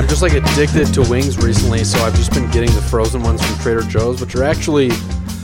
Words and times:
I'm 0.00 0.08
just 0.08 0.22
like 0.22 0.32
addicted 0.32 0.86
to 0.94 1.02
wings 1.10 1.36
recently, 1.36 1.84
so 1.84 1.98
I've 1.98 2.14
just 2.14 2.32
been 2.32 2.50
getting 2.50 2.74
the 2.74 2.80
frozen 2.80 3.22
ones 3.22 3.44
from 3.44 3.54
Trader 3.58 3.82
Joe's, 3.82 4.18
which 4.22 4.34
are 4.34 4.44
actually, 4.44 4.88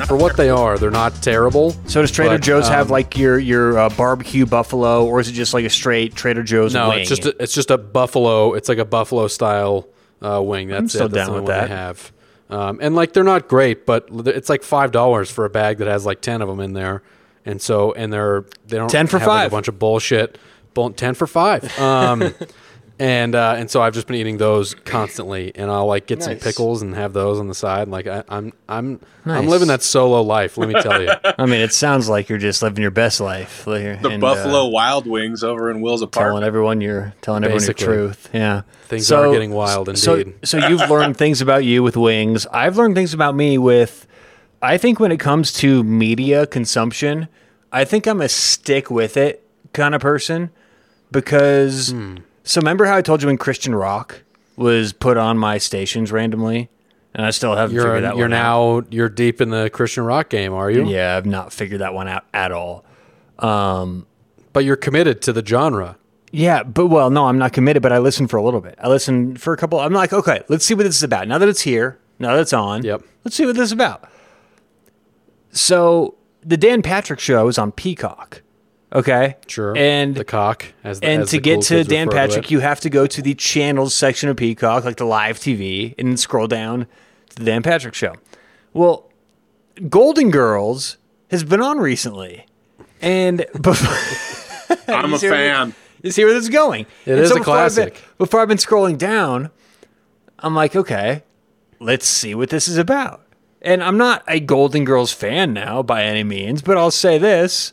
for 0.06 0.16
what 0.16 0.34
they 0.38 0.48
are, 0.48 0.78
they're 0.78 0.90
not 0.90 1.14
terrible. 1.22 1.72
So 1.84 2.00
does 2.00 2.10
Trader 2.10 2.36
But, 2.36 2.40
Joe's 2.42 2.66
have 2.66 2.86
um, 2.86 2.92
like 2.92 3.18
your 3.18 3.38
your 3.38 3.76
uh, 3.78 3.90
barbecue 3.90 4.46
buffalo, 4.46 5.04
or 5.04 5.20
is 5.20 5.28
it 5.28 5.32
just 5.32 5.52
like 5.52 5.66
a 5.66 5.70
straight 5.70 6.14
Trader 6.14 6.42
Joe's 6.42 6.72
No, 6.72 6.88
wing? 6.88 7.00
it's 7.00 7.10
just 7.10 7.26
a, 7.26 7.36
it's 7.38 7.52
just 7.52 7.70
a 7.70 7.76
buffalo. 7.76 8.54
It's 8.54 8.70
like 8.70 8.78
a 8.78 8.86
buffalo 8.86 9.28
style 9.28 9.88
uh, 10.22 10.40
wing. 10.42 10.68
That's 10.68 10.94
still 10.94 11.04
it. 11.04 11.12
That's 11.12 11.26
down 11.28 11.34
the 11.36 11.42
with 11.42 11.50
one 11.50 11.58
that. 11.58 11.68
They 11.68 11.74
have, 11.74 12.12
um, 12.48 12.78
and 12.80 12.94
like 12.96 13.12
they're 13.12 13.24
not 13.24 13.48
great, 13.48 13.84
but 13.84 14.08
it's 14.10 14.48
like 14.48 14.62
five 14.62 14.90
dollars 14.90 15.30
for 15.30 15.44
a 15.44 15.50
bag 15.50 15.76
that 15.78 15.86
has 15.86 16.06
like 16.06 16.22
ten 16.22 16.40
of 16.40 16.48
them 16.48 16.60
in 16.60 16.72
there, 16.72 17.02
and 17.44 17.60
so 17.60 17.92
and 17.92 18.10
they're 18.10 18.46
they 18.68 18.78
don't 18.78 18.88
10 18.88 19.06
for 19.08 19.18
have, 19.18 19.28
like, 19.28 19.36
five. 19.36 19.52
a 19.52 19.54
bunch 19.54 19.68
of 19.68 19.78
bullshit. 19.78 20.38
Bull, 20.72 20.92
ten 20.92 21.12
for 21.12 21.26
five. 21.26 21.78
Um, 21.78 22.32
and 22.98 23.34
uh, 23.34 23.54
and 23.58 23.70
so 23.70 23.82
I've 23.82 23.92
just 23.92 24.06
been 24.06 24.16
eating 24.16 24.38
those 24.38 24.74
constantly, 24.74 25.52
and 25.54 25.70
I'll 25.70 25.86
like 25.86 26.06
get 26.06 26.22
some 26.22 26.36
pickles 26.36 26.80
and 26.80 26.94
have 26.94 27.12
those 27.12 27.38
on 27.38 27.46
the 27.48 27.54
side. 27.54 27.88
Like 27.88 28.06
I, 28.06 28.24
I'm 28.28 28.52
I'm 28.68 29.00
I'm 29.26 29.46
living 29.48 29.68
that 29.68 29.82
solo 29.82 30.22
life. 30.22 30.56
Let 30.56 30.68
me 30.68 30.80
tell 30.80 31.02
you. 31.02 31.10
I 31.38 31.44
mean, 31.44 31.60
it 31.60 31.72
sounds 31.74 32.08
like 32.08 32.28
you're 32.30 32.38
just 32.38 32.62
living 32.62 32.80
your 32.80 32.90
best 32.90 33.20
life. 33.20 33.66
like, 33.66 34.00
The 34.00 34.08
and, 34.08 34.20
Buffalo 34.20 34.64
uh, 34.64 34.68
Wild 34.68 35.06
Wings 35.06 35.44
over 35.44 35.70
in 35.70 35.80
Will's 35.82 36.00
apartment. 36.00 36.32
telling 36.36 36.44
everyone 36.46 36.80
you're 36.80 37.12
telling 37.20 37.44
everyone 37.44 37.60
Basically. 37.60 37.84
your 37.86 37.94
truth. 37.94 38.30
Yeah, 38.32 38.62
Things 38.84 39.12
are 39.12 39.30
getting 39.30 39.50
wild 39.52 39.96
So, 39.98 40.14
indeed. 40.14 40.34
so 40.44 40.58
so 40.58 40.66
you've 40.68 40.88
learned 40.90 41.16
things 41.18 41.42
about 41.42 41.64
you 41.64 41.82
with 41.82 41.96
wings. 41.98 42.46
I've 42.46 42.76
learned 42.78 42.94
things 42.94 43.12
about 43.12 43.34
me 43.34 43.58
with. 43.58 44.06
I 44.62 44.78
think 44.78 44.98
when 45.00 45.12
it 45.12 45.20
comes 45.20 45.52
to 45.54 45.84
media 45.84 46.46
consumption, 46.46 47.28
I 47.70 47.84
think 47.84 48.06
I'm 48.06 48.22
a 48.22 48.28
stick 48.28 48.90
with 48.90 49.18
it 49.18 49.46
kind 49.74 49.94
of 49.94 50.00
person 50.00 50.50
because. 51.10 51.90
Hmm. 51.90 52.16
So 52.46 52.60
remember 52.60 52.84
how 52.84 52.96
I 52.96 53.02
told 53.02 53.22
you 53.22 53.26
when 53.26 53.38
Christian 53.38 53.74
rock 53.74 54.22
was 54.56 54.92
put 54.92 55.16
on 55.16 55.36
my 55.36 55.58
stations 55.58 56.12
randomly, 56.12 56.70
and 57.12 57.26
I 57.26 57.30
still 57.30 57.56
haven't 57.56 57.74
You're 57.74 57.84
figured 57.84 58.04
that 58.04 58.16
you're 58.16 58.26
one 58.28 58.32
out. 58.34 58.82
now 58.82 58.86
you're 58.90 59.08
deep 59.08 59.40
in 59.40 59.50
the 59.50 59.68
Christian 59.70 60.04
rock 60.04 60.28
game, 60.28 60.52
are 60.52 60.70
you? 60.70 60.86
Yeah, 60.86 61.16
I've 61.16 61.26
not 61.26 61.52
figured 61.52 61.80
that 61.80 61.92
one 61.92 62.06
out 62.08 62.24
at 62.32 62.52
all. 62.52 62.84
Um, 63.40 64.06
but 64.52 64.64
you're 64.64 64.76
committed 64.76 65.22
to 65.22 65.32
the 65.32 65.44
genre. 65.44 65.98
Yeah, 66.30 66.62
but 66.62 66.86
well, 66.86 67.10
no, 67.10 67.26
I'm 67.26 67.38
not 67.38 67.52
committed, 67.52 67.82
but 67.82 67.92
I 67.92 67.98
listened 67.98 68.30
for 68.30 68.36
a 68.36 68.42
little 68.42 68.60
bit. 68.60 68.76
I 68.80 68.88
listened 68.88 69.40
for 69.40 69.52
a 69.52 69.56
couple. 69.56 69.80
I'm 69.80 69.92
like, 69.92 70.12
okay, 70.12 70.42
let's 70.48 70.64
see 70.64 70.74
what 70.74 70.84
this 70.84 70.96
is 70.96 71.02
about. 71.02 71.26
Now 71.28 71.38
that 71.38 71.48
it's 71.48 71.62
here, 71.62 71.98
now 72.18 72.34
that 72.34 72.40
it's 72.42 72.52
on, 72.52 72.84
Yep. 72.84 73.02
let's 73.24 73.36
see 73.36 73.44
what 73.46 73.56
this 73.56 73.64
is 73.66 73.72
about. 73.72 74.08
So 75.50 76.14
the 76.42 76.56
Dan 76.56 76.82
Patrick 76.82 77.20
show 77.20 77.48
is 77.48 77.58
on 77.58 77.72
Peacock. 77.72 78.42
Okay, 78.92 79.36
Sure. 79.48 79.76
and 79.76 80.14
the 80.14 80.24
cock 80.24 80.66
as 80.84 81.00
the, 81.00 81.06
and 81.08 81.22
as 81.22 81.30
to 81.30 81.36
the 81.36 81.42
get 81.42 81.54
cool 81.54 81.62
to 81.62 81.84
Dan 81.84 82.06
refer 82.06 82.20
to 82.20 82.28
Patrick, 82.28 82.50
you 82.50 82.60
have 82.60 82.80
to 82.80 82.88
go 82.90 83.06
to 83.06 83.20
the 83.20 83.34
channels 83.34 83.94
section 83.94 84.28
of 84.28 84.36
Peacock, 84.36 84.84
like 84.84 84.96
the 84.96 85.04
live 85.04 85.38
TV, 85.38 85.94
and 85.98 86.08
then 86.08 86.16
scroll 86.16 86.46
down 86.46 86.86
to 87.30 87.36
the 87.36 87.44
Dan 87.44 87.62
Patrick 87.62 87.94
show. 87.94 88.14
Well, 88.72 89.10
Golden 89.88 90.30
Girls 90.30 90.98
has 91.30 91.42
been 91.42 91.60
on 91.60 91.78
recently, 91.78 92.46
and 93.02 93.44
before. 93.60 94.76
I'm 94.88 95.12
a 95.14 95.18
see 95.18 95.28
where- 95.30 95.36
fan. 95.36 95.74
You 96.02 96.12
see 96.12 96.24
where 96.24 96.34
this 96.34 96.44
is 96.44 96.50
going? 96.50 96.86
It 97.04 97.12
And 97.12 97.20
is 97.20 97.30
a 97.32 97.36
before 97.36 97.56
I've 97.58 97.74
been- 97.74 97.92
before 98.18 98.40
I've 98.40 98.48
been 98.48 98.58
scrolling 98.58 98.96
down, 98.96 99.50
I'm 100.38 100.54
like, 100.54 100.76
okay, 100.76 101.24
let's 101.80 102.06
see 102.06 102.34
what 102.34 102.50
this 102.50 102.68
is 102.68 102.78
about. 102.78 103.22
And 103.62 103.82
I'm 103.82 103.98
not 103.98 104.22
a 104.28 104.38
Golden 104.38 104.84
Girls 104.84 105.12
fan 105.12 105.52
now 105.52 105.82
by 105.82 106.04
any 106.04 106.22
means, 106.22 106.62
but 106.62 106.78
I'll 106.78 106.92
say 106.92 107.18
this: 107.18 107.72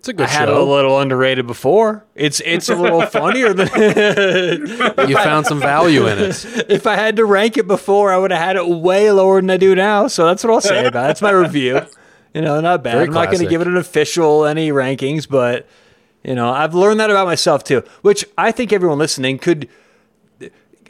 it's 0.00 0.08
a 0.08 0.12
good 0.14 0.26
I 0.26 0.30
had 0.30 0.48
it 0.48 0.52
show. 0.52 0.62
a 0.62 0.64
little 0.64 0.98
underrated 0.98 1.46
before. 1.46 2.04
It's 2.14 2.40
it's 2.40 2.68
a 2.70 2.74
little 2.74 3.02
funnier 3.02 3.52
than 3.52 3.68
you 5.08 5.14
found 5.14 5.44
some 5.46 5.60
value 5.60 6.06
in 6.06 6.18
it. 6.18 6.42
if 6.70 6.86
I 6.86 6.96
had 6.96 7.16
to 7.16 7.24
rank 7.26 7.58
it 7.58 7.66
before. 7.68 8.10
I 8.10 8.16
would 8.16 8.30
have 8.30 8.40
had 8.40 8.56
it 8.56 8.66
way 8.66 9.10
lower 9.12 9.40
than 9.42 9.50
I 9.50 9.58
do 9.58 9.74
now. 9.74 10.06
So 10.06 10.24
that's 10.26 10.42
what 10.42 10.52
I'll 10.54 10.60
say 10.62 10.86
about 10.86 10.88
it. 10.88 10.92
That's 11.08 11.20
my 11.22 11.30
review. 11.30 11.82
You 12.32 12.40
know, 12.40 12.60
not 12.62 12.82
bad. 12.82 12.92
Very 12.94 13.06
I'm 13.08 13.12
not 13.12 13.26
going 13.26 13.40
to 13.40 13.46
give 13.46 13.60
it 13.60 13.66
an 13.66 13.76
official 13.76 14.46
any 14.46 14.70
rankings, 14.70 15.28
but 15.28 15.68
you 16.24 16.34
know, 16.34 16.50
I've 16.50 16.74
learned 16.74 16.98
that 17.00 17.10
about 17.10 17.26
myself 17.26 17.62
too, 17.62 17.82
which 18.02 18.24
I 18.38 18.52
think 18.52 18.72
everyone 18.72 18.98
listening 18.98 19.38
could. 19.38 19.68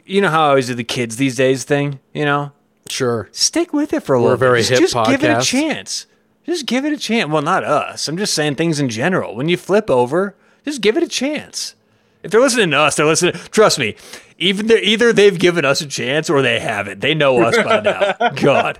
You 0.05 0.21
know 0.21 0.29
how 0.29 0.45
I 0.45 0.49
always 0.49 0.67
do 0.67 0.73
the 0.73 0.83
kids 0.83 1.17
these 1.17 1.35
days 1.35 1.63
thing. 1.65 1.99
You 2.13 2.25
know, 2.25 2.51
Sure. 2.89 3.27
stick 3.31 3.73
with 3.73 3.91
it 3.93 4.03
for 4.03 4.15
a 4.15 4.19
We're 4.19 4.29
little 4.29 4.33
a 4.35 4.37
very 4.37 4.59
bit. 4.61 4.69
hip 4.69 4.79
Just, 4.79 4.93
just 4.93 5.09
give 5.09 5.23
it 5.23 5.37
a 5.37 5.41
chance. 5.41 6.05
Just 6.45 6.65
give 6.65 6.85
it 6.85 6.93
a 6.93 6.97
chance. 6.97 7.29
Well, 7.29 7.41
not 7.41 7.63
us. 7.63 8.07
I'm 8.07 8.17
just 8.17 8.33
saying 8.33 8.55
things 8.55 8.79
in 8.79 8.89
general. 8.89 9.35
When 9.35 9.47
you 9.49 9.57
flip 9.57 9.89
over, 9.89 10.35
just 10.65 10.81
give 10.81 10.97
it 10.97 11.03
a 11.03 11.07
chance. 11.07 11.75
If 12.23 12.31
they're 12.31 12.41
listening 12.41 12.71
to 12.71 12.77
us, 12.77 12.95
they're 12.95 13.05
listening. 13.05 13.33
Trust 13.51 13.79
me. 13.79 13.95
Even 14.37 14.67
they're, 14.67 14.81
either 14.83 15.13
they've 15.13 15.37
given 15.37 15.65
us 15.65 15.81
a 15.81 15.87
chance 15.87 16.29
or 16.29 16.41
they 16.41 16.59
haven't. 16.59 16.99
They 17.01 17.13
know 17.13 17.41
us 17.41 17.55
by 17.57 17.79
now. 17.81 18.29
God. 18.35 18.79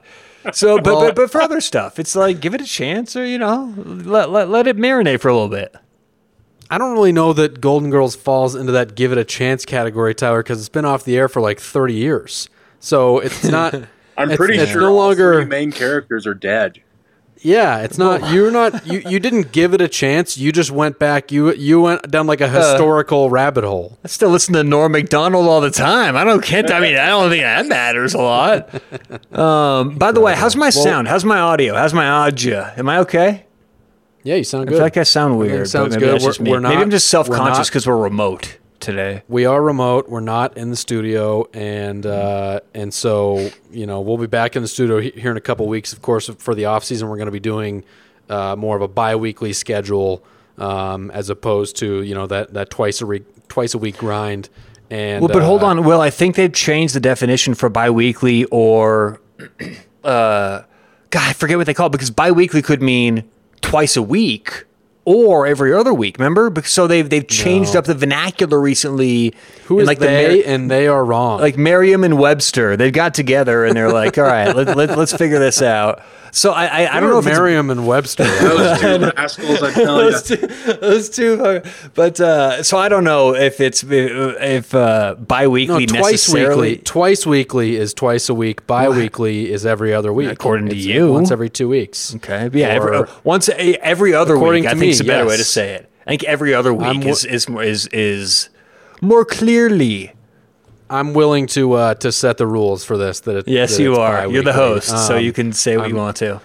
So, 0.53 0.77
but, 0.79 0.99
but 0.99 1.15
but 1.15 1.31
for 1.31 1.39
other 1.39 1.61
stuff, 1.61 1.99
it's 1.99 2.15
like 2.15 2.39
give 2.39 2.55
it 2.55 2.61
a 2.61 2.65
chance, 2.65 3.15
or 3.15 3.23
you 3.23 3.37
know, 3.37 3.71
let 3.77 4.31
let, 4.31 4.49
let 4.49 4.65
it 4.65 4.75
marinate 4.75 5.19
for 5.19 5.27
a 5.29 5.33
little 5.33 5.47
bit. 5.49 5.75
I 6.71 6.79
don't 6.79 6.93
really 6.93 7.11
know 7.11 7.31
that 7.33 7.61
Golden 7.61 7.91
Girls 7.91 8.15
falls 8.15 8.55
into 8.55 8.71
that 8.71 8.95
give 8.95 9.11
it 9.11 9.19
a 9.19 9.23
chance 9.23 9.65
category, 9.65 10.15
Tyler, 10.15 10.41
because 10.41 10.59
it's 10.59 10.69
been 10.69 10.85
off 10.85 11.03
the 11.03 11.15
air 11.15 11.27
for 11.29 11.41
like 11.41 11.59
30 11.59 11.93
years. 11.93 12.49
So 12.79 13.19
it's 13.19 13.43
not. 13.43 13.73
I'm 14.17 14.31
It's- 14.31 14.37
pretty 14.37 14.57
it's 14.57 14.71
sure 14.71 14.81
no 14.81 14.87
all 14.87 14.95
longer- 14.95 15.41
three 15.41 15.45
main 15.45 15.71
characters 15.71 16.25
are 16.25 16.33
dead. 16.33 16.81
Yeah, 17.43 17.79
it's 17.79 17.97
not. 17.97 18.31
You're 18.31 18.51
not. 18.51 18.85
You, 18.85 19.01
you 19.07 19.19
didn't 19.19 19.51
give 19.51 19.73
it 19.73 19.81
a 19.81 19.87
chance. 19.87 20.37
You 20.37 20.51
just 20.51 20.69
went 20.69 20.99
back. 20.99 21.31
You 21.31 21.51
you 21.53 21.81
went 21.81 22.09
down 22.11 22.27
like 22.27 22.39
a 22.39 22.47
historical 22.47 23.31
rabbit 23.31 23.63
hole. 23.63 23.97
I 24.03 24.09
still 24.09 24.29
listen 24.29 24.53
to 24.53 24.63
Norm 24.63 24.91
Macdonald 24.91 25.47
all 25.47 25.59
the 25.59 25.71
time. 25.71 26.15
I 26.15 26.23
don't 26.23 26.43
can't. 26.43 26.69
I 26.69 26.79
mean, 26.79 26.97
I 26.97 27.07
don't 27.07 27.31
think 27.31 27.41
that 27.43 27.65
matters 27.65 28.13
a 28.13 28.19
lot. 28.19 28.69
Um, 29.35 29.95
by 29.97 30.11
the 30.11 30.21
way, 30.21 30.35
how's 30.35 30.55
my 30.55 30.69
sound? 30.69 31.07
How's 31.07 31.25
my 31.25 31.39
audio? 31.39 31.73
How's 31.75 31.95
my 31.95 32.07
audio? 32.07 32.71
Am 32.77 32.87
I 32.87 32.99
okay? 32.99 33.45
Yeah, 34.23 34.35
you 34.35 34.43
sound 34.43 34.63
I 34.63 34.65
good. 34.69 34.75
feel 34.75 34.83
like 34.83 34.97
I 34.97 35.03
sound 35.03 35.39
weird. 35.39 35.67
sounds 35.67 35.95
but 35.95 35.99
good. 35.99 36.21
We're- 36.21 36.51
we're 36.51 36.59
maybe 36.61 36.75
I'm 36.81 36.91
just 36.91 37.07
self 37.09 37.27
conscious 37.27 37.69
we're 37.69 37.71
because 37.71 37.87
we're 37.87 37.97
remote 37.97 38.59
today. 38.81 39.23
we 39.27 39.45
are 39.45 39.61
remote. 39.61 40.09
We're 40.09 40.19
not 40.19 40.57
in 40.57 40.69
the 40.69 40.75
studio, 40.75 41.47
and 41.53 42.05
uh, 42.05 42.59
and 42.73 42.93
so 42.93 43.49
you 43.71 43.85
know 43.85 44.01
we'll 44.01 44.17
be 44.17 44.27
back 44.27 44.55
in 44.55 44.61
the 44.61 44.67
studio 44.67 44.99
here 44.99 45.31
in 45.31 45.37
a 45.37 45.41
couple 45.41 45.67
weeks. 45.67 45.93
Of 45.93 46.01
course, 46.01 46.29
for 46.29 46.55
the 46.55 46.65
off 46.65 46.83
season, 46.83 47.07
we're 47.07 47.17
going 47.17 47.27
to 47.27 47.31
be 47.31 47.39
doing 47.39 47.83
uh, 48.29 48.55
more 48.55 48.75
of 48.75 48.81
a 48.81 48.87
bi-weekly 48.87 49.53
schedule 49.53 50.23
um, 50.57 51.11
as 51.11 51.29
opposed 51.29 51.75
to 51.77 52.03
you 52.03 52.15
know 52.15 52.27
that 52.27 52.53
that 52.53 52.69
twice 52.69 53.01
a 53.01 53.05
week 53.05 53.47
twice 53.47 53.73
a 53.73 53.77
week 53.77 53.97
grind. 53.97 54.49
And 54.89 55.21
Well, 55.21 55.31
but 55.31 55.43
hold 55.43 55.63
uh, 55.63 55.67
on, 55.67 55.83
Will. 55.85 56.01
I 56.01 56.09
think 56.09 56.35
they've 56.35 56.51
changed 56.51 56.93
the 56.93 56.99
definition 56.99 57.53
for 57.53 57.69
biweekly 57.69 58.43
or, 58.45 59.21
uh, 60.03 60.63
God, 61.09 61.29
I 61.29 61.33
forget 61.33 61.57
what 61.57 61.65
they 61.65 61.73
call 61.73 61.87
it 61.87 61.91
because 61.91 62.11
biweekly 62.11 62.61
could 62.61 62.81
mean 62.81 63.23
twice 63.61 63.95
a 63.95 64.01
week 64.01 64.65
or 65.05 65.47
every 65.47 65.73
other 65.73 65.93
week. 65.93 66.17
Remember? 66.19 66.51
So 66.63 66.87
they've 66.87 67.09
they've 67.09 67.27
changed 67.27 67.73
No. 67.73 67.79
up 67.79 67.85
the 67.85 67.95
vernacular 67.95 68.59
recently. 68.59 69.33
Who 69.65 69.75
and 69.75 69.81
is 69.83 69.87
like 69.87 69.99
the 69.99 70.05
they? 70.05 70.37
Mer- 70.37 70.43
and 70.47 70.69
they 70.71 70.87
are 70.87 71.03
wrong. 71.03 71.39
like 71.39 71.57
Merriam 71.57 72.03
and 72.03 72.17
Webster, 72.19 72.75
they've 72.77 72.93
got 72.93 73.13
together 73.13 73.65
and 73.65 73.75
they're 73.75 73.91
like, 73.91 74.17
all 74.17 74.25
right, 74.25 74.55
let, 74.55 74.75
let, 74.75 74.97
let's 74.97 75.13
figure 75.15 75.39
this 75.39 75.61
out. 75.61 76.01
So 76.33 76.51
I 76.53 76.65
I, 76.85 76.97
I 76.97 76.99
don't 77.01 77.09
know 77.09 77.19
if 77.19 77.27
it's 77.27 77.37
Merriam 77.37 77.69
and 77.69 77.85
Webster. 77.85 78.23
Those 78.39 78.79
two 78.79 79.11
rascals, 79.17 79.61
I 79.63 79.71
tell 79.73 80.03
you. 80.05 80.11
those 80.11 80.23
two, 80.23 80.37
those 80.77 81.09
two 81.09 81.43
are- 81.43 81.63
but 81.93 82.21
uh, 82.21 82.63
so 82.63 82.77
I 82.77 82.87
don't 82.87 83.03
know 83.03 83.35
if 83.35 83.59
it's 83.59 83.83
if 83.85 84.73
uh, 84.73 85.15
no, 85.17 85.25
biweekly 85.25 85.85
twice 85.87 86.11
necessarily. 86.29 86.69
weekly. 86.69 86.83
Twice 86.83 87.25
weekly 87.25 87.75
is 87.75 87.93
twice 87.93 88.29
a 88.29 88.33
week. 88.33 88.65
Bi-weekly 88.65 89.51
is 89.51 89.65
every 89.65 89.93
other 89.93 90.13
week. 90.13 90.29
According 90.31 90.69
to 90.69 90.75
It's 90.75 90.85
you. 90.85 91.11
once 91.11 91.31
every 91.31 91.49
two 91.49 91.67
weeks. 91.67 92.15
Okay, 92.15 92.49
yeah, 92.53 92.67
every, 92.67 92.95
Or- 92.97 93.09
once 93.25 93.49
a, 93.49 93.75
every 93.85 94.13
other 94.13 94.35
According 94.35 94.63
week, 94.63 94.69
I 94.69 94.73
to 94.73 94.79
think 94.79 94.89
me, 94.90 94.90
is 94.91 94.99
a 95.01 95.03
better 95.05 95.25
way 95.27 95.37
to 95.37 95.43
say 95.43 95.73
it. 95.75 95.89
I 96.05 96.11
think 96.11 96.23
every 96.23 96.53
other 96.53 96.73
week 96.73 96.87
I'm 96.87 97.03
is, 97.03 97.25
is 97.25 97.47
more- 97.49 97.63
is 97.63 97.87
is 97.87 98.49
more 99.01 99.25
clearly. 99.25 100.13
I'm 100.89 101.13
willing 101.13 101.47
to 101.47 101.73
uh, 101.73 101.93
to 101.95 102.11
set 102.11 102.37
the 102.37 102.45
rules 102.47 102.83
for 102.83 102.97
this. 102.97 103.21
That 103.21 103.37
it, 103.37 103.47
Yes, 103.47 103.77
that 103.77 103.83
you 103.83 103.95
are. 103.95 104.27
You're 104.27 104.43
the 104.43 104.51
bi-weekly. 104.51 104.53
host, 104.53 105.07
so 105.07 105.15
Um, 105.17 105.23
you 105.23 105.31
can 105.31 105.53
say 105.53 105.77
what 105.77 105.87
you 105.89 105.95
I'm- 105.95 106.03
want 106.03 106.17
to. 106.17 106.41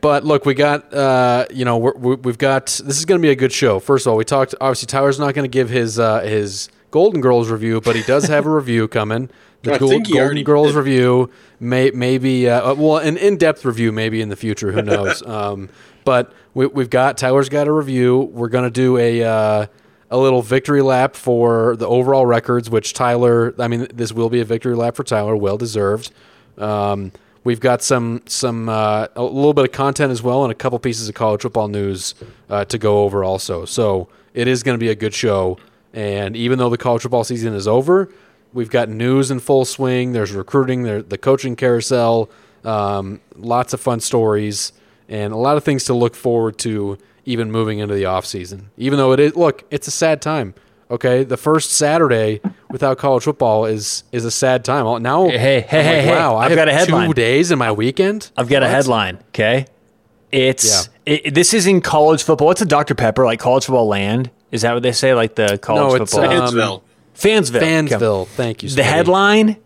But 0.00 0.24
look, 0.24 0.44
we 0.44 0.52
got 0.54 0.92
uh, 0.92 1.46
you 1.50 1.64
know 1.64 1.78
we're, 1.78 1.94
we- 1.96 2.16
we've 2.16 2.38
got 2.38 2.66
this 2.66 2.98
is 2.98 3.04
going 3.04 3.20
to 3.20 3.22
be 3.22 3.30
a 3.30 3.36
good 3.36 3.52
show. 3.52 3.78
First 3.80 4.06
of 4.06 4.10
all, 4.10 4.16
we 4.18 4.24
talked. 4.24 4.54
Obviously, 4.60 4.86
Tyler's 4.86 5.18
not 5.18 5.32
going 5.34 5.44
to 5.44 5.52
give 5.52 5.70
his 5.70 5.98
uh, 5.98 6.20
his 6.20 6.68
Golden 6.90 7.20
Girls 7.20 7.48
review, 7.50 7.80
but 7.80 7.94
he 7.96 8.02
does 8.02 8.24
have 8.24 8.44
a 8.46 8.50
review 8.60 8.86
coming. 8.88 9.30
The 9.62 9.74
I 9.74 9.78
Gold- 9.78 9.90
think 9.92 10.06
he 10.08 10.14
Golden 10.14 10.42
Girls 10.42 10.68
did. 10.72 10.76
review, 10.76 11.30
may 11.58 11.90
maybe 11.94 12.48
uh, 12.50 12.72
uh, 12.72 12.74
well 12.74 12.98
an 12.98 13.16
in 13.16 13.38
depth 13.38 13.64
review 13.64 13.92
maybe 13.92 14.20
in 14.20 14.28
the 14.28 14.36
future. 14.36 14.72
Who 14.72 14.82
knows? 14.82 15.22
um, 15.26 15.70
but 16.04 16.32
we, 16.54 16.66
we've 16.66 16.90
got 16.90 17.18
Tyler's 17.18 17.48
got 17.48 17.68
a 17.68 17.72
review. 17.72 18.30
We're 18.32 18.48
to 18.64 18.70
do 18.70 18.98
a. 18.98 19.22
Uh, 19.22 19.66
a 20.10 20.18
little 20.18 20.42
victory 20.42 20.82
lap 20.82 21.16
for 21.16 21.74
the 21.74 21.88
overall 21.88 22.24
records, 22.24 22.70
which 22.70 22.92
Tyler. 22.92 23.52
I 23.58 23.66
mean, 23.66 23.88
this 23.92 24.12
will 24.12 24.30
be 24.30 24.40
a 24.40 24.44
victory 24.44 24.76
lap 24.76 24.94
for 24.94 25.02
Tyler, 25.02 25.34
well 25.34 25.56
deserved. 25.56 26.12
Um, 26.56 27.10
we've 27.42 27.58
got 27.58 27.82
some 27.82 28.22
some 28.26 28.68
uh, 28.68 29.08
a 29.16 29.22
little 29.22 29.54
bit 29.54 29.64
of 29.64 29.72
content 29.72 30.12
as 30.12 30.22
well, 30.22 30.44
and 30.44 30.52
a 30.52 30.54
couple 30.54 30.78
pieces 30.78 31.08
of 31.08 31.14
college 31.14 31.42
football 31.42 31.68
news 31.68 32.14
uh, 32.48 32.64
to 32.66 32.78
go 32.78 33.02
over 33.02 33.24
also. 33.24 33.64
So 33.64 34.08
it 34.34 34.48
is 34.48 34.62
going 34.62 34.78
to 34.78 34.80
be 34.80 34.90
a 34.90 34.94
good 34.94 35.14
show. 35.14 35.58
And 35.92 36.36
even 36.36 36.58
though 36.58 36.70
the 36.70 36.78
college 36.78 37.02
football 37.02 37.24
season 37.24 37.54
is 37.54 37.68
over, 37.68 38.10
we've 38.52 38.70
got 38.70 38.88
news 38.88 39.30
in 39.30 39.38
full 39.38 39.64
swing. 39.64 40.12
There's 40.12 40.32
recruiting, 40.32 40.82
there 40.82 41.02
the 41.02 41.18
coaching 41.18 41.54
carousel, 41.54 42.30
um, 42.64 43.20
lots 43.36 43.72
of 43.72 43.80
fun 43.80 44.00
stories, 44.00 44.72
and 45.08 45.32
a 45.32 45.36
lot 45.36 45.56
of 45.56 45.64
things 45.64 45.84
to 45.84 45.94
look 45.94 46.14
forward 46.14 46.58
to. 46.58 46.98
Even 47.26 47.50
moving 47.50 47.78
into 47.78 47.94
the 47.94 48.02
offseason. 48.02 48.64
even 48.76 48.98
though 48.98 49.12
it 49.12 49.18
is 49.18 49.34
look, 49.34 49.64
it's 49.70 49.88
a 49.88 49.90
sad 49.90 50.20
time. 50.20 50.52
Okay, 50.90 51.24
the 51.24 51.38
first 51.38 51.72
Saturday 51.72 52.42
without 52.70 52.98
college 52.98 53.22
football 53.24 53.64
is 53.64 54.04
is 54.12 54.26
a 54.26 54.30
sad 54.30 54.62
time. 54.62 55.02
Now, 55.02 55.28
Hey, 55.30 55.38
hey, 55.38 55.60
hey, 55.62 55.96
like, 55.96 56.04
hey, 56.04 56.10
wow, 56.10 56.36
I 56.36 56.44
I've 56.44 56.54
got 56.54 56.68
a 56.68 56.72
headline. 56.74 57.08
two 57.08 57.14
days 57.14 57.50
in 57.50 57.58
my 57.58 57.72
weekend. 57.72 58.30
I've 58.36 58.50
got 58.50 58.62
a 58.62 58.68
headline. 58.68 59.16
Okay, 59.28 59.64
it's 60.30 60.90
it, 61.06 61.34
this 61.34 61.54
is 61.54 61.66
in 61.66 61.80
college 61.80 62.22
football. 62.22 62.46
What's 62.48 62.60
a 62.60 62.66
Dr 62.66 62.94
Pepper 62.94 63.24
like? 63.24 63.40
College 63.40 63.64
football 63.64 63.86
land? 63.88 64.30
Is 64.50 64.60
that 64.60 64.74
what 64.74 64.82
they 64.82 64.92
say? 64.92 65.14
Like 65.14 65.34
the 65.34 65.56
college 65.56 65.96
No, 65.98 66.02
it's, 66.02 66.12
football? 66.12 66.30
uh, 66.30 66.50
Fansville. 66.50 66.82
Fansville. 67.16 67.56
Okay. 67.56 67.96
Fansville. 67.96 68.26
Thank 68.28 68.62
you. 68.62 68.68
The 68.68 68.82
Smitty. 68.82 68.84
headline. 68.84 69.56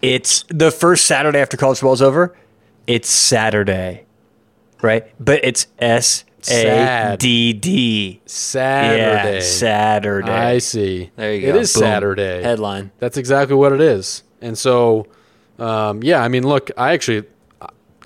It's 0.00 0.44
the 0.48 0.72
first 0.72 1.06
Saturday 1.06 1.38
after 1.38 1.56
college 1.56 1.78
football's 1.78 2.02
over. 2.02 2.36
It's 2.88 3.08
Saturday, 3.08 4.04
right? 4.82 5.06
But 5.24 5.44
it's 5.44 5.66
S 5.78 6.24
A 6.50 7.16
D 7.18 7.52
D. 7.52 8.20
Saturday. 8.26 9.34
Yeah, 9.36 9.40
Saturday. 9.40 10.30
I 10.30 10.58
see. 10.58 11.10
There 11.16 11.34
you 11.34 11.52
go. 11.52 11.58
is 11.58 11.72
Boom. 11.72 11.80
Saturday. 11.80 12.42
Headline. 12.42 12.90
That's 12.98 13.16
exactly 13.16 13.54
what 13.56 13.72
it 13.72 13.80
is. 13.80 14.22
And 14.40 14.58
so, 14.58 15.06
um, 15.58 16.02
yeah, 16.02 16.20
I 16.22 16.28
mean, 16.28 16.46
look, 16.46 16.70
I 16.76 16.92
actually 16.92 17.24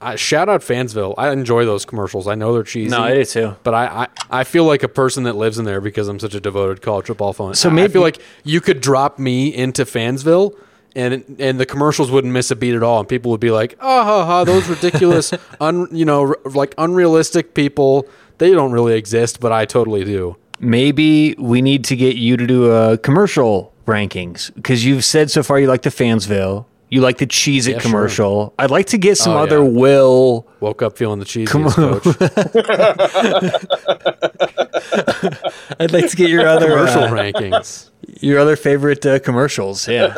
I, 0.03 0.17
shout 0.17 0.51
out 0.51 0.61
Fansville. 0.61 1.15
I 1.17 1.31
enjoy 1.33 1.65
those 1.65 1.87
commercials. 1.87 2.29
I 2.29 2.35
know 2.35 2.53
they're 2.53 2.63
cheesy. 2.63 2.91
No, 2.91 3.01
I 3.03 3.15
do 3.15 3.25
too. 3.25 3.57
But 3.63 3.73
I, 3.73 3.87
I, 3.87 4.41
I 4.41 4.45
feel 4.45 4.65
like 4.65 4.83
a 4.83 4.89
person 4.89 5.25
that 5.25 5.37
lives 5.37 5.59
in 5.59 5.65
there 5.65 5.81
because 5.81 6.07
I'm 6.09 6.19
such 6.19 6.35
a 6.35 6.41
devoted 6.41 6.83
college 6.83 7.07
football 7.07 7.33
fan. 7.33 7.55
So 7.55 7.71
I- 7.71 7.73
I 7.73 7.75
maybe- 7.75 7.95
feel 7.95 8.03
like 8.03 8.19
you 8.45 8.61
could 8.61 8.83
drop 8.83 9.19
me 9.19 9.55
into 9.55 9.87
Fansville. 9.87 10.55
And, 10.97 11.37
and 11.39 11.61
the 11.61 11.67
commercials 11.67 12.11
wouldn't 12.11 12.33
miss 12.33 12.51
a 12.51 12.57
beat 12.57 12.75
at 12.75 12.83
all, 12.83 12.99
and 13.01 13.07
people 13.09 13.31
would 13.31 13.41
be 13.41 13.51
like, 13.51 13.77
"Oh, 13.81 14.03
ha, 14.03 14.25
ha, 14.25 14.45
those 14.45 14.67
ridiculous, 14.67 15.31
un, 15.61 15.87
you 15.93 16.07
know, 16.07 16.29
r- 16.29 16.39
like 16.47 16.75
unrealistic 16.79 17.53
people. 17.53 18.09
They 18.39 18.51
don't 18.53 18.73
really 18.73 18.95
exist, 18.95 19.39
but 19.39 19.53
I 19.53 19.67
totally 19.67 20.05
do." 20.05 20.37
Maybe 20.59 21.35
we 21.39 21.61
need 21.61 21.85
to 21.85 21.97
get 21.97 22.17
you 22.17 22.39
to 22.39 22.47
do 22.47 22.73
a 22.73 22.97
commercial 22.97 23.75
rankings 23.87 24.55
because 24.55 24.87
you've 24.87 25.05
said 25.05 25.31
so 25.31 25.43
far 25.43 25.61
you 25.61 25.67
like 25.67 25.83
the 25.83 25.91
Fansville, 25.91 26.65
you 26.89 27.03
like 27.03 27.19
the 27.19 27.27
Cheez 27.27 27.69
It 27.69 27.73
Yeah, 27.73 27.79
sure. 27.79 27.91
commercial. 27.91 28.55
I'd 28.59 28.71
like 28.71 28.87
to 28.87 28.97
get 28.97 29.19
some 29.19 29.35
Oh, 29.35 29.39
other 29.41 29.63
yeah. 29.63 29.69
Will. 29.69 30.47
Woke 30.61 30.81
up 30.81 30.97
feeling 30.97 31.19
the 31.19 31.27
cheesiest, 31.27 31.75
coach. 31.75 32.07
I'd 35.79 35.93
like 35.93 36.09
to 36.11 36.17
get 36.17 36.31
your 36.31 36.47
other 36.55 36.69
Commercial 36.69 37.03
uh, 37.05 37.11
rankings. 37.11 37.91
your 38.21 38.39
other 38.39 38.57
favorite 38.57 39.05
uh, 39.05 39.19
commercials. 39.19 39.87
Yeah. 39.87 40.15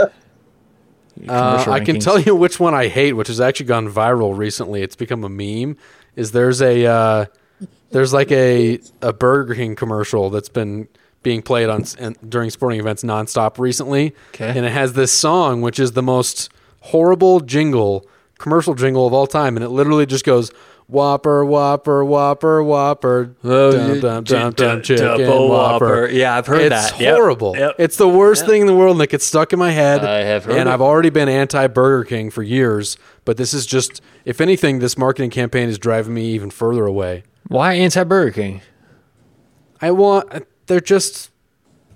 Uh, 1.26 1.64
I 1.68 1.80
can 1.80 1.98
tell 2.00 2.18
you 2.20 2.34
which 2.34 2.60
one 2.60 2.74
I 2.74 2.88
hate, 2.88 3.14
which 3.14 3.28
has 3.28 3.40
actually 3.40 3.66
gone 3.66 3.88
viral 3.90 4.36
recently. 4.36 4.82
It's 4.82 4.96
become 4.96 5.24
a 5.24 5.28
meme. 5.28 5.76
Is 6.16 6.32
there's 6.32 6.60
a 6.60 6.84
uh, 6.86 7.26
there's 7.90 8.12
like 8.12 8.30
a 8.32 8.78
a 9.02 9.12
Burger 9.12 9.54
King 9.54 9.74
commercial 9.76 10.30
that's 10.30 10.48
been 10.48 10.88
being 11.22 11.42
played 11.42 11.68
on 11.68 11.84
and 11.98 12.16
during 12.28 12.50
sporting 12.50 12.78
events 12.80 13.02
nonstop 13.02 13.58
recently, 13.58 14.14
Okay. 14.34 14.48
and 14.56 14.64
it 14.66 14.70
has 14.72 14.92
this 14.92 15.10
song 15.12 15.60
which 15.62 15.78
is 15.80 15.92
the 15.92 16.02
most 16.02 16.50
horrible 16.80 17.40
jingle 17.40 18.06
commercial 18.38 18.74
jingle 18.74 19.06
of 19.06 19.12
all 19.12 19.26
time, 19.26 19.56
and 19.56 19.64
it 19.64 19.70
literally 19.70 20.06
just 20.06 20.24
goes. 20.24 20.50
Whopper, 20.88 21.44
Whopper, 21.44 22.02
Whopper, 22.02 22.62
Whopper, 22.62 23.36
Oh, 23.44 23.72
dum, 23.72 24.00
dum, 24.00 24.24
dum, 24.24 24.52
dum, 24.54 24.82
chicken 24.82 25.04
double 25.04 25.50
Whopper. 25.50 26.08
Yeah, 26.08 26.34
I've 26.34 26.46
heard 26.46 26.62
it's 26.62 26.92
that. 26.92 26.98
Yep. 26.98 27.14
horrible. 27.14 27.54
Yep. 27.54 27.74
It's 27.78 27.96
the 27.98 28.08
worst 28.08 28.46
thing 28.46 28.62
in 28.62 28.66
the 28.66 28.74
world, 28.74 28.96
and 28.96 29.02
it 29.02 29.10
gets 29.10 29.26
stuck 29.26 29.52
in 29.52 29.58
my 29.58 29.70
head. 29.70 30.02
I 30.02 30.22
have 30.22 30.46
heard 30.46 30.56
and 30.56 30.66
it. 30.66 30.72
I've 30.72 30.80
already 30.80 31.10
been 31.10 31.28
anti 31.28 31.66
Burger 31.66 32.04
King 32.04 32.30
for 32.30 32.42
years, 32.42 32.96
but 33.26 33.36
this 33.36 33.52
is 33.52 33.66
just, 33.66 34.00
if 34.24 34.40
anything, 34.40 34.78
this 34.78 34.96
marketing 34.96 35.28
campaign 35.28 35.68
is 35.68 35.78
driving 35.78 36.14
me 36.14 36.24
even 36.30 36.48
further 36.50 36.86
away. 36.86 37.22
Why 37.48 37.74
anti 37.74 38.02
Burger 38.04 38.30
King? 38.32 38.62
I 39.82 39.90
want, 39.90 40.46
they're 40.68 40.80
just, 40.80 41.30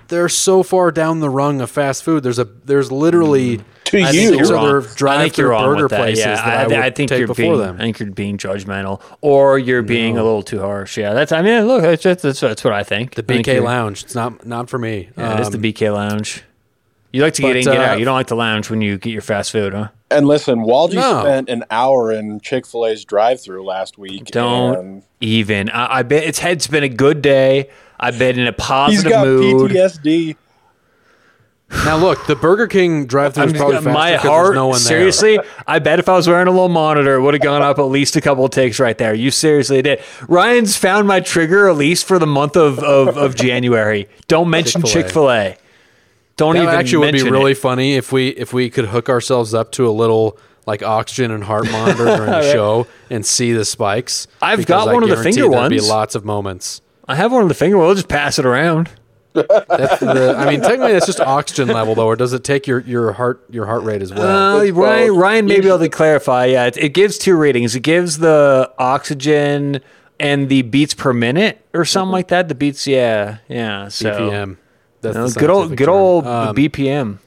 they're 0.09 0.29
so 0.29 0.63
far 0.63 0.93
down 0.93 1.21
the 1.21 1.31
rung 1.31 1.63
of 1.63 1.71
fast 1.71 2.05
food. 2.05 2.23
There's 2.25 2.39
a, 2.39 2.45
there's 2.45 2.93
literally 2.93 3.57
mm. 3.57 3.65
To 3.93 3.99
I 3.99 4.11
you. 4.11 4.31
think 4.31 4.35
six 4.39 4.49
you're 4.49 4.59
other 4.59 4.81
wrong. 4.81 5.15
I 5.15 5.23
think 5.23 5.37
you're 5.37 5.51
wrong 5.51 5.65
burger 5.67 5.83
with 5.83 5.91
that. 5.91 6.01
places 6.01 6.25
Yeah, 6.25 6.37
that 6.37 6.47
I, 6.47 6.63
I, 6.63 6.67
would 6.67 6.77
I 6.77 6.91
think 6.91 7.11
you're 7.11 7.35
being, 7.35 7.59
them. 7.59 7.77
I 7.77 7.81
think 7.81 8.01
you're 8.01 8.11
being 8.11 8.39
judgmental, 8.39 9.03
or 9.21 9.59
you're 9.59 9.83
being 9.83 10.17
a 10.17 10.25
little 10.25 10.43
too 10.43 10.61
harsh. 10.61 10.97
Yeah, 10.97 11.13
that's. 11.13 11.31
I 11.31 11.43
mean, 11.43 11.67
look, 11.67 11.83
that's 11.83 12.23
that's, 12.23 12.41
that's 12.41 12.65
what 12.65 12.73
I 12.73 12.85
think. 12.85 13.17
the 13.17 13.23
I 13.23 13.27
think 13.27 13.47
BK 13.47 13.63
Lounge, 13.63 14.03
it's 14.03 14.15
not, 14.15 14.47
not 14.47 14.71
for 14.71 14.79
me. 14.79 15.11
Yeah, 15.19 15.35
it 15.35 15.41
is 15.41 15.51
the 15.51 15.59
Um, 15.59 15.63
BK 15.63 15.93
Lounge. 15.93 16.43
You 17.13 17.21
like 17.21 17.35
to 17.35 17.43
get 17.43 17.49
but, 17.49 17.57
in, 17.59 17.65
get 17.65 17.77
uh, 17.77 17.83
out. 17.83 17.99
You 17.99 18.07
don't 18.07 18.15
like 18.15 18.29
to 18.29 18.35
lounge 18.35 18.71
when 18.71 18.81
you 18.81 18.97
get 18.97 19.11
your 19.11 19.21
fast 19.21 19.53
food, 19.53 19.75
huh? 19.75 19.89
And 20.11 20.27
listen, 20.27 20.61
Waldy 20.61 20.95
No. 20.95 21.21
spent 21.21 21.51
an 21.51 21.65
hour 21.71 22.11
in 22.11 22.41
Chick 22.41 22.67
Fil 22.67 22.87
A's 22.87 23.05
drive-through 23.05 23.63
last 23.63 23.99
week. 23.99 24.25
Don't 24.27 24.79
and 24.79 25.03
even. 25.21 25.69
I, 25.69 25.99
I 25.99 26.03
bet 26.03 26.25
it's 26.25 26.43
it's 26.43 26.67
been 26.67 26.83
a 26.85 26.89
good 26.89 27.21
day. 27.21 27.69
I've 28.01 28.19
been 28.19 28.39
in 28.39 28.47
a 28.47 28.53
he's 28.53 28.57
positive 28.67 29.13
got 29.13 29.27
mood. 29.27 29.71
PTSD. 29.73 30.37
Now 31.85 31.97
look, 31.97 32.27
the 32.27 32.37
Burger 32.37 32.67
King 32.69 33.07
drive-through 33.07 33.45
is 33.45 33.53
probably 33.55 33.77
faster 33.77 33.91
my 33.93 34.17
heart, 34.17 34.55
no 34.55 34.67
one 34.69 34.75
there. 34.75 34.81
seriously, 34.81 35.39
I 35.67 35.79
bet 35.79 35.99
if 35.99 36.09
I 36.09 36.15
was 36.15 36.29
wearing 36.29 36.47
a 36.47 36.51
little 36.51 36.69
monitor, 36.69 37.15
it 37.17 37.23
would 37.23 37.35
have 37.35 37.43
gone 37.43 37.63
up 37.63 37.79
at 37.79 37.83
least 37.85 38.15
a 38.15 38.21
couple 38.21 38.45
of 38.45 38.51
takes 38.51 38.79
right 38.79 38.97
there. 38.97 39.15
You 39.15 39.31
seriously 39.31 39.83
did. 39.83 40.01
Ryan's 40.29 40.77
found 40.77 41.09
my 41.09 41.21
trigger 41.21 41.69
at 41.69 41.77
least 41.77 42.05
for 42.07 42.19
the 42.19 42.27
month 42.27 42.57
of, 42.57 42.79
of, 42.79 43.17
of 43.17 43.35
January. 43.35 44.09
Don't 44.29 44.51
mention 44.51 44.83
Chick-fil-A. 44.83 45.03
Chick 45.03 45.13
Fil 45.13 45.31
A. 45.31 45.57
Don't 46.37 46.55
That 46.55 46.63
even 46.63 46.75
actually 46.75 46.99
would 47.07 47.13
be 47.13 47.31
really 47.31 47.53
it. 47.53 47.59
funny 47.59 47.95
if 47.97 48.11
we 48.13 48.29
if 48.29 48.53
we 48.53 48.71
could 48.71 48.87
hook 48.87 49.09
ourselves 49.09 49.53
up 49.53 49.71
to 49.73 49.87
a 49.87 49.91
little 49.93 50.39
like 50.67 50.83
oxygen 50.83 51.31
and 51.31 51.45
heart 51.45 51.71
monitor 51.71 52.05
during 52.05 52.31
the 52.31 52.53
show 52.53 52.87
and 53.11 53.25
see 53.27 53.53
the 53.53 53.65
spikes. 53.65 54.27
I've 54.41 54.65
got 54.67 54.89
I 54.89 54.95
one 54.95 55.03
of 55.03 55.09
the 55.09 55.23
finger 55.23 55.49
there'd 55.49 55.71
Be 55.71 55.81
lots 55.81 56.15
of 56.15 56.25
moments. 56.25 56.81
I 57.07 57.17
have 57.17 57.33
one 57.33 57.43
of 57.43 57.49
the 57.49 57.55
finger. 57.55 57.77
We'll 57.79 57.95
just 57.95 58.09
pass 58.09 58.39
it 58.39 58.47
around. 58.47 58.91
That's 59.35 60.01
the, 60.01 60.35
I 60.37 60.51
mean, 60.51 60.61
technically, 60.61 60.93
that's 60.93 61.07
just 61.07 61.21
oxygen 61.21 61.69
level, 61.69 61.95
though, 61.95 62.07
or 62.07 62.17
does 62.17 62.33
it 62.33 62.45
take 62.45 62.67
your, 62.67 62.81
your 62.81 63.13
heart 63.13 63.43
your 63.51 63.67
heart 63.67 63.83
rate 63.83 64.03
as 64.03 64.13
well? 64.13 64.57
Uh, 64.59 64.65
Ryan, 64.71 65.09
both. 65.09 65.17
Ryan 65.19 65.47
may 65.47 65.61
be 65.61 65.69
able 65.69 65.79
to 65.79 65.89
clarify. 65.89 66.47
Yeah, 66.47 66.67
it, 66.67 66.77
it 66.77 66.89
gives 66.95 67.19
two 67.19 67.37
ratings. 67.37 67.75
It 67.75 67.81
gives 67.81 68.19
the 68.19 68.71
oxygen 68.79 69.81
and 70.21 70.49
the 70.49 70.63
beats 70.63 70.95
per 70.95 71.13
minute 71.13 71.65
or 71.75 71.85
something 71.85 72.13
like 72.13 72.29
that. 72.29 72.49
The 72.49 72.55
beats, 72.55 72.87
yeah, 72.87 73.39
yeah. 73.49 73.89
So 73.89 74.11
BPM. 74.11 74.57
That's 75.01 75.17
No, 75.17 75.29
the 75.29 75.41
good 75.41 75.51
old, 75.51 75.77
good 75.77 75.87
term. 75.87 75.95
old 75.95 76.27
Um, 76.27 76.55
BPM. 76.55 77.19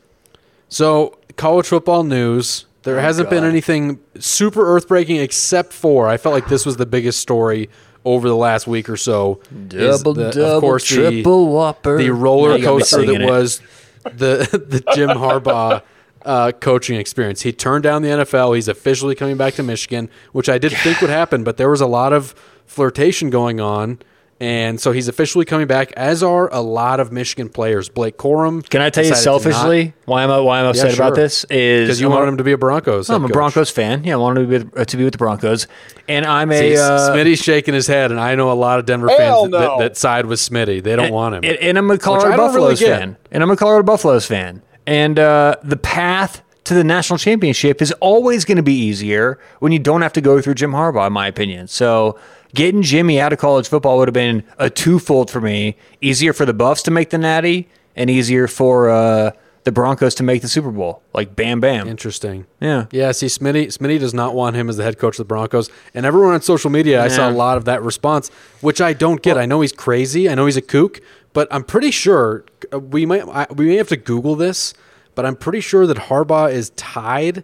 So, 0.69 1.18
college 1.36 1.68
football 1.68 2.04
news. 2.04 2.66
There 2.84 3.00
hasn't 3.02 3.30
been 3.31 3.44
Oh, 3.44 3.47
anything 3.50 4.00
super 4.19 4.76
earth 4.76 4.88
breaking 4.88 5.18
except 5.18 5.74
for 5.74 6.07
I 6.07 6.18
felt 6.18 6.33
like 6.35 6.47
this 6.50 6.66
was 6.68 6.78
the 6.78 6.85
biggest 6.85 7.19
story 7.19 7.68
over 8.06 8.30
the 8.30 8.35
last 8.35 8.68
week 8.68 8.88
or 8.88 8.95
so. 8.97 9.42
Double, 9.68 10.14
the- 10.14 10.31
double, 10.31 10.56
of 10.57 10.62
course, 10.62 10.88
the- 10.90 10.95
triple 10.95 11.50
whopper. 11.52 11.97
the 11.97 12.12
roller 12.12 12.56
you 12.56 12.64
gotta 12.64 12.76
be 12.78 12.80
coaster 12.81 12.95
singing 13.02 13.19
that 13.19 13.28
it. 13.28 13.30
was 13.30 13.62
the 14.04 14.47
the 14.69 14.83
Jim 14.95 15.09
Harbaugh 15.09 15.81
uh, 16.24 16.52
coaching 16.54 16.97
experience. 17.00 17.42
He 17.42 17.52
turned 17.52 17.83
down 17.83 18.02
the 18.04 18.09
NFL. 18.09 18.56
He's 18.56 18.68
officially 18.68 19.16
coming 19.16 19.38
back 19.38 19.56
to 19.56 19.64
Michigan, 19.64 20.09
which 20.31 20.47
I 20.50 20.57
didn't 20.57 20.78
think 20.80 21.02
would 21.02 21.09
happen, 21.09 21.44
but 21.44 21.57
there 21.57 21.69
was 21.69 21.81
a 21.81 21.88
lot 21.88 22.14
of 22.14 22.33
flirtation 22.66 23.30
going 23.30 23.59
on. 23.59 24.00
And 24.37 24.81
so 24.81 24.92
he's 24.92 25.07
officially 25.07 25.45
coming 25.45 25.65
back, 25.65 25.94
as 25.94 26.21
are 26.21 26.54
a 26.54 26.59
lot 26.59 26.99
of 26.99 27.09
Michigan 27.09 27.47
players. 27.47 27.87
Blake 27.87 28.18
Corum. 28.18 28.69
Can 28.69 28.81
I 28.81 28.89
tell 28.89 29.06
you 29.06 29.15
selfishly 29.15 29.94
why 30.04 30.23
I'm 30.23 30.44
why 30.44 30.59
I'm 30.59 30.65
upset 30.65 30.94
sure. 30.94 31.06
about 31.06 31.15
this? 31.15 31.45
Is 31.45 31.87
because 31.87 32.01
you 32.01 32.09
wanted 32.09 32.27
him 32.27 32.37
to 32.37 32.44
be 32.44 32.51
a 32.51 32.57
Broncos. 32.57 33.09
I'm 33.09 33.23
a. 33.23 33.30
Broncos 33.30 33.69
fan. 33.69 34.04
Yeah, 34.04 34.15
I 34.15 34.18
wanted 34.18 34.42
to 34.42 34.47
be 34.47 34.57
with, 34.57 34.77
uh, 34.77 34.83
to 34.83 34.97
be 34.97 35.06
with 35.06 35.13
the 35.13 35.18
Broncos, 35.18 35.68
and 36.09 36.25
I'm 36.25 36.51
a 36.51 36.57
See, 36.57 36.77
uh, 36.77 37.11
Smitty's 37.11 37.42
shaking 37.42 37.73
his 37.73 37.87
head, 37.87 38.11
and 38.11 38.19
I 38.19 38.35
know 38.35 38.51
a 38.51 38.54
lot 38.54 38.80
of 38.80 38.85
Denver 38.85 39.07
fans 39.07 39.44
that, 39.44 39.49
no. 39.51 39.59
that, 39.59 39.80
that 39.80 39.97
side 39.97 40.25
with 40.25 40.39
Smitty. 40.39 40.83
They 40.83 40.97
don't 40.97 41.13
want 41.13 41.35
him. 41.35 41.45
And, 41.45 41.57
and 41.57 41.77
I'm 41.77 41.89
a 41.89 41.97
Colorado 41.97 42.35
don't 42.35 42.54
really 42.54 42.73
Buffaloes 42.73 42.81
fan. 42.81 43.18
And 43.31 43.42
I'm 43.42 43.51
a 43.51 43.56
Colorado 43.56 43.83
Buffaloes 43.83 44.25
fan. 44.25 44.61
And 44.85 45.18
uh, 45.18 45.56
the 45.63 45.77
path 45.77 46.42
to 46.65 46.73
the 46.73 46.83
national 46.83 47.19
championship 47.19 47.81
is 47.81 47.92
always 47.94 48.44
going 48.44 48.57
to 48.57 48.63
be 48.63 48.73
easier 48.73 49.39
when 49.59 49.71
you 49.71 49.80
don't 49.80 50.01
have 50.01 50.13
to 50.13 50.21
go 50.21 50.42
through 50.42 50.56
Jim 50.56 50.71
Harbaugh, 50.71 51.07
in 51.07 51.13
my 51.13 51.27
opinion. 51.27 51.68
So 51.68 52.19
getting 52.56 52.81
Jimmy 52.81 53.19
out 53.19 53.31
of 53.31 53.40
college 53.40 53.68
football 53.68 53.97
would 54.00 54.07
have 54.07 54.14
been 54.14 54.44
a 54.57 54.69
twofold 54.69 55.30
for 55.30 55.40
me. 55.42 55.78
Easier 56.02 56.33
for 56.33 56.45
the 56.45 56.54
Buffs 56.54 56.81
to 56.83 56.92
make 56.92 57.12
the 57.12 57.18
natty, 57.19 57.69
and 57.95 58.09
easier 58.09 58.47
for 58.47 58.90
uh, 58.90 59.31
the 59.64 59.71
Broncos 59.71 60.16
to 60.16 60.24
make 60.24 60.42
the 60.42 60.47
Super 60.47 60.71
Bowl. 60.71 61.04
Like 61.14 61.35
bam, 61.35 61.59
bam. 61.59 61.88
Interesting. 61.88 62.45
Yeah. 62.59 62.85
Yeah, 62.92 63.12
see, 63.12 63.28
Smitty, 63.28 63.68
Smitty 63.68 64.00
does 64.00 64.14
not 64.14 64.33
want 64.33 64.56
him 64.56 64.69
as 64.69 64.78
the 64.78 64.83
head 64.83 64.97
coach 64.97 65.16
of 65.16 65.18
the 65.19 65.26
Broncos. 65.26 65.69
And 65.94 66.06
everyone 66.06 66.33
on 66.33 66.42
social 66.42 66.69
media, 66.69 67.04
I 67.04 67.09
saw 67.09 67.30
a 67.30 67.31
lot 67.31 67.57
of 67.57 67.66
that 67.66 67.81
response, 67.83 68.30
which 68.62 68.81
I 68.81 68.94
don't 68.94 69.21
get. 69.21 69.38
I 69.38 69.45
know 69.45 69.62
he's 69.62 69.71
crazy. 69.71 70.30
I 70.30 70.35
know 70.35 70.45
he's 70.45 70.57
a 70.57 70.62
kook, 70.62 71.02
but 71.33 71.47
I'm 71.52 71.64
pretty 71.64 71.92
sure 71.92 72.45
uh, 72.74 72.80
we 72.80 73.06
might 73.06 73.28
I, 73.28 73.47
we 73.54 73.68
may 73.68 73.76
have 73.76 73.90
to 73.90 73.97
Google 73.97 74.35
this, 74.35 74.74
but 75.16 75.26
I'm 75.26 75.35
pretty 75.35 75.62
sure 75.62 75.88
that 75.88 75.97
Harbaugh 75.97 76.52
is 76.52 76.69
tied 76.71 77.44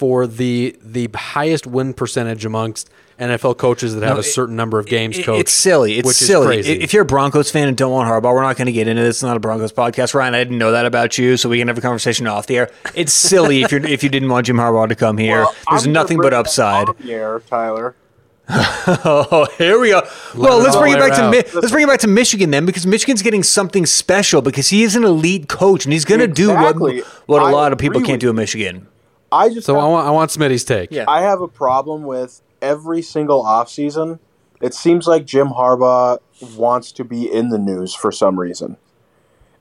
for 0.00 0.26
the 0.26 0.74
the 0.82 1.10
highest 1.14 1.66
win 1.66 1.92
percentage 1.92 2.46
amongst 2.46 2.88
NFL 3.18 3.58
coaches 3.58 3.94
that 3.94 4.02
have 4.02 4.16
a 4.16 4.22
certain 4.22 4.56
number 4.56 4.78
of 4.78 4.86
games 4.86 5.18
It- 5.18 5.26
coached. 5.26 5.40
It's 5.40 5.52
silly. 5.52 5.98
It's 5.98 6.06
which 6.06 6.16
silly. 6.16 6.60
Is 6.60 6.66
crazy. 6.66 6.82
If 6.82 6.94
you're 6.94 7.02
a 7.02 7.06
Broncos 7.06 7.50
fan 7.50 7.68
and 7.68 7.76
don't 7.76 7.92
want 7.92 8.08
Harbaugh, 8.08 8.32
we're 8.32 8.40
not 8.40 8.56
going 8.56 8.64
to 8.64 8.72
get 8.72 8.88
into 8.88 9.02
this. 9.02 9.16
It's 9.16 9.22
not 9.22 9.36
a 9.36 9.40
Broncos 9.40 9.72
podcast, 9.74 10.14
Ryan. 10.14 10.34
I 10.34 10.38
didn't 10.38 10.56
know 10.56 10.72
that 10.72 10.86
about 10.86 11.18
you, 11.18 11.36
so 11.36 11.50
we 11.50 11.58
can 11.58 11.68
have 11.68 11.76
a 11.76 11.82
conversation 11.82 12.26
off 12.26 12.46
the 12.46 12.56
air. 12.56 12.70
It's 12.94 13.12
silly 13.12 13.62
if 13.62 13.72
you 13.72 13.78
are 13.78 13.86
if 13.86 14.02
you 14.02 14.08
didn't 14.08 14.30
want 14.30 14.46
Jim 14.46 14.56
Harbaugh 14.56 14.88
to 14.88 14.94
come 14.94 15.18
here. 15.18 15.42
Well, 15.42 15.54
There's 15.68 15.84
I'm 15.84 15.92
nothing 15.92 16.18
but 16.18 16.32
upside. 16.32 16.88
on 16.88 16.94
the 16.98 17.12
air, 17.12 17.40
Tyler. 17.40 17.94
Oh, 18.52 19.46
here 19.58 19.78
we 19.78 19.90
go. 19.90 20.02
well, 20.36 20.58
let's 20.58 20.76
bring 20.76 20.94
it 20.94 20.98
back 20.98 21.12
to 21.14 21.30
Mi- 21.30 21.60
let's 21.60 21.70
bring 21.70 21.84
it 21.84 21.88
back 21.88 22.00
to 22.00 22.08
Michigan 22.08 22.50
then, 22.50 22.64
because 22.66 22.86
Michigan's 22.86 23.22
getting 23.22 23.42
something 23.42 23.84
special 23.86 24.40
because 24.42 24.68
he 24.70 24.82
is 24.82 24.96
an 24.96 25.04
elite 25.04 25.48
coach 25.48 25.84
and 25.84 25.92
he's 25.92 26.04
going 26.06 26.20
to 26.20 26.26
do 26.26 26.48
what 26.48 26.76
what 27.26 27.42
a 27.42 27.44
I 27.44 27.50
lot 27.50 27.72
of 27.72 27.78
people 27.78 28.00
can't 28.00 28.18
do 28.20 28.30
in 28.30 28.34
you. 28.34 28.40
Michigan. 28.40 28.86
I 29.32 29.48
just 29.48 29.66
so 29.66 29.74
have, 29.74 29.84
I 29.84 29.88
want 29.88 30.06
I 30.06 30.10
want 30.10 30.30
Smitty's 30.30 30.64
take. 30.64 30.90
Yeah. 30.90 31.04
I 31.08 31.22
have 31.22 31.40
a 31.40 31.48
problem 31.48 32.02
with 32.04 32.42
every 32.60 33.02
single 33.02 33.44
offseason. 33.44 34.18
It 34.60 34.74
seems 34.74 35.06
like 35.06 35.24
Jim 35.24 35.48
Harbaugh 35.48 36.18
wants 36.56 36.92
to 36.92 37.04
be 37.04 37.32
in 37.32 37.48
the 37.48 37.58
news 37.58 37.94
for 37.94 38.12
some 38.12 38.38
reason. 38.38 38.76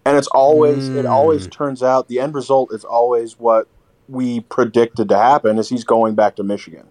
And 0.06 0.18
it's 0.18 0.28
always 0.30 0.90
it 0.90 1.06
always 1.06 1.48
Mm. 1.48 1.52
turns 1.52 1.84
out 1.84 2.08
the 2.08 2.20
end 2.20 2.34
result 2.34 2.74
is 2.74 2.84
always 2.84 3.38
what 3.40 3.68
we 4.08 4.40
predicted 4.42 5.08
to 5.10 5.18
happen 5.18 5.60
is 5.60 5.70
he's 5.70 5.84
going 5.84 6.16
back 6.16 6.36
to 6.38 6.44
Michigan. 6.44 6.88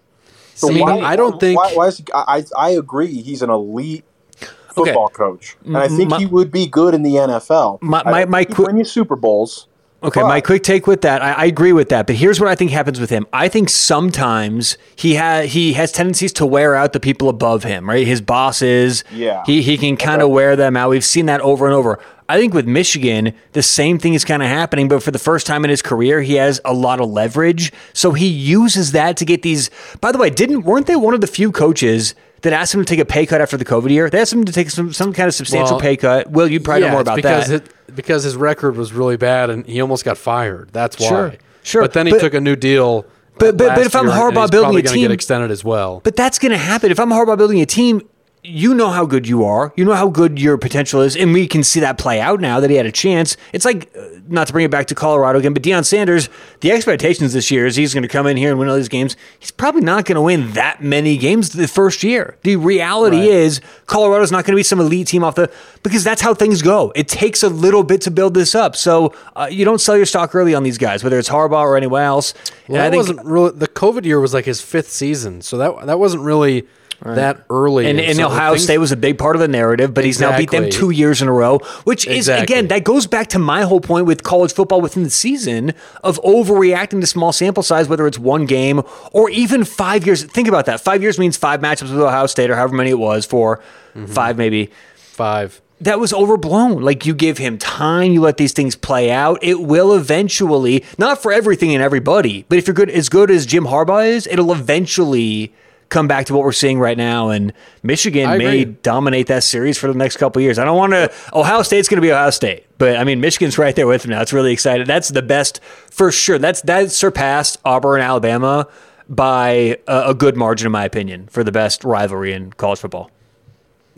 So 0.55 0.69
See, 0.69 0.83
I 0.83 1.17
don't 1.17 1.39
think- 1.41 1.59
why, 1.59 1.73
why 1.75 1.87
is 1.89 1.99
he, 1.99 2.05
I 2.15 2.45
I 2.57 2.71
agree 2.71 3.23
he's 3.23 3.43
an 3.43 3.51
elite 3.51 4.05
Okay. 4.41 4.51
football 4.93 5.09
coach, 5.09 5.57
and 5.65 5.77
I 5.77 5.89
think 5.89 6.11
My- 6.11 6.19
he 6.21 6.27
would 6.27 6.53
be 6.53 6.67
good 6.67 6.95
in 6.95 7.03
the 7.03 7.17
NFL. 7.19 7.79
My- 7.81 8.03
my- 8.05 8.21
don't 8.21 8.31
my 8.31 8.39
he'd 8.41 8.55
qu- 8.55 8.65
win 8.67 8.77
you 8.77 8.85
Super 8.85 9.17
Bowls. 9.17 9.67
Okay, 10.01 10.21
But- 10.21 10.29
my 10.29 10.41
quick 10.41 10.63
take 10.63 10.87
with 10.87 11.01
that, 11.03 11.23
I, 11.23 11.33
I 11.33 11.45
agree 11.47 11.73
with 11.73 11.89
that. 11.89 12.07
But 12.07 12.17
here's 12.17 12.39
what 12.39 12.49
I 12.49 12.55
think 12.55 12.71
happens 12.71 13.01
with 13.01 13.11
him. 13.11 13.27
I 13.33 13.49
think 13.49 13.69
sometimes 13.69 14.79
he 14.95 15.15
has 15.15 15.53
he 15.53 15.73
has 15.73 15.91
tendencies 15.91 16.33
to 16.35 16.47
wear 16.47 16.77
out 16.77 16.93
the 16.93 17.01
people 17.01 17.29
above 17.29 17.65
him, 17.65 17.89
right? 17.89 18.07
His 18.07 18.21
bosses. 18.21 19.03
Yeah. 19.13 19.43
He 19.45 19.61
he 19.61 19.77
can 19.77 19.97
kind 19.97 20.23
of 20.23 20.31
wear 20.31 20.55
them 20.55 20.77
out. 20.77 20.91
We've 20.91 21.05
seen 21.05 21.27
that 21.27 21.41
over 21.41 21.67
and 21.67 21.75
over. 21.75 21.99
I 22.29 22.39
think 22.39 22.53
with 22.55 22.67
Michigan, 22.67 23.33
the 23.53 23.63
same 23.63 23.99
thing 23.99 24.13
is 24.15 24.25
kind 24.25 24.43
of 24.43 24.49
happening, 24.49 24.87
but 24.87 25.03
for 25.03 25.11
the 25.11 25.19
first 25.19 25.47
time 25.47 25.65
in 25.65 25.71
his 25.71 25.81
career, 25.83 26.21
he 26.21 26.35
has 26.35 26.61
a 26.65 26.75
lot 26.75 27.01
of 27.01 27.09
leverage. 27.11 27.73
So 27.95 28.13
he 28.13 28.27
uses 28.29 28.93
that 28.93 29.17
to 29.17 29.25
get 29.25 29.43
these. 29.43 29.71
By 30.01 30.13
the 30.13 30.19
way, 30.19 30.31
didn't 30.31 30.63
weren't 30.63 30.87
they 30.87 30.95
one 30.97 31.15
of 31.15 31.23
the 31.23 31.27
few 31.27 31.51
coaches 31.51 32.15
that 32.43 32.53
asked 32.53 32.75
him 32.75 32.81
to 32.81 32.87
take 32.87 32.99
a 33.01 33.05
pay 33.05 33.27
cut 33.27 33.41
after 33.41 33.57
the 33.57 33.65
COVID 33.65 33.91
year? 33.91 34.09
They 34.11 34.21
asked 34.21 34.33
him 34.33 34.45
to 34.45 34.53
take 34.53 34.71
some 34.71 34.93
some 34.93 35.13
kind 35.13 35.29
of 35.29 35.35
substantial 35.35 35.77
Well, 35.77 35.81
pay 35.81 35.97
cut. 35.97 36.31
Will 36.31 36.49
you'd 36.49 36.65
probably 36.65 36.83
know 36.87 36.93
more 36.93 37.01
about 37.01 37.17
because 37.17 37.49
that? 37.49 37.67
It, 37.67 37.97
because 37.97 38.23
his 38.25 38.37
record 38.37 38.77
was 38.77 38.93
really 38.93 39.17
bad 39.17 39.51
and 39.51 39.67
he 39.67 39.81
almost 39.81 40.05
got 40.05 40.19
fired. 40.19 40.71
That's 40.73 40.99
why. 41.01 41.09
Sure, 41.09 41.35
sure. 41.63 41.83
But 41.83 41.93
then 41.95 42.07
he 42.07 42.13
But- 42.13 42.21
took 42.21 42.35
a 42.35 42.41
new 42.41 42.57
deal. 42.57 43.03
But- 43.39 43.57
but- 43.57 43.65
uh, 43.67 43.69
but 43.69 43.79
last 43.79 43.87
if 43.87 43.97
I'm 43.97 44.07
Harbaugh 44.07 44.51
building 44.51 44.63
probably 44.63 44.81
a 44.81 44.85
team- 44.85 45.03
get 45.03 45.11
extended 45.13 45.51
as 45.53 45.65
well. 45.65 46.01
But 46.03 46.17
that's 46.17 46.39
going 46.41 46.51
to 46.53 46.59
happen. 46.59 46.91
If 46.91 46.99
I'm 46.99 47.11
Harbaugh 47.11 47.39
building 47.39 47.61
a 47.61 47.67
team, 47.67 48.03
you 48.45 48.73
know 48.75 48.89
how 48.91 49.05
good 49.05 49.29
you 49.29 49.45
are. 49.45 49.73
You 49.77 49.85
know 49.85 49.95
how 49.95 50.09
good 50.09 50.39
your 50.39 50.57
potential 50.57 51.01
is. 51.03 51.17
And 51.17 51.33
we 51.33 51.47
can 51.47 51.63
see 51.65 51.81
that 51.81 51.99
play 51.99 52.21
out 52.21 52.41
now 52.41 52.61
that 52.61 52.71
he 52.71 52.77
had 52.77 52.87
a 52.87 52.93
chance. 52.93 53.37
It's 53.53 53.65
like, 53.65 53.91
uh, 53.99 54.05
not 54.29 54.47
to 54.47 54.53
bring 54.53 54.65
it 54.65 54.71
back 54.71 54.87
to 54.87 54.95
Colorado 54.95 55.39
again, 55.39 55.53
but 55.55 55.63
Deion 55.63 55.85
Sanders, 55.85 56.29
the 56.61 56.71
expectations 56.71 57.33
this 57.33 57.51
year 57.51 57.67
is 57.67 57.77
he's 57.77 57.93
going 57.95 58.03
to 58.03 58.09
come 58.09 58.27
in 58.27 58.37
here 58.37 58.51
and 58.51 58.59
win 58.59 58.69
all 58.69 58.77
these 58.77 58.89
games. 58.89 59.17
He's 59.39 59.51
probably 59.51 59.81
not 59.81 60.05
going 60.05 60.17
to 60.17 60.21
win 60.23 60.53
that 60.53 60.83
many 60.83 61.17
games 61.17 61.51
the 61.51 61.67
first 61.69 62.03
year. 62.03 62.37
The 62.43 62.57
reality 62.57 63.19
Right. 63.19 63.29
is 63.29 63.61
Colorado's 63.87 64.31
not 64.33 64.45
going 64.45 64.53
to 64.55 64.59
be 64.59 64.63
some 64.63 64.81
elite 64.81 65.09
team 65.09 65.25
off 65.25 65.35
the, 65.35 65.51
because 65.83 66.05
that's 66.05 66.23
how 66.23 66.33
things 66.35 66.63
go. 66.63 66.93
It 66.95 67.09
takes 67.09 67.43
a 67.43 67.49
little 67.49 67.83
bit 67.83 68.01
to 68.03 68.11
build 68.11 68.35
this 68.35 68.55
up. 68.55 68.77
So 68.77 69.15
uh, 69.37 69.49
you 69.51 69.65
don't 69.65 69.81
sell 69.81 69.97
your 69.97 70.07
stock 70.07 70.35
early 70.35 70.55
on 70.55 70.63
these 70.63 70.79
guys, 70.79 71.03
whether 71.03 71.19
it's 71.19 71.29
Harbaugh 71.29 71.63
or 71.63 71.77
anyone 71.77 72.03
else. 72.03 72.35
Well, 72.69 72.77
And 72.77 72.83
I 72.83 72.85
that 72.85 72.91
think- 72.91 73.01
wasn't 73.01 73.27
really 73.27 73.51
the 73.53 73.69
COVID 73.69 74.05
year 74.05 74.21
was 74.21 74.33
like 74.33 74.45
his 74.45 74.61
fifth 74.61 74.91
season, 74.91 75.43
so 75.43 75.57
that 75.59 75.87
that 75.87 75.99
wasn't 75.99 76.23
really 76.23 76.67
that 77.03 77.45
early. 77.49 77.87
And, 77.89 78.01
and 78.01 78.17
so 78.17 78.27
Ohio 78.27 78.53
things- 78.53 78.65
State 78.65 78.79
was 78.79 78.91
a 78.93 78.97
big 78.97 79.19
part 79.19 79.37
of 79.37 79.41
the 79.41 79.49
narrative, 79.49 79.95
but 79.95 80.05
he's 80.05 80.21
now 80.21 80.37
beat 80.37 80.51
them 80.51 80.69
two 80.69 80.91
years 80.91 81.23
in 81.23 81.29
a 81.29 81.33
row, 81.33 81.59
which 81.85 82.07
is, 82.07 82.17
Exactly. 82.29 82.43
again, 82.55 82.69
that 82.69 82.85
goes 82.85 83.07
back 83.07 83.29
to 83.29 83.39
my 83.39 83.63
whole 83.63 83.81
point 83.81 84.07
with 84.07 84.23
college 84.25 84.53
football 84.53 84.81
within 84.81 85.05
the 85.05 85.11
season 85.11 85.75
of 86.03 86.21
overreacting 86.23 87.01
to 87.01 87.07
small 87.07 87.33
sample 87.33 87.63
size, 87.63 87.89
whether 87.89 88.07
it's 88.07 88.19
one 88.19 88.47
game 88.47 88.83
or 89.13 89.31
even 89.31 89.65
five 89.65 90.05
years. 90.07 90.25
Think 90.25 90.49
about 90.49 90.67
that. 90.67 90.81
Five 90.81 91.03
years 91.03 91.19
means 91.19 91.37
five 91.37 91.61
matchups 91.61 91.91
with 91.93 92.01
Ohio 92.01 92.27
State 92.27 92.51
or 92.51 92.57
however 92.57 92.75
many 92.75 92.91
it 92.91 92.99
was 92.99 93.25
for 93.27 93.61
Mm-hmm. 93.95 94.07
five, 94.13 94.37
maybe 94.37 94.71
five. 94.97 95.61
that 95.81 95.99
was 95.99 96.13
overblown. 96.13 96.83
Like 96.83 97.07
you 97.07 97.15
give 97.15 97.39
him 97.39 97.59
time, 97.59 98.13
you 98.13 98.21
let 98.21 98.37
these 98.37 98.53
things 98.53 98.77
play 98.77 99.11
out. 99.11 99.39
It 99.43 99.61
will 99.61 99.95
eventually, 99.95 100.85
not 100.99 101.21
for 101.23 101.33
everything 101.33 101.75
and 101.75 101.83
everybody, 101.83 102.45
but 102.49 102.59
if 102.59 102.67
you're 102.67 102.75
good 102.75 102.91
as 102.91 103.09
good 103.09 103.31
as 103.31 103.47
Jim 103.47 103.65
Harbaugh 103.65 104.07
is, 104.07 104.27
it'll 104.29 104.53
eventually 104.53 105.53
come 105.89 106.09
back 106.09 106.27
to 106.27 106.35
what 106.35 106.45
we're 106.45 106.53
seeing 106.53 106.79
right 106.79 106.97
now. 106.97 107.31
And 107.31 107.53
Michigan 107.83 108.39
may 108.39 108.65
dominate 108.65 109.29
that 109.29 109.43
series 109.43 109.79
for 109.79 109.89
the 109.89 109.99
next 109.99 110.17
couple 110.17 110.41
of 110.41 110.45
years. 110.45 110.59
I 110.59 110.65
don't 110.65 110.77
want 110.77 110.93
to. 110.93 111.13
Ohio 111.33 111.63
State's 111.63 111.89
going 111.89 111.97
to 111.97 112.03
be 112.03 112.13
Ohio 112.13 112.31
State, 112.31 112.67
but 112.79 112.97
I 112.97 113.05
mean 113.05 113.21
Michigan's 113.21 113.59
right 113.59 113.75
there 113.75 113.87
with 113.87 114.03
them 114.03 114.11
now. 114.11 114.21
It's 114.21 114.33
really 114.33 114.53
exciting. 114.53 114.87
That's 114.87 115.09
the 115.09 115.23
best 115.23 115.61
for 115.91 116.13
sure. 116.13 116.39
That's 116.39 116.63
that 116.63 116.91
surpassed 116.91 117.59
Auburn, 117.65 118.01
Alabama 118.01 118.69
by 119.09 119.79
a, 119.87 120.11
a 120.11 120.15
good 120.15 120.37
margin, 120.37 120.67
in 120.67 120.73
my 120.73 120.85
opinion, 120.85 121.29
for 121.29 121.43
the 121.43 121.53
best 121.53 121.85
rivalry 121.85 122.33
in 122.33 122.53
college 122.53 122.81
football. 122.81 123.11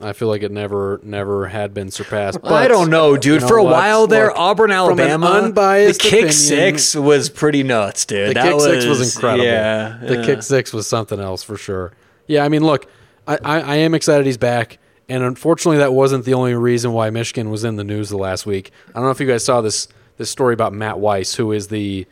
I 0.03 0.13
feel 0.15 0.29
like 0.29 0.43
it 0.43 0.51
never 0.51 1.01
never 1.03 1.47
had 1.49 1.75
been 1.75 1.91
surpassed. 1.91 2.41
But 2.43 2.53
I 2.53 2.69
don't 2.69 2.89
know, 2.91 3.17
dude. 3.17 3.25
you 3.25 3.39
know 3.41 3.49
For 3.49 3.59
a 3.59 3.63
what? 3.65 3.73
while 3.73 4.07
there, 4.07 4.29
Look, 4.29 4.39
Auburn, 4.39 4.71
Alabama, 4.71 5.27
unbiased 5.27 6.01
the 6.01 6.09
kick 6.09 6.13
opinion- 6.13 6.33
six 6.33 6.95
was 6.97 7.29
pretty 7.29 7.63
nuts, 7.63 8.05
dude. 8.07 8.31
The 8.31 8.35
that 8.35 8.53
kick 8.53 8.61
six 8.61 8.85
was 8.87 9.15
incredible. 9.15 9.45
Yeah, 9.45 9.99
the 10.03 10.17
yeah. 10.17 10.25
kick 10.27 10.43
six 10.43 10.73
was 10.73 10.87
something 10.87 11.21
else 11.21 11.43
for 11.43 11.57
sure. 11.57 11.93
Yeah, 12.27 12.45
I 12.45 12.49
mean, 12.49 12.65
look, 12.65 12.87
I, 13.27 13.39
I, 13.45 13.61
I 13.61 13.77
am 13.77 13.95
excited 13.95 14.25
he's 14.25 14.39
back, 14.39 14.79
and 15.09 15.23
unfortunately, 15.23 15.79
that 15.79 15.93
wasn't 15.93 16.25
the 16.25 16.35
only 16.35 16.55
reason 16.55 16.93
why 16.93 17.11
Michigan 17.11 17.51
was 17.51 17.65
in 17.65 17.77
the 17.77 17.85
news 17.85 18.09
the 18.09 18.17
last 18.19 18.47
week. 18.47 18.71
I 18.89 18.93
don't 18.95 19.05
know 19.05 19.11
if 19.11 19.21
you 19.21 19.27
guys 19.27 19.45
saw 19.45 19.61
this 19.61 19.89
this 20.17 20.31
story 20.31 20.55
about 20.55 20.73
Matt 20.73 20.99
Weiss, 20.99 21.35
who 21.35 21.53
is 21.53 21.69
the 21.69 22.07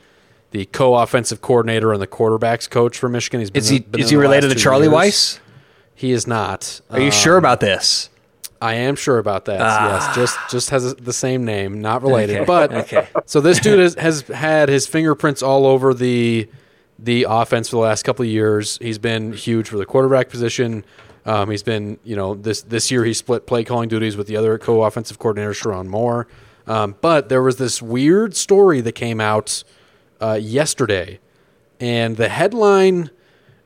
the 0.51 0.65
co-offensive 0.67 1.41
coordinator 1.43 1.93
and 1.93 2.01
the 2.03 2.07
quarterbacks 2.07 2.69
coach 2.69 2.99
for 2.99 3.09
Michigan. 3.09 3.41
He's 3.41 3.51
been 3.51 3.61
Is 3.61 3.69
he 3.69 3.79
been 3.81 4.01
is 4.01 4.11
he 4.11 4.17
related 4.17 4.49
to 4.51 4.55
Charlie 4.57 4.85
years. 4.89 4.95
Weis? 4.95 5.39
He 5.99 6.13
is 6.13 6.29
not. 6.29 6.81
Are 6.91 7.01
you 7.01 7.11
sure 7.11 7.37
about 7.39 7.59
this? 7.59 8.09
I 8.63 8.75
am 8.75 8.95
sure 8.95 9.19
about 9.19 9.47
that. 9.47 9.59
Yes, 9.59 10.15
just 10.15 10.39
just 10.49 10.71
has 10.71 10.95
the 10.95 11.13
same 11.13 11.45
name, 11.45 11.81
not 11.81 12.03
related. 12.03 12.37
Okay, 12.37 12.45
But 12.45 12.73
okay. 12.73 13.09
so 13.27 13.41
this 13.41 13.59
dude 13.59 13.81
has, 13.81 13.95
has 13.95 14.21
had 14.23 14.69
his 14.69 14.87
fingerprints 14.87 15.43
all 15.43 15.67
over 15.67 15.93
the 15.93 16.49
the 17.01 17.27
offense 17.29 17.69
for 17.69 17.77
the 17.77 17.83
last 17.83 18.05
couple 18.05 18.25
of 18.25 18.29
years. 18.31 18.79
He's 18.81 18.99
been 18.99 19.33
huge 19.33 19.69
for 19.69 19.77
the 19.77 19.85
quarterback 19.85 20.29
position. 20.29 20.85
Um, 21.27 21.51
he's 21.51 21.65
been, 21.65 21.99
you 22.05 22.15
know, 22.15 22.37
this 22.37 22.63
this 22.63 22.93
year 22.93 23.05
he 23.05 23.13
split 23.13 23.45
play 23.49 23.65
calling 23.65 23.89
duties 23.89 24.17
with 24.17 24.29
the 24.29 24.37
other 24.37 24.57
co-offensive 24.57 25.19
coordinator 25.19 25.51
Sherrone 25.53 25.89
Moore. 25.89 26.29
Um, 26.69 26.95
but 27.01 27.29
there 27.29 27.43
was 27.43 27.57
this 27.57 27.83
weird 27.83 28.37
story 28.37 28.81
that 28.83 28.93
came 28.93 29.21
out 29.21 29.65
uh, 30.21 30.39
yesterday, 30.41 31.19
and 31.81 32.17
the 32.17 32.29
headline 32.29 33.11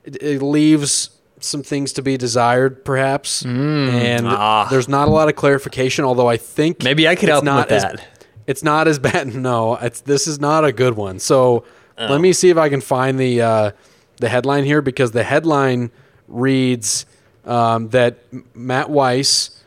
it, 0.02 0.16
it 0.22 0.40
leaves 0.42 1.10
some 1.44 1.62
things 1.62 1.92
to 1.94 2.02
be 2.02 2.16
desired, 2.16 2.84
perhaps. 2.84 3.44
and 3.44 4.26
ah. 4.26 4.66
there's 4.70 4.88
not 4.88 5.08
a 5.08 5.10
lot 5.10 5.28
of 5.28 5.36
clarification. 5.36 6.04
Although 6.04 6.28
I 6.28 6.36
think 6.36 6.82
Maybe 6.82 7.06
I 7.08 7.14
could 7.14 7.24
it's 7.28 7.32
help 7.32 7.44
not 7.44 7.68
with 7.68 7.76
as- 7.76 7.82
that. 7.82 8.08
It's 8.46 8.62
not 8.64 8.88
as 8.88 8.98
bad. 9.10 9.34
No, 9.34 9.76
it's 9.76 10.00
this 10.00 10.26
is 10.26 10.40
not 10.40 10.64
a 10.64 10.72
good 10.72 10.94
one. 10.96 11.18
So 11.18 11.64
Oh. 11.98 12.06
let 12.06 12.20
me 12.22 12.32
see 12.32 12.48
if 12.48 12.56
I 12.56 12.70
can 12.70 12.80
find 12.80 13.18
the 13.20 13.40
uh, 13.42 13.70
the 14.16 14.28
headline 14.30 14.64
here 14.64 14.80
because 14.80 15.12
the 15.12 15.22
headline 15.24 15.90
reads 16.26 17.04
um, 17.44 17.90
that 17.90 18.18
Matt 18.54 18.88
Weiss 18.88 19.62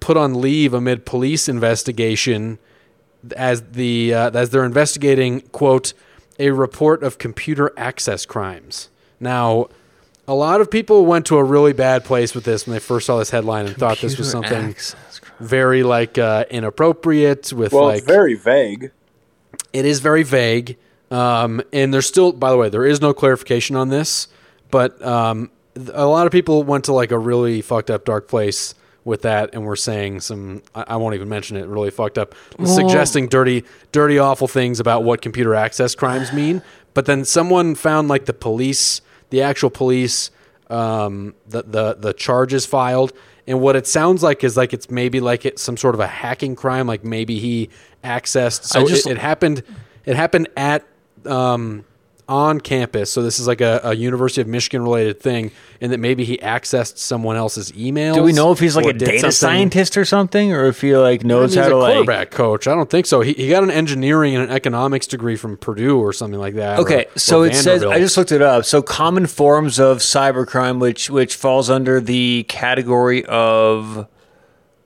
put 0.00 0.16
on 0.16 0.40
leave 0.40 0.72
amid 0.72 1.04
police 1.04 1.48
investigation 1.50 2.58
as 3.36 3.62
the 3.72 4.14
uh, 4.14 4.30
as 4.32 4.48
they're 4.50 4.64
investigating 4.64 5.42
quote 5.52 5.92
a 6.38 6.50
report 6.50 7.02
of 7.02 7.18
computer 7.18 7.70
access 7.76 8.24
crimes. 8.24 8.88
Now, 9.20 9.68
a 10.32 10.34
lot 10.34 10.60
of 10.62 10.70
people 10.70 11.04
went 11.04 11.26
to 11.26 11.36
a 11.36 11.44
really 11.44 11.74
bad 11.74 12.04
place 12.04 12.34
with 12.34 12.44
this 12.44 12.66
when 12.66 12.72
they 12.72 12.80
first 12.80 13.04
saw 13.06 13.18
this 13.18 13.30
headline 13.30 13.66
and 13.66 13.76
thought 13.76 13.98
this 13.98 14.16
was 14.16 14.30
something 14.30 14.70
access 14.70 15.20
very 15.40 15.82
like 15.82 16.16
uh, 16.18 16.44
inappropriate 16.50 17.52
with 17.52 17.72
Well, 17.72 17.84
like 17.84 17.98
it's 17.98 18.06
very 18.06 18.34
vague. 18.34 18.92
it 19.72 19.84
is 19.84 20.00
very 20.00 20.22
vague. 20.22 20.76
Um, 21.10 21.60
and 21.72 21.92
there's 21.92 22.06
still, 22.06 22.32
by 22.32 22.50
the 22.50 22.56
way, 22.56 22.70
there 22.70 22.86
is 22.86 23.02
no 23.02 23.12
clarification 23.12 23.76
on 23.76 23.90
this, 23.90 24.28
but 24.70 25.04
um, 25.04 25.50
a 25.92 26.06
lot 26.06 26.26
of 26.26 26.32
people 26.32 26.62
went 26.62 26.84
to 26.86 26.92
like 26.94 27.10
a 27.10 27.18
really 27.18 27.60
fucked 27.60 27.90
up 27.90 28.06
dark 28.06 28.28
place 28.28 28.74
with 29.04 29.22
that, 29.22 29.50
and 29.52 29.66
were 29.66 29.76
saying 29.76 30.20
some. 30.20 30.62
I, 30.74 30.84
I 30.88 30.96
won't 30.96 31.14
even 31.16 31.28
mention 31.28 31.56
it. 31.58 31.66
Really 31.66 31.90
fucked 31.90 32.16
up, 32.18 32.34
suggesting 32.64 33.26
dirty, 33.28 33.64
dirty, 33.90 34.18
awful 34.18 34.46
things 34.48 34.78
about 34.80 35.02
what 35.02 35.20
computer 35.20 35.54
access 35.54 35.94
crimes 35.96 36.32
mean. 36.32 36.62
But 36.94 37.06
then 37.06 37.24
someone 37.24 37.74
found 37.74 38.08
like 38.08 38.26
the 38.26 38.32
police, 38.32 39.00
the 39.32 39.42
actual 39.42 39.70
police, 39.70 40.30
um, 40.70 41.34
the 41.48 41.62
the 41.64 41.94
the 41.98 42.12
charges 42.12 42.64
filed. 42.66 43.12
And 43.48 43.60
what 43.60 43.74
it 43.74 43.88
sounds 43.88 44.22
like 44.22 44.44
is 44.44 44.56
like 44.56 44.72
it's 44.72 44.88
maybe 44.88 45.18
like 45.18 45.44
it's 45.44 45.60
some 45.60 45.76
sort 45.76 45.96
of 45.96 46.00
a 46.00 46.06
hacking 46.06 46.54
crime, 46.54 46.86
like 46.86 47.02
maybe 47.02 47.40
he 47.40 47.70
accessed. 48.04 48.64
So 48.64 48.86
just- 48.86 49.06
it, 49.06 49.12
it 49.12 49.18
happened. 49.18 49.64
It 50.04 50.14
happened 50.16 50.48
at 50.56 50.86
um, 51.26 51.84
on 52.28 52.60
campus. 52.60 53.10
So 53.12 53.22
this 53.22 53.38
is 53.38 53.46
like 53.46 53.60
a, 53.60 53.80
a 53.84 53.94
University 53.94 54.40
of 54.40 54.46
Michigan 54.46 54.82
related 54.82 55.20
thing, 55.20 55.50
and 55.80 55.92
that 55.92 55.98
maybe 55.98 56.24
he 56.24 56.38
accessed 56.38 56.98
someone 56.98 57.36
else's 57.36 57.72
email. 57.76 58.14
Do 58.14 58.22
we 58.22 58.32
know 58.32 58.52
if 58.52 58.58
he's 58.60 58.76
like 58.76 58.86
a 58.86 58.92
data 58.92 59.32
scientist 59.32 59.96
or 59.96 60.04
something, 60.04 60.52
or 60.52 60.66
if 60.66 60.80
he 60.80 60.96
like 60.96 61.24
knows 61.24 61.54
he's 61.54 61.60
how 61.60 61.66
a 61.66 61.70
to 61.70 61.76
like? 61.76 61.92
quarterback 61.94 62.30
coach. 62.30 62.66
I 62.66 62.74
don't 62.74 62.88
think 62.88 63.06
so. 63.06 63.20
He, 63.20 63.32
he 63.32 63.48
got 63.48 63.62
an 63.64 63.70
engineering 63.70 64.34
and 64.34 64.44
an 64.44 64.50
economics 64.50 65.06
degree 65.06 65.36
from 65.36 65.56
Purdue 65.56 65.98
or 65.98 66.12
something 66.12 66.40
like 66.40 66.54
that. 66.54 66.78
Okay, 66.78 67.06
or 67.14 67.18
so 67.18 67.42
it 67.42 67.54
says 67.54 67.84
I 67.84 67.98
just 67.98 68.16
looked 68.16 68.32
it 68.32 68.42
up. 68.42 68.64
So 68.64 68.82
common 68.82 69.26
forms 69.26 69.78
of 69.78 69.98
cybercrime, 69.98 70.78
which 70.78 71.10
which 71.10 71.34
falls 71.34 71.68
under 71.70 72.00
the 72.00 72.44
category 72.48 73.24
of 73.26 74.06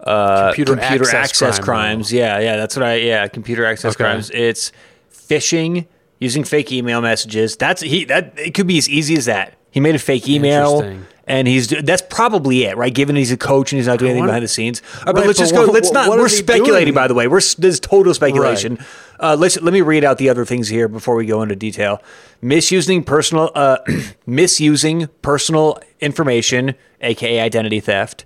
uh, 0.00 0.48
Computer 0.48 0.72
computer, 0.76 1.04
access 1.04 1.14
access, 1.14 1.58
crime, 1.58 1.64
crimes. 1.96 2.12
Yeah, 2.12 2.38
yeah, 2.38 2.56
that's 2.56 2.76
what 2.76 2.84
I. 2.84 2.94
Yeah, 2.96 3.28
computer 3.28 3.64
access 3.64 3.94
Okay. 3.94 4.04
crimes. 4.04 4.30
It's 4.30 4.72
phishing 5.12 5.86
using 6.18 6.44
fake 6.44 6.72
email 6.72 7.00
messages. 7.00 7.56
That's 7.56 7.82
he. 7.82 8.04
That 8.04 8.34
it 8.38 8.54
could 8.54 8.66
be 8.66 8.78
as 8.78 8.88
easy 8.88 9.16
as 9.16 9.24
that. 9.26 9.54
He 9.70 9.80
made 9.80 9.94
a 9.94 9.98
fake 9.98 10.28
email. 10.28 10.98
And 11.28 11.48
he's 11.48 11.66
that's 11.66 12.02
probably 12.08 12.62
it, 12.66 12.76
right? 12.76 12.94
Given 12.94 13.16
he's 13.16 13.32
a 13.32 13.36
coach 13.36 13.72
and 13.72 13.78
he's 13.80 13.88
not 13.88 13.98
doing 13.98 14.12
anything 14.12 14.26
behind 14.26 14.44
the 14.44 14.48
scenes. 14.48 14.80
Uh, 15.00 15.06
but 15.06 15.16
Right, 15.16 15.26
let's 15.26 15.40
but 15.40 15.42
just 15.42 15.54
go. 15.54 15.64
what- 15.64 15.72
let's 15.74 15.90
not. 15.90 16.08
we're 16.08 16.28
speculating, 16.28 16.84
doing? 16.84 16.94
by 16.94 17.08
the 17.08 17.14
way. 17.14 17.26
We're 17.26 17.40
this 17.40 17.56
is 17.58 17.80
total 17.80 18.14
speculation. 18.14 18.78
Uh, 19.18 19.34
let's 19.36 19.60
let 19.60 19.72
me 19.74 19.80
read 19.80 20.04
out 20.04 20.18
the 20.18 20.28
other 20.28 20.44
things 20.44 20.68
here 20.68 20.86
before 20.86 21.16
we 21.16 21.26
go 21.26 21.42
into 21.42 21.56
detail. 21.56 22.00
Misusing 22.40 23.02
personal, 23.02 23.50
uh, 23.56 23.78
misusing 24.26 25.08
personal 25.20 25.80
information, 26.00 26.76
aka 27.00 27.40
identity 27.40 27.80
theft, 27.80 28.24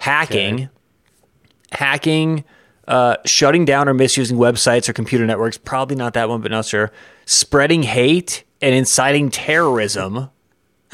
hacking, 0.00 0.68
hacking, 1.72 2.44
uh, 2.88 3.16
shutting 3.24 3.64
down 3.64 3.88
or 3.88 3.94
misusing 3.94 4.36
websites 4.36 4.88
or 4.88 4.92
computer 4.92 5.26
networks. 5.26 5.58
Probably 5.58 5.96
not 5.96 6.14
that 6.14 6.28
one, 6.28 6.40
but 6.40 6.50
not 6.50 6.64
sure. 6.66 6.92
Spreading 7.24 7.82
hate 7.82 8.44
and 8.62 8.74
inciting 8.74 9.30
terrorism. 9.30 10.30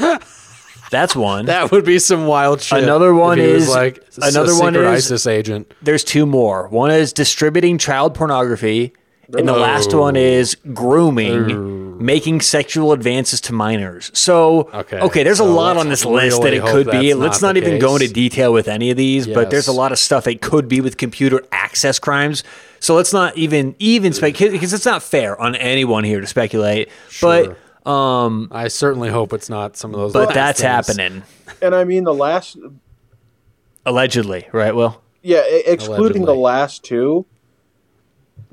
That's 0.90 1.16
one. 1.16 1.46
That 1.46 1.70
would 1.70 1.84
be 1.86 1.98
some 1.98 2.26
wild 2.26 2.60
shit. 2.60 2.82
Another 2.82 3.14
one 3.14 3.38
is- 3.38 3.68
like 3.68 4.02
another 4.22 4.52
a 4.52 4.58
one 4.58 4.76
is- 4.76 5.06
ISIS 5.06 5.26
agent. 5.26 5.72
There's 5.80 6.04
two 6.04 6.26
more. 6.26 6.68
One 6.68 6.90
is 6.90 7.12
distributing 7.12 7.78
child 7.78 8.14
pornography, 8.14 8.92
and 9.34 9.48
the 9.48 9.52
last 9.52 9.94
one 9.94 10.16
is 10.16 10.56
grooming, 10.72 12.04
making 12.04 12.40
sexual 12.40 12.92
advances 12.92 13.40
to 13.42 13.52
minors. 13.52 14.10
So, 14.14 14.70
Okay, 14.72 15.00
okay, 15.00 15.22
there's 15.22 15.40
a 15.40 15.44
lot 15.44 15.76
on 15.76 15.88
let's 15.88 16.02
this 16.02 16.04
list 16.04 16.42
that 16.42 16.52
it 16.52 16.62
could 16.62 16.90
be. 16.90 17.14
Let's 17.14 17.40
not 17.40 17.48
not, 17.48 17.54
the 17.54 17.66
even 17.66 17.78
go 17.78 17.96
into 17.96 18.12
detail 18.12 18.52
with 18.52 18.68
any 18.68 18.90
of 18.90 18.96
these, 18.96 19.26
but 19.26 19.50
there's 19.50 19.68
a 19.68 19.72
lot 19.72 19.92
of 19.92 19.98
stuff 19.98 20.26
it 20.26 20.40
could 20.40 20.68
be 20.68 20.80
with 20.80 20.96
computer 20.96 21.42
access 21.52 21.98
crimes. 21.98 22.44
So 22.80 22.94
let's 22.94 23.12
not 23.12 23.36
even 23.36 23.76
even 23.78 24.12
speculate 24.12 24.52
because 24.52 24.72
it's 24.72 24.86
not 24.86 25.02
fair 25.02 25.40
on 25.40 25.54
anyone 25.54 26.04
here 26.04 26.20
to 26.20 26.26
speculate. 26.26 26.90
Sure. 27.08 27.56
But 27.84 27.90
um, 27.90 28.48
I 28.50 28.68
certainly 28.68 29.08
hope 29.08 29.32
it's 29.32 29.48
not 29.48 29.76
some 29.76 29.94
of 29.94 30.00
those. 30.00 30.12
but 30.12 30.34
that's 30.34 30.60
things. 30.60 30.68
happening 30.68 31.22
And 31.60 31.74
I 31.74 31.84
mean, 31.84 32.04
the 32.04 32.14
last, 32.14 32.56
allegedly, 33.86 34.48
right? 34.52 34.74
Well, 34.74 35.02
yeah, 35.22 35.42
excluding 35.46 36.24
the 36.24 36.34
last 36.34 36.82
two, 36.82 37.24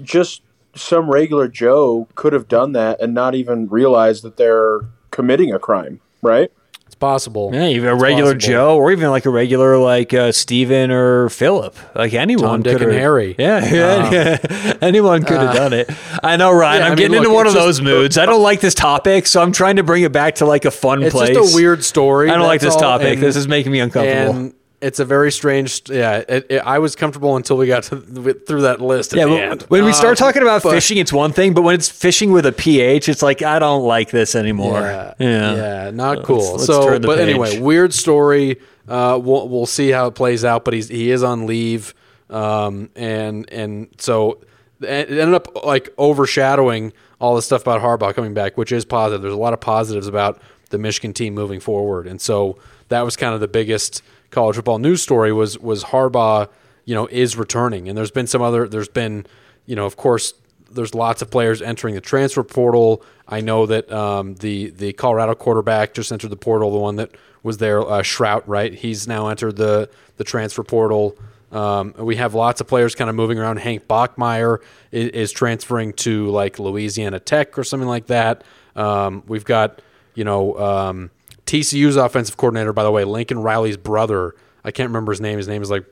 just 0.01 0.41
some 0.75 1.09
regular 1.09 1.47
Joe 1.47 2.07
could 2.15 2.33
have 2.33 2.47
done 2.47 2.71
that 2.73 2.99
and 3.01 3.13
not 3.13 3.35
even 3.35 3.67
realize 3.67 4.21
that 4.21 4.37
they're 4.37 4.79
committing 5.11 5.53
a 5.53 5.59
crime, 5.59 5.99
right? 6.21 6.51
It's 6.85 6.95
possible. 6.95 7.51
Yeah, 7.53 7.67
even 7.67 7.87
a 7.89 7.95
regular 7.95 8.33
possible. 8.33 8.51
Joe, 8.53 8.77
or 8.77 8.91
even 8.91 9.09
like 9.11 9.25
a 9.27 9.29
regular 9.29 9.77
like 9.77 10.11
uh, 10.11 10.31
Steven 10.31 10.89
or 10.89 11.29
Philip, 11.29 11.75
like 11.95 12.15
anyone. 12.15 12.49
Tom, 12.49 12.61
Dick, 12.63 12.73
could've- 12.79 12.89
and 12.89 12.97
Harry. 12.97 13.35
Yeah, 13.37 13.63
yeah, 13.73 14.11
yeah. 14.11 14.73
anyone 14.81 15.23
could 15.23 15.37
have 15.37 15.53
done 15.55 15.73
it. 15.73 15.87
I 16.23 16.35
know, 16.35 16.51
Ryan. 16.51 16.79
Yeah, 16.79 16.85
I'm 16.87 16.91
I 16.93 16.95
mean, 16.95 16.97
getting 16.97 17.11
look, 17.17 17.25
into 17.25 17.35
one 17.35 17.45
of 17.47 17.53
those 17.53 17.77
just- 17.77 17.83
moods. 17.83 18.17
I 18.17 18.25
don't 18.25 18.41
like 18.41 18.59
this 18.61 18.73
topic, 18.73 19.27
so 19.27 19.39
I'm 19.39 19.51
trying 19.51 19.75
to 19.75 19.83
bring 19.83 20.01
it 20.01 20.11
back 20.11 20.35
to 20.35 20.45
like 20.47 20.65
a 20.65 20.71
fun 20.71 21.03
It's 21.03 21.13
place. 21.13 21.29
just 21.29 21.53
a 21.53 21.55
weird 21.55 21.83
story. 21.83 22.29
I 22.31 22.35
don't 22.35 22.47
like 22.47 22.61
this 22.61 22.73
all, 22.73 22.79
topic. 22.79 23.13
and- 23.15 23.21
this 23.23 23.35
is 23.35 23.47
making 23.47 23.71
me 23.71 23.79
uncomfortable. 23.81 24.51
It's 24.81 24.99
a 24.99 25.05
very 25.05 25.31
strange. 25.31 25.89
Yeah, 25.89 26.23
it, 26.27 26.45
it, 26.49 26.59
I 26.59 26.79
was 26.79 26.95
comfortable 26.95 27.35
until 27.35 27.57
we 27.57 27.67
got 27.67 27.83
to 27.83 27.99
through 27.99 28.61
that 28.61 28.79
list. 28.81 29.13
At 29.13 29.19
yeah, 29.19 29.25
the 29.25 29.31
well, 29.31 29.51
end. 29.51 29.61
when 29.63 29.85
we 29.85 29.93
start 29.93 30.11
Um, 30.21 30.27
talking 30.27 30.41
about 30.41 30.63
but- 30.63 30.71
fishing, 30.71 30.97
it's 30.97 31.11
one 31.13 31.33
thing, 31.33 31.53
but 31.53 31.63
when 31.63 31.75
it's 31.75 31.89
fishing 31.89 32.31
with 32.31 32.45
a 32.45 32.51
ph, 32.51 33.09
it's 33.09 33.21
like 33.21 33.41
I 33.41 33.59
don't 33.59 33.83
like 33.83 34.11
this 34.11 34.35
anymore. 34.35 34.79
Yeah, 34.81 35.13
yeah, 35.19 35.55
yeah, 35.55 35.91
not 35.91 36.23
cool. 36.23 36.53
let's 36.53 36.65
so, 36.65 36.99
but 36.99 37.17
page. 37.17 37.27
anyway, 37.29 37.59
weird 37.59 37.93
story. 37.93 38.57
Uh, 38.87 39.19
we'll 39.21 39.47
we'll 39.49 39.65
see 39.65 39.89
how 39.89 40.07
it 40.07 40.15
plays 40.15 40.45
out. 40.45 40.63
But 40.65 40.73
he's 40.73 40.87
he 40.87 41.11
is 41.11 41.23
on 41.23 41.45
leave, 41.45 41.93
um, 42.29 42.89
and 42.95 43.51
and 43.51 43.87
so 43.97 44.39
it 44.81 45.09
ended 45.11 45.33
up 45.33 45.63
like 45.65 45.89
overshadowing 45.97 46.93
all 47.19 47.35
the 47.35 47.41
stuff 47.41 47.61
about 47.63 47.81
Harbaugh 47.81 48.13
coming 48.15 48.33
back, 48.33 48.57
which 48.57 48.71
is 48.71 48.85
positive. 48.85 49.21
There's 49.21 49.33
a 49.33 49.37
lot 49.37 49.53
of 49.53 49.59
positives 49.59 50.07
about 50.07 50.41
the 50.69 50.77
Michigan 50.77 51.13
team 51.13 51.33
moving 51.33 51.59
forward, 51.59 52.07
and 52.07 52.21
so 52.21 52.57
that 52.87 53.01
was 53.01 53.15
kind 53.15 53.33
of 53.33 53.41
the 53.41 53.47
biggest 53.47 54.01
college 54.31 54.55
football 54.55 54.79
news 54.79 55.01
story 55.01 55.31
was 55.31 55.57
was 55.59 55.85
Harbaugh, 55.85 56.49
you 56.85 56.95
know, 56.95 57.07
is 57.07 57.35
returning, 57.37 57.87
and 57.87 57.97
there's 57.97 58.11
been 58.11 58.27
some 58.27 58.41
other. 58.41 58.67
There's 58.67 58.89
been, 58.89 59.25
you 59.65 59.75
know, 59.75 59.85
of 59.85 59.97
course, 59.97 60.33
there's 60.71 60.93
lots 60.93 61.21
of 61.21 61.29
players 61.29 61.61
entering 61.61 61.95
the 61.95 62.01
transfer 62.01 62.43
portal. 62.43 63.03
I 63.27 63.41
know 63.41 63.65
that 63.65 63.91
um, 63.91 64.35
the 64.35 64.69
the 64.71 64.93
Colorado 64.93 65.35
quarterback 65.35 65.93
just 65.93 66.11
entered 66.11 66.29
the 66.29 66.37
portal. 66.37 66.71
The 66.71 66.79
one 66.79 66.95
that 66.97 67.11
was 67.43 67.57
there, 67.57 67.81
uh, 67.81 68.01
Shrout, 68.01 68.43
right? 68.47 68.73
He's 68.73 69.07
now 69.07 69.27
entered 69.27 69.55
the 69.55 69.89
the 70.17 70.23
transfer 70.23 70.63
portal. 70.63 71.17
Um, 71.51 71.95
we 71.97 72.17
have 72.17 72.35
lots 72.35 72.61
of 72.61 72.67
players 72.67 72.93
kind 72.93 73.09
of 73.09 73.15
moving 73.15 73.39
around. 73.39 73.57
Hank 73.57 73.87
Bachmeier 73.87 74.59
is, 74.91 75.09
is 75.09 75.31
transferring 75.31 75.93
to 75.93 76.29
like 76.29 76.59
Louisiana 76.59 77.19
Tech 77.19 77.57
or 77.57 77.63
something 77.63 77.89
like 77.89 78.07
that. 78.07 78.43
Um, 78.75 79.23
we've 79.27 79.45
got 79.45 79.81
you 80.13 80.23
know 80.23 80.57
um, 80.59 81.11
TCU's 81.49 81.95
offensive 81.95 82.37
coordinator, 82.37 82.73
by 82.73 82.83
the 82.83 82.91
way, 82.91 83.03
Lincoln 83.05 83.39
Riley's 83.39 83.75
brother. 83.77 84.35
I 84.63 84.69
can't 84.69 84.89
remember 84.89 85.11
his 85.11 85.19
name. 85.19 85.37
His 85.37 85.47
name 85.47 85.63
is 85.63 85.71
like 85.71 85.83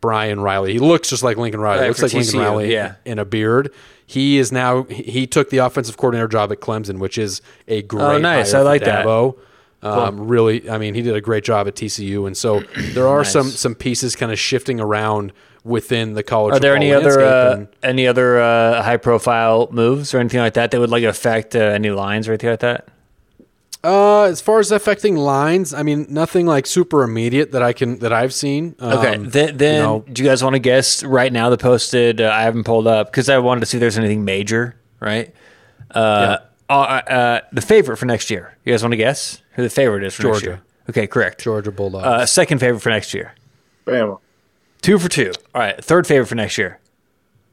Brian 0.00 0.38
Riley. 0.38 0.72
He 0.72 0.78
looks 0.78 1.10
just 1.10 1.24
like 1.24 1.36
Lincoln 1.36 1.60
Riley. 1.60 1.80
Right, 1.80 1.88
looks 1.88 2.00
like 2.02 2.12
Lincoln 2.12 2.38
Riley 2.38 2.72
yeah. 2.72 2.94
in 3.04 3.18
a 3.18 3.24
beard. 3.24 3.72
He 4.06 4.38
is 4.38 4.52
now 4.52 4.84
he- 4.84 5.26
took 5.26 5.50
the 5.50 5.58
offensive 5.58 5.96
coordinator 5.96 6.28
job 6.28 6.52
at 6.52 6.60
Clemson, 6.60 6.98
which 7.00 7.18
is 7.18 7.42
a 7.66 7.82
great. 7.82 8.02
Oh, 8.02 8.18
nice. 8.18 8.54
I 8.54 8.60
like 8.60 8.82
that. 8.84 9.04
Dabo. 9.04 9.36
Um, 9.82 10.28
Really, 10.28 10.68
I 10.70 10.78
mean, 10.78 10.94
he 10.94 11.02
did 11.02 11.16
a 11.16 11.20
great 11.20 11.42
job 11.42 11.66
at 11.66 11.74
TCU, 11.74 12.26
and 12.26 12.36
so 12.36 12.60
there 12.92 13.08
are 13.08 13.24
some 13.24 13.46
Nice. 13.46 13.58
some 13.58 13.74
pieces 13.74 14.14
kind 14.14 14.30
of 14.30 14.38
shifting 14.38 14.78
around 14.78 15.32
within 15.64 16.12
the 16.14 16.22
college. 16.22 16.54
Are 16.54 16.60
there 16.60 16.76
any 16.76 16.92
other 16.92 17.20
uh, 17.20 17.54
and- 17.56 17.68
any 17.82 18.06
other 18.06 18.38
uh, 18.40 18.80
high 18.82 18.96
profile 18.98 19.68
moves 19.72 20.14
or 20.14 20.18
anything 20.18 20.40
like 20.40 20.54
that 20.54 20.70
that 20.70 20.78
would 20.78 20.90
like 20.90 21.02
affect 21.04 21.56
uh, 21.56 21.60
any 21.60 21.90
lines 21.90 22.28
or 22.28 22.32
anything 22.32 22.50
like 22.50 22.60
that? 22.60 22.88
Uh, 23.82 24.24
as 24.24 24.42
far 24.42 24.58
as 24.58 24.70
affecting 24.70 25.16
lines, 25.16 25.72
I 25.72 25.82
mean, 25.82 26.06
nothing 26.10 26.44
like 26.46 26.66
super 26.66 27.02
immediate 27.02 27.52
that 27.52 27.62
I 27.62 27.72
can 27.72 27.98
that 28.00 28.12
I've 28.12 28.34
seen. 28.34 28.74
Okay, 28.80 29.14
Um, 29.16 29.30
then, 29.30 29.56
then 29.56 29.74
you 29.76 29.80
know- 29.82 30.04
do 30.12 30.22
you 30.22 30.28
guys 30.28 30.44
want 30.44 30.54
to 30.54 30.58
guess 30.58 31.02
right 31.02 31.32
now? 31.32 31.48
The 31.48 31.56
posted 31.56 32.20
uh, 32.20 32.30
I 32.30 32.42
haven't 32.42 32.64
pulled 32.64 32.86
up 32.86 33.10
because 33.10 33.28
I 33.30 33.38
wanted 33.38 33.60
to 33.60 33.66
see 33.66 33.78
if 33.78 33.80
there's 33.80 33.96
anything 33.98 34.24
major. 34.24 34.76
Right. 35.00 35.34
Uh, 35.94 36.36
uh, 36.68 36.72
uh, 36.72 37.40
the 37.52 37.62
favorite 37.62 37.96
for 37.96 38.04
next 38.06 38.30
year. 38.30 38.54
You 38.64 38.72
guys 38.72 38.82
want 38.82 38.92
to 38.92 38.96
guess 38.98 39.40
who 39.52 39.62
the 39.62 39.70
favorite 39.70 40.04
is 40.04 40.14
for 40.14 40.24
next 40.24 40.40
Georgia. 40.42 40.46
year? 40.46 40.60
Okay, 40.90 41.06
correct. 41.06 41.42
Georgia 41.42 41.72
Bulldogs. 41.72 42.04
Uh, 42.06 42.26
second 42.26 42.58
favorite 42.58 42.80
for 42.80 42.90
next 42.90 43.14
year. 43.14 43.32
Bama. 43.86 44.18
Two 44.82 44.98
for 44.98 45.08
two. 45.08 45.32
All 45.54 45.60
right. 45.62 45.82
Third 45.82 46.06
favorite 46.06 46.26
for 46.26 46.34
next 46.34 46.58
year. 46.58 46.80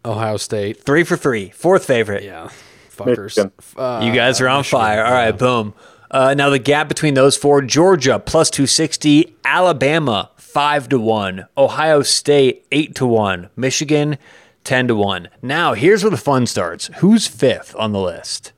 Ohio 0.06 0.38
State. 0.38 0.84
Three 0.84 1.04
for 1.04 1.16
three. 1.18 1.50
Fourth 1.52 1.86
favorite. 1.86 2.24
Yeah, 2.24 2.50
fuckers. 2.96 3.38
Uh, 3.78 4.02
You 4.06 4.14
guys 4.14 4.40
are 4.42 4.48
on 4.50 4.64
fire. 4.64 5.04
All 5.06 5.12
right, 5.14 5.32
boom. 5.32 5.74
Uh, 6.10 6.34
now 6.34 6.50
the 6.50 6.60
gap 6.60 6.88
between 6.88 7.14
those 7.14 7.36
four: 7.38 7.62
Georgia 7.62 8.20
plus 8.20 8.50
two 8.50 8.66
sixty, 8.68 9.36
Alabama 9.44 10.30
five 10.36 10.88
to 10.90 11.00
one, 11.00 11.46
Ohio 11.58 12.02
State 12.02 12.66
eight 12.72 12.96
to 12.96 13.06
one, 13.06 13.50
Michigan 13.56 14.18
ten 14.64 14.88
to 14.88 14.96
one. 14.96 15.28
Now 15.42 15.74
here's 15.74 16.04
where 16.04 16.12
the 16.12 16.18
fun 16.18 16.46
starts. 16.46 16.90
Who's 16.98 17.28
fifth 17.28 17.76
on 17.78 17.92
the 17.92 18.00
list? 18.00 18.54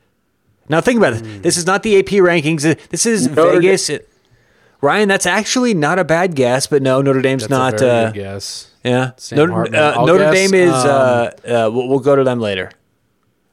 Now 0.68 0.82
think 0.82 0.98
about 1.00 1.14
this. 1.16 1.42
This 1.42 1.58
is 1.58 1.66
not 1.66 1.82
the 1.84 1.98
AP 1.98 2.06
rankings. 2.22 2.62
This 2.90 3.06
is 3.08 3.28
Notre 3.28 3.60
Vegas. 3.60 3.90
Ryan, 4.82 5.10
that's 5.10 5.26
actually 5.26 5.74
not 5.74 6.00
a 6.00 6.06
bad 6.06 6.36
guess, 6.36 6.68
but 6.68 6.82
no, 6.82 7.02
Notre 7.02 7.22
Dame's 7.22 7.48
That's 7.48 7.50
not. 7.50 7.82
a 7.82 7.90
Uh, 7.92 8.06
good 8.12 8.14
guess. 8.22 8.72
yeah, 8.84 9.12
Sam 9.18 9.38
Notre, 9.50 9.76
uh, 9.76 10.06
Notre 10.06 10.20
guess, 10.32 10.34
Dame 10.52 10.54
is. 10.54 10.72
um, 10.72 10.80
uh, 10.86 10.92
uh, 10.94 11.30
we'll, 11.74 11.90
we'll 11.90 12.00
go 12.00 12.16
to 12.16 12.24
them 12.24 12.40
later. 12.40 12.72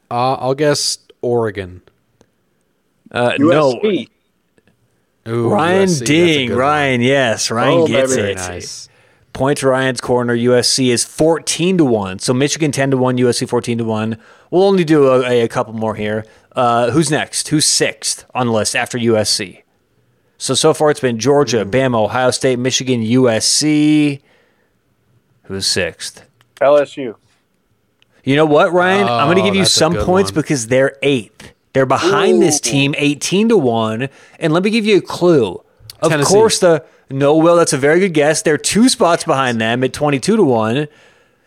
Uh, 0.08 0.34
I'll 0.34 0.54
guess 0.54 0.98
Oregon. 1.22 1.82
Uh, 3.16 3.36
no, 3.38 3.80
Ooh, 5.28 5.48
Ryan 5.50 5.88
USC, 5.88 6.04
Ding, 6.06 6.46
good 6.48 6.54
one. 6.54 6.60
Ryan, 6.60 7.00
yes, 7.00 7.50
Ryan 7.50 7.78
Oh, 7.80 7.86
gets 7.86 8.14
baby. 8.14 8.30
it. 8.32 8.38
Very 8.38 8.54
nice. 8.54 8.88
Point 9.32 9.58
to 9.58 9.68
Ryan's 9.68 10.00
corner. 10.00 10.34
USC 10.36 10.88
is 10.88 11.04
fourteen 11.04 11.76
to 11.78 11.84
one. 11.84 12.18
So 12.20 12.32
Michigan 12.32 12.72
ten 12.72 12.90
to 12.90 12.96
one. 12.96 13.16
USC 13.18 13.48
fourteen 13.48 13.76
to 13.78 13.84
one. 13.84 14.18
We'll 14.50 14.62
only 14.62 14.84
do 14.84 15.08
a, 15.08 15.42
a 15.44 15.48
couple 15.48 15.74
more 15.74 15.94
here. 15.94 16.24
Uh, 16.52 16.90
who's 16.90 17.10
next? 17.10 17.48
Who's 17.48 17.64
sixth 17.66 18.24
on 18.34 18.46
the 18.46 18.52
list 18.52 18.74
after 18.74 18.96
USC? 18.98 19.62
So 20.38 20.54
so 20.54 20.72
far 20.72 20.90
it's 20.90 21.00
been 21.00 21.18
Georgia. 21.18 21.64
Bama, 21.66 22.02
Ohio 22.04 22.30
State, 22.30 22.58
Michigan, 22.58 23.02
USC. 23.02 24.22
Who's 25.44 25.66
sixth? 25.66 26.24
LSU. 26.60 27.14
You 28.24 28.36
know 28.36 28.46
what, 28.46 28.72
Ryan? 28.72 29.06
I'm 29.06 29.26
going 29.26 29.36
to 29.36 29.42
Oh, 29.42 29.44
give 29.44 29.54
you 29.54 29.64
some 29.66 29.94
points 29.94 30.30
one. 30.32 30.40
because 30.40 30.66
they're 30.68 30.96
eighth. 31.02 31.52
They're 31.76 31.84
behind 31.84 32.40
this 32.40 32.58
team 32.58 32.94
18 32.96 33.50
to 33.50 33.56
1. 33.58 34.08
And 34.40 34.54
let 34.54 34.62
me 34.62 34.70
give 34.70 34.86
you 34.86 34.96
a 34.96 35.00
clue. 35.02 35.62
Of 36.00 36.10
Tennessee. 36.10 36.32
course, 36.32 36.58
the 36.58 36.82
no, 37.10 37.36
Will, 37.36 37.54
that's 37.56 37.74
a 37.74 37.76
very 37.76 38.00
good 38.00 38.14
guess. 38.14 38.40
They're 38.40 38.56
two 38.56 38.88
spots 38.88 39.24
behind 39.24 39.60
them 39.60 39.84
at 39.84 39.92
22 39.92 40.36
to 40.38 40.42
1. 40.42 40.88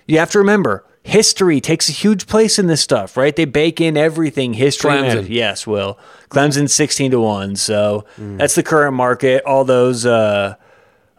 You 0.06 0.20
have 0.20 0.30
to 0.30 0.38
remember, 0.38 0.86
history 1.02 1.60
takes 1.60 1.89
a 1.89 1.92
huge 1.94 2.28
place 2.28 2.60
in 2.60 2.68
this 2.68 2.80
stuff, 2.80 3.18
right? 3.18 3.36
They 3.36 3.46
bake 3.46 3.82
in 3.82 3.98
everything. 3.98 4.54
History. 4.54 4.92
Clemson. 4.92 5.26
Yes, 5.30 5.65
Will. 5.65 5.98
Clemson 6.30 6.70
16 6.70 7.10
to 7.10 7.20
1. 7.20 7.56
So 7.56 8.06
Mm. 8.22 8.38
that's 8.38 8.54
the 8.54 8.62
current 8.62 8.94
market. 8.94 9.44
All 9.46 9.63
those. 9.65 10.06
Uh, 10.06 10.54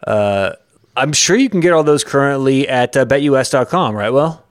uh, 0.07 0.51
I'm 0.95 1.11
sure 1.11 1.35
you 1.35 1.49
can 1.49 1.59
get 1.59 1.73
all 1.73 1.83
those 1.83 2.05
currently 2.05 2.65
at 2.69 2.95
uh, 2.95 3.03
betus.com, 3.05 3.93
right, 3.93 4.09
Will? 4.09 4.41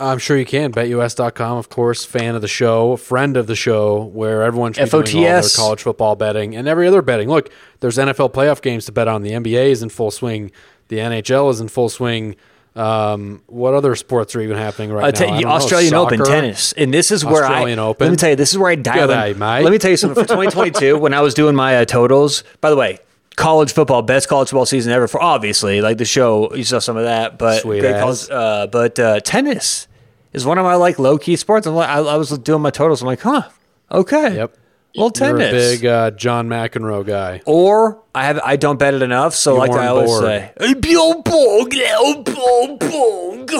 I'm 0.00 0.18
sure 0.18 0.36
you 0.36 0.46
can. 0.46 0.72
BetUS.com, 0.72 1.58
of 1.58 1.68
course, 1.68 2.04
fan 2.04 2.34
of 2.34 2.40
the 2.42 2.48
show, 2.48 2.96
friend 2.96 3.36
of 3.36 3.46
the 3.46 3.54
show, 3.54 4.04
where 4.04 4.42
everyone 4.42 4.72
should 4.72 4.84
be 4.84 4.90
doing 4.90 5.26
all 5.26 5.40
their 5.42 5.42
college 5.56 5.82
football 5.82 6.16
betting 6.16 6.56
and 6.56 6.66
every 6.66 6.88
other 6.88 7.02
betting. 7.02 7.28
Look, 7.28 7.50
there's 7.80 7.98
NFL 7.98 8.32
playoff 8.32 8.62
games 8.62 8.86
to 8.86 8.92
bet 8.92 9.08
on. 9.08 9.22
The 9.22 9.32
NBA 9.32 9.70
is 9.70 9.82
in 9.82 9.88
full 9.90 10.10
swing. 10.10 10.50
The 10.88 10.96
NHL 10.98 11.50
is 11.50 11.60
in 11.60 11.68
full 11.68 11.88
swing. 11.88 12.36
Um, 12.76 13.42
what 13.46 13.74
other 13.74 13.94
sports 13.96 14.34
are 14.36 14.40
even 14.40 14.56
happening 14.56 14.92
right 14.92 15.02
Uh, 15.04 15.26
now? 15.26 15.30
ta- 15.32 15.40
know. 15.40 15.48
Australian 15.48 15.94
Open 15.94 16.24
tennis, 16.24 16.72
and 16.74 16.94
this 16.94 17.10
is 17.10 17.24
where 17.24 17.42
Australian 17.44 17.78
I 17.78 17.82
Open. 17.82 18.06
let 18.06 18.10
me 18.12 18.16
tell 18.16 18.30
you, 18.30 18.36
this 18.36 18.52
is 18.52 18.58
where 18.58 18.70
I 18.70 18.76
dial 18.76 19.08
G'day, 19.08 19.32
in. 19.32 19.38
mate. 19.38 19.62
Let 19.64 19.72
me 19.72 19.78
tell 19.78 19.90
you 19.90 19.96
something. 19.96 20.22
For 20.22 20.28
2022, 20.28 20.96
when 20.96 21.12
I 21.12 21.20
was 21.20 21.34
doing 21.34 21.54
my 21.56 21.76
uh, 21.78 21.84
totals, 21.84 22.44
by 22.60 22.70
the 22.70 22.76
way, 22.76 22.98
college 23.36 23.72
football, 23.72 24.02
best 24.02 24.28
college 24.28 24.48
football 24.50 24.66
season 24.66 24.92
ever 24.92 25.08
for 25.08 25.20
obviously 25.20 25.80
like 25.80 25.98
the 25.98 26.04
show. 26.04 26.54
You 26.54 26.62
saw 26.64 26.78
some 26.78 26.96
of 26.96 27.04
that, 27.04 27.38
but 27.38 27.60
Sweet 27.62 27.80
great 27.80 27.98
college. 27.98 28.30
Uh, 28.30 28.66
but 28.68 28.98
uh, 29.00 29.18
tennis 29.20 29.88
is 30.32 30.44
one 30.46 30.58
of 30.58 30.64
my 30.64 30.74
like 30.74 30.98
low 30.98 31.18
key 31.18 31.36
sports. 31.36 31.66
I'm 31.66 31.74
like, 31.74 31.88
I, 31.88 31.98
I 31.98 32.16
was 32.16 32.30
doing 32.38 32.62
my 32.62 32.70
totals. 32.70 33.02
I'm 33.02 33.06
like, 33.06 33.20
huh, 33.20 33.48
okay, 33.90 34.36
Yep. 34.36 34.56
little 34.94 35.26
You're 35.28 35.38
tennis. 35.38 35.48
a 35.48 35.76
big 35.76 35.86
uh, 35.86 36.10
John 36.12 36.48
McEnroe 36.48 37.06
guy. 37.06 37.42
Or 37.46 38.02
I 38.14 38.24
have 38.24 38.38
I 38.44 38.56
don't 38.56 38.78
bet 38.78 38.94
it 38.94 39.02
enough, 39.02 39.34
so 39.34 39.56
like 39.56 39.70
I 39.72 39.86
always 39.88 40.18
say, 40.18 40.52
"Hey, 40.58 40.74
Bjorn 40.74 41.22
Borg, 41.22 41.72
Leo 41.72 42.22
Bjorn 42.22 42.78
Borg." 42.78 43.52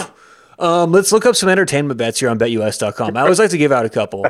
Um, 0.59 0.93
let's 0.93 1.11
look 1.11 1.25
up 1.25 1.37
some 1.37 1.49
entertainment 1.49 1.97
bets 1.99 2.21
here 2.21 2.29
on 2.29 2.39
BetUS.com. 2.39 3.17
I 3.17 3.23
always 3.23 3.39
like 3.39 3.51
to 3.51 3.59
give 3.59 3.73
out 3.73 3.87
a 3.87 3.89
couple. 3.89 4.27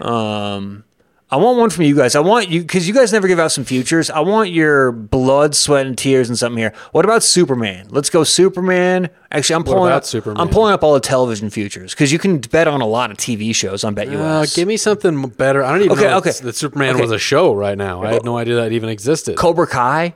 Um, 0.00 0.84
I 1.32 1.36
want 1.36 1.58
one 1.58 1.70
from 1.70 1.84
you 1.84 1.96
guys. 1.96 2.14
I 2.14 2.20
want 2.20 2.50
you 2.50 2.60
because 2.60 2.86
you 2.86 2.92
guys 2.92 3.10
never 3.10 3.26
give 3.26 3.38
out 3.40 3.50
some 3.52 3.64
futures. 3.64 4.10
I 4.10 4.20
want 4.20 4.50
your 4.50 4.92
blood, 4.92 5.54
sweat, 5.54 5.86
and 5.86 5.96
tears 5.96 6.28
and 6.28 6.38
something 6.38 6.58
here. 6.58 6.74
What 6.92 7.06
about 7.06 7.22
Superman? 7.22 7.86
Let's 7.88 8.10
go 8.10 8.22
Superman. 8.22 9.08
Actually, 9.30 9.54
I'm 9.56 9.64
pulling 9.64 9.90
up. 9.92 10.04
Superman? 10.04 10.38
I'm 10.42 10.50
pulling 10.50 10.74
up 10.74 10.84
all 10.84 10.92
the 10.92 11.00
television 11.00 11.48
futures 11.48 11.94
because 11.94 12.12
you 12.12 12.18
can 12.18 12.38
bet 12.38 12.68
on 12.68 12.82
a 12.82 12.86
lot 12.86 13.10
of 13.10 13.16
TV 13.16 13.54
shows 13.54 13.82
on 13.82 13.94
BetUS. 13.96 14.18
Uh, 14.20 14.46
give 14.54 14.68
me 14.68 14.76
something 14.76 15.26
better. 15.30 15.64
I 15.64 15.72
don't 15.72 15.80
even 15.80 15.92
Okay, 15.98 16.10
know 16.10 16.18
okay. 16.18 16.32
that 16.32 16.54
Superman 16.54 16.96
Okay. 16.96 17.00
was 17.02 17.12
a 17.12 17.18
show 17.18 17.54
right 17.54 17.78
now. 17.78 18.02
I 18.02 18.12
had 18.12 18.24
no 18.26 18.36
idea 18.36 18.56
that 18.56 18.72
even 18.72 18.90
existed. 18.90 19.36
Cobra 19.38 19.66
Kai. 19.66 20.12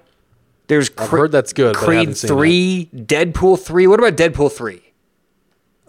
There's 0.68 0.90
I've 0.98 1.08
heard 1.08 1.32
that's 1.32 1.54
good. 1.54 1.74
but 1.74 1.82
I 1.82 1.86
Creed 1.86 2.16
seen 2.16 2.28
three, 2.28 2.90
Deadpool 2.94 3.58
three. 3.58 3.86
What 3.86 4.00
about 4.00 4.16
Deadpool 4.16 4.52
three? 4.52 4.82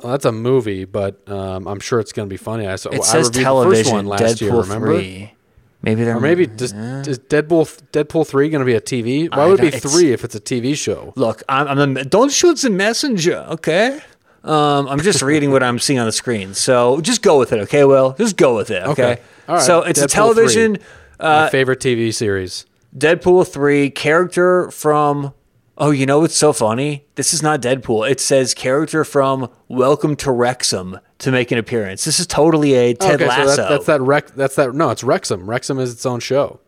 Well, 0.02 0.12
that's 0.12 0.26
a 0.26 0.32
movie, 0.32 0.86
but 0.86 1.28
um, 1.30 1.68
I'm 1.68 1.80
sure 1.80 2.00
it's 2.00 2.14
going 2.14 2.28
to 2.28 2.34
be 2.34 2.38
funny. 2.38 2.68
I 2.68 2.76
saw. 2.76 2.90
It 2.90 3.00
I 3.00 3.04
says 3.04 3.30
television. 3.30 3.72
the 3.72 3.84
first 3.84 3.94
one 3.94 4.06
last 4.06 4.24
Deadpool 4.24 4.42
year. 4.42 4.62
Remember? 4.62 4.96
three. 4.96 5.34
Maybe 5.82 6.04
they're 6.04 6.18
Or 6.18 6.20
maybe 6.20 6.48
does, 6.48 6.74
is 6.74 7.20
Deadpool 7.20 7.82
Deadpool 7.92 8.26
three 8.28 8.50
going 8.50 8.60
to 8.62 8.66
be 8.66 8.74
a 8.74 8.82
TV? 8.82 9.30
Why 9.30 9.44
I 9.44 9.48
would 9.48 9.60
it 9.60 9.74
be 9.74 9.80
three 9.80 10.12
if 10.12 10.24
it's 10.24 10.34
a 10.36 10.40
TV 10.40 10.76
show? 10.76 11.14
Look, 11.16 11.44
I'm, 11.48 11.68
I'm 11.68 11.94
the, 11.94 12.04
don't 12.04 12.32
shoot 12.32 12.58
the 12.60 12.72
messenger, 12.72 13.46
okay? 13.52 14.02
Um, 14.44 14.88
I'm 14.88 15.00
just 15.00 15.22
reading 15.32 15.52
what 15.52 15.62
I'm 15.62 15.78
seeing 15.78 16.00
on 16.00 16.06
the 16.08 16.12
screen, 16.12 16.56
so 16.56 17.00
just 17.02 17.22
go 17.22 17.38
with 17.38 17.54
it, 17.54 17.60
okay? 17.62 17.84
Will 17.84 18.14
just 18.14 18.38
go 18.38 18.56
with 18.56 18.72
it, 18.72 18.84
okay? 18.84 19.12
Okay. 19.14 19.22
All 19.48 19.56
right. 19.56 19.64
So 19.64 19.84
it's 19.84 20.02
a 20.02 20.08
television. 20.08 20.76
3. 20.76 20.86
Uh, 21.20 21.44
My 21.44 21.50
favorite 21.50 21.80
TV 21.80 22.14
series. 22.14 22.66
Deadpool 22.98 23.48
3 23.48 23.90
character 23.92 24.72
from 24.72 25.34
Oh, 25.80 25.92
you 25.92 26.08
know 26.08 26.20
what's 26.20 26.36
so 26.36 26.54
funny? 26.54 27.06
This 27.16 27.36
is 27.36 27.44
not 27.44 27.62
Deadpool. 27.62 28.10
It 28.10 28.20
says 28.20 28.56
character 28.56 29.04
from 29.04 29.52
Welcome 29.68 30.16
to 30.18 30.32
Wrexham 30.32 31.00
to 31.20 31.32
make 31.32 31.52
an 31.52 31.60
appearance. 31.60 32.04
This 32.04 32.20
is 32.20 32.26
totally 32.26 32.74
a 32.74 32.96
Ted 32.96 33.22
okay, 33.22 33.28
Lasso. 33.28 33.56
so 33.56 33.56
that, 33.62 33.70
that's 33.70 33.86
that 33.86 34.02
Rex. 34.02 34.32
That's 34.32 34.56
that. 34.56 34.74
No, 34.74 34.90
it's 34.90 35.04
Wrexham. 35.04 35.48
Wrexham 35.48 35.78
is 35.78 35.94
its 35.94 36.06
own 36.06 36.20
show. 36.20 36.60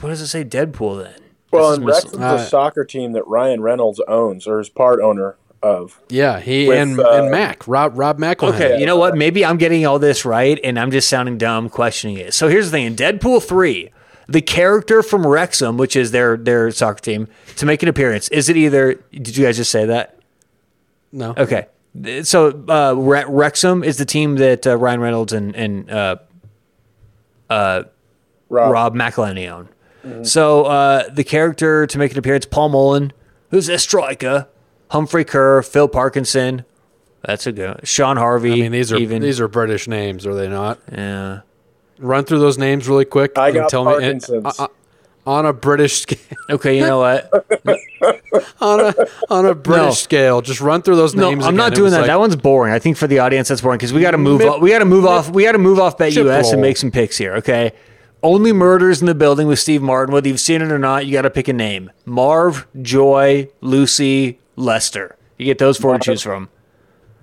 What 0.00 0.08
does 0.08 0.22
it 0.22 0.28
say 0.28 0.44
Deadpool 0.44 1.02
then? 1.04 1.20
Well, 1.50 1.70
This 1.70 1.78
and 1.78 1.82
is 1.82 1.86
mis- 1.86 2.04
Wrexham's 2.04 2.24
uh, 2.24 2.42
a 2.42 2.46
soccer 2.46 2.84
team 2.86 3.12
that 3.12 3.26
Ryan 3.26 3.60
Reynolds 3.60 4.00
owns 4.08 4.46
or 4.46 4.60
is 4.60 4.70
part 4.70 5.00
owner 5.00 5.36
of. 5.62 6.00
Yeah, 6.08 6.40
he 6.40 6.68
With, 6.68 6.78
and 6.78 6.98
uh, 6.98 7.10
and 7.10 7.30
Mac 7.30 7.68
Rob 7.68 7.98
Rob 7.98 8.18
McElhenney. 8.18 8.54
Okay. 8.54 8.80
You 8.80 8.86
know 8.86 8.96
what? 8.96 9.14
Maybe 9.14 9.44
I'm 9.44 9.58
getting 9.58 9.84
all 9.84 9.98
this 9.98 10.24
right 10.24 10.58
and 10.64 10.78
I'm 10.78 10.90
just 10.90 11.08
sounding 11.08 11.36
dumb 11.36 11.68
questioning 11.68 12.16
it. 12.16 12.32
So 12.32 12.48
here's 12.48 12.66
the 12.66 12.70
thing 12.70 12.86
in 12.86 12.96
Deadpool 12.96 13.42
3, 13.42 13.90
the 14.28 14.40
character 14.42 15.02
from 15.02 15.26
Wrexham, 15.26 15.76
which 15.76 15.96
is 15.96 16.10
their 16.10 16.36
their 16.36 16.70
soccer 16.70 17.00
team, 17.00 17.28
to 17.56 17.66
make 17.66 17.82
an 17.82 17.88
appearance, 17.88 18.28
is 18.28 18.48
it 18.48 18.56
either 18.56 18.94
did 19.12 19.36
you 19.36 19.44
guys 19.44 19.56
just 19.56 19.70
say 19.70 19.86
that? 19.86 20.18
No. 21.12 21.34
Okay. 21.36 21.66
So 22.24 22.48
uh, 22.68 22.94
Re- 22.94 23.24
Wrexham 23.26 23.82
is 23.82 23.96
the 23.96 24.04
team 24.04 24.36
that 24.36 24.66
uh, 24.66 24.76
Ryan 24.76 25.00
Reynolds 25.00 25.32
and, 25.32 25.56
and 25.56 25.90
uh, 25.90 26.16
Rob. 27.48 28.72
Rob 28.72 28.94
McElhenney 28.94 29.50
own. 29.50 29.68
So 30.24 30.64
uh, 30.66 31.08
the 31.08 31.24
character 31.24 31.84
to 31.86 31.98
make 31.98 32.12
an 32.12 32.18
appearance, 32.18 32.46
Paul 32.46 32.68
Mullin, 32.68 33.12
who's 33.50 33.68
a 33.68 33.76
striker, 33.78 34.46
Humphrey 34.90 35.24
Kerr, 35.24 35.62
Phil 35.62 35.88
Parkinson. 35.88 36.64
That's 37.24 37.44
a 37.48 37.52
good. 37.52 37.80
Sean 37.88 38.16
Harvey. 38.16 38.52
I 38.52 38.56
mean 38.56 38.72
these 38.72 38.92
are 38.92 38.98
even. 38.98 39.20
these 39.20 39.40
are 39.40 39.48
British 39.48 39.88
names, 39.88 40.24
are 40.24 40.34
they 40.34 40.48
not? 40.48 40.78
yeah. 40.92 41.40
Run 41.98 42.24
through 42.24 42.40
those 42.40 42.58
names 42.58 42.88
really 42.88 43.04
quick. 43.04 43.38
I 43.38 43.48
and 43.48 43.54
got 43.56 43.70
tell 43.70 43.84
me 43.84 43.92
and- 43.92 44.00
Parkinson's. 44.22 44.58
uh, 44.60 44.64
uh, 44.64 44.68
on 45.26 45.44
a 45.46 45.52
British 45.52 46.00
scale. 46.02 46.18
Okay, 46.50 46.76
you 46.78 46.82
know 46.86 46.98
what? 47.00 47.28
on 48.60 48.78
a 48.80 48.94
on 49.28 49.46
a 49.46 49.54
British 49.56 49.98
scale. 50.00 50.40
Just 50.40 50.60
run 50.60 50.82
through 50.82 50.94
those 50.94 51.14
No, 51.16 51.30
names. 51.30 51.44
I'm 51.44 51.54
again. 51.54 51.56
not 51.56 51.74
doing 51.74 51.90
that. 51.90 51.98
like- 52.02 52.06
that 52.06 52.20
one's 52.20 52.36
boring. 52.36 52.72
I 52.72 52.78
think 52.78 52.96
for 52.96 53.08
the 53.08 53.18
audience 53.18 53.48
that's 53.48 53.60
boring 53.60 53.78
because 53.78 53.92
we 53.92 54.00
got 54.00 54.12
to 54.12 54.18
move. 54.18 54.38
Mip- 54.38 54.50
off, 54.50 54.60
we 54.60 54.70
got 54.70 54.78
to 54.78 54.84
move 54.84 55.04
off. 55.04 55.28
We 55.30 55.42
got 55.42 55.52
to 55.52 55.58
move 55.58 55.80
off 55.80 55.98
Bet 55.98 56.12
Chip 56.12 56.26
US 56.26 56.52
and 56.52 56.60
make 56.62 56.76
some 56.76 56.90
picks 56.92 57.16
here. 57.16 57.34
Okay. 57.36 57.72
Only 58.22 58.52
murders 58.52 59.00
in 59.00 59.06
the 59.06 59.14
building 59.14 59.46
with 59.48 59.58
Steve 59.58 59.82
Martin. 59.82 60.12
Whether 60.14 60.28
you've 60.28 60.38
seen 60.40 60.62
it 60.62 60.70
or 60.70 60.78
not, 60.78 61.06
you 61.06 61.12
got 61.12 61.22
to 61.22 61.30
pick 61.30 61.48
a 61.48 61.52
name: 61.52 61.90
Marv, 62.04 62.66
Joy, 62.80 63.48
Lucy, 63.60 64.38
Lester. 64.54 65.16
You 65.38 65.46
get 65.46 65.58
those 65.58 65.76
four 65.78 65.92
to 65.94 65.98
choose 65.98 66.22
from. 66.22 66.48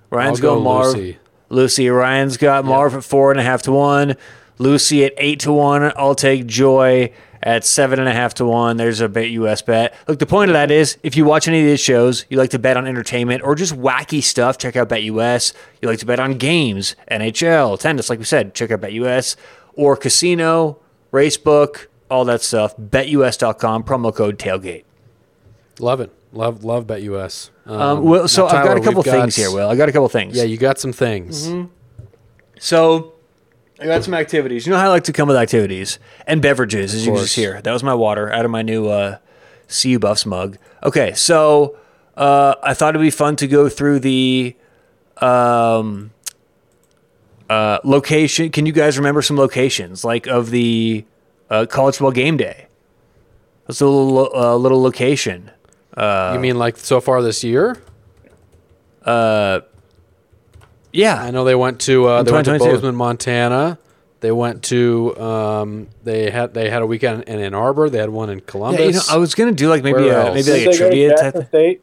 Ryan's 0.10 0.40
I'll 0.40 0.56
go 0.58 0.60
Marv. 0.62 0.94
Lucy. 0.96 1.18
Lucy. 1.50 1.90
Ryan's 1.90 2.36
got 2.38 2.66
Marv 2.66 2.94
at 2.94 3.04
four 3.06 3.32
and 3.32 3.40
a 3.40 3.44
half 3.44 3.62
to 3.64 3.72
one. 3.72 4.16
Lucy 4.58 5.04
at 5.06 5.14
eight 5.18 5.40
to 5.42 5.52
one. 5.52 5.92
I'll 5.96 6.16
take 6.16 6.46
Joy 6.46 7.12
at 7.42 7.66
seven 7.66 8.00
and 8.00 8.08
a 8.08 8.14
half 8.14 8.34
to 8.36 8.46
one. 8.46 8.78
There's 8.78 9.02
a 9.02 9.10
bet 9.10 9.30
US 9.32 9.62
bet. 9.62 9.94
Look, 10.08 10.20
the 10.20 10.26
point 10.26 10.50
of 10.50 10.54
that 10.54 10.72
is 10.72 10.98
if 11.04 11.18
you 11.18 11.26
watch 11.26 11.48
any 11.48 11.60
of 11.60 11.66
these 11.66 11.80
shows, 11.82 12.26
you 12.30 12.38
like 12.38 12.52
to 12.52 12.60
bet 12.60 12.78
on 12.78 12.88
entertainment 12.88 13.44
or 13.44 13.56
just 13.56 13.74
wacky 13.76 14.24
stuff, 14.24 14.58
check 14.58 14.76
out 14.76 14.88
Bet 14.90 15.04
US. 15.04 15.54
You 15.82 15.90
like 15.90 16.00
to 16.00 16.06
bet 16.06 16.20
on 16.20 16.38
games, 16.38 16.96
NHL, 17.12 17.78
tennis, 17.80 18.10
like 18.10 18.20
we 18.20 18.26
said, 18.26 18.54
check 18.54 18.72
out 18.72 18.82
Bet 18.82 18.94
US. 18.94 19.36
Or 19.76 19.98
casino, 19.98 20.78
racebook, 21.12 21.88
all 22.10 22.24
that 22.26 22.42
stuff. 22.44 22.78
BetUS.com, 22.78 23.84
promo 23.84 24.16
code 24.16 24.38
tailgate. 24.40 24.84
Love 25.80 26.00
it. 26.00 26.12
Love 26.32 26.64
love 26.64 26.88
Bet 26.88 27.02
US. 27.04 27.50
Um, 27.66 27.80
Um, 27.82 28.04
well, 28.04 28.28
so 28.28 28.48
now, 28.48 28.54
I've 28.60 28.66
got 28.66 28.78
a 28.78 28.82
couple 28.82 29.02
we've 29.02 29.06
got- 29.06 29.20
things 29.22 29.36
here, 29.36 29.52
Will. 29.52 29.68
I 29.68 29.76
got 29.76 29.90
a 29.90 29.92
couple 29.92 30.08
things. 30.10 30.36
Yeah, 30.38 30.44
you 30.44 30.58
got 30.58 30.80
some 30.80 30.94
things. 30.94 31.48
Mm-hmm. 31.48 31.68
So 32.60 33.13
I 33.84 33.88
got 33.88 34.04
some 34.06 34.14
activities. 34.14 34.66
You 34.66 34.72
know 34.72 34.80
how 34.80 34.86
I 34.86 34.90
like 34.90 35.04
to 35.06 35.14
come 35.14 35.28
with 35.28 35.36
activities 35.36 36.00
and 36.26 36.42
beverages, 36.42 36.94
as 36.94 37.06
you 37.06 37.12
can 37.12 37.22
just 37.22 37.36
hear. 37.36 37.62
That 37.62 37.74
was 37.74 37.84
my 37.84 37.94
water 37.94 38.32
out 38.32 38.46
of 38.46 38.52
my 38.52 38.62
new 38.62 38.88
uh, 38.88 39.18
CU 39.68 40.00
Buffs 40.00 40.26
mug. 40.26 40.58
Okay, 40.84 41.14
so 41.14 41.76
uh, 42.16 42.56
I 42.64 42.74
thought 42.74 42.96
it'd 42.96 43.02
be 43.02 43.10
fun 43.10 43.36
to 43.38 43.48
go 43.48 43.68
through 43.68 44.00
the 44.00 44.56
um, 45.18 46.12
uh, 47.50 47.80
location. 47.84 48.52
Can 48.52 48.66
you 48.66 48.72
guys 48.72 48.98
remember 48.98 49.22
some 49.22 49.36
locations 49.36 50.06
like 50.06 50.28
of 50.28 50.50
the 50.50 51.04
uh, 51.50 51.66
college 51.70 51.96
football 51.96 52.12
game 52.12 52.38
day? 52.38 52.68
That's 53.68 53.82
a 53.82 53.86
little 53.86 54.34
uh, 54.34 54.56
little 54.56 54.82
location. 54.82 55.52
you 55.98 56.40
mean 56.40 56.58
like 56.58 56.78
so 56.78 57.02
far 57.02 57.22
this 57.22 57.44
year? 57.44 57.82
Yeah, 60.94 61.22
I 61.22 61.32
know 61.32 61.44
they 61.44 61.56
went 61.56 61.82
to 61.82 62.08
uh, 62.08 62.20
In 62.20 62.26
they 62.26 62.32
went 62.32 62.46
to 62.46 62.52
2022. 62.52 62.76
Bozeman, 62.76 62.96
Montana. 62.96 63.80
They 64.22 64.32
went 64.32 64.64
to 64.66 65.18
um, 65.20 65.90
they 66.04 66.30
had 66.32 66.54
they 66.54 66.70
had 66.70 66.82
a 66.82 66.86
weekend 66.86 67.24
in 67.24 67.42
Ann 67.42 67.54
Arbor. 67.54 67.90
They 67.90 67.98
had 67.98 68.10
one 68.10 68.30
in 68.30 68.40
Columbus. 68.40 68.80
yeah. 68.80 68.86
You 68.88 68.94
know, 68.94 69.02
I 69.10 69.18
was 69.18 69.36
gonna 69.36 69.52
do 69.52 69.68
like 69.68 69.84
maybe 69.84 70.02
Where 70.04 70.18
a, 70.18 70.26
else? 70.28 70.36
maybe 70.36 70.44
Did 70.44 70.52
like 70.54 70.62
a 70.62 70.64
they 70.64 70.66
go 70.66 70.72
to 70.72 70.78
trivia 70.78 71.10
type. 71.10 71.20
Jackson 71.34 71.48
State 71.48 71.82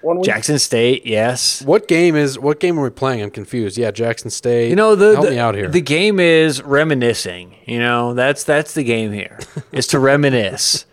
one 0.00 0.16
week? 0.18 0.24
Jackson 0.24 0.58
State, 0.58 1.04
yes. 1.06 1.60
what 1.62 1.88
game 1.88 2.16
is 2.16 2.38
what 2.38 2.58
game 2.60 2.78
are 2.78 2.82
we 2.84 2.90
playing? 2.90 3.22
I'm 3.22 3.30
confused. 3.30 3.76
Yeah, 3.76 3.90
Jackson 3.90 4.30
State. 4.30 4.70
You 4.70 4.76
know 4.76 4.94
the 4.94 5.12
help 5.14 5.26
the, 5.26 5.32
me 5.32 5.38
out 5.38 5.54
here. 5.56 5.68
the 5.68 5.80
game 5.82 6.20
is 6.20 6.62
reminiscing. 6.62 7.54
You 7.66 7.80
know 7.80 8.14
that's 8.14 8.44
that's 8.44 8.72
the 8.72 8.84
game 8.84 9.12
here 9.12 9.38
is 9.72 9.86
to 9.88 9.98
reminisce. 9.98 10.86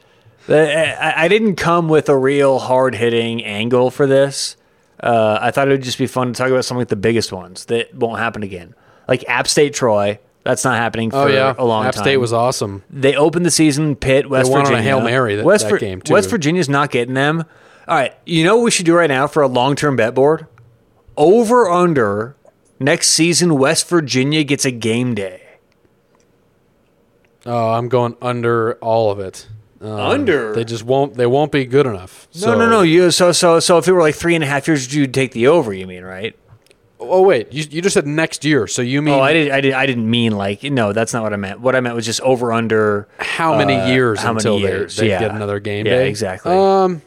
The- 0.47 1.02
I, 1.02 1.26
I 1.26 1.28
didn't 1.30 1.56
come 1.56 1.88
with 1.88 2.10
a 2.10 2.17
real 2.17 2.60
hard 2.60 2.95
hitting 2.95 3.43
angle 3.45 3.91
for 3.91 4.08
this. 4.08 4.58
Uh, 5.02 5.40
I 5.42 5.52
thought 5.52 5.68
it 5.68 5.72
would 5.72 5.84
just 5.84 5.98
be 5.98 6.06
fun 6.08 6.28
to 6.32 6.34
talk 6.38 6.50
about 6.52 6.64
some 6.64 6.78
of 6.78 6.88
the 6.88 6.96
biggest 6.96 7.32
ones 7.32 7.66
that 7.66 7.94
won't 7.94 8.20
happen 8.20 8.44
again, 8.44 8.76
like 9.08 9.28
App 9.28 9.48
State 9.48 9.74
Troy, 9.74 10.20
That's 10.44 10.64
not 10.64 10.78
happening 10.78 11.10
for 11.12 11.18
Oh 11.18 11.28
yeah, 11.28 11.54
a 11.58 11.66
long 11.66 11.86
App 11.86 11.96
time. 11.96 12.04
State 12.04 12.18
was 12.18 12.34
awesome. 12.34 12.84
They 12.90 13.16
opened 13.16 13.46
the 13.46 13.52
season. 13.52 13.96
Pitt, 13.96 14.30
West 14.30 14.50
won 14.52 14.62
on 14.62 14.66
a 14.68 14.70
Virginia. 14.70 14.84
Hail 14.84 15.02
Mary 15.02 15.36
that- 15.36 15.46
West 15.46 15.70
that 15.70 15.80
game, 15.80 16.02
too. 16.02 16.14
West 16.14 16.30
Virginia's 16.30 16.70
not 16.70 16.92
getting 16.92 17.14
them. 17.16 17.46
All 17.88 17.96
right, 17.96 18.14
you 18.26 18.44
know 18.44 18.58
what 18.58 18.64
we 18.66 18.72
should 18.72 18.86
do 18.86 18.94
right 18.96 19.10
now 19.10 19.26
for 19.28 19.42
a 19.42 19.48
long-term 19.48 19.96
bet 19.96 20.14
board? 20.14 20.46
Over 21.18 21.70
under 21.70 22.36
next 22.80 23.10
season. 23.10 23.58
West 23.58 23.90
Virginia 23.90 24.44
gets 24.44 24.66
a 24.66 24.72
game 24.72 25.14
day. 25.16 25.42
Oh, 27.46 27.72
I'm 27.72 27.90
going 27.90 28.16
under 28.22 28.76
all 28.76 29.12
of 29.12 29.20
it. 29.20 29.48
Um, 29.82 29.89
Under? 29.91 30.54
They 30.54 30.63
just 30.63 30.84
won't. 30.84 31.15
They 31.15 31.26
won't 31.26 31.52
be 31.52 31.65
good 31.65 31.88
enough. 31.88 32.28
No, 32.39 32.56
no, 32.58 32.70
no. 32.70 32.82
You 32.84 33.10
so 33.12 33.32
so 33.32 33.60
so 33.60 33.78
if 33.80 33.88
it 33.88 33.91
were 33.94 34.02
like 34.02 34.13
three 34.15 34.36
and 34.36 34.44
a 34.44 34.48
half 34.48 34.67
years, 34.67 34.94
you'd 34.94 35.13
take 35.13 35.32
the 35.32 35.48
over. 35.48 35.74
You 35.74 35.88
mean 35.88 36.04
right? 36.04 36.36
Oh 37.00 37.24
wait, 37.24 37.52
you, 37.52 37.63
you 37.72 37.82
just 37.82 37.96
said 37.96 38.06
next 38.06 38.46
year. 38.46 38.67
So 38.67 38.84
you 38.84 39.02
mean 39.02 39.15
Oh, 39.15 39.22
I 39.22 39.34
did. 39.34 39.50
I 39.52 39.60
did. 39.62 39.74
I 39.74 39.88
didn't 39.88 40.08
mean 40.08 40.34
like 40.38 40.62
no. 40.62 40.94
That's 40.94 41.13
not 41.13 41.24
what 41.24 41.34
I 41.34 41.36
meant. 41.36 41.60
What 41.62 41.76
I 41.76 41.80
meant 41.80 41.96
was 41.96 42.06
just 42.06 42.22
over 42.22 42.54
under. 42.54 43.08
how 43.17 43.58
many 43.58 43.74
uh, 43.74 43.88
years 43.88 44.20
how 44.20 44.34
many 44.34 44.60
years, 44.60 44.96
they, 44.98 45.06
they 45.06 45.10
yeah. 45.10 45.20
get 45.20 45.32
another 45.32 45.60
game 45.60 45.88
Yeah, 45.88 45.94
day? 45.98 46.10
exactly. 46.10 46.54
Um, 46.56 47.02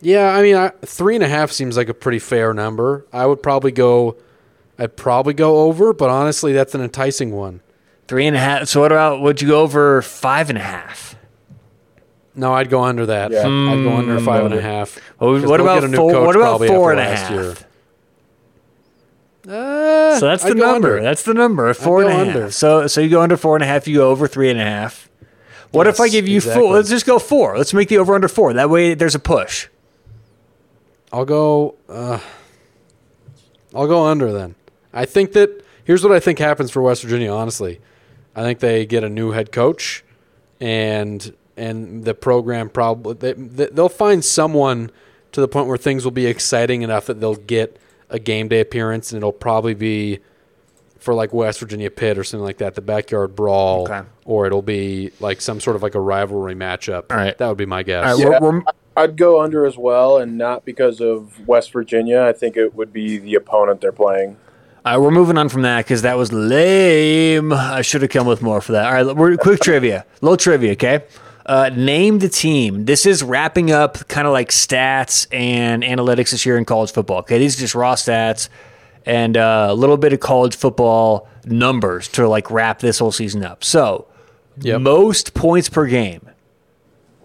yeah. 0.00 0.30
I 0.34 0.42
mean, 0.42 0.56
I, 0.56 0.70
three 0.84 1.14
and 1.14 1.22
a 1.22 1.28
half 1.28 1.52
seems 1.52 1.76
like 1.76 1.88
a 1.88 1.94
pretty 1.94 2.18
fair 2.18 2.52
number. 2.52 3.06
I 3.12 3.26
would 3.26 3.42
probably 3.44 3.70
go. 3.70 4.16
I'd 4.76 4.96
probably 4.96 5.34
go 5.34 5.60
over, 5.68 5.92
but 5.92 6.10
honestly, 6.10 6.52
that's 6.52 6.74
an 6.74 6.80
enticing 6.80 7.30
one. 7.32 7.60
Three 8.08 8.26
and 8.26 8.36
a 8.36 8.40
half. 8.40 8.66
So 8.68 8.80
what 8.80 8.90
about 8.90 9.20
would 9.20 9.40
you 9.40 9.48
go 9.48 9.60
over 9.60 10.02
five 10.02 10.48
and 10.50 10.58
a 10.58 10.62
half? 10.62 11.14
No, 12.38 12.54
I'd 12.54 12.70
go 12.70 12.82
under 12.82 13.04
that. 13.06 13.30
Yeah. 13.32 13.40
I'd 13.40 13.82
go 13.84 13.92
under 13.96 14.18
five 14.20 14.44
and 14.44 14.54
a 14.54 14.60
half. 14.60 14.98
Well, 15.18 15.40
'Cause 15.40 15.48
what 15.50 15.60
about 15.60 15.82
a 15.84 15.88
four- 15.88 16.24
what 16.24 16.36
about 16.36 16.44
probably 16.60 16.68
four 16.68 16.92
after 16.92 17.00
and 17.02 17.08
a 17.08 17.12
last 17.12 17.30
year. 17.32 17.66
Uh, 19.48 20.18
So 20.18 20.26
that's 20.26 20.42
the 20.44 20.50
I'd 20.50 20.56
number. 20.56 21.00
That's 21.02 21.22
the 21.22 21.34
number. 21.34 21.72
Four 21.74 22.02
and 22.02 22.10
a 22.10 22.12
go 22.12 22.18
half. 22.24 22.36
under. 22.36 22.50
So 22.50 22.86
so 22.86 23.00
you 23.00 23.08
go 23.08 23.22
under 23.22 23.36
four 23.36 23.56
and 23.56 23.62
a 23.62 23.66
half. 23.66 23.88
You 23.88 23.96
go 23.98 24.10
over 24.10 24.26
three 24.28 24.50
and 24.50 24.60
a 24.60 24.64
half. 24.64 25.08
What 25.70 25.86
if 25.86 26.00
I 26.00 26.08
give 26.08 26.26
you 26.28 26.36
exactly. 26.36 26.62
four? 26.62 26.74
Let's 26.74 26.88
just 26.90 27.06
go 27.06 27.18
four. 27.18 27.56
Let's 27.56 27.74
make 27.74 27.88
the 27.88 27.98
over 27.98 28.14
under 28.14 28.28
four. 28.28 28.52
That 28.52 28.70
way 28.70 28.94
there's 28.94 29.14
a 29.14 29.18
push. 29.18 29.68
I'll 31.12 31.24
go. 31.24 31.74
Uh, 31.88 32.18
I'll 33.74 33.86
go 33.86 34.04
under 34.06 34.32
then. 34.32 34.54
I 34.92 35.04
think 35.04 35.32
that 35.32 35.62
here's 35.84 36.02
what 36.02 36.12
I 36.12 36.20
think 36.20 36.38
happens 36.38 36.70
for 36.70 36.82
West 36.82 37.02
Virginia. 37.02 37.30
Honestly, 37.32 37.80
I 38.36 38.42
think 38.42 38.60
they 38.60 38.86
get 38.86 39.04
a 39.04 39.08
new 39.08 39.32
head 39.32 39.52
coach, 39.52 40.04
and 40.60 41.32
and 41.58 42.04
the 42.04 42.14
program 42.14 42.68
probably 42.68 43.14
they, 43.14 43.32
they- 43.34 43.66
they'll 43.72 43.88
find 43.88 44.24
someone 44.24 44.90
to 45.32 45.40
the 45.40 45.48
point 45.48 45.66
where 45.68 45.76
things 45.76 46.04
will 46.04 46.10
be 46.12 46.26
exciting 46.26 46.82
enough 46.82 47.06
that 47.06 47.20
they'll 47.20 47.34
get 47.34 47.78
a 48.08 48.18
game 48.18 48.48
day 48.48 48.60
appearance, 48.60 49.12
and 49.12 49.18
it'll 49.18 49.32
probably 49.32 49.74
be 49.74 50.20
for 50.98 51.14
like 51.14 51.32
West 51.32 51.60
Virginia 51.60 51.90
Pitt 51.90 52.18
or 52.18 52.24
something 52.24 52.44
like 52.44 52.58
that, 52.58 52.74
the 52.74 52.80
backyard 52.80 53.36
brawl, 53.36 53.82
Okay. 53.84 54.00
or 54.24 54.46
it'll 54.46 54.62
be 54.62 55.10
like 55.20 55.40
some 55.40 55.60
sort 55.60 55.76
of 55.76 55.82
like 55.82 55.94
a 55.94 56.00
rivalry 56.00 56.54
matchup. 56.54 57.04
All 57.10 57.16
right. 57.16 57.36
that 57.38 57.46
would 57.48 57.58
be 57.58 57.66
my 57.66 57.82
guess. 57.82 58.04
All 58.04 58.14
right, 58.16 58.18
Yeah. 58.32 58.38
we're, 58.40 58.52
we're, 58.58 58.62
I'd 58.96 59.16
go 59.16 59.40
under 59.40 59.64
as 59.64 59.76
well, 59.76 60.16
and 60.18 60.36
not 60.38 60.64
because 60.64 61.00
of 61.00 61.46
West 61.46 61.72
Virginia. 61.72 62.22
I 62.22 62.32
think 62.32 62.56
it 62.56 62.74
would 62.74 62.92
be 62.92 63.18
the 63.18 63.36
opponent 63.36 63.80
they're 63.80 63.92
playing. 63.92 64.36
all 64.84 64.92
right, 64.92 64.98
we're 64.98 65.12
moving 65.12 65.38
on 65.38 65.48
from 65.48 65.62
that 65.62 65.84
because 65.84 66.02
that 66.02 66.16
was 66.16 66.32
lame. 66.32 67.52
I 67.52 67.82
should 67.82 68.02
have 68.02 68.10
come 68.10 68.26
with 68.26 68.42
more 68.42 68.60
for 68.60 68.72
that. 68.72 68.86
All 68.86 68.92
right, 69.04 69.14
we're 69.16 69.36
quick 69.36 69.60
trivia, 69.60 70.04
low 70.20 70.34
trivia. 70.34 70.72
Okay, 70.72 71.04
uh, 71.48 71.70
name 71.74 72.18
the 72.20 72.28
team. 72.28 72.84
This 72.84 73.06
is 73.06 73.22
wrapping 73.22 73.70
up 73.72 74.06
kind 74.08 74.26
of 74.26 74.32
like 74.32 74.50
stats 74.50 75.26
and 75.32 75.82
analytics 75.82 76.30
this 76.30 76.44
year 76.46 76.56
in 76.58 76.64
college 76.64 76.92
football. 76.92 77.18
Okay, 77.20 77.38
these 77.38 77.56
are 77.56 77.60
just 77.60 77.74
raw 77.74 77.94
stats 77.94 78.48
and 79.06 79.36
uh, 79.36 79.66
a 79.70 79.74
little 79.74 79.96
bit 79.96 80.12
of 80.12 80.20
college 80.20 80.54
football 80.54 81.26
numbers 81.46 82.06
to 82.08 82.28
like 82.28 82.50
wrap 82.50 82.80
this 82.80 82.98
whole 82.98 83.12
season 83.12 83.42
up. 83.44 83.64
So, 83.64 84.06
Yep. 84.60 84.80
most 84.82 85.34
points 85.34 85.68
per 85.68 85.86
game. 85.86 86.28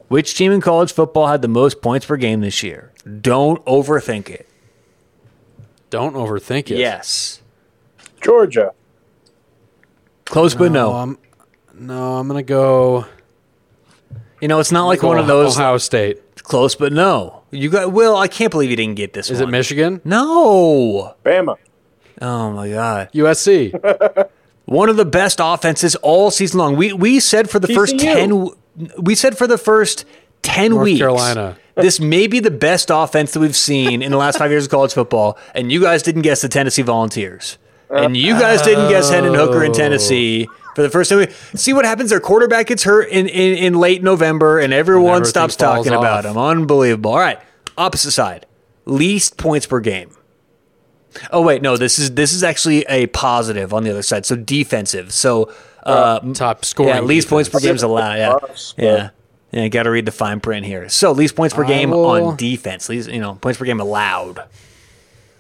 Which 0.07 0.36
team 0.38 0.51
in 0.51 0.62
college 0.62 0.93
football 0.93 1.27
had 1.27 1.41
the 1.41 1.47
most 1.47 1.81
points 1.81 2.05
per 2.05 2.15
game 2.15 2.41
this 2.41 2.62
year? 2.63 2.91
Don't 3.21 3.63
overthink 3.65 4.29
it. 4.29 4.47
Don't 5.89 6.13
overthink 6.15 6.69
it. 6.71 6.77
Yes. 6.77 7.41
Georgia. 8.21 8.71
Close, 10.25 10.53
but 10.55 10.71
no. 10.71 10.93
I'm, 10.93 11.17
no, 11.73 12.17
I'm 12.17 12.27
gonna 12.27 12.43
go. 12.43 13.05
You 14.43 14.49
know, 14.49 14.60
it's 14.60 14.73
not 14.73 14.88
like 14.88 14.99
go 14.99 15.08
one 15.08 15.19
of 15.19 15.27
those 15.27 15.58
Ohio 15.58 15.77
State. 15.77 16.36
close, 16.36 16.75
but 16.75 16.91
no. 16.91 17.43
You 17.51 17.69
got 17.69 17.93
Will. 17.93 18.17
I 18.17 18.27
can't 18.27 18.51
believe 18.51 18.69
you 18.69 18.75
didn't 18.75 18.95
get 18.95 19.13
this. 19.13 19.29
Is 19.29 19.39
one. 19.39 19.47
it 19.47 19.51
Michigan? 19.53 20.01
No. 20.03 21.15
Bama. 21.23 21.56
Oh 22.21 22.51
my 22.51 22.69
god. 22.69 23.10
USC. 23.13 24.29
One 24.65 24.89
of 24.89 24.97
the 24.97 25.06
best 25.06 25.39
offenses 25.41 25.95
all 25.95 26.29
season 26.29 26.60
long. 26.60 26.75
We 26.75 26.91
we 26.91 27.21
said 27.21 27.49
for 27.49 27.60
the 27.60 27.69
first 27.69 27.95
TCU. 27.95 28.53
ten. 28.75 28.93
We 29.01 29.15
said 29.15 29.38
for 29.38 29.47
the 29.47 29.58
first 29.58 30.03
ten 30.41 30.71
North 30.71 30.84
weeks. 30.84 30.99
Carolina. 30.99 31.58
This 31.75 31.99
may 31.99 32.27
be 32.27 32.39
the 32.39 32.51
best 32.51 32.91
offense 32.93 33.32
that 33.32 33.39
we've 33.39 33.56
seen 33.56 34.03
in 34.03 34.12
the 34.12 34.17
last 34.17 34.38
five 34.38 34.51
years 34.51 34.65
of 34.65 34.71
college 34.71 34.93
football, 34.93 35.39
and 35.56 35.71
you 35.71 35.82
guys 35.82 36.03
didn't 36.03 36.21
guess 36.21 36.41
the 36.41 36.47
Tennessee 36.47 36.84
Volunteers, 36.84 37.58
and 37.89 38.15
you 38.15 38.34
guys 38.38 38.62
didn't 38.62 38.89
guess 38.89 39.10
Hendon 39.10 39.34
Hooker 39.34 39.63
in 39.63 39.73
Tennessee 39.73 40.47
for 40.75 40.81
the 40.81 40.89
first 40.89 41.09
time. 41.09 41.27
See 41.55 41.73
what 41.73 41.86
happens? 41.86 42.09
Their 42.09 42.19
quarterback 42.19 42.67
gets 42.67 42.83
hurt 42.83 43.09
in, 43.09 43.27
in, 43.27 43.57
in 43.57 43.73
late 43.75 44.03
November, 44.03 44.59
and 44.59 44.73
everyone 44.73 45.13
everything 45.15 45.29
stops 45.29 45.55
falls 45.55 45.86
talking 45.86 45.93
about 45.97 46.25
off. 46.25 46.31
him. 46.31 46.38
Unbelievable. 46.38 47.12
All 47.12 47.19
right, 47.19 47.39
opposite 47.77 48.12
side, 48.12 48.45
least 48.86 49.38
points 49.38 49.65
per 49.65 49.79
game. 49.79 50.09
Oh 51.31 51.41
wait, 51.43 51.62
no. 51.62 51.77
This 51.77 51.99
is 51.99 52.12
this 52.15 52.33
is 52.33 52.43
actually 52.43 52.81
a 52.89 53.05
positive 53.07 53.73
on 53.73 53.83
the 53.83 53.91
other 53.91 54.01
side. 54.01 54.25
So 54.25 54.36
defensive. 54.36 55.13
So 55.13 55.53
uh, 55.83 56.19
Top 56.33 56.65
scoring. 56.65 56.93
yeah, 56.95 57.01
least 57.01 57.27
points 57.29 57.49
per 57.49 57.59
defense. 57.59 57.65
game 57.69 57.75
is 57.75 57.83
allowed. 57.83 58.15
Yeah, 58.17 58.38
yeah, 58.77 59.09
yeah. 59.51 59.67
Got 59.67 59.83
to 59.83 59.91
read 59.91 60.05
the 60.07 60.12
fine 60.12 60.39
print 60.39 60.65
here. 60.65 60.89
So 60.89 61.12
least 61.12 61.36
points 61.36 61.53
per 61.53 61.65
I 61.65 61.67
game 61.67 61.91
will- 61.91 62.05
on 62.05 62.36
defense. 62.36 62.89
Least 62.89 63.09
you 63.09 63.19
know 63.19 63.36
points 63.36 63.59
per 63.59 63.65
game 63.65 63.79
allowed. 63.79 64.43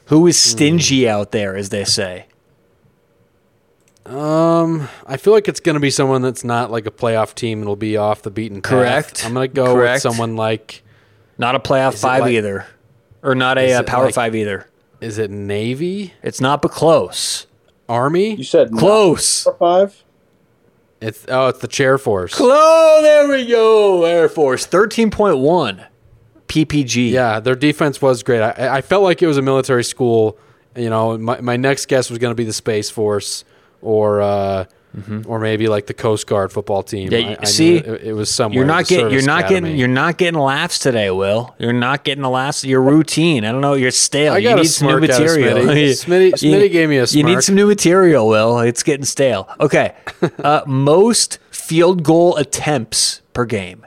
Who 0.07 0.27
is 0.27 0.37
stingy 0.37 1.07
out 1.09 1.31
there, 1.31 1.55
as 1.55 1.69
they 1.69 1.85
say? 1.85 2.25
Um, 4.05 4.89
I 5.05 5.17
feel 5.17 5.33
like 5.33 5.47
it's 5.47 5.59
gonna 5.59 5.79
be 5.79 5.89
someone 5.89 6.21
that's 6.21 6.43
not 6.43 6.71
like 6.71 6.85
a 6.85 6.91
playoff 6.91 7.33
team 7.35 7.59
and 7.59 7.67
will 7.67 7.75
be 7.75 7.95
off 7.97 8.21
the 8.21 8.31
beaten 8.31 8.61
path. 8.61 8.69
Correct. 8.71 9.25
I'm 9.25 9.33
gonna 9.33 9.47
go 9.47 9.73
Correct. 9.73 9.95
with 10.05 10.13
someone 10.13 10.35
like. 10.35 10.83
Not 11.37 11.55
a 11.55 11.59
playoff 11.59 11.99
five 11.99 12.21
like- 12.23 12.33
either, 12.33 12.65
or 13.23 13.33
not 13.33 13.57
a 13.57 13.63
Is 13.63 13.73
uh, 13.77 13.83
power 13.83 14.05
like- 14.05 14.13
five 14.13 14.35
either. 14.35 14.67
Is 15.01 15.17
it 15.17 15.31
Navy? 15.31 16.13
It's 16.21 16.39
not, 16.39 16.61
but 16.61 16.71
close. 16.71 17.47
Army? 17.89 18.35
You 18.35 18.43
said 18.45 18.71
Close. 18.71 19.45
number 19.45 19.57
five. 19.57 20.03
It's 21.01 21.25
oh, 21.27 21.47
it's 21.47 21.59
the 21.59 21.67
chair 21.67 21.97
force. 21.97 22.33
Close. 22.35 23.01
There 23.01 23.27
we 23.27 23.45
go. 23.47 24.05
Air 24.05 24.29
Force 24.29 24.65
thirteen 24.65 25.11
point 25.11 25.37
one. 25.39 25.83
PPG. 26.47 27.09
Yeah, 27.11 27.39
their 27.39 27.55
defense 27.55 28.01
was 28.01 28.21
great. 28.23 28.41
I, 28.41 28.77
I 28.77 28.81
felt 28.81 29.03
like 29.03 29.21
it 29.21 29.27
was 29.27 29.37
a 29.37 29.41
military 29.41 29.83
school. 29.83 30.37
You 30.75 30.89
know, 30.89 31.17
my, 31.17 31.41
my 31.41 31.57
next 31.57 31.87
guess 31.87 32.09
was 32.09 32.19
going 32.19 32.31
to 32.31 32.35
be 32.35 32.43
the 32.45 32.53
Space 32.53 32.89
Force 32.89 33.43
or 33.83 34.21
uh, 34.21 34.65
or 35.25 35.39
maybe 35.39 35.67
like 35.67 35.87
the 35.87 35.93
Coast 35.93 36.27
Guard 36.27 36.51
football 36.51 36.83
team. 36.83 37.09
Mm-hmm. 37.09 37.29
Yeah, 37.31 37.35
I, 37.39 37.41
I 37.41 37.45
see, 37.45 37.81
knew 37.81 37.93
it, 37.93 38.03
it 38.03 38.13
was 38.13 38.29
somewhere. 38.29 38.57
You're 38.57 38.65
not 38.65 38.85
getting. 38.87 39.11
You're 39.11 39.23
not 39.23 39.45
academy. 39.45 39.69
getting. 39.69 39.79
You're 39.79 39.87
not 39.87 40.17
getting 40.17 40.39
laughs 40.39 40.79
today, 40.79 41.09
Will. 41.09 41.55
You're 41.57 41.73
not 41.73 42.03
getting 42.03 42.21
the 42.21 42.29
laughs. 42.29 42.63
Your 42.63 42.81
routine. 42.81 43.43
I 43.43 43.51
don't 43.51 43.61
know. 43.61 43.73
You're 43.73 43.91
stale. 43.91 44.33
I 44.33 44.37
you 44.37 44.49
got 44.49 44.59
a 44.59 44.61
need 44.61 44.67
some 44.67 44.87
new 44.87 45.07
smirk 45.07 45.09
out 45.09 45.21
of 45.21 45.27
material. 45.27 45.57
Smitty. 45.57 45.89
Smitty- 46.05 46.33
Smitty 46.33 46.71
gave 46.71 46.89
me 46.89 46.97
a 46.97 47.05
You 47.05 47.23
need 47.23 47.41
some 47.41 47.55
new 47.55 47.67
material, 47.67 48.27
Will. 48.27 48.59
It's 48.59 48.83
getting 48.83 49.05
stale. 49.05 49.49
Okay. 49.59 49.95
uh, 50.43 50.61
most 50.67 51.39
field 51.49 52.03
goal 52.03 52.35
attempts 52.37 53.21
per 53.33 53.45
game. 53.45 53.85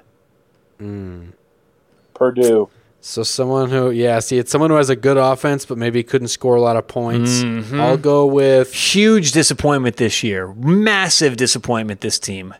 Purdue. 2.14 2.68
So 3.08 3.22
someone 3.22 3.70
who, 3.70 3.92
yeah, 3.92 4.18
see, 4.18 4.36
it's 4.36 4.50
someone 4.50 4.68
who 4.68 4.76
has 4.76 4.90
a 4.90 4.96
good 4.96 5.16
offense, 5.16 5.64
but 5.64 5.78
maybe 5.78 6.02
couldn't 6.02 6.26
score 6.26 6.56
a 6.56 6.60
lot 6.60 6.74
of 6.74 6.88
points. 6.88 7.30
Mm-hmm. 7.38 7.80
I'll 7.80 7.96
go 7.96 8.26
with 8.26 8.74
Huge 8.74 9.30
disappointment 9.30 9.94
this 9.94 10.24
year. 10.24 10.48
Massive 10.54 11.36
disappointment. 11.36 12.00
This 12.00 12.18
team. 12.18 12.52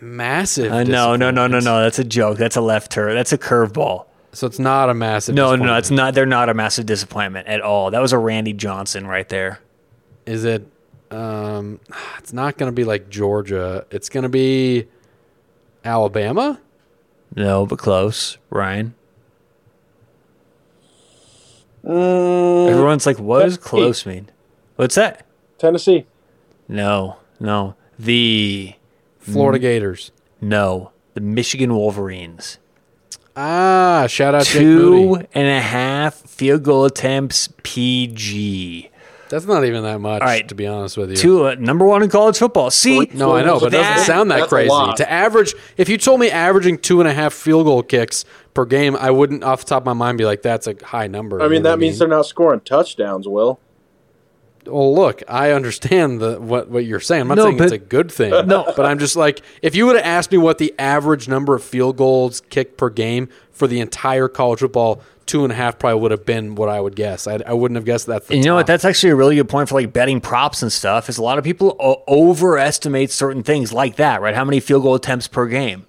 massive. 0.00 0.72
Uh, 0.72 0.84
no, 0.84 1.14
no, 1.14 1.30
no, 1.30 1.46
no, 1.46 1.60
no. 1.60 1.82
That's 1.82 1.98
a 1.98 2.04
joke. 2.04 2.38
That's 2.38 2.56
a 2.56 2.62
left 2.62 2.90
turn. 2.90 3.14
That's 3.14 3.34
a 3.34 3.36
curveball. 3.36 4.06
So 4.32 4.46
it's 4.46 4.58
not 4.58 4.88
a 4.88 4.94
massive. 4.94 5.34
No, 5.34 5.54
no, 5.54 5.66
no. 5.66 5.74
It's 5.76 5.90
not. 5.90 6.14
They're 6.14 6.24
not 6.24 6.48
a 6.48 6.54
massive 6.54 6.86
disappointment 6.86 7.48
at 7.48 7.60
all. 7.60 7.90
That 7.90 8.00
was 8.00 8.14
a 8.14 8.18
Randy 8.18 8.54
Johnson 8.54 9.06
right 9.06 9.28
there. 9.28 9.60
Is 10.24 10.46
it? 10.46 10.66
Um, 11.10 11.80
it's 12.16 12.32
not 12.32 12.56
going 12.56 12.72
to 12.72 12.74
be 12.74 12.84
like 12.84 13.10
Georgia. 13.10 13.84
It's 13.90 14.08
going 14.08 14.22
to 14.22 14.30
be 14.30 14.86
Alabama. 15.84 16.58
No, 17.36 17.66
but 17.66 17.78
close. 17.78 18.38
Ryan. 18.48 18.94
Mm, 21.88 22.70
Everyone's 22.70 23.06
like, 23.06 23.18
what 23.18 23.44
does 23.44 23.56
close 23.56 24.04
mean? 24.04 24.30
What's 24.76 24.94
that? 24.96 25.24
Tennessee. 25.58 26.06
No, 26.68 27.16
no. 27.40 27.74
The 27.98 28.74
Florida 29.18 29.58
Gators. 29.58 30.12
no. 30.40 30.92
The 31.14 31.20
Michigan 31.22 31.74
Wolverines. 31.74 32.58
Ah, 33.36 34.06
shout 34.08 34.34
out 34.36 34.44
Jake 34.44 34.60
Two 34.62 34.90
Moody. 35.08 35.26
and 35.34 35.48
a 35.48 35.60
half 35.60 36.14
field 36.14 36.62
goal 36.62 36.84
attempts 36.84 37.48
PG. 37.64 38.90
That's 39.28 39.44
not 39.46 39.64
even 39.64 39.82
that 39.84 40.00
much, 40.00 40.22
right. 40.22 40.46
to 40.48 40.54
be 40.54 40.66
honest 40.66 40.96
with 40.96 41.10
you. 41.10 41.16
Two 41.16 41.46
uh, 41.48 41.54
number 41.58 41.84
one 41.84 42.02
in 42.02 42.10
college 42.10 42.38
football. 42.38 42.70
See, 42.70 43.10
no, 43.14 43.34
I 43.36 43.44
know, 43.44 43.60
but 43.60 43.66
it 43.68 43.70
That- 43.72 43.96
doesn't 43.96 44.06
sound 44.06 44.30
that 44.30 44.48
crazy. 44.48 44.70
To 44.96 45.10
average, 45.10 45.54
if 45.76 45.88
you 45.88 45.98
told 45.98 46.20
me 46.20 46.30
averaging 46.30 46.78
two 46.78 47.00
and 47.00 47.08
a 47.08 47.12
half 47.14 47.32
field 47.34 47.66
goal 47.66 47.82
kicks 47.82 48.24
per 48.54 48.64
game, 48.64 48.96
I 48.96 49.10
wouldn't, 49.10 49.44
off 49.44 49.60
the 49.60 49.66
top 49.66 49.82
of 49.82 49.86
my 49.86 49.92
mind, 49.92 50.18
be 50.18 50.24
like, 50.24 50.42
that's 50.42 50.66
a 50.66 50.74
high 50.82 51.06
number. 51.06 51.40
I 51.40 51.44
mean, 51.48 51.62
know 51.62 51.70
what 51.70 51.76
that 51.76 51.78
means 51.80 51.98
they're 51.98 52.08
not 52.08 52.26
scoring 52.26 52.60
touchdowns. 52.60 53.28
Will 53.28 53.60
Well, 54.66 54.94
look, 54.94 55.22
I 55.28 55.52
understand 55.52 56.20
the 56.20 56.38
what 56.40 56.68
what 56.68 56.84
you're 56.84 57.00
saying. 57.00 57.22
I'm 57.22 57.28
not 57.28 57.36
No, 57.38 57.44
saying 57.44 57.54
it's 57.62 57.64
but- 57.64 57.72
a 57.72 57.78
good 57.78 58.10
thing. 58.12 58.30
No. 58.46 58.72
but 58.76 58.84
I'm 58.86 58.98
just 58.98 59.16
like, 59.16 59.40
if 59.62 59.74
you 59.74 59.86
would 59.86 59.96
have 59.96 60.04
asked 60.04 60.32
me 60.32 60.38
what 60.38 60.58
the 60.58 60.74
average 60.78 61.28
number 61.28 61.54
of 61.54 61.62
field 61.62 61.96
goals 61.96 62.40
kicked 62.50 62.76
per 62.76 62.90
game 62.90 63.28
for 63.52 63.66
the 63.66 63.80
entire 63.80 64.28
college 64.28 64.60
football, 64.60 65.00
two 65.28 65.44
and 65.44 65.52
a 65.52 65.54
half 65.56 65.78
probably 65.78 66.00
would 66.00 66.10
have 66.10 66.26
been 66.26 66.56
what 66.56 66.68
I 66.68 66.80
would 66.80 66.96
guess. 66.96 67.28
I, 67.28 67.38
I 67.46 67.52
wouldn't 67.52 67.76
have 67.76 67.84
guessed 67.84 68.06
that. 68.06 68.28
You 68.28 68.42
know 68.42 68.56
what? 68.56 68.66
That's 68.66 68.84
actually 68.84 69.10
a 69.10 69.16
really 69.16 69.36
good 69.36 69.48
point 69.48 69.68
for 69.68 69.76
like 69.76 69.92
betting 69.92 70.20
props 70.20 70.62
and 70.62 70.72
stuff. 70.72 71.08
Is 71.08 71.18
a 71.18 71.22
lot 71.22 71.38
of 71.38 71.44
people 71.44 71.76
o- 71.78 72.02
overestimate 72.08 73.10
certain 73.10 73.42
things 73.42 73.72
like 73.72 73.96
that, 73.96 74.20
right? 74.20 74.34
How 74.34 74.44
many 74.44 74.58
field 74.60 74.82
goal 74.82 74.94
attempts 74.96 75.28
per 75.28 75.46
game? 75.46 75.86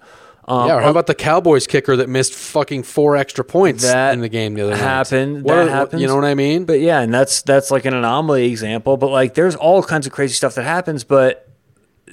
Um, 0.48 0.66
yeah. 0.68 0.76
Or 0.76 0.80
how 0.80 0.90
about 0.90 1.06
the 1.06 1.14
Cowboys 1.14 1.66
kicker 1.66 1.96
that 1.96 2.08
missed 2.08 2.34
fucking 2.34 2.82
four 2.82 3.16
extra 3.16 3.44
points 3.44 3.84
That 3.84 4.12
in 4.14 4.20
the 4.20 4.28
game 4.28 4.54
the 4.54 4.62
other 4.62 4.70
night? 4.72 4.80
happened. 4.80 5.44
What 5.44 5.54
That 5.54 5.62
what- 5.64 5.70
happens. 5.70 6.02
You 6.02 6.08
know 6.08 6.16
what 6.16 6.24
I 6.24 6.34
mean? 6.34 6.64
But 6.64 6.80
yeah, 6.80 7.00
and 7.00 7.12
that's 7.14 7.42
that's 7.42 7.70
like 7.70 7.84
an 7.84 7.94
anomaly 7.94 8.46
example. 8.46 8.96
But 8.96 9.10
like, 9.10 9.34
there's 9.34 9.54
all 9.54 9.82
kinds 9.82 10.06
of 10.06 10.12
crazy 10.12 10.34
stuff 10.34 10.54
that 10.56 10.64
happens. 10.64 11.04
But 11.04 11.46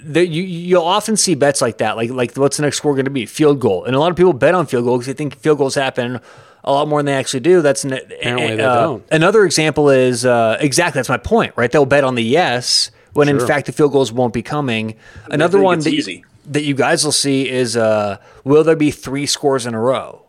there, 0.03 0.23
you 0.23 0.43
you'll 0.43 0.83
often 0.83 1.17
see 1.17 1.35
bets 1.35 1.61
like 1.61 1.77
that. 1.79 1.95
Like 1.97 2.09
like 2.09 2.35
what's 2.35 2.57
the 2.57 2.63
next 2.63 2.77
score 2.77 2.93
going 2.93 3.05
to 3.05 3.11
be? 3.11 3.25
Field 3.25 3.59
goal. 3.59 3.85
And 3.85 3.95
a 3.95 3.99
lot 3.99 4.11
of 4.11 4.17
people 4.17 4.33
bet 4.33 4.53
on 4.53 4.65
field 4.65 4.85
goal 4.85 4.97
because 4.97 5.07
they 5.07 5.13
think 5.13 5.37
field 5.37 5.57
goals 5.57 5.75
happen 5.75 6.19
a 6.63 6.71
lot 6.71 6.87
more 6.87 6.99
than 6.99 7.05
they 7.07 7.13
actually 7.13 7.39
do. 7.39 7.61
That's 7.61 7.83
an, 7.85 7.93
Apparently 7.93 8.55
they 8.57 8.63
uh, 8.63 8.81
don't. 8.81 9.05
Another 9.11 9.45
example 9.45 9.89
is 9.89 10.25
uh, 10.25 10.57
exactly 10.59 10.99
that's 10.99 11.09
my 11.09 11.17
point. 11.17 11.53
Right? 11.55 11.71
They'll 11.71 11.85
bet 11.85 12.03
on 12.03 12.15
the 12.15 12.23
yes 12.23 12.91
when 13.13 13.29
in 13.29 13.39
fact 13.39 13.65
the 13.65 13.71
field 13.71 13.91
goals 13.93 14.11
won't 14.11 14.33
be 14.33 14.43
coming. 14.43 14.95
Another 15.31 15.59
one 15.61 15.79
that 15.79 15.91
you- 15.91 15.97
easy. 15.97 16.25
that 16.45 16.63
you 16.63 16.73
guys 16.75 17.03
will 17.03 17.11
see 17.11 17.49
is 17.49 17.75
uh, 17.77 18.17
will 18.43 18.63
there 18.63 18.75
be 18.75 18.91
three 18.91 19.25
scores 19.25 19.65
in 19.65 19.73
a 19.73 19.79
row? 19.79 20.26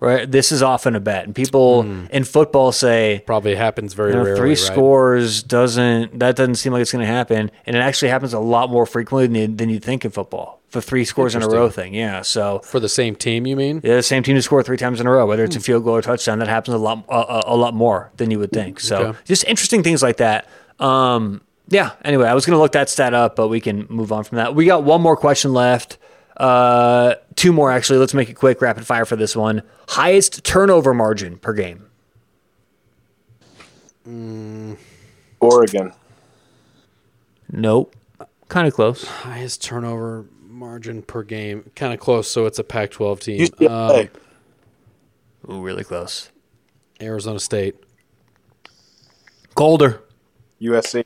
Right. 0.00 0.30
This 0.30 0.52
is 0.52 0.62
often 0.62 0.94
a 0.94 1.00
bet, 1.00 1.24
and 1.24 1.34
people 1.34 1.82
in 2.10 2.22
football 2.24 2.70
say 2.72 3.22
Probably 3.26 3.54
happens 3.56 3.94
very 3.94 4.10
you 4.12 4.16
know, 4.16 4.22
rarely. 4.24 4.38
three 4.40 4.48
right? 4.50 4.58
scores 4.58 5.42
doesn't 5.42 6.18
that 6.20 6.36
doesn't 6.36 6.54
seem 6.54 6.72
like 6.72 6.82
it's 6.82 6.92
going 6.92 7.04
to 7.04 7.12
happen, 7.12 7.50
and 7.66 7.76
it 7.76 7.80
actually 7.80 8.10
happens 8.10 8.32
a 8.32 8.38
lot 8.38 8.70
more 8.70 8.86
frequently 8.86 9.26
than, 9.26 9.34
you- 9.34 9.56
than 9.56 9.68
you 9.68 9.80
think 9.80 10.04
in 10.04 10.10
football. 10.12 10.60
The 10.70 10.82
three 10.82 11.04
scores 11.06 11.34
in 11.34 11.42
a 11.42 11.48
row 11.48 11.70
thing, 11.70 11.94
yeah. 11.94 12.20
So 12.20 12.58
for 12.60 12.78
the 12.78 12.90
same 12.90 13.16
team. 13.16 13.46
You 13.46 13.56
mean? 13.56 13.80
yeah, 13.82 13.96
the 13.96 14.02
same 14.02 14.22
team 14.22 14.36
to 14.36 14.42
score 14.42 14.62
three 14.62 14.76
times 14.76 15.00
in 15.00 15.06
a 15.06 15.10
row, 15.10 15.24
whether 15.26 15.42
it's 15.42 15.56
a 15.56 15.60
field 15.60 15.82
goal 15.84 15.96
or 15.96 16.02
touchdown, 16.02 16.38
that 16.40 16.48
happens 16.48 16.74
a 16.74 16.78
lot, 16.78 17.04
a, 17.08 17.12
a, 17.14 17.42
a 17.46 17.56
lot 17.56 17.72
more 17.74 18.12
than 18.18 18.30
you 18.30 18.38
would 18.38 18.52
think. 18.52 18.78
So 18.80 18.96
Okay. 18.98 19.18
just 19.24 19.44
interesting 19.44 19.82
things 19.82 20.02
like 20.02 20.18
that. 20.18 20.46
Um, 20.78 21.40
yeah. 21.68 21.92
Anyway, 22.04 22.26
I 22.28 22.34
was 22.34 22.44
going 22.46 22.54
to 22.56 22.60
look 22.60 22.72
that 22.72 22.88
stat 22.90 23.14
up, 23.14 23.34
but 23.34 23.48
we 23.48 23.60
can 23.60 23.86
move 23.88 24.12
on 24.12 24.24
from 24.24 24.36
that. 24.36 24.54
We 24.54 24.66
got 24.66 24.84
one 24.84 25.00
more 25.00 25.16
question 25.16 25.54
left. 25.54 25.96
Uh, 26.36 27.14
two 27.38 27.52
more 27.52 27.70
actually. 27.70 27.98
Let's 27.98 28.14
make 28.14 28.28
it 28.28 28.34
quick, 28.34 28.60
rapid 28.60 28.84
fire 28.86 29.04
for 29.04 29.16
this 29.16 29.34
one. 29.36 29.62
Highest 29.88 30.44
turnover 30.44 30.92
margin 30.92 31.38
per 31.38 31.54
game. 31.54 31.86
Oregon. 35.40 35.92
Nope. 37.50 37.94
Kind 38.48 38.66
of 38.66 38.74
close. 38.74 39.04
Highest 39.04 39.62
turnover 39.62 40.26
margin 40.42 41.02
per 41.02 41.22
game. 41.22 41.70
Kind 41.76 41.94
of 41.94 42.00
close. 42.00 42.28
So 42.28 42.46
it's 42.46 42.58
a 42.58 42.64
Pac-12 42.64 43.20
team. 43.20 43.46
UCLA. 43.46 44.10
Um, 45.48 45.54
Ooh, 45.54 45.62
really 45.62 45.84
close. 45.84 46.30
Arizona 47.00 47.38
State. 47.38 47.76
Colder. 49.54 50.02
USC. 50.60 51.04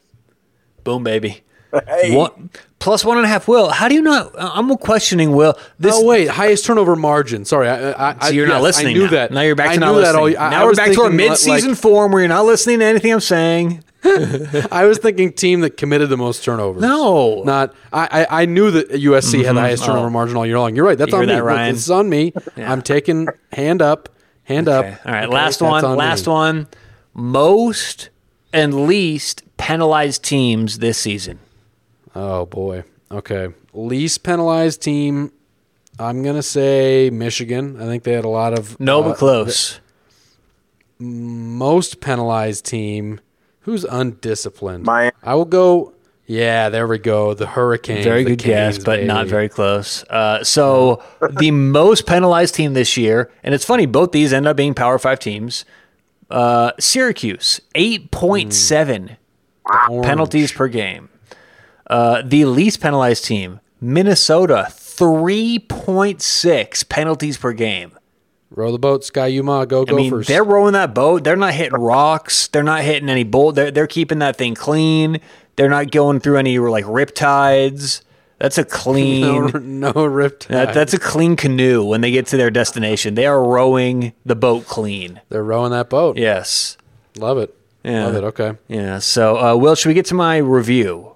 Boom, 0.85 1.05
baby. 1.05 1.43
Hey, 1.87 2.17
One 2.17 2.51
plus 2.83 3.05
one 3.05 3.17
and 3.17 3.25
a 3.25 3.29
half. 3.29 3.47
Will, 3.47 3.71
how 3.71 3.87
do 3.89 3.95
you 3.95 4.03
not? 4.03 4.35
Uh, 4.37 4.51
I'm 4.55 4.77
questioning. 4.77 5.33
Will 5.33 5.57
this? 5.79 5.95
oh 5.97 6.05
wait, 6.05 6.29
highest 6.29 6.67
turnover 6.67 6.97
margin. 6.97 7.45
Sorry, 7.45 7.69
I, 7.69 8.11
I, 8.11 8.29
So 8.29 8.33
you're 8.33 8.49
not 8.49 8.61
listening. 8.61 8.97
I 8.97 8.99
knew 8.99 9.05
now. 9.05 9.11
that. 9.13 9.31
Now 9.33 9.41
you're 9.43 9.55
back 9.55 9.71
I 9.71 9.75
to 9.75 9.81
not 9.81 9.93
knew 9.95 10.01
that 10.01 10.15
listening. 10.15 10.37
all- 10.37 10.43
I- 10.43 10.51
now 10.51 10.63
I 10.63 10.65
we're 10.65 10.75
back 10.75 10.93
to 10.93 11.03
our 11.03 11.11
mid-season 11.11 11.75
form 11.77 12.11
where 12.13 12.21
you're 12.21 12.29
not 12.29 12.45
listening 12.45 12.81
to 12.81 12.85
anything 12.85 13.13
I'm 13.13 13.21
saying. 13.21 13.85
I 14.05 14.85
was 14.87 14.99
thinking 14.99 15.33
team 15.33 15.61
that 15.61 15.77
committed 15.77 16.09
the 16.09 16.17
most 16.17 16.43
turnovers. 16.43 16.83
No. 16.83 17.45
not. 17.45 17.73
I. 17.93 18.27
I, 18.29 18.43
I 18.43 18.47
knew 18.47 18.73
that 18.73 18.91
USC 18.91 18.99
had 18.99 19.01
the 19.01 19.37
mm-hmm. 19.51 19.59
highest 19.59 19.85
turnover 19.85 20.09
Oh. 20.09 20.11
margin 20.11 20.37
all 20.37 20.45
year 20.45 20.59
long. 20.59 20.75
You're 20.75 20.85
right. 20.85 20.99
That's 20.99 21.13
You 21.13 21.19
on 21.19 21.27
me. 21.27 21.33
that, 21.33 21.45
Ryan? 21.45 21.75
This 21.75 21.85
is 21.85 21.91
on 21.91 22.09
me. 22.09 22.33
I'm 22.57 22.83
taking 22.83 23.29
hand 23.53 23.81
up. 23.81 24.09
Hand 24.43 24.69
Okay. 24.69 24.89
up. 24.91 25.07
All 25.07 25.13
right. 25.13 25.25
Okay, 25.27 25.33
Last 25.33 25.63
one. 25.63 25.85
on 25.85 25.97
Last 25.97 26.27
me. 26.27 26.33
one. 26.33 26.67
Most 27.15 28.11
and 28.53 28.89
least 28.89 29.45
penalized 29.57 30.25
teams 30.25 30.81
this 30.81 30.99
season. 30.99 31.39
Oh 32.15 32.47
boy. 32.47 32.85
Okay. 33.11 33.49
Least 33.73 34.23
penalized 34.23 34.83
team. 34.83 35.33
I'm 35.99 36.23
gonna 36.23 36.43
say 36.43 37.11
Michigan. 37.11 37.81
I 37.81 37.85
think 37.87 38.03
they 38.05 38.13
had 38.13 38.25
a 38.25 38.29
lot 38.29 38.59
of 38.59 38.79
No, 38.81 39.01
uh, 39.03 39.09
but 39.11 39.19
close. 39.19 39.81
most 40.99 42.01
penalized 42.01 42.65
team. 42.65 43.21
Who's 43.61 43.85
undisciplined? 43.85 44.85
Miami. 44.85 45.13
I 45.23 45.35
will 45.35 45.45
go. 45.45 45.95
Yeah, 46.27 46.69
there 46.69 46.87
we 46.87 46.99
go. 46.99 47.35
The 47.35 47.47
Hurricanes. 47.47 48.05
Very 48.05 48.25
the 48.25 48.31
good 48.31 48.39
guess, 48.41 48.75
Canes, 48.77 48.85
but 48.85 49.05
not 49.05 49.27
very 49.27 49.49
close. 49.49 50.03
Uh, 50.05 50.43
so 50.43 51.03
the 51.39 51.51
most 51.51 52.07
penalized 52.07 52.55
team 52.55 52.75
this 52.75 52.97
year, 52.97 53.31
and 53.43 53.55
it's 53.55 53.65
funny, 53.65 53.87
both 53.87 54.13
these 54.13 54.33
end 54.33 54.47
up 54.47 54.57
being 54.57 54.75
Power 54.75 54.99
Five 54.99 55.19
teams. 55.19 55.65
Uh, 56.31 56.73
Syracuse, 56.81 57.61
eight 57.75 58.11
point 58.11 58.55
seven 58.55 59.17
Orange. 59.91 60.07
penalties 60.07 60.51
per 60.53 60.69
game. 60.69 61.09
Uh, 61.93 62.23
the 62.25 62.47
least 62.47 62.81
penalized 62.81 63.23
team, 63.27 63.61
Minnesota, 63.79 64.69
three 64.71 65.59
point 65.59 66.23
six 66.23 66.83
penalties 66.83 67.37
per 67.37 67.53
game. 67.53 67.99
Row 68.51 68.73
the 68.73 68.79
boat, 68.79 69.05
Ski-U-Mah. 69.05 69.67
Go 69.67 69.85
I 69.87 69.93
mean, 69.93 70.11
Gophers. 70.11 70.27
they're 70.27 70.43
rowing 70.43 70.73
that 70.73 70.95
boat. 70.95 71.23
They're 71.23 71.37
not 71.37 71.53
hitting 71.53 71.79
rocks. 71.79 72.49
They're 72.49 72.63
not 72.63 72.83
hitting 72.83 73.11
any 73.11 73.25
bolt. 73.25 73.57
They're 73.57 73.71
they're 73.71 73.87
keeping 73.87 74.21
that 74.21 74.37
thing 74.37 74.55
clean. 74.55 75.21
They're 75.57 75.69
not 75.69 75.91
going 75.91 76.21
through 76.21 76.39
any 76.39 76.59
like 76.59 76.87
rip 76.89 77.15
tides. 77.15 78.03
That's 78.39 78.57
a 78.57 78.65
clean. 78.65 79.47
no, 79.81 79.93
no 79.93 80.07
ripped. 80.07 80.49
that, 80.49 80.73
that's 80.73 80.95
a 80.95 80.99
clean 80.99 81.37
canoe 81.37 81.85
when 81.85 82.01
they 82.01 82.11
get 82.11 82.27
to 82.29 82.39
their 82.39 82.51
destination. 82.51 83.17
They 83.17 83.27
are 83.27 83.45
rowing 83.45 84.15
the 84.25 84.35
boat 84.35 84.67
clean. 84.67 85.21
They're 85.29 85.45
rowing 85.45 85.73
that 85.73 85.91
boat. 85.91 86.17
Yes. 86.17 86.79
Love 87.19 87.37
it. 87.37 87.55
Yeah. 87.85 88.07
Love 88.07 88.17
it. 88.17 88.25
Okay. 88.25 88.53
Yeah. 88.69 88.99
So, 88.99 89.39
uh, 89.39 89.57
Will, 89.57 89.75
should 89.75 89.89
we 89.89 89.95
get 89.95 90.07
to 90.07 90.15
my 90.15 90.39
review? 90.39 91.12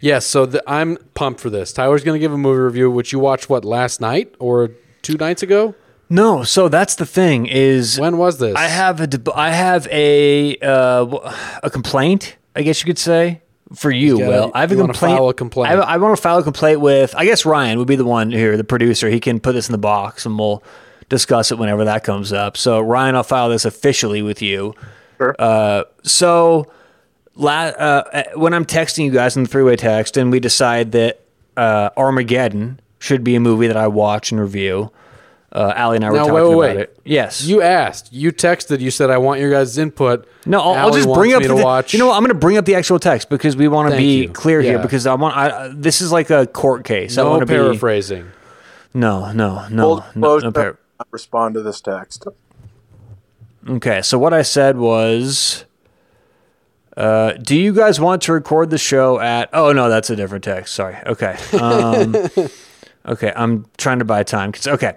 Yes. 0.00 0.26
So 0.26 0.46
the, 0.46 0.62
I'm 0.66 0.96
pumped 1.14 1.40
for 1.40 1.50
this. 1.50 1.72
Tyler's 1.72 2.04
going 2.04 2.14
to 2.16 2.18
give 2.20 2.32
a 2.32 2.38
movie 2.38 2.60
review, 2.60 2.90
which 2.90 3.12
you 3.12 3.18
watched 3.18 3.48
what 3.48 3.64
last 3.64 4.00
night 4.00 4.34
or 4.38 4.70
two 5.02 5.14
nights 5.16 5.42
ago. 5.42 5.74
No. 6.10 6.42
So 6.44 6.68
that's 6.68 6.94
the 6.96 7.06
thing 7.06 7.46
is 7.46 7.98
When 7.98 8.18
was 8.18 8.38
this? 8.38 8.54
I 8.56 8.66
have 8.66 9.00
a 9.00 9.06
deb- 9.06 9.30
I 9.34 9.50
have 9.50 9.86
a 9.90 10.56
uh, 10.58 11.32
a 11.62 11.70
complaint, 11.70 12.36
I 12.54 12.62
guess 12.62 12.80
you 12.82 12.86
could 12.86 12.98
say, 12.98 13.40
for 13.74 13.90
you. 13.90 14.18
gotta- 14.18 14.30
Will 14.30 14.50
I 14.54 14.60
have 14.60 14.70
a 14.70 14.74
you 14.74 14.80
wanna 14.80 14.92
complaint? 14.92 15.16
file 15.18 15.28
a 15.30 15.34
complaint. 15.34 15.74
I, 15.74 15.94
I 15.94 15.96
want 15.96 16.14
to 16.16 16.20
file 16.22 16.38
a 16.38 16.42
complaint 16.42 16.80
with. 16.80 17.14
I 17.16 17.24
guess 17.24 17.46
Ryan 17.46 17.78
would 17.78 17.88
be 17.88 17.96
the 17.96 18.04
one 18.04 18.30
here, 18.30 18.56
the 18.58 18.64
producer. 18.64 19.08
He 19.08 19.18
can 19.20 19.40
put 19.40 19.52
this 19.54 19.68
in 19.68 19.72
the 19.72 19.78
box, 19.78 20.26
and 20.26 20.38
we'll 20.38 20.62
discuss 21.08 21.50
it 21.50 21.58
whenever 21.58 21.84
that 21.86 22.04
comes 22.04 22.32
up. 22.32 22.56
So 22.58 22.80
Ryan, 22.80 23.16
I'll 23.16 23.22
file 23.22 23.48
this 23.48 23.64
officially 23.64 24.20
with 24.22 24.42
you. 24.42 24.74
Sure. 25.18 25.34
Uh, 25.38 25.84
so 26.02 26.70
la- 27.36 27.52
uh, 27.76 28.22
when 28.34 28.54
I'm 28.54 28.64
texting 28.64 29.04
you 29.04 29.10
guys 29.10 29.36
in 29.36 29.42
the 29.44 29.48
three 29.48 29.62
way 29.62 29.76
text, 29.76 30.16
and 30.16 30.30
we 30.30 30.40
decide 30.40 30.92
that 30.92 31.20
uh, 31.56 31.90
Armageddon 31.96 32.80
should 32.98 33.22
be 33.24 33.34
a 33.36 33.40
movie 33.40 33.66
that 33.66 33.76
I 33.76 33.86
watch 33.88 34.32
and 34.32 34.40
review. 34.40 34.90
Uh, 35.52 35.72
Allie 35.76 35.96
and 35.96 36.04
I 36.04 36.10
were 36.10 36.16
Now, 36.16 36.22
talking 36.26 36.34
wait, 36.34 36.42
wait, 36.42 36.50
about 36.70 36.76
wait. 36.78 36.82
it. 36.82 36.98
Yes, 37.04 37.44
You 37.44 37.62
asked. 37.62 38.12
You 38.12 38.32
texted. 38.32 38.80
You 38.80 38.90
said 38.90 39.10
I 39.10 39.18
want 39.18 39.38
your 39.40 39.52
guys' 39.52 39.78
input. 39.78 40.26
no, 40.46 40.60
I'll, 40.60 40.86
I'll 40.88 40.92
just 40.92 41.06
bring 41.12 41.32
up 41.32 41.42
me 41.42 41.46
the. 41.46 41.54
to 41.56 41.62
watch. 41.62 41.92
You 41.92 42.00
know, 42.00 42.08
what? 42.08 42.14
I'm 42.16 42.22
going 42.22 42.30
to 42.34 42.34
bring 42.34 42.56
up 42.56 42.64
the 42.64 42.74
actual 42.74 42.98
text 42.98 43.30
because 43.30 43.54
we 43.56 43.68
want 43.68 43.92
to 43.92 43.96
be 43.96 44.22
you. 44.22 44.28
clear 44.30 44.60
here 44.62 44.80
because 44.80 45.06
I 45.06 45.14
want. 45.14 45.36
I, 45.36 45.50
uh, 45.50 45.72
this 45.76 46.00
is 46.00 46.10
like 46.10 46.30
a 46.30 46.46
court 46.48 46.84
case. 46.84 47.16
I 47.18 47.22
no 47.22 47.30
want 47.30 47.40
to 47.42 47.46
be. 47.46 47.52
paraphrasing. 47.54 48.32
No, 48.94 49.30
no, 49.32 49.68
no, 49.68 49.82
Full 49.82 50.04
no, 50.16 50.38
no 50.38 50.50
par- 50.52 50.78
respond 51.12 51.54
to 51.54 51.62
this 51.62 51.80
text. 51.80 52.26
Okay, 53.68 54.02
so 54.02 54.18
what 54.18 54.34
I 54.34 54.42
said 54.42 54.76
was, 54.76 55.64
uh, 56.96 57.32
do 57.32 57.56
you 57.56 57.72
guys 57.72 58.00
want 58.00 58.22
to 58.22 58.32
record 58.32 58.70
the 58.70 58.78
show 58.78 59.18
at? 59.20 59.50
Oh 59.52 59.72
no, 59.72 59.88
that's 59.88 60.10
a 60.10 60.16
different 60.16 60.44
text. 60.44 60.74
Sorry. 60.74 60.96
Okay. 61.06 61.36
Um, 61.60 62.14
okay, 63.06 63.32
I'm 63.34 63.66
trying 63.76 63.98
to 63.98 64.04
buy 64.04 64.22
time. 64.22 64.52
'cause- 64.52 64.66
Okay, 64.66 64.94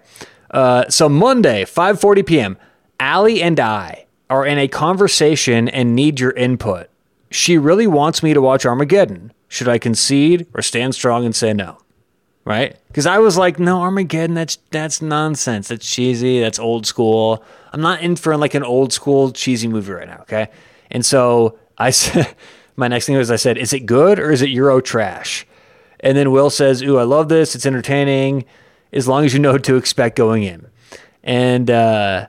uh, 0.52 0.86
so 0.90 1.10
Monday, 1.10 1.64
5:40 1.66 2.24
p.m. 2.26 2.58
Allie 3.00 3.42
and 3.42 3.60
I 3.60 4.06
are 4.30 4.46
in 4.46 4.58
a 4.58 4.68
conversation 4.68 5.68
and 5.70 5.96
need 5.96 6.20
your 6.20 6.32
input. 6.32 6.88
She 7.32 7.58
really 7.58 7.88
wants 7.88 8.22
me 8.24 8.34
to 8.34 8.42
watch 8.42 8.66
Armageddon. 8.66 9.32
Should 9.50 9.68
I 9.70 9.78
concede 9.78 10.48
or 10.54 10.62
stand 10.62 10.94
strong 10.96 11.26
and 11.26 11.36
say 11.36 11.54
no? 11.54 11.78
right? 12.46 12.78
Because 12.88 13.06
I 13.06 13.18
was 13.20 13.38
like, 13.38 13.60
no, 13.60 13.82
Armageddon, 13.82 14.34
that's 14.34 14.58
that's 14.72 15.02
nonsense. 15.02 15.68
That's 15.68 15.86
cheesy. 15.86 16.40
That's 16.40 16.58
old 16.60 16.86
school. 16.86 17.44
I'm 17.74 17.82
not 17.82 18.00
in 18.00 18.16
for 18.16 18.38
like 18.38 18.54
an 18.54 18.64
old 18.64 18.94
school 18.94 19.32
cheesy 19.32 19.68
movie 19.68 19.92
right 19.92 20.08
now, 20.08 20.20
okay? 20.22 20.48
And 20.90 21.06
so 21.06 21.60
I 21.78 21.90
said, 21.92 22.36
my 22.76 22.88
next 22.88 23.06
thing 23.06 23.16
was 23.18 23.32
I 23.32 23.36
said, 23.36 23.58
"Is 23.58 23.74
it 23.74 23.82
good 23.82 24.20
or 24.20 24.32
is 24.32 24.42
it 24.42 24.50
Euro 24.50 24.82
trash?" 24.82 25.46
And 26.00 26.16
then 26.18 26.32
Will 26.32 26.50
says, 26.50 26.82
"Ooh, 26.84 26.98
I 26.98 27.04
love 27.04 27.30
this. 27.30 27.56
It's 27.56 27.66
entertaining, 27.66 28.46
as 28.94 29.08
long 29.08 29.26
as 29.26 29.34
you 29.34 29.40
know 29.40 29.54
what 29.54 29.64
to 29.66 29.76
expect 29.76 30.16
going 30.16 30.44
in." 30.44 30.68
And 31.24 31.70
uh, 31.70 32.28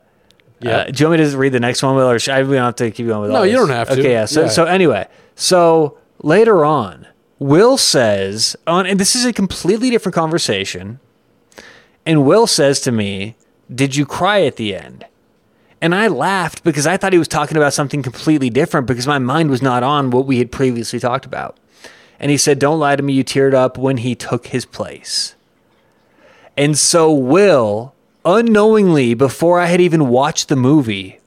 Yeah. 0.60 0.70
uh, 0.78 0.84
do 0.86 1.02
you 1.04 1.08
want 1.08 1.20
me 1.20 1.30
to 1.30 1.36
read 1.36 1.52
the 1.52 1.60
next 1.60 1.82
one, 1.82 1.94
Will, 1.96 2.08
or 2.10 2.18
should 2.18 2.34
I, 2.34 2.42
we 2.42 2.54
don't 2.56 2.64
have 2.64 2.76
to 2.76 2.90
keep 2.90 3.06
going 3.06 3.22
with 3.22 3.30
No, 3.30 3.38
all 3.38 3.46
you 3.46 3.56
don't 3.56 3.68
have 3.68 3.88
to. 3.88 3.92
Okay, 4.00 4.12
yeah. 4.12 4.24
So, 4.24 4.42
Yeah. 4.42 4.48
so 4.48 4.64
anyway, 4.64 5.06
so 5.36 5.98
later 6.22 6.64
on, 6.64 7.06
Will 7.38 7.76
says, 7.76 8.56
on, 8.66 8.84
and 8.86 8.98
this 8.98 9.14
is 9.14 9.24
a 9.24 9.32
completely 9.32 9.90
different 9.90 10.14
conversation. 10.14 10.98
And 12.04 12.24
Will 12.24 12.46
says 12.48 12.80
to 12.80 12.90
me, 12.90 13.36
Did 13.72 13.94
you 13.94 14.04
cry 14.06 14.42
at 14.42 14.56
the 14.56 14.74
end? 14.74 15.04
And 15.80 15.94
I 15.94 16.08
laughed 16.08 16.64
because 16.64 16.86
I 16.86 16.96
thought 16.96 17.12
he 17.12 17.18
was 17.18 17.28
talking 17.28 17.56
about 17.56 17.72
something 17.72 18.02
completely 18.02 18.50
different 18.50 18.86
because 18.86 19.06
my 19.06 19.18
mind 19.18 19.50
was 19.50 19.62
not 19.62 19.82
on 19.82 20.10
what 20.10 20.26
we 20.26 20.38
had 20.38 20.50
previously 20.50 20.98
talked 20.98 21.24
about. 21.24 21.56
And 22.18 22.30
he 22.30 22.36
said, 22.36 22.58
Don't 22.58 22.80
lie 22.80 22.96
to 22.96 23.02
me, 23.02 23.12
you 23.12 23.24
teared 23.24 23.54
up 23.54 23.78
when 23.78 23.98
he 23.98 24.14
took 24.14 24.48
his 24.48 24.64
place. 24.64 25.36
And 26.56 26.76
so 26.76 27.12
Will, 27.12 27.94
unknowingly, 28.24 29.14
before 29.14 29.60
I 29.60 29.66
had 29.66 29.80
even 29.80 30.08
watched 30.08 30.48
the 30.48 30.56
movie, 30.56 31.20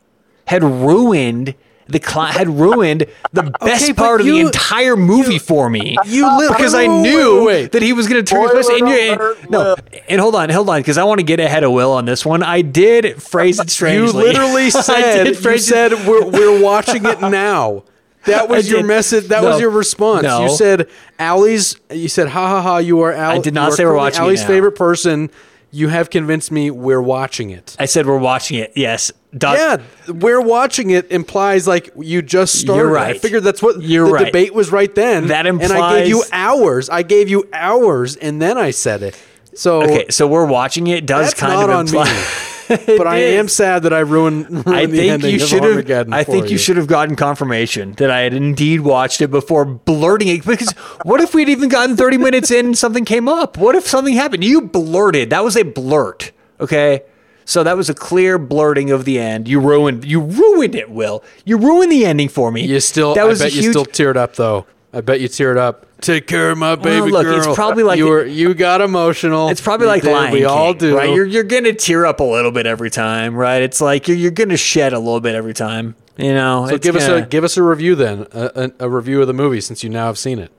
had 0.48 0.64
ruined 0.64 1.56
the 1.92 2.00
cli- 2.00 2.32
had 2.32 2.48
ruined 2.50 3.06
the 3.34 3.44
best 3.62 3.88
but 3.90 3.96
part 3.98 4.22
of 4.22 4.28
the 4.28 4.40
entire 4.40 4.96
movie 4.96 5.40
for 5.40 5.70
me. 5.70 5.96
You 6.06 6.38
li- 6.38 6.48
because 6.50 6.74
I 6.74 6.88
knew 6.88 7.46
wait, 7.46 7.72
that 7.74 7.82
he 7.82 7.94
was 7.94 8.08
going 8.08 8.24
to 8.24 8.30
turn 8.30 8.56
his 8.56 8.68
place. 8.68 8.82
And 8.82 8.90
you- 8.90 9.36
no, 9.50 9.76
and 10.10 10.22
hold 10.22 10.36
on, 10.36 10.50
hold 10.50 10.70
on, 10.70 10.80
because 10.80 10.98
I 10.98 11.04
want 11.04 11.20
to 11.20 11.26
get 11.26 11.40
ahead 11.40 11.64
of 11.64 11.72
Will 11.72 11.92
on 11.92 12.06
this 12.06 12.26
one. 12.26 12.44
I 12.44 12.62
did 12.62 13.22
phrase 13.22 13.60
it 13.60 13.70
straight. 13.70 13.96
You 13.96 14.08
strangely. 14.08 14.32
literally 14.34 14.70
said 14.72 15.28
you 15.28 15.58
said 15.58 15.92
we're 16.08 16.26
we're 16.30 16.62
watching 16.64 17.06
it 17.06 17.22
now. 17.22 17.84
That 18.26 18.50
was 18.50 18.70
your 18.70 18.84
message. 18.84 19.30
That 19.30 19.42
No. 19.44 19.50
was 19.50 19.60
your 19.60 19.72
response. 19.72 20.24
No. 20.24 20.44
You 20.44 20.50
said 20.50 20.88
Allie's. 21.18 21.76
You 21.90 22.08
said 22.08 22.28
ha 22.28 22.48
ha 22.48 22.62
ha. 22.62 22.78
You 22.78 23.02
are 23.02 23.12
Al. 23.14 23.32
I 23.32 23.38
did 23.40 23.54
not 23.54 23.74
say 23.74 23.84
we're 23.86 23.96
watching 23.96 24.22
it 24.22 24.26
Allie's 24.26 24.42
now. 24.42 24.48
favorite 24.48 24.74
person. 24.74 25.32
You 25.72 25.88
have 25.88 26.10
convinced 26.10 26.52
me 26.52 26.70
we're 26.70 27.02
watching 27.02 27.50
it. 27.50 27.76
I 27.80 27.86
said 27.86 28.06
we're 28.06 28.18
watching 28.18 28.60
it. 28.60 28.74
Yes. 28.76 29.12
Dot- 29.38 29.58
Yeah, 29.58 30.12
we're 30.12 30.42
watching 30.42 30.90
it 30.90 31.10
implies 31.12 31.68
like 31.68 31.92
you 31.98 32.22
just 32.22 32.56
started. 32.60 32.82
You're 32.82 32.98
I 32.98 33.12
right. 33.12 33.22
figured 33.22 33.44
that's 33.44 33.62
what 33.64 33.82
You're 33.82 34.08
the 34.08 34.14
right. 34.14 34.26
debate 34.26 34.54
was 34.54 34.72
right 34.72 34.94
then. 34.94 35.28
That 35.28 35.46
implies, 35.46 35.72
and 35.72 35.80
I 35.82 36.00
gave 36.00 36.08
you 36.10 36.24
hours. 36.34 36.90
I 36.90 37.04
gave 37.04 37.30
you 37.30 37.48
hours, 37.54 38.18
and 38.18 38.42
then 38.42 38.58
I 38.58 38.72
said 38.72 39.04
it. 39.04 39.18
So 39.54 39.84
Okay, 39.84 40.06
so 40.10 40.28
we're 40.28 40.46
watching 40.46 40.88
it. 40.88 41.06
Does 41.06 41.34
kind 41.34 41.54
not 41.54 41.70
of 41.70 41.76
on 41.76 41.86
imply. 41.88 42.12
me. 42.12 42.20
but 42.98 43.06
I 43.08 43.18
am 43.18 43.48
sad 43.50 43.84
that 43.84 43.92
I 43.94 44.00
ruined. 44.00 44.50
ruined 44.66 44.68
I 44.68 44.86
the 44.86 44.98
think 44.98 45.24
you 45.24 45.40
should 45.40 45.64
have. 45.64 46.14
I 46.14 46.24
think 46.24 46.50
you 46.50 46.58
should 46.58 46.78
have 46.78 46.88
gotten 46.88 47.16
confirmation 47.16 47.94
that 47.94 48.10
I 48.10 48.20
had 48.22 48.34
indeed 48.34 48.82
watched 48.82 49.22
it 49.22 49.30
before 49.30 49.66
blurting 49.66 50.28
it. 50.30 50.46
Because 50.46 50.72
what 51.04 51.20
if 51.22 51.34
we'd 51.34 51.50
even 51.50 51.68
gotten 51.70 51.98
thirty 51.98 52.18
minutes 52.18 52.50
in 52.52 52.68
and 52.68 52.78
something 52.78 53.04
came 53.06 53.28
up? 53.28 53.58
What 53.58 53.76
if 53.76 53.88
something 53.88 54.14
happened? 54.14 54.44
You 54.44 54.62
blurted. 54.62 55.30
That 55.32 55.44
was 55.44 55.58
a 55.58 55.64
blurt. 55.64 56.32
Okay. 56.62 57.04
So 57.46 57.64
that 57.64 57.76
was 57.76 57.90
a 57.90 57.94
clear 57.94 58.38
blurting 58.38 58.92
of 58.92 59.06
the 59.06 59.20
end. 59.20 59.48
You 59.48 59.60
ruined. 59.60 60.06
You 60.06 60.22
ruined 60.22 60.76
it, 60.76 60.90
Will. 60.90 61.24
You 61.46 61.58
ruined 61.58 61.92
the 61.92 62.06
ending 62.06 62.30
for 62.30 62.52
me. 62.52 62.66
You 62.66 62.80
still. 62.80 63.14
That 63.16 63.26
was 63.28 63.42
I 63.42 63.46
bet 63.46 63.54
you 63.54 63.62
huge. 63.64 63.72
still 63.74 63.86
teared 63.86 64.16
up 64.16 64.36
though. 64.36 64.66
I 64.94 65.02
bet 65.02 65.22
you 65.22 65.28
teared 65.30 65.58
up. 65.58 65.86
Take 66.02 66.26
care 66.28 66.50
of 66.50 66.58
my 66.58 66.72
oh, 66.72 66.76
baby 66.78 67.12
look, 67.12 67.24
girl. 67.24 67.38
it's 67.38 67.56
probably 67.56 67.84
like 67.84 67.98
you 67.98 68.08
were. 68.08 68.26
You 68.26 68.54
got 68.54 68.82
emotional. 68.82 69.50
It's 69.50 69.62
probably 69.62 69.86
You 69.86 69.92
like 69.92 70.02
did. 70.02 70.12
Lion 70.14 70.34
We 70.34 70.40
King, 70.40 70.48
all 70.48 70.74
do. 70.74 70.98
right? 70.98 71.14
You're 71.14 71.26
you're 71.26 71.44
gonna 71.44 71.74
tear 71.74 72.06
up 72.06 72.20
a 72.20 72.24
little 72.24 72.52
bit 72.52 72.66
every 72.66 72.90
time, 72.90 73.36
right? 73.36 73.62
It's 73.62 73.80
like 73.82 74.08
you're 74.08 74.18
you're 74.18 74.32
gonna 74.32 74.58
shed 74.58 74.94
a 74.94 75.00
little 75.00 75.22
bit 75.22 75.36
every 75.36 75.54
time. 75.54 75.96
You 76.18 76.34
know. 76.34 76.68
so 76.68 76.78
give 76.78 76.96
us 76.96 77.08
gonna- 77.08 77.24
a 77.24 77.26
give 77.28 77.44
us 77.44 77.56
a 77.56 77.64
review 77.64 77.96
then, 77.96 78.26
a, 78.34 78.72
a, 78.80 78.86
a 78.86 78.90
review 78.90 79.22
of 79.22 79.28
the 79.28 79.34
movie 79.34 79.62
since 79.62 79.84
you 79.84 79.90
now 79.90 80.08
have 80.08 80.18
seen 80.18 80.40
it. 80.40 80.52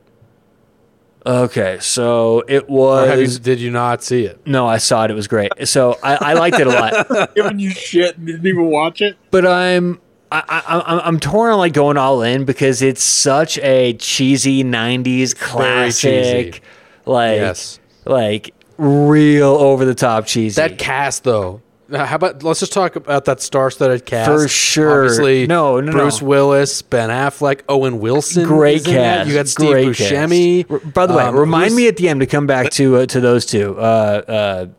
Okay, 1.24 1.78
so 1.80 2.42
it 2.48 2.64
Or 2.68 3.06
have 3.06 3.18
you, 3.18 3.22
was. 3.24 3.38
did 3.38 3.60
you 3.60 3.70
not 3.70 4.02
see 4.02 4.24
it? 4.24 4.44
No, 4.46 4.66
I 4.66 4.78
saw 4.78 5.04
it. 5.04 5.10
It 5.10 5.14
was 5.14 5.28
great. 5.28 5.52
So 5.68 5.96
I, 6.02 6.14
I 6.16 6.32
liked 6.34 6.58
it 6.58 6.66
a 6.66 6.70
lot. 6.70 7.34
Giving 7.36 7.58
you 7.60 7.70
shit 7.70 8.16
and 8.18 8.26
didn't 8.26 8.46
even 8.46 8.64
watch 8.66 9.00
it. 9.00 9.16
But 9.30 9.46
I'm 9.46 10.00
I, 10.32 10.42
I, 10.48 10.82
I'm 10.94 11.00
I'm 11.04 11.20
torn 11.20 11.52
on 11.52 11.58
like 11.58 11.74
going 11.74 11.96
all 11.96 12.22
in 12.22 12.44
because 12.44 12.82
it's 12.82 13.02
such 13.04 13.58
a 13.58 13.92
cheesy 13.94 14.64
'90s 14.64 15.36
classic, 15.38 16.54
cheesy. 16.54 16.60
like 17.06 17.36
Yes. 17.36 17.78
like 18.04 18.54
real 18.78 19.50
over 19.50 19.84
the 19.84 19.94
top 19.94 20.26
cheesy. 20.26 20.60
That 20.60 20.78
cast 20.78 21.22
though. 21.24 21.62
Uh, 21.92 22.06
How 22.06 22.16
about 22.16 22.42
let's 22.42 22.60
just 22.60 22.72
talk 22.72 22.96
about 22.96 23.24
that 23.26 23.40
star-studded 23.42 24.06
cast 24.06 24.30
For 24.30 24.48
sure. 24.48 25.02
Obviously, 25.04 25.46
No, 25.46 25.80
no, 25.80 25.92
Bruce 25.92 26.20
no. 26.22 26.28
Willis, 26.28 26.80
Ben 26.82 27.10
Affleck, 27.10 27.60
Owen 27.68 27.98
Wilson. 28.00 28.46
great 28.46 28.76
is 28.82 28.86
in 28.88 28.94
that. 28.94 29.16
cast. 29.18 29.28
You 29.28 29.34
got 29.34 29.48
Steve 29.48 29.70
great 29.70 29.88
Buscemi. 29.88 30.70
R- 30.70 30.78
By 30.78 31.06
the 31.06 31.14
way, 31.14 31.24
Um, 31.24 31.36
remind 31.36 31.74
me 31.74 31.88
at 31.88 31.96
the 31.96 32.08
end 32.08 32.20
to 32.20 32.26
come 32.26 32.46
back 32.46 32.70
to 32.72 32.96
uh, 32.96 33.06
to 33.06 33.20
those 33.20 33.44
two, 33.46 33.76
uh, 33.78 34.22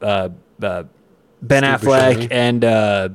uh, 0.01 0.05
uh, 0.05 0.29
uh, 0.65 0.83
Ben 1.41 1.63
Steve 1.63 1.87
Affleck 1.89 2.13
Buscemi. 2.15 2.27
and 2.31 2.65
uh, 2.65 3.09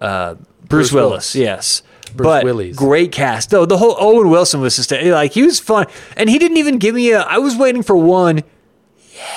uh, 0.00 0.34
Bruce, 0.34 0.46
Bruce 0.68 0.92
Willis. 0.92 1.10
Willis. 1.34 1.34
Yes. 1.36 1.82
Bruce 2.14 2.24
but 2.26 2.44
Willis. 2.44 2.76
great 2.76 3.12
cast. 3.12 3.50
Though 3.50 3.66
the 3.66 3.76
whole 3.76 3.96
Owen 3.98 4.30
Wilson 4.30 4.60
was 4.60 4.76
just 4.76 4.90
like 4.90 5.32
he 5.32 5.42
was 5.42 5.60
fun, 5.60 5.86
and 6.16 6.30
he 6.30 6.38
didn't 6.38 6.56
even 6.56 6.78
give 6.78 6.94
me 6.94 7.10
a. 7.10 7.20
I 7.20 7.38
was 7.38 7.56
waiting 7.56 7.82
for 7.82 7.96
one. 7.96 8.42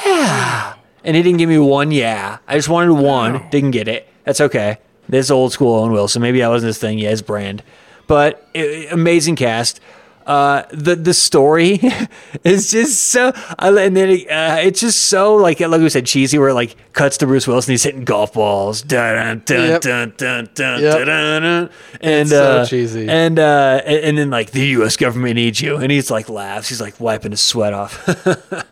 Yeah, 0.05 0.75
and 1.03 1.15
he 1.15 1.23
didn't 1.23 1.37
give 1.39 1.49
me 1.49 1.57
one. 1.59 1.91
Yeah, 1.91 2.37
I 2.47 2.55
just 2.55 2.69
wanted 2.69 2.93
one. 2.93 3.47
Didn't 3.49 3.71
get 3.71 3.87
it. 3.87 4.07
That's 4.25 4.41
okay. 4.41 4.77
This 5.07 5.31
old 5.31 5.51
school 5.53 5.75
Owen 5.75 5.91
Wilson. 5.91 6.19
So 6.19 6.21
maybe 6.21 6.39
that 6.39 6.49
wasn't 6.49 6.67
his 6.67 6.77
thing. 6.77 6.99
Yeah, 6.99 7.09
his 7.09 7.21
brand. 7.21 7.63
But 8.07 8.47
i- 8.55 8.87
amazing 8.91 9.35
cast. 9.35 9.79
Uh, 10.27 10.63
the 10.71 10.95
the 10.95 11.13
story 11.13 11.79
is 12.43 12.69
just 12.69 13.05
so, 13.05 13.31
and 13.57 13.97
then 13.97 14.09
it, 14.11 14.29
uh, 14.29 14.57
it's 14.61 14.79
just 14.79 15.05
so 15.05 15.35
like 15.35 15.59
like 15.59 15.81
we 15.81 15.89
said 15.89 16.05
cheesy. 16.05 16.37
Where 16.37 16.49
it 16.49 16.53
like 16.53 16.75
cuts 16.93 17.17
to 17.17 17.25
Bruce 17.25 17.47
Wilson, 17.47 17.71
he's 17.71 17.81
hitting 17.81 18.03
golf 18.03 18.33
balls, 18.33 18.83
dun 18.83 19.41
dun 19.45 19.69
Yep. 19.69 19.81
dun 19.81 20.13
dun 20.17 20.49
dun 20.53 20.81
Yep. 20.83 20.93
dun 20.97 21.07
dun, 21.07 21.41
dun, 21.41 21.69
and 22.01 22.29
so 22.29 22.43
uh, 22.59 22.65
cheesy. 22.67 23.09
and 23.09 23.39
uh, 23.39 23.81
and, 23.83 23.97
and 24.05 24.17
then 24.19 24.29
like 24.29 24.51
the 24.51 24.67
U.S. 24.77 24.97
government 24.97 25.33
needs 25.35 25.61
you, 25.61 25.77
and 25.77 25.91
he's 25.91 26.11
like 26.11 26.29
laughs, 26.29 26.69
he's 26.69 26.81
like 26.81 26.99
wiping 26.99 27.31
his 27.31 27.41
sweat 27.41 27.73
off. 27.73 27.97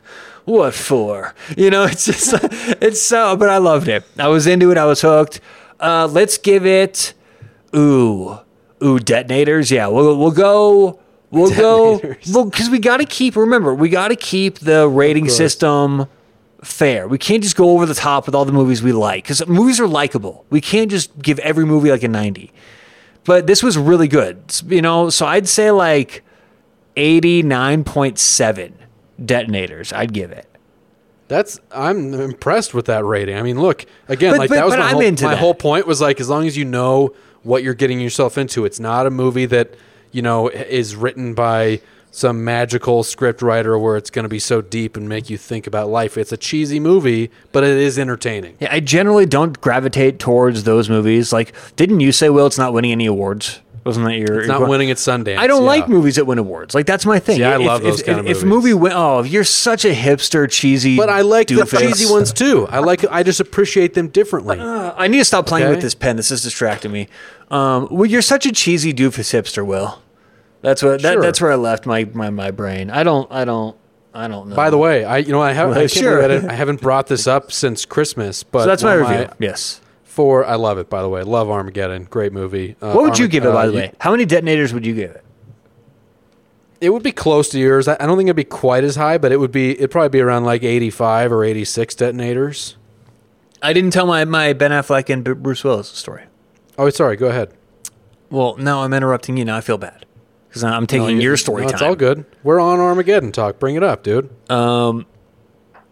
what 0.47 0.73
for? 0.73 1.35
You 1.57 1.69
know, 1.69 1.83
it's 1.91 2.05
just 2.05 2.33
it's 2.81 3.01
so. 3.01 3.35
But 3.35 3.49
I 3.49 3.57
loved 3.57 3.87
it. 3.87 4.03
I 4.17 4.27
was 4.29 4.47
into 4.47 4.71
it. 4.71 4.77
I 4.77 4.85
was 4.85 5.01
hooked. 5.01 5.41
Uh, 5.79 6.07
let's 6.09 6.37
give 6.37 6.65
it. 6.65 7.13
Ooh, 7.75 8.39
ooh, 8.81 8.97
detonators. 8.97 9.69
Yeah, 9.69 9.87
we'll 9.87 10.17
we'll 10.17 10.31
go. 10.31 10.99
We'll 11.29 11.49
Detonators. 11.49 12.31
go. 12.31 12.39
Well, 12.39 12.49
because 12.49 12.69
we 12.69 12.79
got 12.79 12.97
to 12.97 13.05
keep. 13.05 13.35
Remember, 13.35 13.75
we 13.75 13.89
got 13.89 14.07
to 14.07 14.15
keep 14.15 14.59
the 14.59 14.87
rating 14.87 15.27
system 15.27 16.07
fair. 16.63 17.07
We 17.09 17.17
can't 17.17 17.43
just 17.43 17.57
go 17.57 17.71
over 17.71 17.85
the 17.85 17.93
top 17.93 18.25
with 18.25 18.33
all 18.33 18.45
the 18.45 18.53
movies 18.53 18.81
we 18.81 18.93
like 18.93 19.25
because 19.25 19.45
movies 19.47 19.79
are 19.81 19.87
likable. 19.87 20.45
We 20.49 20.61
can't 20.61 20.89
just 20.89 21.17
give 21.21 21.39
every 21.39 21.65
movie 21.65 21.91
like 21.91 22.03
a 22.03 22.07
ninety. 22.07 22.53
But 23.25 23.45
this 23.47 23.61
was 23.61 23.77
really 23.77 24.07
good. 24.07 24.39
You 24.65 24.81
know, 24.81 25.09
so 25.09 25.25
I'd 25.25 25.49
say 25.49 25.71
like 25.71 26.23
eighty 26.95 27.43
nine 27.43 27.83
point 27.83 28.17
seven 28.17 28.77
detonators. 29.23 29.91
I'd 29.93 30.13
give 30.13 30.31
it. 30.31 30.47
That's 31.27 31.59
I'm 31.71 32.13
impressed 32.13 32.73
with 32.73 32.85
that 32.85 33.03
rating. 33.03 33.35
I 33.37 33.41
mean, 33.41 33.59
look 33.59 33.85
again, 34.07 34.33
But- 34.33 34.39
like 34.39 34.49
but- 34.49 34.55
that 34.55 34.65
was 34.65 34.77
my, 34.77 34.91
whole, 34.91 35.11
my 35.21 35.35
whole 35.35 35.53
point 35.53 35.85
was 35.87 35.99
like 36.01 36.19
as 36.21 36.29
long 36.29 36.47
as 36.47 36.55
you 36.55 36.65
know 36.65 37.13
what 37.43 37.63
you're 37.63 37.73
getting 37.73 37.99
yourself 37.99 38.37
into, 38.37 38.65
it's 38.65 38.79
not 38.79 39.05
a 39.05 39.09
movie 39.09 39.45
that 39.47 39.73
you 40.11 40.21
know 40.21 40.47
is 40.49 40.95
written 40.95 41.33
by 41.33 41.81
some 42.11 42.43
magical 42.43 43.03
script 43.03 43.41
writer 43.41 43.77
where 43.77 43.95
it's 43.97 44.09
going 44.09 44.23
to 44.23 44.29
be 44.29 44.39
so 44.39 44.59
deep 44.61 44.97
and 44.97 45.07
make 45.07 45.29
you 45.29 45.37
think 45.37 45.67
about 45.67 45.89
life. 45.89 46.17
It's 46.17 46.31
a 46.31 46.37
cheesy 46.37 46.79
movie, 46.79 47.29
but 47.51 47.63
it 47.63 47.77
is 47.77 47.99
entertaining. 47.99 48.55
Yeah, 48.59 48.69
I 48.71 48.79
generally 48.79 49.25
don't 49.27 49.59
gravitate 49.61 50.17
towards 50.17 50.63
those 50.63 50.89
movies. 50.89 51.31
Like, 51.31 51.53
didn't 51.75 51.99
you 51.99 52.11
say, 52.11 52.29
Will, 52.29 52.47
it's 52.47 52.57
not 52.57 52.73
winning 52.73 52.91
any 52.91 53.05
awards? 53.05 53.59
Wasn't 53.87 54.05
that 54.05 54.17
your? 54.17 54.39
It's 54.39 54.47
not 54.49 54.67
winning 54.67 54.91
at 54.91 54.97
Sundance. 54.97 55.37
I 55.37 55.47
don't 55.47 55.61
yeah. 55.61 55.67
like 55.67 55.87
movies 55.87 56.17
that 56.17 56.25
win 56.25 56.37
awards. 56.37 56.75
Like 56.75 56.85
that's 56.85 57.05
my 57.05 57.19
thing. 57.19 57.37
See, 57.37 57.43
I 57.43 57.55
If- 57.55 57.61
love 57.65 57.81
if, 57.81 57.87
those 57.87 57.99
if, 58.01 58.05
kind 58.05 58.19
of 58.19 58.27
if, 58.27 58.37
If 58.37 58.43
movie 58.43 58.73
win, 58.73 58.91
oh, 58.93 59.23
you're 59.23 59.45
such 59.45 59.85
a 59.85 59.93
hipster, 59.93 60.51
cheesy. 60.51 60.97
But 60.97 61.09
I 61.09 61.21
like 61.21 61.47
the 61.47 61.65
cheesy 61.65 62.11
ones 62.11 62.33
too. 62.33 62.67
I 62.69 62.79
like. 62.79 63.05
I 63.09 63.23
just 63.23 63.39
appreciate 63.39 63.93
them 63.93 64.09
differently. 64.09 64.59
I 64.59 65.07
need 65.07 65.19
to 65.19 65.25
stop 65.25 65.47
playing 65.47 65.67
Okay. 65.67 65.75
with 65.75 65.81
this 65.81 65.95
pen. 65.95 66.17
This 66.17 66.31
is 66.31 66.43
distracting 66.43 66.91
me. 66.91 67.07
Um, 67.49 67.87
well, 67.89 68.05
you're 68.05 68.21
such 68.21 68.45
a 68.45 68.51
cheesy 68.51 68.93
doofus 68.93 69.33
hipster, 69.33 69.65
Will. 69.65 70.01
That's 70.61 70.83
what. 70.83 71.01
That, 71.01 71.13
Sure. 71.13 71.21
That's 71.21 71.39
where 71.39 71.51
I 71.53 71.55
left 71.55 71.85
my, 71.85 72.03
my 72.13 72.29
my 72.29 72.51
brain. 72.51 72.89
I 72.89 73.03
don't. 73.03 73.31
I 73.31 73.45
don't. 73.45 73.77
I 74.13 74.27
don't 74.27 74.49
know. 74.49 74.55
By 74.55 74.69
the 74.69 74.77
way, 74.77 75.05
I 75.05 75.17
you 75.19 75.31
know 75.31 75.41
I 75.41 75.53
have 75.53 75.69
Well, 75.69 75.77
I, 75.77 75.81
can't 75.81 75.91
sure. 75.91 76.49
I, 76.49 76.53
haven't 76.53 76.81
brought 76.81 77.07
this 77.07 77.27
up 77.27 77.51
since 77.51 77.85
Christmas, 77.85 78.43
but 78.43 78.63
so 78.63 78.65
that's 78.67 78.83
my 78.83 78.99
one 79.01 79.13
of 79.13 79.19
review. 79.19 79.33
yes. 79.39 79.79
For 80.17 80.43
I 80.43 80.55
love 80.55 80.79
it. 80.79 80.89
By 80.89 81.03
the 81.03 81.09
way, 81.09 81.21
love 81.21 81.47
Armageddon. 81.47 82.05
Great 82.05 82.33
movie. 82.33 82.75
Uh, 82.81 82.93
What 82.93 83.03
would 83.03 83.19
you 83.19 83.27
give 83.27 83.45
it? 83.45 83.53
By 83.53 83.65
uh, 83.65 83.67
the 83.67 83.73
way, 83.73 83.91
how 83.99 84.09
many 84.09 84.25
detonators 84.25 84.73
would 84.73 84.83
you 84.83 84.95
give 84.95 85.11
it? 85.11 85.23
it 86.81 86.89
would 86.89 87.03
be 87.03 87.11
close 87.11 87.49
to 87.49 87.59
yours. 87.59 87.87
I, 87.87 87.95
don't 87.97 88.17
think 88.17 88.25
it'd 88.25 88.35
be 88.35 88.43
quite 88.43 88.83
as 88.83 88.95
high, 88.95 89.19
but 89.19 89.31
it 89.31 89.39
would 89.39 89.51
be. 89.51 89.77
It'd 89.77 89.91
probably 89.91 90.09
be 90.09 90.19
around 90.19 90.43
like 90.43 90.63
eighty-five 90.63 91.31
or 91.31 91.43
eighty-six 91.43 91.93
detonators. 91.93 92.77
I 93.61 93.73
didn't 93.73 93.91
tell 93.91 94.07
my 94.07 94.25
my 94.25 94.53
Ben 94.53 94.71
Affleck 94.71 95.07
and 95.13 95.23
Bruce 95.23 95.63
Willis 95.63 95.89
story. 95.89 96.23
Oh, 96.79 96.89
sorry. 96.89 97.15
Go 97.15 97.27
ahead. 97.27 97.53
Well, 98.31 98.57
now 98.57 98.81
I'm 98.81 98.93
interrupting 98.93 99.37
you. 99.37 99.45
Now 99.45 99.57
I 99.57 99.61
feel 99.61 99.77
bad 99.77 100.07
because 100.49 100.63
I'm 100.63 100.87
taking 100.87 101.21
your 101.21 101.37
story 101.37 101.61
No, 101.61 101.67
time. 101.69 101.75
It's 101.75 101.83
all 101.83 101.95
good. 101.95 102.25
We're 102.41 102.59
on 102.59 102.79
Armageddon 102.79 103.31
talk. 103.33 103.59
Bring 103.59 103.75
it 103.75 103.83
up, 103.83 104.01
dude. 104.01 104.31
Um, 104.49 105.05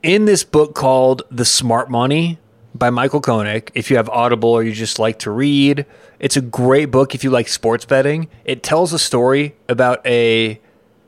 in 0.01 0.25
this 0.25 0.43
book 0.43 0.73
called 0.73 1.21
The 1.29 1.45
Smart 1.45 1.91
Money 1.91 2.39
by 2.77 2.89
Michael 2.89 3.21
Konik. 3.21 3.69
If 3.73 3.89
you 3.89 3.97
have 3.97 4.09
Audible 4.09 4.49
or 4.49 4.61
you 4.61 4.73
just 4.73 4.99
like 4.99 5.17
to 5.19 5.31
read, 5.31 5.85
it's 6.19 6.35
a 6.35 6.41
great 6.41 6.91
book 6.91 7.15
if 7.15 7.23
you 7.23 7.29
like 7.29 7.47
sports 7.47 7.85
betting. 7.85 8.27
It 8.43 8.61
tells 8.61 8.93
a 8.93 8.99
story 8.99 9.55
about 9.69 10.05
a 10.05 10.59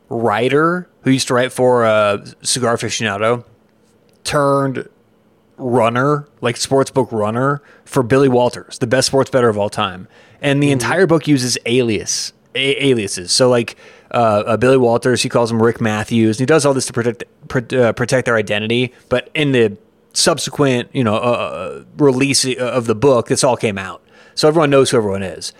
writer 0.10 0.90
who 1.02 1.12
used 1.12 1.28
to 1.28 1.34
write 1.34 1.52
for 1.52 1.86
uh, 1.86 2.26
Cigar 2.42 2.78
Aficionado 2.78 3.44
turned 4.24 4.88
runner, 5.58 6.28
like 6.42 6.56
sportsbook 6.56 7.12
runner 7.12 7.62
for 7.84 8.04
Billy 8.04 8.30
Walters, 8.30 8.80
the 8.80 8.88
best 8.88 9.08
sports 9.08 9.30
bettor 9.30 9.50
of 9.50 9.58
all 9.58 9.70
time. 9.70 10.08
And 10.42 10.62
the 10.62 10.72
entire 10.72 11.08
book 11.08 11.28
uses 11.28 11.58
alias 11.66 12.32
a- 12.56 12.86
aliases. 12.86 13.32
So 13.32 13.50
like 13.50 13.76
uh, 14.12 14.44
uh, 14.46 14.58
Billy 14.58 14.78
Walters, 14.78 15.24
he 15.24 15.30
calls 15.30 15.52
him 15.52 15.62
Rick 15.62 15.82
Matthews. 15.82 16.38
And 16.38 16.42
he 16.42 16.46
does 16.46 16.66
all 16.66 16.74
this 16.74 16.86
to 16.88 16.94
protect 16.94 17.24
pr- 17.48 17.76
uh, 17.76 17.94
protect 17.94 18.26
their 18.26 18.36
identity. 18.36 18.94
But 19.10 19.30
in 19.34 19.52
the 19.52 19.78
subsequent, 20.18 20.90
you 20.94 21.04
know, 21.04 21.16
uh, 21.16 21.20
uh, 21.20 21.84
release 21.98 22.46
of 22.58 22.88
the 22.88 22.96
book, 22.96 23.28
this 23.28 23.44
all 23.44 23.56
came 23.56 23.78
out. 23.78 24.02
So 24.34 24.48
everyone 24.48 24.70
knows 24.70 24.90
who 24.90 24.98
everyone 24.98 25.24
is. 25.24 25.54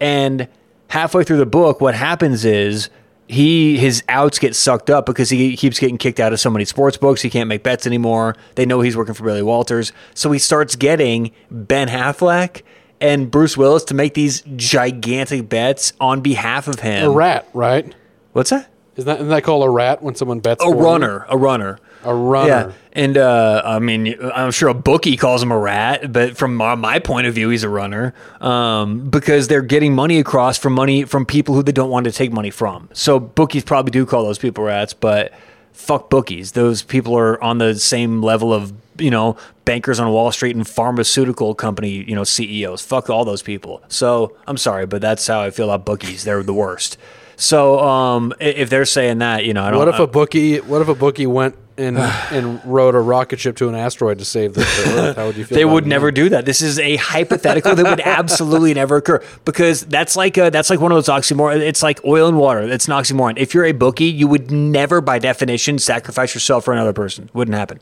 And 0.00 0.48
halfway 0.88 1.24
through 1.24 1.38
the 1.38 1.46
book, 1.46 1.80
what 1.80 1.94
happens 1.94 2.44
is 2.44 2.90
he 3.26 3.76
his 3.76 4.04
outs 4.08 4.38
get 4.38 4.54
sucked 4.54 4.90
up 4.90 5.06
because 5.06 5.30
he 5.30 5.56
keeps 5.56 5.78
getting 5.78 5.98
kicked 5.98 6.20
out 6.20 6.32
of 6.32 6.38
so 6.38 6.48
many 6.50 6.64
sports 6.64 6.96
books. 6.96 7.22
He 7.22 7.30
can't 7.30 7.48
make 7.48 7.62
bets 7.62 7.86
anymore. 7.86 8.36
They 8.54 8.66
know 8.66 8.80
he's 8.80 8.96
working 8.96 9.14
for 9.14 9.24
Billy 9.24 9.42
Walters, 9.42 9.92
so 10.14 10.30
he 10.30 10.38
starts 10.38 10.76
getting 10.76 11.32
Ben 11.50 11.88
Affleck 11.88 12.62
and 13.00 13.30
Bruce 13.30 13.56
Willis 13.56 13.82
to 13.84 13.94
make 13.94 14.14
these 14.14 14.42
gigantic 14.56 15.48
bets 15.48 15.92
on 16.00 16.20
behalf 16.20 16.68
of 16.68 16.80
him. 16.80 17.10
A 17.10 17.10
rat, 17.10 17.48
right? 17.52 17.92
What's 18.32 18.50
that? 18.50 18.70
Isn't 18.96 19.06
that, 19.06 19.16
isn't 19.16 19.28
that 19.28 19.42
called 19.42 19.64
a 19.64 19.70
rat 19.70 20.02
when 20.02 20.14
someone 20.14 20.38
bets? 20.38 20.64
A 20.64 20.70
runner, 20.70 21.26
a 21.28 21.36
runner. 21.36 21.78
A 22.04 22.14
runner. 22.14 22.48
Yeah, 22.48 22.72
and 22.92 23.16
uh, 23.16 23.62
I 23.64 23.78
mean, 23.78 24.16
I'm 24.34 24.50
sure 24.50 24.68
a 24.68 24.74
bookie 24.74 25.16
calls 25.16 25.42
him 25.42 25.50
a 25.50 25.58
rat, 25.58 26.12
but 26.12 26.36
from 26.36 26.56
my, 26.56 26.74
my 26.74 26.98
point 26.98 27.26
of 27.26 27.34
view, 27.34 27.48
he's 27.48 27.64
a 27.64 27.68
runner 27.68 28.14
um, 28.40 29.10
because 29.10 29.48
they're 29.48 29.62
getting 29.62 29.94
money 29.94 30.18
across 30.18 30.58
from 30.58 30.74
money 30.74 31.04
from 31.04 31.26
people 31.26 31.54
who 31.54 31.62
they 31.62 31.72
don't 31.72 31.90
want 31.90 32.04
to 32.04 32.12
take 32.12 32.32
money 32.32 32.50
from. 32.50 32.88
So 32.92 33.18
bookies 33.18 33.64
probably 33.64 33.90
do 33.90 34.06
call 34.06 34.24
those 34.24 34.38
people 34.38 34.64
rats, 34.64 34.94
but 34.94 35.32
fuck 35.72 36.08
bookies. 36.08 36.52
Those 36.52 36.82
people 36.82 37.18
are 37.18 37.42
on 37.42 37.58
the 37.58 37.74
same 37.74 38.22
level 38.22 38.52
of 38.54 38.72
you 38.98 39.10
know 39.10 39.36
bankers 39.64 39.98
on 39.98 40.10
Wall 40.12 40.30
Street 40.30 40.54
and 40.54 40.66
pharmaceutical 40.66 41.54
company 41.54 41.90
you 41.90 42.14
know 42.14 42.24
CEOs. 42.24 42.82
Fuck 42.82 43.10
all 43.10 43.24
those 43.24 43.42
people. 43.42 43.82
So 43.88 44.36
I'm 44.46 44.56
sorry, 44.56 44.86
but 44.86 45.02
that's 45.02 45.26
how 45.26 45.40
I 45.40 45.50
feel 45.50 45.70
about 45.70 45.84
bookies. 45.84 46.24
They're 46.24 46.42
the 46.42 46.54
worst. 46.54 46.96
So 47.36 47.80
um, 47.80 48.32
if 48.40 48.70
they're 48.70 48.84
saying 48.84 49.18
that, 49.18 49.44
you 49.44 49.54
know, 49.54 49.64
I 49.64 49.70
don't. 49.70 49.78
What 49.78 49.88
if 49.88 49.98
a 49.98 50.06
bookie? 50.06 50.58
What 50.60 50.80
if 50.80 50.88
a 50.88 50.94
bookie 50.94 51.26
went 51.26 51.56
and 51.76 51.98
and 52.30 52.64
rode 52.64 52.94
a 52.94 53.00
rocket 53.00 53.40
ship 53.40 53.56
to 53.56 53.68
an 53.68 53.74
asteroid 53.74 54.18
to 54.18 54.24
save 54.24 54.54
the, 54.54 54.60
the 54.60 54.94
Earth? 54.98 55.16
How 55.16 55.26
would 55.26 55.36
you 55.36 55.44
feel? 55.44 55.56
They 55.56 55.64
would 55.64 55.86
never 55.86 56.10
do 56.10 56.28
that. 56.30 56.44
This 56.44 56.62
is 56.62 56.78
a 56.78 56.96
hypothetical 56.96 57.74
that 57.74 57.84
would 57.84 58.00
absolutely 58.04 58.74
never 58.74 58.96
occur 58.96 59.22
because 59.44 59.82
that's 59.86 60.16
like 60.16 60.36
a, 60.36 60.50
that's 60.50 60.70
like 60.70 60.80
one 60.80 60.92
of 60.92 60.96
those 60.96 61.08
oxymoron. 61.08 61.60
It's 61.60 61.82
like 61.82 62.04
oil 62.04 62.28
and 62.28 62.38
water. 62.38 62.62
It's 62.62 62.88
an 62.88 62.94
oxymoron. 62.94 63.34
If 63.36 63.54
you're 63.54 63.64
a 63.64 63.72
bookie, 63.72 64.04
you 64.04 64.28
would 64.28 64.50
never, 64.50 65.00
by 65.00 65.18
definition, 65.18 65.78
sacrifice 65.78 66.34
yourself 66.34 66.64
for 66.64 66.72
another 66.72 66.92
person. 66.92 67.30
Wouldn't 67.32 67.56
happen. 67.56 67.80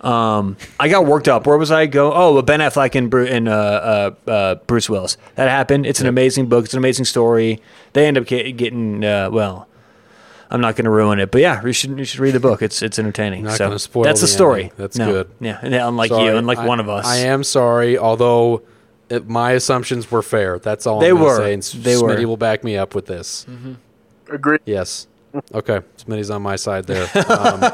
Um, 0.00 0.56
I 0.78 0.88
got 0.88 1.06
worked 1.06 1.28
up. 1.28 1.46
Where 1.46 1.58
was 1.58 1.70
I 1.70 1.86
go? 1.86 2.12
Oh, 2.12 2.40
Ben 2.42 2.60
Affleck 2.60 2.94
and, 2.94 3.10
Bru- 3.10 3.26
and 3.26 3.48
uh, 3.48 4.14
uh, 4.26 4.30
uh, 4.30 4.54
Bruce 4.66 4.88
Willis. 4.88 5.16
That 5.34 5.48
happened. 5.48 5.86
It's 5.86 6.00
an 6.00 6.06
amazing 6.06 6.46
book. 6.46 6.66
It's 6.66 6.74
an 6.74 6.78
amazing 6.78 7.04
story. 7.04 7.60
They 7.94 8.06
end 8.06 8.16
up 8.16 8.26
get, 8.26 8.56
getting 8.56 9.04
uh, 9.04 9.30
well. 9.30 9.66
I'm 10.50 10.60
not 10.62 10.76
going 10.76 10.84
to 10.86 10.90
ruin 10.90 11.18
it, 11.20 11.30
but 11.30 11.40
yeah, 11.42 11.62
you 11.64 11.72
should 11.72 11.98
you 11.98 12.04
should 12.04 12.20
read 12.20 12.32
the 12.34 12.40
book. 12.40 12.62
It's 12.62 12.80
it's 12.82 12.98
entertaining. 12.98 13.44
Not 13.44 13.58
so 13.58 13.66
gonna 13.66 13.78
spoil 13.78 14.04
that's 14.04 14.20
the 14.20 14.26
the 14.26 14.32
story. 14.32 14.60
ending. 14.62 14.76
That's 14.78 14.96
No. 14.98 15.12
good. 15.12 15.30
Yeah, 15.40 15.58
and 15.62 15.74
unlike 15.74 16.08
Sorry, 16.08 16.24
you, 16.24 16.36
unlike 16.36 16.58
I- 16.58 16.66
one 16.66 16.80
of 16.80 16.88
us. 16.88 17.04
I 17.06 17.16
am 17.18 17.44
sorry, 17.44 17.98
although 17.98 18.62
it, 19.10 19.28
my 19.28 19.52
assumptions 19.52 20.10
were 20.10 20.22
fair. 20.22 20.58
That's 20.58 20.86
all 20.86 21.00
They 21.00 21.10
I'm 21.10 21.20
were. 21.20 21.36
Say, 21.36 21.52
and 21.54 21.62
They 21.62 21.94
Smitty 21.94 22.02
were. 22.02 22.14
Mm-hmm. 22.16 22.28
will 22.28 22.36
back 22.38 22.64
me 22.64 22.76
up 22.78 22.94
with 22.94 23.06
this. 23.06 23.46
Agree. 24.30 24.58
Yes. 24.64 25.06
Okay. 25.54 25.80
Smitty's 25.98 26.30
on 26.30 26.40
my 26.42 26.56
side 26.56 26.86
there. 26.86 27.08
Um, 27.28 27.72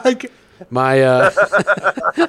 my 0.71 1.03
uh, 1.03 1.31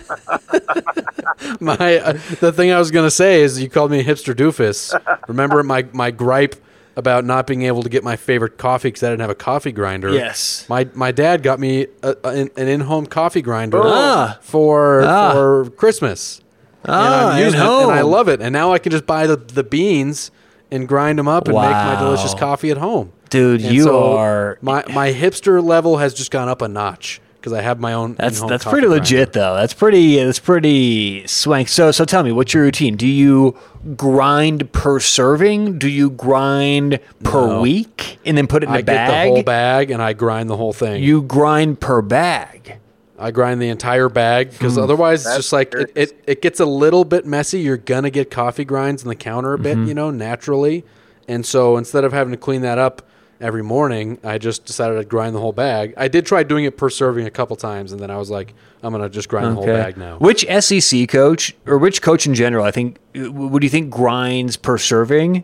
my 1.60 1.98
uh, 1.98 2.14
the 2.40 2.52
thing 2.56 2.72
I 2.72 2.80
was 2.80 2.92
gonna 2.92 3.12
say 3.12 3.42
is 3.42 3.62
you 3.62 3.70
called 3.70 3.92
me 3.92 4.00
a 4.00 4.04
hipster 4.04 4.34
doofus. 4.34 4.94
Remember 5.28 5.62
my 5.64 5.86
my 5.94 6.12
gripe 6.12 6.56
about 6.96 7.26
not 7.26 7.46
being 7.48 7.64
able 7.64 7.84
to 7.84 7.90
get 7.90 8.04
my 8.04 8.16
favorite 8.16 8.58
coffee 8.58 8.88
because 8.88 9.04
I 9.04 9.10
didn't 9.10 9.22
have 9.22 9.30
a 9.30 9.36
coffee 9.36 9.72
grinder. 9.72 10.12
Yes. 10.14 10.66
My 10.70 10.88
my 10.94 11.12
dad 11.12 11.44
got 11.44 11.60
me 11.60 11.88
a, 12.04 12.16
a, 12.24 12.30
an 12.30 12.50
in 12.68 12.82
home 12.82 13.06
coffee 13.06 13.42
grinder 13.42 13.82
Ah. 13.84 14.38
for 14.42 15.02
Ah. 15.04 15.34
for 15.34 15.70
Christmas. 15.72 16.42
Ah, 16.88 17.06
and 17.06 17.14
I'm 17.34 17.44
using 17.44 17.60
it, 17.60 17.64
and 17.66 17.92
I 17.92 18.02
love 18.02 18.28
it. 18.30 18.42
And 18.42 18.54
now 18.54 18.72
I 18.72 18.78
can 18.80 18.92
just 18.92 19.06
buy 19.08 19.26
the, 19.28 19.36
the 19.38 19.64
beans 19.64 20.30
and 20.72 20.88
grind 20.88 21.18
them 21.18 21.28
up 21.28 21.48
and 21.48 21.56
make 21.58 21.64
my 21.72 21.96
delicious 22.00 22.34
coffee 22.36 22.70
at 22.72 22.78
home. 22.78 23.12
Dude, 23.30 23.62
And 23.64 23.74
you 23.76 23.84
so 23.84 24.16
are 24.18 24.58
my 24.62 24.84
my 24.94 25.12
hipster 25.12 25.64
level 25.64 25.98
has 25.98 26.14
just 26.14 26.30
gone 26.32 26.48
up 26.48 26.62
a 26.62 26.68
notch 26.68 27.20
because 27.46 27.60
I 27.60 27.62
have 27.62 27.80
my 27.80 27.94
own. 27.94 28.16
That's 28.16 28.42
that's 28.42 28.64
pretty 28.64 28.88
grinder. 28.88 29.02
legit 29.02 29.34
though. 29.34 29.54
That's 29.54 29.76
pretty 29.76 30.16
that's 30.16 30.40
pretty 30.40 31.28
swank. 31.28 31.68
So 31.68 31.92
so 31.92 32.04
tell 32.04 32.24
me, 32.24 32.32
what's 32.32 32.56
your 32.56 32.64
routine? 32.64 32.96
Do 32.96 33.06
you 33.06 33.56
grind 33.96 34.72
per 34.72 35.00
serving? 35.00 35.78
Do 35.78 35.88
you 35.88 36.10
grind 36.10 37.00
per 37.24 37.46
No. 37.48 37.62
week 37.62 38.18
and 38.26 38.36
then 38.36 38.48
put 38.48 38.64
it 38.64 38.70
in 38.70 38.72
I 38.72 38.80
a 38.80 38.82
get 38.82 38.86
the 38.88 38.94
bag? 38.94 39.30
whole 39.30 39.44
bag 39.44 39.92
and 39.92 40.02
I 40.02 40.14
grind 40.14 40.50
the 40.50 40.58
whole 40.58 40.74
thing. 40.74 41.04
You 41.04 41.22
grind 41.22 41.80
per 41.80 42.02
bag. 42.02 42.80
I 43.20 43.30
grind 43.30 43.62
the 43.62 43.70
entire 43.70 44.10
bag 44.10 44.50
because 44.50 44.74
hmm. 44.74 44.82
otherwise 44.82 45.24
it's 45.28 45.36
just 45.36 45.54
like 45.54 45.72
it, 45.76 45.92
it, 45.94 46.24
it 46.26 46.42
gets 46.42 46.60
a 46.60 46.66
little 46.66 47.06
bit 47.06 47.28
messy. 47.28 47.60
You're 47.60 47.78
gonna 47.78 48.10
get 48.10 48.32
coffee 48.32 48.66
grinds 48.66 49.04
in 49.04 49.10
the 49.10 49.16
counter 49.16 49.54
a 49.54 49.60
bit, 49.60 49.78
mm-hmm. 49.78 49.88
you 49.88 49.94
know, 49.94 50.10
naturally. 50.10 50.84
And 51.28 51.46
so 51.46 51.78
instead 51.78 52.04
of 52.04 52.12
having 52.12 52.32
to 52.32 52.38
clean 52.38 52.62
that 52.62 52.80
up 52.80 53.04
every 53.42 53.64
morning, 53.64 54.18
I 54.24 54.38
just 54.38 54.66
decided 54.66 54.98
I'd 54.98 55.10
grind 55.10 55.36
the 55.36 55.40
whole 55.40 55.52
bag. 55.52 55.94
I 55.98 56.08
did 56.08 56.26
try 56.26 56.44
doing 56.44 56.66
it 56.66 56.78
per 56.78 56.90
serving 56.90 57.26
a 57.26 57.32
couple 57.32 57.56
times, 57.56 57.92
and 57.92 58.00
then 58.02 58.10
I 58.10 58.18
was 58.18 58.30
like, 58.30 58.54
I'm 58.84 58.92
gonna 58.92 59.10
just 59.10 59.30
grind 59.30 59.52
the 59.52 59.56
whole 59.56 59.66
bag 59.66 59.98
now. 59.98 60.18
Which 60.18 60.46
SEC 60.62 61.08
coach 61.10 61.56
or 61.66 61.78
which 61.78 62.02
coach 62.02 62.26
in 62.28 62.34
general? 62.34 62.66
I 62.66 62.72
think. 62.72 62.98
Would 63.16 63.64
you 63.64 63.70
think 63.70 63.90
grinds 63.90 64.58
per 64.58 64.78
serving, 64.78 65.44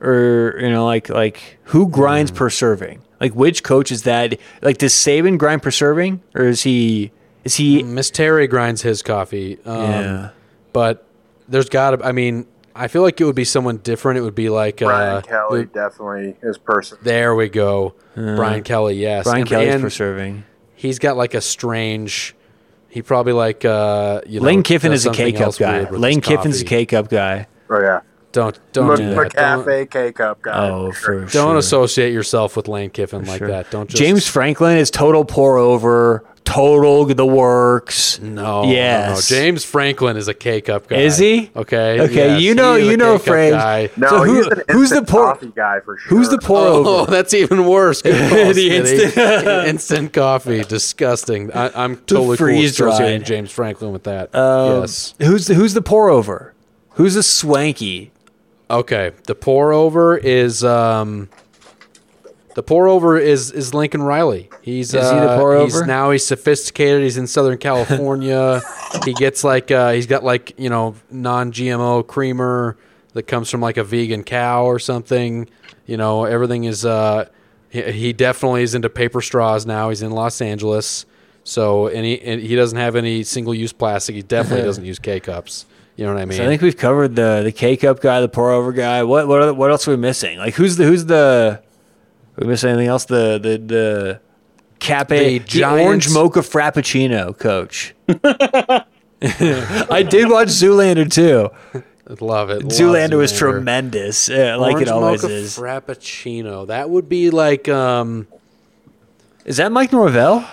or 0.00 0.56
you 0.60 0.70
know, 0.70 0.84
like 0.86 1.08
like 1.08 1.58
who 1.64 1.88
grinds 1.88 2.30
per 2.30 2.50
serving? 2.50 3.02
Like 3.20 3.34
which 3.34 3.62
coach 3.62 3.92
is 3.92 4.02
that? 4.04 4.38
Like 4.62 4.78
does 4.78 4.94
Saban 4.94 5.38
grind 5.38 5.62
per 5.62 5.70
serving, 5.70 6.22
or 6.34 6.44
is 6.46 6.62
he 6.62 7.12
is 7.44 7.56
he? 7.56 7.82
Miss 7.82 8.10
Terry 8.10 8.46
grinds 8.46 8.82
his 8.82 9.02
coffee. 9.02 9.58
Um, 9.64 9.80
Yeah. 9.90 10.30
But 10.72 11.06
there's 11.48 11.68
got 11.68 11.90
to. 11.90 12.04
I 12.04 12.12
mean, 12.12 12.46
I 12.74 12.88
feel 12.88 13.02
like 13.02 13.20
it 13.20 13.24
would 13.24 13.34
be 13.34 13.44
someone 13.44 13.78
different. 13.78 14.18
It 14.18 14.22
would 14.22 14.34
be 14.34 14.48
like 14.48 14.78
Brian 14.78 15.16
uh, 15.16 15.20
Kelly 15.22 15.62
it- 15.62 15.72
definitely 15.72 16.36
his 16.42 16.56
person. 16.58 16.98
there 17.02 17.34
we 17.34 17.48
go. 17.48 17.94
Brian 18.14 18.62
Kelly. 18.62 18.94
Yes. 18.96 19.24
Brian 19.24 19.40
And- 19.40 19.48
Kelly's 19.48 19.74
and 19.74 19.82
per 19.82 19.90
serving. 19.90 20.44
he's 20.74 20.98
got 20.98 21.16
like 21.16 21.34
a 21.34 21.40
strange. 21.40 22.34
He 22.88 23.02
probably 23.02 23.32
like 23.32 23.64
uh, 23.64 24.20
you 24.26 24.40
know. 24.40 24.46
Lane 24.46 24.62
Kiffin 24.62 24.92
is 24.92 25.06
a 25.06 25.10
K 25.12 25.32
cup 25.32 25.56
guy. 25.56 25.88
Lane 25.90 26.18
his 26.18 26.26
Kiffin's 26.26 26.60
a 26.60 26.64
coffee. 26.64 26.76
K 26.76 26.86
cup 26.86 27.08
guy. 27.08 27.46
Oh 27.68 27.80
yeah, 27.80 28.00
Don't 28.32 28.58
don't 28.72 28.88
Mc- 28.88 28.96
do 28.98 29.14
that. 29.14 29.32
Don't, 29.34 29.64
McCafe 29.66 29.90
K 29.90 30.12
cup 30.12 30.42
guy. 30.42 30.68
Oh, 30.70 30.90
for 30.90 31.20
don't 31.20 31.28
sure. 31.28 31.56
associate 31.56 32.12
yourself 32.12 32.56
with 32.56 32.66
Lane 32.66 32.90
Kiffin 32.90 33.24
like 33.26 33.38
Sure. 33.38 33.46
that. 33.48 33.70
Don't 33.70 33.88
just, 33.88 34.02
James 34.02 34.26
Franklin 34.26 34.76
is 34.76 34.90
total 34.90 35.24
pour 35.24 35.56
over, 35.56 36.24
total 36.50 37.04
the 37.06 37.24
works. 37.26 38.20
No, 38.20 38.64
Yes. 38.64 39.08
no, 39.30 39.36
no. 39.36 39.42
James 39.42 39.64
Franklin 39.64 40.16
is 40.16 40.26
a 40.28 40.34
K 40.34 40.60
cup 40.60 40.88
guy. 40.88 40.96
Is 40.96 41.16
he? 41.18 41.50
Okay. 41.54 42.00
Okay, 42.00 42.14
yes, 42.14 42.42
you 42.42 42.54
know- 42.54 42.74
he 42.74 42.82
is 42.82 42.88
a 42.88 42.90
you 42.90 42.96
know 42.96 43.18
K-cup 43.18 43.26
Frank. 43.26 43.96
No, 43.96 44.08
So 44.08 44.18
who- 44.24 44.34
who's 44.34 44.46
the 44.48 44.64
instant 44.74 45.08
por- 45.08 45.34
coffee 45.34 45.52
guy 45.54 45.80
for 45.84 45.96
sure. 45.98 46.08
Who's 46.18 46.28
the 46.28 46.38
pour 46.38 46.58
Oh, 46.58 46.84
over? 47.02 47.10
that's 47.10 47.34
even 47.34 47.66
worse. 47.66 48.02
The 48.60 48.76
instant- 48.76 49.66
instant 49.68 50.12
coffee, 50.12 50.62
disgusting. 50.64 51.52
I, 51.52 51.70
I'm 51.84 51.96
totally 51.98 52.36
cool 52.36 52.46
freeze-dried. 52.46 52.88
associating 52.94 53.22
James 53.24 53.50
Franklin 53.50 53.92
with 53.92 54.04
that. 54.04 54.34
Um, 54.34 54.80
yes. 54.82 55.14
Who's 55.20 55.46
the 55.46 55.54
who's 55.54 55.74
the 55.74 55.82
pour 55.82 56.10
over? 56.10 56.52
Who's 56.94 57.14
the 57.14 57.22
swanky? 57.22 58.10
Okay. 58.70 59.12
The 59.26 59.34
pour 59.34 59.72
over 59.72 60.16
is 60.18 60.62
um, 60.64 61.28
the 62.54 62.62
pour 62.62 62.88
over 62.88 63.18
is 63.18 63.50
is 63.52 63.74
Lincoln 63.74 64.02
Riley. 64.02 64.50
He's 64.62 64.92
Is 64.94 65.10
he 65.10 65.16
the 65.16 65.30
uh, 65.30 65.38
pour 65.38 65.60
He's 65.62 65.82
now 65.82 66.10
he's 66.10 66.26
sophisticated. 66.26 67.02
He's 67.02 67.16
in 67.16 67.26
Southern 67.26 67.58
California. 67.58 68.60
he 69.04 69.12
gets 69.12 69.44
like 69.44 69.70
uh, 69.70 69.92
he's 69.92 70.06
got 70.06 70.24
like 70.24 70.58
you 70.58 70.68
know 70.68 70.94
non-GMO 71.10 72.06
creamer 72.06 72.76
that 73.12 73.24
comes 73.24 73.50
from 73.50 73.60
like 73.60 73.76
a 73.76 73.84
vegan 73.84 74.24
cow 74.24 74.64
or 74.64 74.78
something. 74.78 75.48
You 75.86 75.96
know 75.96 76.24
everything 76.24 76.64
is. 76.64 76.84
Uh, 76.84 77.28
he, 77.68 77.82
he 77.92 78.12
definitely 78.12 78.62
is 78.62 78.74
into 78.74 78.90
paper 78.90 79.20
straws 79.20 79.64
now. 79.64 79.90
He's 79.90 80.02
in 80.02 80.10
Los 80.10 80.40
Angeles. 80.40 81.06
So 81.44 81.86
and 81.86 82.04
he 82.04 82.20
and 82.20 82.40
he 82.40 82.56
doesn't 82.56 82.78
have 82.78 82.96
any 82.96 83.22
single-use 83.22 83.72
plastic. 83.72 84.16
He 84.16 84.22
definitely 84.22 84.64
doesn't 84.66 84.84
use 84.84 84.98
K 84.98 85.20
cups. 85.20 85.66
You 85.96 86.06
know 86.06 86.14
what 86.14 86.22
I 86.22 86.24
mean? 86.24 86.38
So 86.38 86.44
I 86.44 86.46
think 86.46 86.62
we've 86.62 86.76
covered 86.76 87.14
the 87.14 87.42
the 87.44 87.52
K 87.52 87.76
cup 87.76 88.00
guy, 88.00 88.20
the 88.20 88.28
pour 88.28 88.50
over 88.50 88.72
guy. 88.72 89.02
What 89.02 89.28
what 89.28 89.56
what 89.56 89.70
else 89.70 89.86
are 89.86 89.90
we 89.92 89.96
missing? 89.96 90.38
Like 90.38 90.54
who's 90.54 90.76
the 90.76 90.84
who's 90.84 91.04
the 91.04 91.62
We 92.40 92.46
miss 92.46 92.64
anything 92.64 92.88
else? 92.88 93.04
The 93.04 93.38
the 93.38 93.58
the 93.58 94.20
Cape 94.78 95.08
The 95.08 95.38
the, 95.38 95.64
orange 95.64 96.10
mocha 96.10 96.40
frappuccino 96.40 97.38
coach. 97.38 97.94
I 99.22 100.02
did 100.02 100.30
watch 100.30 100.48
Zoolander 100.48 101.12
too. 101.12 101.50
I 101.74 102.24
love 102.24 102.48
it. 102.48 102.62
Love 102.62 102.72
Zoolander 102.72 103.18
was 103.18 103.36
tremendous, 103.36 104.30
yeah, 104.30 104.56
like 104.56 104.72
Orange 104.72 104.88
it 104.88 104.90
always 104.90 105.22
mocha 105.22 105.34
is. 105.34 105.56
Frappuccino. 105.56 106.66
That 106.68 106.88
would 106.88 107.10
be 107.10 107.28
like 107.28 107.68
um 107.68 108.26
Is 109.44 109.58
that 109.58 109.70
Mike 109.70 109.92
Norvell? 109.92 110.48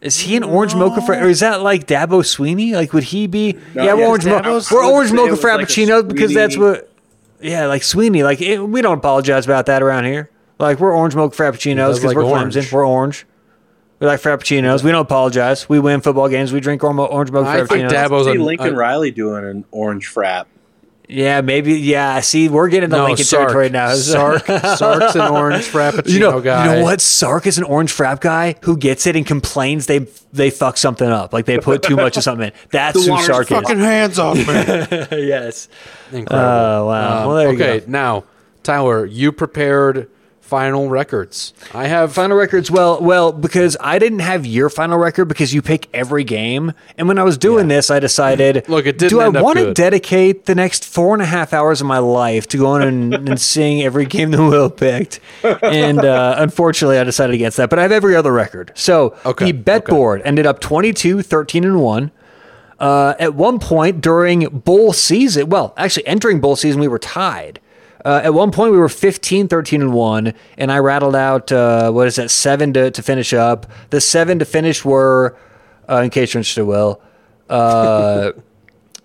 Is 0.00 0.18
he 0.20 0.34
an 0.36 0.44
orange 0.44 0.74
mocha 0.74 1.02
fra- 1.02 1.18
or 1.18 1.28
is 1.28 1.40
that 1.40 1.60
like 1.60 1.86
Dabo 1.86 2.22
Swinney? 2.22 2.72
Like 2.72 2.94
would 2.94 3.04
he 3.04 3.26
be? 3.26 3.58
No, 3.74 3.84
yeah, 3.84 3.92
we're 3.92 4.00
yes, 4.00 4.08
orange 4.08 4.26
mocha. 4.26 4.74
We're 4.74 4.86
orange 4.86 5.12
mocha 5.12 5.28
it 5.28 5.30
was 5.32 5.44
like 5.44 5.60
frappuccino 5.60 6.08
because 6.08 6.32
that's 6.32 6.56
what. 6.56 6.89
Yeah, 7.42 7.66
like 7.66 7.82
Swinney. 7.82 8.22
Like 8.24 8.40
it, 8.40 8.58
we 8.58 8.82
don't 8.82 8.98
apologize 8.98 9.44
about 9.44 9.66
that 9.66 9.82
around 9.82 10.04
here. 10.04 10.30
Like 10.58 10.78
we're 10.78 10.94
orange 10.94 11.14
mocha 11.14 11.34
frappuccinos 11.36 11.94
because 11.94 12.04
like 12.04 12.16
we're 12.16 12.24
orange. 12.24 12.54
Clemson. 12.54 12.72
We're 12.72 12.86
orange. 12.86 13.26
We 13.98 14.06
like 14.06 14.20
frappuccinos. 14.20 14.82
We 14.82 14.90
don't 14.90 15.02
apologize. 15.02 15.68
We 15.68 15.78
win 15.78 16.00
football 16.00 16.28
games. 16.28 16.52
We 16.52 16.60
drink 16.60 16.82
ormo- 16.82 17.10
orange 17.10 17.30
mocha 17.30 17.48
I 17.48 17.64
think. 17.66 17.90
Dabo's 17.90 18.26
See 18.26 18.32
a- 18.38 18.42
Lincoln 18.42 18.74
a- 18.74 18.76
Riley 18.76 19.10
doing 19.10 19.44
an 19.44 19.64
orange 19.70 20.12
frap. 20.12 20.46
Yeah, 21.10 21.40
maybe. 21.40 21.74
Yeah, 21.74 22.20
see, 22.20 22.48
we're 22.48 22.68
getting 22.68 22.84
into 22.84 22.96
no, 22.96 23.04
Lincoln 23.06 23.24
Sark. 23.24 23.48
territory 23.48 23.68
now. 23.70 23.94
Sark, 23.94 24.46
Sark's 24.46 25.14
an 25.14 25.22
orange 25.22 25.64
frappuccino 25.64 26.08
You 26.12 26.18
know, 26.20 26.40
guy. 26.40 26.64
you 26.64 26.72
know 26.78 26.84
what? 26.84 27.00
Sark 27.00 27.46
is 27.46 27.58
an 27.58 27.64
orange 27.64 27.92
frap 27.92 28.20
guy 28.20 28.56
who 28.62 28.76
gets 28.76 29.06
it 29.06 29.16
and 29.16 29.26
complains 29.26 29.86
they 29.86 30.06
they 30.32 30.50
fuck 30.50 30.76
something 30.76 31.08
up, 31.08 31.32
like 31.32 31.46
they 31.46 31.58
put 31.58 31.82
too 31.82 31.96
much 31.96 32.16
of 32.16 32.22
something 32.22 32.48
in. 32.48 32.52
That's 32.70 33.04
who 33.04 33.20
Sark 33.22 33.48
hands 33.48 34.18
off 34.18 34.36
me. 34.36 34.42
is. 34.42 35.08
yes. 35.10 35.68
Incredible. 36.12 36.36
Oh, 36.36 36.86
wow. 36.86 37.20
Um, 37.22 37.26
well, 37.28 37.36
there 37.36 37.52
you 37.52 37.62
okay, 37.62 37.80
go. 37.80 37.90
now 37.90 38.24
Tyler, 38.62 39.04
you 39.06 39.32
prepared 39.32 40.08
final 40.50 40.88
records. 40.88 41.54
I 41.72 41.86
have 41.86 42.12
Final 42.12 42.36
records. 42.36 42.72
Well, 42.72 43.00
well, 43.00 43.30
because 43.30 43.76
I 43.80 44.00
didn't 44.00 44.18
have 44.18 44.44
your 44.44 44.68
final 44.68 44.98
record 44.98 45.26
because 45.26 45.54
you 45.54 45.62
pick 45.62 45.88
every 45.94 46.24
game, 46.24 46.72
and 46.98 47.06
when 47.06 47.18
I 47.18 47.22
was 47.22 47.38
doing 47.38 47.68
this, 47.68 47.88
I 47.88 48.00
decided, 48.00 48.64
Look, 48.68 48.84
it 48.84 48.98
didn't 48.98 49.10
do 49.10 49.20
I 49.20 49.28
want 49.28 49.58
to 49.58 49.72
dedicate 49.72 50.46
the 50.46 50.56
next 50.56 50.84
four 50.84 51.14
and 51.14 51.22
a 51.22 51.26
half 51.26 51.52
hours 51.52 51.80
of 51.80 51.86
my 51.86 51.98
life 51.98 52.48
to 52.48 52.58
going 52.58 52.82
and, 52.82 53.14
and 53.28 53.40
seeing 53.40 53.82
every 53.82 54.06
game 54.06 54.32
that 54.32 54.42
Will 54.42 54.68
picked? 54.70 55.20
And 55.62 56.04
uh, 56.04 56.34
unfortunately, 56.38 56.98
I 56.98 57.04
decided 57.04 57.34
against 57.34 57.56
that. 57.58 57.70
But 57.70 57.78
I 57.78 57.82
have 57.82 57.92
every 57.92 58.16
other 58.16 58.32
record. 58.32 58.72
So 58.74 59.16
Okay, 59.24 59.46
the 59.46 59.52
bet 59.52 59.82
okay. 59.84 59.92
board 59.92 60.22
ended 60.24 60.46
up 60.46 60.58
22, 60.58 61.22
13, 61.22 61.64
and 61.64 61.80
one. 61.80 62.10
Uh, 62.80 63.14
at 63.20 63.34
one 63.34 63.58
point 63.60 64.00
during 64.00 64.48
bowl 64.48 64.92
season, 64.92 65.48
well, 65.48 65.74
actually 65.76 66.06
entering 66.08 66.40
bowl 66.40 66.56
season, 66.56 66.80
we 66.80 66.88
were 66.88 66.98
tied. 66.98 67.60
Uh, 68.04 68.20
at 68.24 68.34
one 68.34 68.50
point, 68.50 68.72
we 68.72 68.78
were 68.78 68.88
15, 68.88 69.48
13, 69.48 69.82
and 69.82 69.92
1, 69.92 70.34
and 70.58 70.72
I 70.72 70.78
rattled 70.78 71.16
out, 71.16 71.52
uh, 71.52 71.90
what 71.90 72.06
is 72.06 72.16
that, 72.16 72.30
seven 72.30 72.72
to, 72.74 72.90
to 72.90 73.02
finish 73.02 73.32
up. 73.32 73.66
The 73.90 74.00
seven 74.00 74.38
to 74.38 74.44
finish 74.44 74.84
were, 74.84 75.36
uh, 75.88 75.96
in 75.96 76.10
case 76.10 76.32
you're 76.34 76.40
interested, 76.40 76.64
Will, 76.64 77.00
uh, 77.48 78.32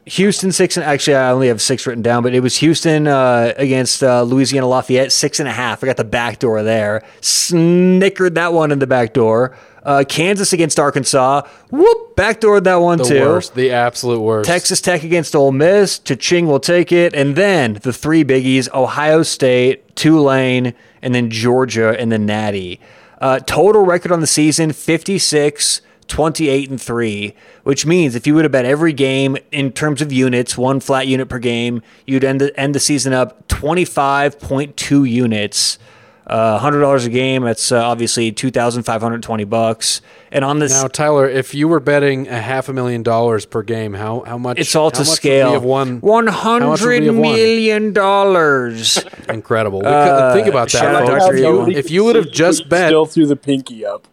Houston, 0.05 0.51
six, 0.51 0.77
and 0.77 0.83
actually, 0.83 1.15
I 1.15 1.31
only 1.31 1.47
have 1.47 1.61
six 1.61 1.87
written 1.87 2.03
down, 2.03 2.21
but 2.21 2.35
it 2.35 2.41
was 2.41 2.57
Houston 2.57 3.07
uh, 3.07 3.53
against 3.57 4.03
uh, 4.03 4.21
Louisiana 4.21 4.67
Lafayette, 4.67 5.11
six 5.11 5.39
and 5.39 5.49
a 5.49 5.51
half. 5.51 5.83
I 5.83 5.87
got 5.87 5.97
the 5.97 6.03
back 6.03 6.37
door 6.37 6.61
there. 6.61 7.03
Snickered 7.21 8.35
that 8.35 8.53
one 8.53 8.71
in 8.71 8.77
the 8.77 8.85
back 8.85 9.13
door. 9.13 9.57
Uh, 9.85 10.03
Kansas 10.07 10.51
against 10.51 10.79
Arkansas. 10.79 11.43
Whoop, 11.69 12.15
backdoored 12.15 12.63
that 12.63 12.77
one 12.77 12.97
the 12.97 13.03
too. 13.03 13.21
worst, 13.21 13.53
the 13.53 13.71
absolute 13.71 14.19
worst. 14.19 14.47
Texas 14.47 14.81
Tech 14.81 15.03
against 15.03 15.35
Ole 15.35 15.51
Miss. 15.51 15.99
Cha-ching 15.99 16.47
will 16.47 16.59
take 16.59 16.91
it. 16.91 17.13
And 17.13 17.35
then 17.35 17.73
the 17.83 17.93
three 17.93 18.23
biggies 18.23 18.67
Ohio 18.73 19.21
State, 19.21 19.95
Tulane, 19.95 20.73
and 21.03 21.13
then 21.13 21.29
Georgia 21.29 21.95
and 21.99 22.11
the 22.11 22.17
Natty. 22.17 22.79
Uh, 23.21 23.39
total 23.39 23.83
record 23.85 24.11
on 24.11 24.21
the 24.21 24.27
season 24.27 24.73
56, 24.73 25.81
28, 26.07 26.69
and 26.69 26.81
3, 26.81 27.35
which 27.63 27.85
means 27.85 28.15
if 28.15 28.27
you 28.27 28.35
would 28.35 28.45
have 28.45 28.51
bet 28.51 28.65
every 28.65 28.93
game 28.93 29.37
in 29.51 29.71
terms 29.71 30.01
of 30.01 30.11
units, 30.11 30.57
one 30.57 30.79
flat 30.79 31.07
unit 31.07 31.29
per 31.29 31.39
game, 31.39 31.81
you'd 32.05 32.23
end 32.23 32.41
the, 32.41 32.59
end 32.59 32.75
the 32.75 32.79
season 32.79 33.13
up 33.13 33.47
25.2 33.47 35.09
units. 35.09 35.79
Uh, 36.27 36.59
$100 36.59 37.05
a 37.05 37.09
game, 37.09 37.43
that's 37.43 37.71
uh, 37.71 37.77
obviously 37.83 38.31
2520 38.31 39.43
bucks. 39.43 40.01
And 40.31 40.43
on 40.43 40.57
this 40.57 40.71
Now, 40.71 40.87
Tyler, 40.87 41.29
if 41.29 41.53
you 41.53 41.67
were 41.67 41.79
betting 41.79 42.27
a 42.27 42.41
half 42.41 42.67
a 42.67 42.73
million 42.73 43.03
dollars 43.03 43.45
per 43.45 43.61
game, 43.61 43.93
how 43.93 44.21
how 44.21 44.37
much? 44.39 44.57
It's 44.57 44.75
all 44.75 44.89
to 44.91 45.05
scale. 45.05 45.49
we 45.49 45.53
have 45.53 45.63
won? 45.63 45.99
One 46.01 46.25
much 46.25 46.33
would 46.33 46.39
hundred 46.41 46.99
we 47.01 47.05
have 47.05 47.15
won? 47.15 47.21
million 47.35 47.93
dollars. 47.93 48.97
Incredible. 49.29 49.81
We 49.81 49.85
Uh, 49.87 50.31
could, 50.31 50.37
think 50.37 50.47
about 50.47 50.71
that, 50.71 50.77
shout 50.79 50.95
out 50.95 51.07
folks. 51.07 51.25
If 51.35 51.39
you, 51.39 51.67
if 51.77 51.91
you 51.91 52.03
would 52.05 52.15
have 52.15 52.31
just 52.31 52.69
bet, 52.69 52.89
still 52.89 53.05
threw 53.05 53.27
the 53.27 53.35
pinky 53.35 53.85
up. 53.85 54.07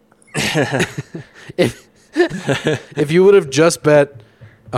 if, 1.57 1.87
if 2.15 3.11
you 3.11 3.23
would 3.23 3.33
have 3.33 3.49
just 3.49 3.81
bet 3.83 4.21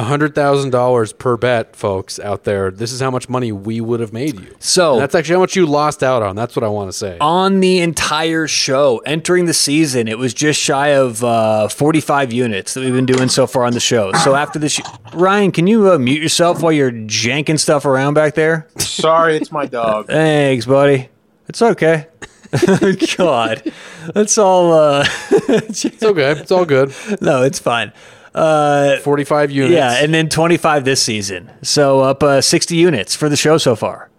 hundred 0.03 0.35
thousand 0.35 0.71
dollars 0.71 1.13
per 1.13 1.37
bet, 1.37 1.75
folks 1.75 2.19
out 2.19 2.43
there, 2.43 2.69
this 2.71 2.91
is 2.91 2.99
how 2.99 3.09
much 3.09 3.29
money 3.29 3.51
we 3.51 3.79
would 3.81 3.99
have 4.01 4.11
made 4.13 4.39
you. 4.39 4.55
So 4.59 4.93
And 4.93 5.01
that's 5.01 5.15
actually 5.15 5.35
how 5.35 5.39
much 5.39 5.55
you 5.55 5.65
lost 5.65 6.03
out 6.03 6.21
on. 6.21 6.35
That's 6.35 6.55
what 6.55 6.63
I 6.63 6.67
want 6.67 6.89
to 6.89 6.97
say. 6.97 7.17
on 7.19 7.59
the 7.61 7.79
entire 7.79 8.47
show, 8.47 8.97
entering 9.05 9.45
the 9.45 9.53
season, 9.53 10.07
it 10.07 10.17
was 10.17 10.33
just 10.33 10.59
shy 10.59 10.89
of 10.89 11.23
uh, 11.23 11.67
forty-five 11.69 12.33
units 12.33 12.73
that 12.73 12.81
we've 12.81 12.93
been 12.93 13.05
doing 13.05 13.29
so 13.29 13.47
far 13.47 13.63
on 13.63 13.73
the 13.73 13.79
show. 13.79 14.11
So 14.23 14.35
after 14.35 14.59
this, 14.59 14.79
Ryan, 15.13 15.51
can 15.51 15.67
you 15.67 15.91
uh, 15.91 15.97
mute 15.97 16.21
yourself 16.21 16.61
while 16.61 16.71
you're 16.73 16.91
janking 16.91 17.59
stuff 17.59 17.85
around 17.85 18.13
back 18.15 18.35
there? 18.35 18.67
Sorry, 18.77 19.37
it's 19.37 19.51
my 19.51 19.65
dog. 19.65 20.07
Thanks, 20.07 20.65
buddy. 20.65 21.09
It's 21.47 21.61
okay. 21.61 22.07
God, 23.17 23.71
that's 24.13 24.37
all. 24.37 24.71
Uh, 24.73 25.05
It's 25.47 25.85
okay. 26.03 26.31
It's 26.31 26.51
all 26.51 26.65
good. 26.65 26.93
no, 27.21 27.43
it's 27.43 27.59
fine. 27.59 27.91
Uh, 28.35 28.97
Forty-five 28.99 29.49
units. 29.49 29.73
Yeah, 29.73 30.03
and 30.03 30.13
then 30.13 30.27
25 30.29 30.83
this 30.83 31.01
season. 31.01 31.49
So 31.61 32.01
up 32.01 32.21
uh, 32.21 32.41
60 32.41 32.75
units 32.75 33.15
for 33.15 33.29
the 33.29 33.37
show 33.37 33.57
so 33.57 33.75
far. 33.75 34.09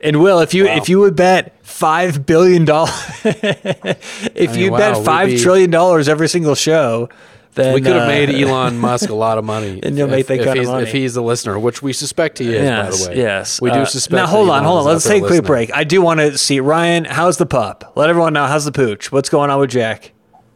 And 0.00 0.20
Will, 0.20 0.40
if 0.40 0.52
you 0.54 0.66
if 0.66 0.88
you 0.88 0.98
would 1.00 1.14
bet 1.14 1.54
five 1.64 2.26
billion 2.26 2.64
dollars, 2.64 2.90
if 3.24 4.50
mean, 4.52 4.58
you 4.60 4.72
wow, 4.72 4.78
bet 4.78 5.04
five 5.04 5.28
be- 5.28 5.38
trillion 5.38 5.70
dollars 5.70 6.08
every 6.08 6.28
single 6.28 6.56
show, 6.56 7.08
then 7.54 7.72
we 7.74 7.80
could 7.80 7.92
have 7.92 8.04
uh, 8.04 8.06
made 8.08 8.30
Elon 8.30 8.78
Musk 8.80 9.10
a 9.10 9.14
lot 9.14 9.38
of 9.38 9.44
money. 9.44 9.78
And 9.80 9.96
you'll 9.96 10.08
make 10.08 10.26
that 10.26 10.40
if 10.40 10.44
kind 10.44 10.58
of 10.58 10.62
he's, 10.62 10.68
money. 10.68 10.82
If 10.84 10.92
he's 10.92 11.14
the 11.14 11.22
listener, 11.22 11.56
which 11.56 11.82
we 11.82 11.92
suspect 11.92 12.38
he 12.38 12.46
is, 12.46 12.62
Yes, 12.62 12.98
by 13.00 13.04
the 13.04 13.10
way. 13.10 13.22
yes. 13.22 13.60
We 13.60 13.70
do 13.70 13.76
Uh, 13.80 13.84
suspect. 13.84 14.16
Now 14.16 14.26
hold 14.26 14.48
on, 14.50 14.64
hold 14.64 14.80
on. 14.80 14.86
Let's 14.86 15.06
take 15.06 15.22
a 15.22 15.26
quick 15.26 15.44
break. 15.44 15.70
I 15.72 15.84
do 15.84 16.02
want 16.02 16.18
to 16.18 16.36
see 16.36 16.58
Ryan. 16.58 17.04
How's 17.04 17.36
the 17.36 17.46
pup? 17.46 17.92
Let 17.94 18.08
everyone 18.10 18.32
know 18.32 18.46
how's 18.46 18.64
the 18.64 18.72
pooch. 18.72 19.12
What's 19.12 19.28
going 19.28 19.50
on 19.50 19.60
with 19.60 19.70
Jack? 19.70 20.12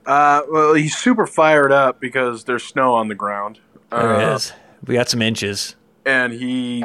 Uh, 0.06 0.42
well, 0.48 0.74
he's 0.74 0.96
super 0.96 1.26
fired 1.26 1.72
up 1.72 2.00
because 2.00 2.44
there's 2.44 2.62
snow 2.62 2.94
on 2.94 3.08
the 3.08 3.14
ground. 3.14 3.58
There 3.90 4.16
uh, 4.16 4.34
is. 4.34 4.52
We 4.86 4.94
got 4.94 5.08
some 5.08 5.20
inches. 5.20 5.74
And 6.04 6.32
he 6.32 6.84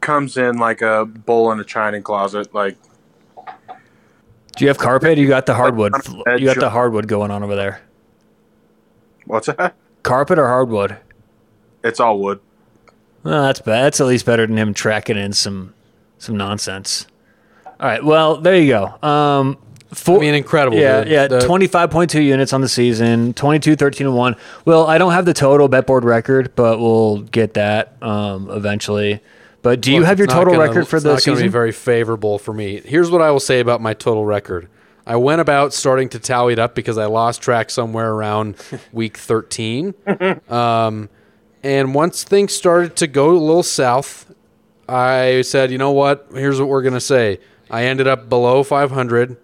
comes 0.00 0.36
in 0.36 0.56
like 0.56 0.80
a 0.80 1.04
bull 1.04 1.52
in 1.52 1.60
a 1.60 1.64
china 1.64 2.00
closet. 2.00 2.54
Like, 2.54 2.76
Do 4.56 4.64
you 4.64 4.68
have 4.68 4.78
carpet? 4.78 5.18
You 5.18 5.28
got 5.28 5.44
the 5.46 5.54
hardwood. 5.54 5.92
You 6.38 6.46
got 6.46 6.58
the 6.58 6.70
hardwood 6.70 7.06
going 7.06 7.30
on 7.30 7.42
over 7.42 7.54
there. 7.54 7.82
what's 9.26 9.46
that? 9.46 9.74
Carpet 10.02 10.38
or 10.38 10.48
hardwood? 10.48 10.98
It's 11.82 12.00
all 12.00 12.18
wood. 12.18 12.40
Well, 13.22 13.42
that's 13.42 13.60
bad. 13.60 13.84
That's 13.84 14.00
at 14.00 14.06
least 14.06 14.26
better 14.26 14.46
than 14.46 14.56
him 14.56 14.74
tracking 14.74 15.16
in 15.16 15.32
some 15.32 15.74
some 16.18 16.36
nonsense. 16.36 17.06
All 17.66 17.88
right. 17.88 18.04
Well, 18.04 18.40
there 18.40 18.56
you 18.56 18.68
go. 18.68 19.06
Um, 19.06 19.58
four, 19.94 20.16
I 20.18 20.20
mean, 20.20 20.34
incredible. 20.34 20.76
yeah, 20.78 21.02
dude. 21.04 21.12
yeah. 21.12 21.26
The- 21.28 21.40
Twenty 21.40 21.66
five 21.66 21.90
point 21.90 22.10
two 22.10 22.22
units 22.22 22.52
on 22.52 22.60
the 22.60 22.68
season. 22.68 23.34
22, 23.34 23.76
13, 23.76 24.06
and 24.06 24.16
one. 24.16 24.36
Well, 24.64 24.86
I 24.86 24.98
don't 24.98 25.12
have 25.12 25.24
the 25.24 25.34
total 25.34 25.68
bet 25.68 25.86
board 25.86 26.04
record, 26.04 26.52
but 26.56 26.78
we'll 26.78 27.18
get 27.22 27.54
that 27.54 27.96
um, 28.02 28.50
eventually. 28.50 29.20
But 29.62 29.80
do 29.80 29.92
you 29.92 30.02
have 30.04 30.18
your 30.18 30.26
total 30.26 30.52
gonna- 30.54 30.66
record 30.68 30.88
for 30.88 30.96
it's 30.96 31.04
the 31.04 31.14
not 31.14 31.24
gonna 31.24 31.40
be 31.40 31.48
very 31.48 31.72
favorable 31.72 32.38
for 32.38 32.52
me. 32.52 32.80
Here's 32.84 33.10
what 33.10 33.22
I 33.22 33.30
will 33.30 33.40
say 33.40 33.60
about 33.60 33.80
my 33.80 33.94
total 33.94 34.24
record. 34.26 34.68
I 35.06 35.16
went 35.16 35.40
about 35.42 35.72
starting 35.74 36.08
to 36.10 36.18
tally 36.18 36.54
it 36.54 36.58
up 36.58 36.74
because 36.74 36.96
I 36.98 37.04
lost 37.06 37.42
track 37.42 37.70
somewhere 37.70 38.10
around 38.12 38.56
week 38.92 39.16
13. 39.18 39.94
Um, 40.48 41.08
and 41.62 41.94
once 41.94 42.24
things 42.24 42.54
started 42.54 42.96
to 42.96 43.06
go 43.06 43.30
a 43.30 43.38
little 43.38 43.62
south, 43.62 44.32
I 44.88 45.42
said, 45.42 45.70
you 45.70 45.78
know 45.78 45.92
what? 45.92 46.26
Here's 46.34 46.58
what 46.60 46.68
we're 46.68 46.82
gonna 46.82 47.00
say. 47.00 47.38
I 47.70 47.84
ended 47.84 48.06
up 48.06 48.28
below 48.28 48.62
500, 48.62 49.36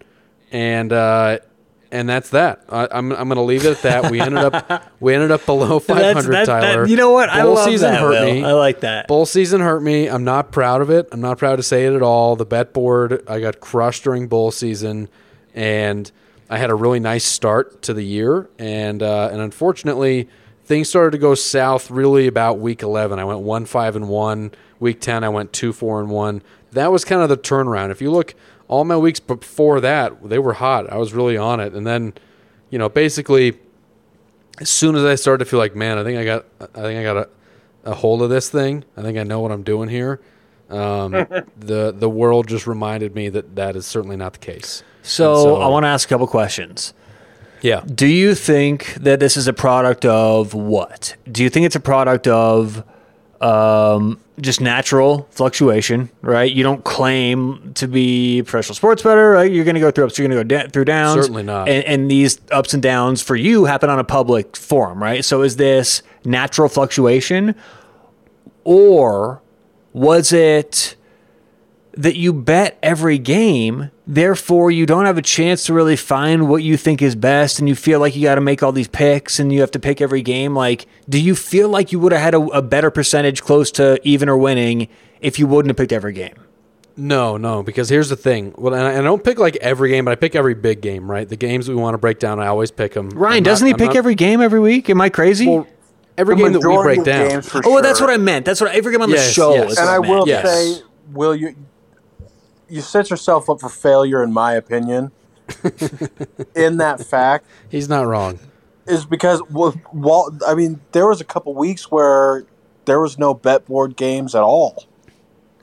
and 0.51 0.91
uh, 0.93 1.39
and 1.91 2.07
that's 2.07 2.29
that. 2.29 2.63
I, 2.69 2.87
I'm 2.91 3.11
I'm 3.11 3.27
gonna 3.27 3.43
leave 3.43 3.65
it 3.65 3.71
at 3.71 3.81
that. 3.81 4.11
We 4.11 4.19
ended 4.21 4.43
up 4.43 4.91
we 4.99 5.13
ended 5.13 5.31
up 5.31 5.45
below 5.45 5.79
500. 5.79 6.03
That's- 6.03 6.25
that- 6.25 6.45
that- 6.45 6.61
Tyler, 6.61 6.87
you 6.87 6.95
know 6.95 7.11
what? 7.11 7.29
I 7.29 7.43
love 7.43 7.65
season 7.65 7.91
that, 7.91 8.01
hurt 8.01 8.09
Will. 8.11 8.25
me. 8.33 8.43
I 8.43 8.51
like 8.53 8.81
that. 8.81 9.07
Bowl 9.07 9.25
season 9.25 9.61
hurt 9.61 9.81
me. 9.81 10.07
I'm 10.07 10.23
not 10.23 10.51
proud 10.51 10.81
of 10.81 10.89
it. 10.89 11.07
I'm 11.11 11.21
not 11.21 11.37
proud 11.37 11.57
to 11.57 11.63
say 11.63 11.85
it 11.85 11.93
at 11.93 12.01
all. 12.01 12.35
The 12.35 12.45
bet 12.45 12.73
board, 12.73 13.23
I 13.27 13.39
got 13.39 13.59
crushed 13.59 14.03
during 14.03 14.27
bowl 14.27 14.51
season, 14.51 15.09
and 15.53 16.11
I 16.49 16.57
had 16.57 16.69
a 16.69 16.75
really 16.75 16.99
nice 16.99 17.23
start 17.23 17.81
to 17.83 17.93
the 17.93 18.03
year, 18.03 18.49
and 18.59 19.01
uh, 19.03 19.29
and 19.31 19.41
unfortunately, 19.41 20.29
things 20.65 20.89
started 20.89 21.11
to 21.11 21.17
go 21.17 21.35
south 21.35 21.89
really 21.91 22.27
about 22.27 22.59
week 22.59 22.81
11. 22.83 23.19
I 23.19 23.25
went 23.25 23.39
one 23.41 23.65
five 23.65 23.95
and 23.95 24.07
one. 24.09 24.51
Week 24.79 24.99
10, 24.99 25.23
I 25.23 25.29
went 25.29 25.53
two 25.53 25.73
four 25.73 25.99
and 26.01 26.09
one. 26.09 26.41
That 26.71 26.91
was 26.91 27.05
kind 27.05 27.21
of 27.21 27.29
the 27.29 27.37
turnaround. 27.37 27.91
If 27.91 28.01
you 28.01 28.09
look 28.11 28.33
all 28.71 28.85
my 28.85 28.97
weeks 28.97 29.19
before 29.19 29.81
that 29.81 30.27
they 30.27 30.39
were 30.39 30.53
hot. 30.53 30.91
I 30.91 30.97
was 30.97 31.13
really 31.13 31.37
on 31.37 31.59
it, 31.59 31.73
and 31.73 31.85
then 31.85 32.13
you 32.71 32.79
know 32.79 32.89
basically 32.89 33.59
as 34.59 34.69
soon 34.69 34.95
as 34.95 35.03
I 35.03 35.15
started 35.15 35.43
to 35.43 35.49
feel 35.49 35.59
like 35.59 35.75
man, 35.75 35.99
I 35.99 36.03
think 36.03 36.17
I 36.17 36.23
got 36.23 36.45
I 36.61 36.81
think 36.81 36.99
I 36.99 37.03
got 37.03 37.17
a, 37.17 37.29
a 37.83 37.93
hold 37.93 38.23
of 38.23 38.29
this 38.31 38.49
thing. 38.49 38.85
I 38.97 39.03
think 39.03 39.17
I 39.17 39.23
know 39.23 39.41
what 39.41 39.51
I'm 39.51 39.63
doing 39.63 39.89
here. 39.89 40.21
Um, 40.69 41.11
the 41.57 41.93
the 41.95 42.09
world 42.09 42.47
just 42.47 42.65
reminded 42.65 43.13
me 43.13 43.29
that 43.29 43.55
that 43.57 43.75
is 43.75 43.85
certainly 43.85 44.15
not 44.15 44.33
the 44.33 44.39
case. 44.39 44.83
So, 45.03 45.35
so- 45.35 45.61
I 45.61 45.67
want 45.67 45.83
to 45.83 45.87
ask 45.89 46.07
a 46.07 46.09
couple 46.09 46.25
questions. 46.27 46.93
Yeah. 47.61 47.81
Do 47.81 48.07
you 48.07 48.33
think 48.33 48.95
that 48.95 49.19
this 49.19 49.37
is 49.37 49.47
a 49.47 49.53
product 49.53 50.03
of 50.03 50.55
what? 50.55 51.15
Do 51.31 51.43
you 51.43 51.49
think 51.49 51.67
it's 51.67 51.75
a 51.75 51.79
product 51.79 52.27
of 52.27 52.83
um, 53.39 54.19
just 54.41 54.59
natural 54.59 55.27
fluctuation, 55.31 56.09
right? 56.21 56.51
You 56.51 56.63
don't 56.63 56.83
claim 56.83 57.73
to 57.75 57.87
be 57.87 58.41
professional 58.41 58.75
sports 58.75 59.03
better, 59.03 59.31
right? 59.31 59.51
You're 59.51 59.63
going 59.65 59.75
to 59.75 59.81
go 59.81 59.91
through 59.91 60.05
ups, 60.05 60.17
you're 60.17 60.27
going 60.27 60.37
to 60.37 60.43
go 60.43 60.63
da- 60.63 60.69
through 60.69 60.85
downs. 60.85 61.21
Certainly 61.21 61.43
not. 61.43 61.69
And, 61.69 61.85
and 61.85 62.11
these 62.11 62.41
ups 62.51 62.73
and 62.73 62.81
downs 62.81 63.21
for 63.21 63.35
you 63.35 63.65
happen 63.65 63.89
on 63.89 63.99
a 63.99 64.03
public 64.03 64.57
forum, 64.57 65.01
right? 65.01 65.23
So 65.23 65.43
is 65.43 65.57
this 65.57 66.01
natural 66.25 66.67
fluctuation 66.67 67.55
or 68.63 69.41
was 69.93 70.33
it 70.33 70.95
that 71.93 72.15
you 72.15 72.31
bet 72.33 72.77
every 72.81 73.17
game, 73.17 73.91
therefore 74.07 74.71
you 74.71 74.85
don't 74.85 75.05
have 75.05 75.17
a 75.17 75.21
chance 75.21 75.65
to 75.65 75.73
really 75.73 75.95
find 75.95 76.47
what 76.49 76.63
you 76.63 76.77
think 76.77 77.01
is 77.01 77.15
best, 77.15 77.59
and 77.59 77.67
you 77.67 77.75
feel 77.75 77.99
like 77.99 78.15
you 78.15 78.23
got 78.23 78.35
to 78.35 78.41
make 78.41 78.63
all 78.63 78.71
these 78.71 78.87
picks 78.87 79.39
and 79.39 79.51
you 79.51 79.59
have 79.61 79.71
to 79.71 79.79
pick 79.79 79.99
every 80.01 80.21
game. 80.21 80.55
Like, 80.55 80.85
do 81.09 81.19
you 81.19 81.35
feel 81.35 81.67
like 81.69 81.91
you 81.91 81.99
would 81.99 82.11
have 82.13 82.21
had 82.21 82.33
a, 82.35 82.39
a 82.47 82.61
better 82.61 82.89
percentage 82.91 83.41
close 83.41 83.71
to 83.71 83.99
even 84.07 84.29
or 84.29 84.37
winning 84.37 84.87
if 85.19 85.37
you 85.39 85.47
wouldn't 85.47 85.69
have 85.69 85.77
picked 85.77 85.91
every 85.91 86.13
game? 86.13 86.35
No, 86.97 87.37
no, 87.37 87.63
because 87.63 87.89
here's 87.89 88.09
the 88.09 88.15
thing. 88.17 88.53
Well, 88.57 88.73
and 88.73 88.83
I, 88.83 88.91
and 88.91 88.99
I 88.99 89.03
don't 89.03 89.23
pick 89.23 89.39
like 89.39 89.55
every 89.57 89.89
game, 89.89 90.05
but 90.05 90.11
I 90.11 90.15
pick 90.15 90.35
every 90.35 90.53
big 90.53 90.81
game, 90.81 91.09
right? 91.09 91.27
The 91.27 91.37
games 91.37 91.67
we 91.69 91.75
want 91.75 91.93
to 91.93 91.97
break 91.97 92.19
down, 92.19 92.39
I 92.39 92.47
always 92.47 92.69
pick 92.71 92.93
them. 92.93 93.09
Ryan, 93.11 93.43
doesn't 93.43 93.65
he 93.65 93.73
pick 93.73 93.95
every 93.95 94.13
game 94.15 94.41
every 94.41 94.59
week? 94.59 94.89
Am 94.89 94.99
I 95.01 95.09
crazy? 95.09 95.47
Well, 95.47 95.67
every 96.17 96.35
The 96.35 96.43
game 96.43 96.53
that 96.53 96.67
we 96.67 96.75
break 96.83 97.03
down. 97.03 97.29
games 97.29 97.49
for 97.49 97.61
oh, 97.65 97.71
well, 97.73 97.81
that's 97.81 98.01
what 98.01 98.09
I 98.09 98.17
meant. 98.17 98.45
That's 98.45 98.59
what 98.61 98.73
every 98.75 98.91
game 98.91 99.01
on 99.01 99.09
the 99.09 99.17
show. 99.17 99.53
yes. 99.55 99.71
is 99.71 99.77
And 99.77 99.87
what 99.87 99.93
I 99.95 99.99
meant. 99.99 100.09
will 100.19 100.27
Yes. 100.27 100.45
say, 100.77 100.83
will 101.13 101.35
you? 101.35 101.55
You 102.71 102.81
set 102.81 103.09
yourself 103.09 103.49
up 103.49 103.59
for 103.59 103.69
failure, 103.69 104.23
in 104.23 104.31
my 104.31 104.53
opinion. 104.53 105.11
in 106.55 106.77
that 106.77 107.05
fact, 107.05 107.45
He's 107.69 107.89
not 107.89 108.07
wrong. 108.07 108.39
is 108.87 109.05
because 109.05 109.41
well. 109.49 110.37
I 110.47 110.55
mean, 110.55 110.79
there 110.93 111.07
was 111.07 111.19
a 111.19 111.25
couple 111.25 111.53
weeks 111.53 111.91
where 111.91 112.45
there 112.85 113.01
was 113.01 113.17
no 113.19 113.33
bet 113.33 113.65
board 113.65 113.97
games 113.97 114.33
at 114.35 114.41
all. 114.41 114.85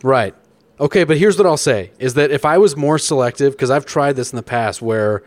Right. 0.02 0.34
Okay, 0.80 1.04
but 1.04 1.16
here's 1.16 1.36
what 1.38 1.46
I'll 1.46 1.56
say 1.56 1.90
is 1.98 2.14
that 2.14 2.30
if 2.30 2.44
I 2.44 2.59
was 2.59 2.76
more 2.76 2.98
selective, 2.98 3.54
because 3.54 3.70
I've 3.70 3.86
tried 3.86 4.14
this 4.14 4.30
in 4.30 4.36
the 4.36 4.42
past 4.42 4.80
where 4.80 5.24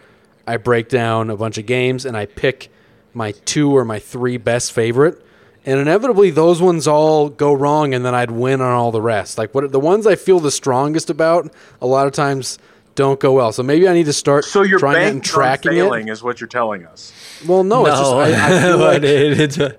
I 0.48 0.58
break 0.58 0.88
down 0.88 1.30
a 1.30 1.36
bunch 1.36 1.58
of 1.58 1.66
games 1.66 2.06
and 2.06 2.16
I 2.16 2.26
pick 2.26 2.70
my 3.14 3.32
two 3.32 3.76
or 3.76 3.84
my 3.84 4.00
three 4.00 4.38
best 4.38 4.72
favorite, 4.72 5.22
and 5.66 5.80
inevitably 5.80 6.32
those 6.32 6.62
ones 6.62 6.88
all 6.88 7.30
go 7.30 7.54
wrong, 7.54 7.94
and 7.94 8.06
then 8.06 8.16
I'd 8.16 8.32
win 8.32 8.62
on 8.62 8.72
all 8.72 8.92
the 8.92 9.02
rest. 9.02 9.38
Like 9.38 9.54
what 9.54 9.72
the 9.72 9.80
ones 9.80 10.08
I 10.08 10.16
feel 10.16 10.40
the 10.40 10.52
strongest 10.52 11.10
about, 11.10 11.52
a 11.82 11.88
lot 11.88 12.08
of 12.08 12.14
times 12.14 12.58
don't 12.96 13.20
go 13.20 13.34
well. 13.34 13.52
So 13.52 13.64
maybe 13.64 13.88
I 13.88 13.94
need 13.94 14.06
to 14.06 14.14
start 14.14 14.46
So 14.46 14.64
you're 14.64 14.80
trying 14.80 14.94
that 14.94 15.00
banking 15.00 15.18
and 15.18 15.24
tracking 15.24 15.72
on 15.72 15.76
failing, 15.76 16.08
it. 16.08 16.12
is 16.12 16.24
what 16.24 16.42
you're 16.42 16.48
telling 16.48 16.86
us. 16.86 17.14
Well, 17.48 17.64
no, 17.64 17.86
it's 17.86 17.98
just 17.98 18.14
I, 18.14 18.58
I 18.58 18.62
feel 18.62 18.78
like 18.78 19.04
it's 19.04 19.58
a, 19.58 19.78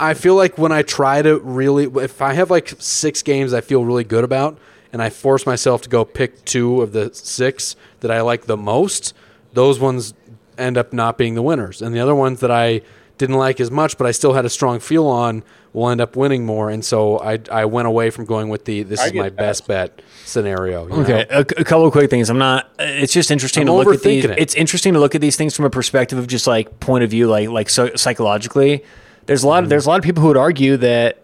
I 0.00 0.14
feel 0.14 0.34
like 0.34 0.58
when 0.58 0.72
I 0.72 0.82
try 0.82 1.22
to 1.22 1.38
really, 1.40 1.84
if 2.02 2.22
I 2.22 2.32
have 2.32 2.50
like 2.50 2.72
six 2.78 3.22
games 3.22 3.52
I 3.52 3.60
feel 3.60 3.84
really 3.84 4.04
good 4.04 4.24
about, 4.24 4.58
and 4.92 5.02
I 5.02 5.10
force 5.10 5.44
myself 5.44 5.82
to 5.82 5.88
go 5.88 6.04
pick 6.04 6.44
two 6.44 6.80
of 6.80 6.92
the 6.92 7.12
six 7.12 7.74
that 8.00 8.10
I 8.12 8.20
like 8.20 8.46
the 8.46 8.56
most, 8.56 9.12
those 9.52 9.80
ones 9.80 10.14
end 10.56 10.78
up 10.78 10.92
not 10.92 11.18
being 11.18 11.34
the 11.34 11.42
winners. 11.42 11.82
And 11.82 11.94
the 11.94 11.98
other 12.00 12.14
ones 12.14 12.40
that 12.40 12.50
I 12.50 12.82
didn't 13.18 13.36
like 13.36 13.60
as 13.60 13.70
much, 13.70 13.96
but 13.96 14.06
I 14.06 14.10
still 14.10 14.32
had 14.32 14.44
a 14.44 14.50
strong 14.50 14.80
feel 14.80 15.06
on, 15.06 15.44
will 15.72 15.88
end 15.88 16.00
up 16.00 16.16
winning 16.16 16.44
more. 16.44 16.68
And 16.70 16.84
so 16.84 17.18
I, 17.20 17.38
I 17.50 17.64
went 17.64 17.86
away 17.86 18.10
from 18.10 18.24
going 18.24 18.48
with 18.48 18.64
the 18.64 18.82
this 18.82 19.00
I 19.00 19.06
is 19.06 19.12
my 19.14 19.22
that. 19.28 19.36
best 19.36 19.66
bet 19.68 20.02
scenario. 20.24 20.86
you 20.88 20.94
Okay, 21.02 21.26
know? 21.30 21.38
a, 21.38 21.60
a 21.60 21.64
couple 21.64 21.86
of 21.86 21.92
quick 21.92 22.10
things. 22.10 22.28
I'm 22.30 22.38
not. 22.38 22.70
It's 22.78 23.12
just 23.12 23.30
interesting 23.30 23.62
I'm 23.62 23.66
to 23.68 23.72
look 23.74 23.94
at 23.94 24.02
these. 24.02 24.24
it. 24.24 24.38
It's 24.38 24.54
interesting 24.54 24.94
to 24.94 24.98
look 25.00 25.14
at 25.14 25.20
these 25.20 25.36
things 25.36 25.54
from 25.54 25.64
a 25.64 25.70
perspective 25.70 26.18
of 26.18 26.26
just 26.26 26.46
like 26.46 26.80
point 26.80 27.04
of 27.04 27.10
view, 27.10 27.28
like 27.28 27.48
like 27.50 27.68
so, 27.70 27.94
psychologically. 27.94 28.84
There's 29.26 29.42
a 29.42 29.48
lot. 29.48 29.58
Of, 29.58 29.64
mm-hmm. 29.64 29.68
there's 29.70 29.86
a 29.86 29.90
lot 29.90 29.98
of 29.98 30.04
people 30.04 30.20
who 30.22 30.28
would 30.28 30.36
argue 30.36 30.76
that 30.78 31.20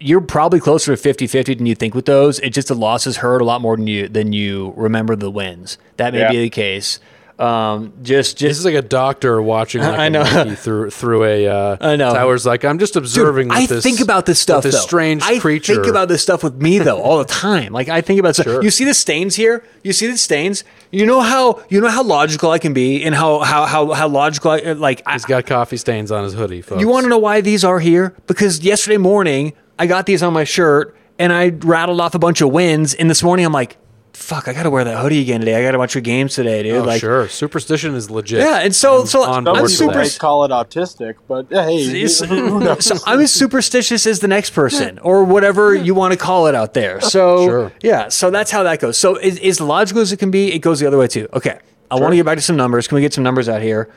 you're 0.00 0.20
probably 0.20 0.60
closer 0.60 0.94
to 0.94 1.08
50-50 1.14 1.58
than 1.58 1.66
you 1.66 1.74
think 1.74 1.92
with 1.92 2.04
those. 2.04 2.38
It 2.38 2.50
just 2.50 2.68
the 2.68 2.74
losses 2.74 3.16
hurt 3.16 3.40
a 3.42 3.44
lot 3.44 3.60
more 3.60 3.76
than 3.76 3.86
you 3.88 4.08
than 4.08 4.32
you 4.32 4.72
remember 4.76 5.16
the 5.16 5.30
wins. 5.30 5.76
That 5.96 6.12
may 6.12 6.20
Yeah. 6.20 6.30
be 6.30 6.40
the 6.42 6.50
case. 6.50 7.00
Um, 7.38 7.92
just 8.02 8.38
This 8.40 8.58
is 8.58 8.64
like 8.64 8.74
a 8.74 8.82
doctor 8.82 9.40
watching 9.40 9.80
like 9.80 9.98
I 9.98 10.08
know. 10.08 10.54
through 10.56 10.90
through 10.90 11.22
a 11.24 11.46
uh, 11.46 11.76
I 11.80 11.94
know. 11.96 12.12
tower's 12.12 12.44
like 12.44 12.64
I'm 12.64 12.78
just 12.80 12.96
observing. 12.96 13.48
Dude, 13.48 13.56
I 13.56 13.66
this, 13.66 13.84
think 13.84 14.00
about 14.00 14.26
this 14.26 14.40
stuff. 14.40 14.64
This 14.64 14.74
though. 14.74 14.80
strange 14.80 15.22
I 15.22 15.38
creature. 15.38 15.74
think 15.74 15.86
about 15.86 16.08
this 16.08 16.20
stuff 16.20 16.42
with 16.42 16.60
me 16.60 16.78
though 16.78 17.00
all 17.00 17.18
the 17.18 17.24
time. 17.24 17.72
Like 17.72 17.88
I 17.88 18.00
think 18.00 18.18
about 18.18 18.34
stuff. 18.34 18.46
Sure. 18.46 18.62
You 18.64 18.70
see 18.70 18.84
the 18.84 18.94
stains 18.94 19.36
here. 19.36 19.64
You 19.84 19.92
see 19.92 20.08
the 20.08 20.18
stains. 20.18 20.64
You 20.90 21.06
know 21.06 21.20
how 21.20 21.62
you 21.68 21.80
know 21.80 21.90
how 21.90 22.02
logical 22.02 22.50
I 22.50 22.58
can 22.58 22.72
be, 22.74 23.04
and 23.04 23.14
how 23.14 23.38
how 23.40 23.66
how 23.66 23.92
how 23.92 24.08
logical. 24.08 24.50
I, 24.50 24.58
like 24.72 25.02
I, 25.06 25.12
He's 25.12 25.24
got 25.24 25.46
coffee 25.46 25.76
stains 25.76 26.10
on 26.10 26.24
his 26.24 26.34
hoodie. 26.34 26.62
Folks. 26.62 26.80
you 26.80 26.88
want 26.88 27.04
to 27.04 27.08
know 27.08 27.18
why 27.18 27.40
these 27.40 27.64
are 27.64 27.78
here? 27.78 28.14
Because 28.26 28.60
yesterday 28.64 28.96
morning 28.96 29.52
I 29.78 29.86
got 29.86 30.06
these 30.06 30.24
on 30.24 30.32
my 30.32 30.42
shirt, 30.44 30.96
and 31.20 31.32
I 31.32 31.50
rattled 31.50 32.00
off 32.00 32.16
a 32.16 32.18
bunch 32.18 32.40
of 32.40 32.50
wins. 32.50 32.94
And 32.94 33.08
this 33.08 33.22
morning 33.22 33.46
I'm 33.46 33.52
like, 33.52 33.76
fuck, 34.18 34.48
I 34.48 34.52
got 34.52 34.64
to 34.64 34.70
wear 34.70 34.84
that 34.84 34.98
hoodie 35.00 35.20
again 35.20 35.40
today. 35.40 35.54
I 35.54 35.62
got 35.62 35.74
a 35.74 35.78
bunch 35.78 35.96
of 35.96 36.02
games 36.02 36.34
today, 36.34 36.62
dude. 36.62 36.74
Oh, 36.76 36.82
like, 36.84 37.00
sure. 37.00 37.28
Superstition 37.28 37.94
is 37.94 38.10
legit. 38.10 38.40
Yeah, 38.40 38.58
and 38.58 38.74
so 38.74 39.00
I'm 39.02 39.06
so 39.06 39.22
on 39.22 39.46
I'm 39.48 39.54
board 39.54 39.56
Some 39.56 39.62
with 39.62 39.72
people 39.72 39.86
super. 39.92 39.98
might 39.98 40.18
call 40.18 40.44
it 40.44 40.50
autistic, 40.50 41.14
but 41.26 41.46
hey, 41.50 41.76
It's- 42.02 42.20
who 42.20 42.60
knows? 42.64 42.84
so 42.84 42.96
I'm 43.06 43.20
as 43.20 43.32
superstitious 43.32 44.06
as 44.06 44.20
the 44.20 44.28
next 44.28 44.50
person, 44.50 44.98
or 45.00 45.24
whatever 45.24 45.74
you 45.74 45.94
want 45.94 46.12
to 46.12 46.18
call 46.18 46.46
it 46.48 46.54
out 46.54 46.74
there. 46.74 47.00
So 47.00 47.46
Sure. 47.46 47.72
yeah, 47.82 48.08
so 48.08 48.30
that's 48.30 48.50
how 48.50 48.62
that 48.64 48.80
goes. 48.80 48.98
So 48.98 49.16
is, 49.16 49.38
as 49.40 49.60
logical 49.60 50.02
as 50.02 50.12
it 50.12 50.18
can 50.18 50.30
be, 50.30 50.52
it 50.52 50.58
goes 50.58 50.80
the 50.80 50.86
other 50.86 50.98
way 50.98 51.06
too. 51.08 51.28
Okay, 51.32 51.58
I 51.90 51.94
want 51.94 52.12
to 52.12 52.16
get 52.16 52.26
back 52.26 52.36
to 52.36 52.42
some 52.42 52.56
numbers. 52.56 52.86
Can 52.88 52.96
we 52.96 53.00
get 53.02 53.14
some 53.14 53.24
numbers 53.24 53.48
out 53.48 53.62
here? 53.62 53.88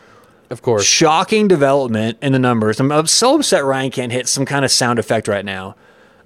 Of 0.49 0.61
course. 0.61 0.83
Shocking 0.83 1.47
development 1.47 2.17
in 2.21 2.33
the 2.33 2.39
numbers. 2.39 2.79
I'm, 2.79 2.91
I'm 2.91 3.07
so 3.07 3.35
upset 3.37 3.63
Ryan 3.65 3.89
can't 3.89 4.11
hit 4.11 4.27
some 4.27 4.45
kind 4.45 4.65
of 4.65 4.71
sound 4.71 4.99
effect 4.99 5.27
right 5.29 5.45
now. 5.45 5.75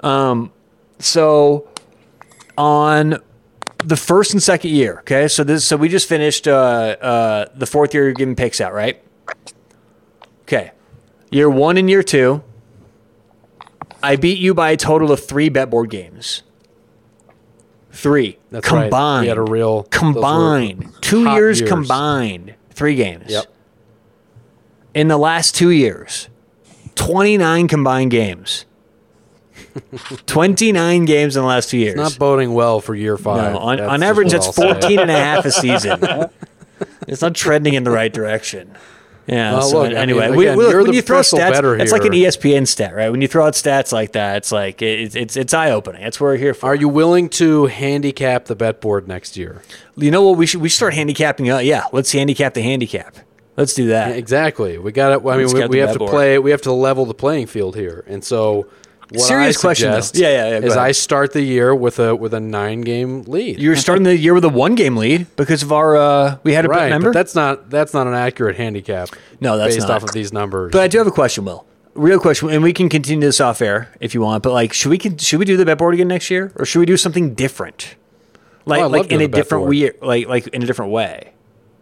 Um, 0.01 0.51
so 0.99 1.67
on 2.57 3.19
the 3.85 3.97
first 3.97 4.33
and 4.33 4.41
second 4.41 4.71
year, 4.71 4.99
okay. 4.99 5.27
So 5.27 5.43
this, 5.43 5.65
so 5.65 5.77
we 5.77 5.89
just 5.89 6.09
finished 6.09 6.47
uh, 6.47 6.51
uh, 7.01 7.45
the 7.55 7.65
fourth 7.65 7.93
year 7.93 8.05
you're 8.05 8.13
giving 8.13 8.35
picks 8.35 8.59
out, 8.59 8.73
right? 8.73 9.01
Okay, 10.43 10.71
year 11.31 11.49
one 11.49 11.77
and 11.77 11.89
year 11.89 12.03
two. 12.03 12.43
I 14.03 14.17
beat 14.17 14.37
you 14.37 14.53
by 14.53 14.71
a 14.71 14.77
total 14.77 15.11
of 15.11 15.25
three 15.25 15.49
bet 15.49 15.69
board 15.69 15.89
games. 15.89 16.43
Three 17.91 18.37
That's 18.51 18.69
right. 18.69 18.83
combined. 18.83 19.23
We 19.23 19.27
had 19.29 19.37
a 19.37 19.41
real 19.41 19.83
combined. 19.83 20.93
Two 21.01 21.29
years, 21.31 21.59
years. 21.59 21.69
combined. 21.69 22.53
Three 22.71 22.95
games. 22.95 23.31
Yep. 23.31 23.45
In 24.93 25.07
the 25.07 25.17
last 25.17 25.55
two 25.55 25.71
years, 25.71 26.27
29 26.95 27.67
combined 27.67 28.11
games. 28.11 28.65
29 30.25 31.05
games 31.05 31.35
in 31.35 31.41
the 31.41 31.47
last 31.47 31.69
two 31.69 31.77
years. 31.77 31.95
Not 31.95 32.17
boding 32.17 32.53
well 32.53 32.79
for 32.79 32.95
year 32.95 33.17
five. 33.17 33.53
no, 33.53 33.59
on, 33.59 33.79
on 33.79 34.03
average, 34.03 34.31
that's 34.31 34.53
14 34.55 34.99
and 34.99 35.11
a 35.11 35.13
half 35.13 35.45
a 35.45 35.51
season. 35.51 35.99
it's 37.07 37.21
not 37.21 37.35
trending 37.35 37.73
in 37.73 37.83
the 37.83 37.91
right 37.91 38.11
direction. 38.13 38.75
Yeah. 39.27 39.53
Well, 39.53 39.61
so 39.63 39.77
look, 39.77 39.85
I 39.87 39.89
mean, 39.89 39.97
anyway, 39.97 40.25
again, 40.27 40.57
we, 40.57 40.67
we- 40.67 40.83
when 40.83 40.93
you 40.93 41.01
throw 41.01 41.21
stats, 41.21 41.79
it's 41.79 41.91
like 41.91 42.05
an. 42.05 42.11
ESPN 42.11 42.67
stat, 42.67 42.95
right? 42.95 43.09
When 43.09 43.21
you 43.21 43.27
throw 43.27 43.47
out 43.47 43.53
stats 43.53 43.91
like 43.91 44.11
that, 44.11 44.37
it's 44.37 44.51
like 44.51 44.83
it, 44.83 45.15
it's 45.15 45.35
it's 45.35 45.53
eye 45.53 45.71
opening. 45.71 46.03
That's 46.03 46.19
what 46.21 46.27
we're 46.27 46.37
here 46.37 46.53
for. 46.53 46.67
Are 46.67 46.75
you 46.75 46.87
willing 46.87 47.29
to 47.29 47.65
handicap 47.65 48.45
the 48.45 48.55
bet 48.55 48.81
board 48.81 49.07
next 49.07 49.35
year? 49.35 49.63
You 49.97 50.11
know 50.11 50.21
what? 50.29 50.37
We 50.37 50.45
should 50.45 50.61
we 50.61 50.69
should 50.69 50.75
start 50.75 50.93
handicapping. 50.93 51.49
Uh, 51.49 51.57
yeah, 51.57 51.85
let's 51.91 52.11
handicap 52.11 52.53
the 52.53 52.61
handicap. 52.61 53.15
Let's 53.57 53.73
do 53.73 53.87
that. 53.87 54.15
Exactly. 54.15 54.77
We 54.77 54.91
got 54.91 55.19
to. 55.19 55.29
I 55.29 55.37
mean, 55.37 55.45
It's 55.45 55.53
we, 55.55 55.65
we 55.67 55.77
have 55.79 55.93
to 55.93 55.99
board. 55.99 56.11
play. 56.11 56.37
We 56.37 56.51
have 56.51 56.61
to 56.63 56.71
level 56.71 57.05
the 57.05 57.13
playing 57.15 57.47
field 57.47 57.75
here, 57.75 58.03
and 58.07 58.23
so. 58.23 58.67
What 59.15 59.27
Serious 59.27 59.57
question, 59.57 59.91
though. 59.91 60.01
Yeah, 60.13 60.29
yeah, 60.29 60.49
yeah, 60.49 60.59
go 60.59 60.67
Is 60.67 60.73
ahead. 60.73 60.87
I 60.87 60.91
start 60.91 61.33
the 61.33 61.41
year 61.41 61.73
with 61.73 61.99
a 61.99 62.15
with 62.15 62.33
a 62.33 62.39
nine 62.39 62.81
game 62.81 63.23
lead. 63.23 63.59
You're 63.59 63.75
starting 63.75 64.03
the 64.03 64.17
year 64.17 64.33
with 64.33 64.45
a 64.45 64.49
one 64.49 64.75
game 64.75 64.95
lead 64.97 65.27
because 65.35 65.63
of 65.63 65.71
our 65.71 65.95
uh, 65.95 66.37
we 66.43 66.53
had 66.53 66.65
a 66.65 66.67
right, 66.67 67.01
but 67.01 67.13
that's 67.13 67.35
not 67.35 67.69
that's 67.69 67.93
not 67.93 68.07
an 68.07 68.13
accurate 68.13 68.55
handicap. 68.55 69.09
No, 69.39 69.57
that's 69.57 69.75
based 69.75 69.87
not. 69.87 69.97
off 69.97 70.03
of 70.03 70.11
these 70.11 70.33
numbers. 70.33 70.71
But 70.71 70.81
I 70.81 70.87
do 70.87 70.97
have 70.97 71.07
a 71.07 71.11
question, 71.11 71.45
Will. 71.45 71.65
Real 71.93 72.19
question, 72.19 72.49
and 72.49 72.61
we 72.61 72.73
can 72.73 72.89
continue 72.89 73.25
this 73.25 73.39
off 73.39 73.61
air 73.61 73.89
if 74.01 74.13
you 74.13 74.21
want. 74.21 74.43
But 74.43 74.51
like, 74.51 74.73
should 74.73 74.89
we 74.89 74.99
should 75.17 75.39
we 75.39 75.45
do 75.45 75.55
the 75.55 75.65
bet 75.65 75.77
board 75.77 75.93
again 75.93 76.09
next 76.09 76.29
year, 76.29 76.51
or 76.55 76.65
should 76.65 76.79
we 76.79 76.85
do 76.85 76.97
something 76.97 77.33
different? 77.33 77.95
Like 78.65 78.81
Oh, 78.81 78.87
like 78.87 79.11
in 79.11 79.21
a 79.21 79.27
different 79.27 79.67
way, 79.67 79.91
like 80.01 80.27
like 80.27 80.47
in 80.47 80.63
a 80.63 80.65
different 80.65 80.91
way. 80.91 81.31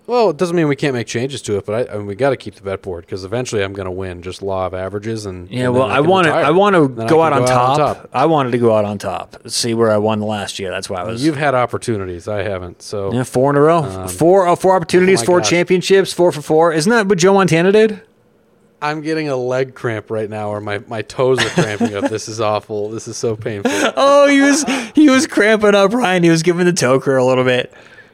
Well, 0.05 0.31
it 0.31 0.37
doesn't 0.37 0.55
mean 0.55 0.67
we 0.67 0.75
can't 0.75 0.93
make 0.93 1.07
changes 1.07 1.41
to 1.43 1.57
it, 1.57 1.65
but 1.65 1.89
I, 1.89 1.93
I 1.93 1.97
mean, 1.97 2.07
we 2.07 2.15
got 2.15 2.31
to 2.31 2.37
keep 2.37 2.55
the 2.55 2.61
bet 2.61 2.81
board 2.81 3.05
because 3.05 3.23
eventually 3.23 3.63
I'm 3.63 3.71
going 3.71 3.85
to 3.85 3.91
win. 3.91 4.21
Just 4.21 4.41
law 4.41 4.65
of 4.65 4.73
averages 4.73 5.25
and 5.25 5.49
Yeah, 5.49 5.65
and 5.65 5.73
well, 5.73 5.83
I 5.89 6.01
want 6.01 6.27
to. 6.27 6.33
I 6.33 6.51
want 6.51 6.75
to 6.75 6.89
Then 6.89 7.05
I 7.05 7.09
go 7.09 7.23
can 7.23 7.33
out 7.33 7.41
on 7.41 7.77
top. 7.77 8.09
I 8.11 8.25
wanted 8.25 8.51
to 8.51 8.57
go 8.57 8.75
out 8.75 8.83
on 8.83 8.97
top. 8.97 9.47
See 9.49 9.73
where 9.73 9.89
I 9.89 9.97
won 9.97 10.19
last 10.19 10.59
year. 10.59 10.71
That's 10.71 10.89
why 10.89 11.01
I 11.01 11.03
was. 11.05 11.23
You've 11.23 11.37
had 11.37 11.55
opportunities. 11.55 12.27
I 12.27 12.43
haven't. 12.43 12.81
So 12.81 13.13
yeah, 13.13 13.23
four 13.23 13.49
in 13.51 13.55
a 13.55 13.61
row. 13.61 14.07
four, 14.09 14.47
uh, 14.47 14.57
four 14.57 14.75
opportunities, 14.75 15.21
oh 15.23 15.25
four 15.25 15.39
gosh. 15.39 15.49
championships, 15.49 16.11
four 16.11 16.33
for 16.33 16.41
four. 16.41 16.73
Isn't 16.73 16.89
that 16.89 17.07
what 17.07 17.17
Joe 17.17 17.33
Montana 17.33 17.71
did? 17.71 18.01
I'm 18.81 18.99
getting 18.99 19.29
a 19.29 19.37
leg 19.37 19.75
cramp 19.75 20.11
right 20.11 20.29
now, 20.29 20.49
or 20.49 20.59
my, 20.59 20.79
my 20.79 21.03
toes 21.03 21.39
are 21.39 21.49
cramping 21.51 21.95
up. 21.95 22.09
This 22.09 22.27
is 22.27 22.41
awful. 22.41 22.89
This 22.89 23.07
is 23.07 23.15
so 23.15 23.37
painful. 23.37 23.71
Oh, 23.95 24.27
he 24.27 24.41
was 24.41 24.65
he 24.93 25.09
was 25.09 25.27
cramping 25.27 25.73
up, 25.75 25.93
Ryan. 25.93 26.23
He 26.23 26.29
was 26.29 26.43
giving 26.43 26.65
the 26.65 26.73
toe 26.73 26.99
curl 26.99 27.25
a 27.25 27.27
little 27.27 27.45
bit. 27.45 27.73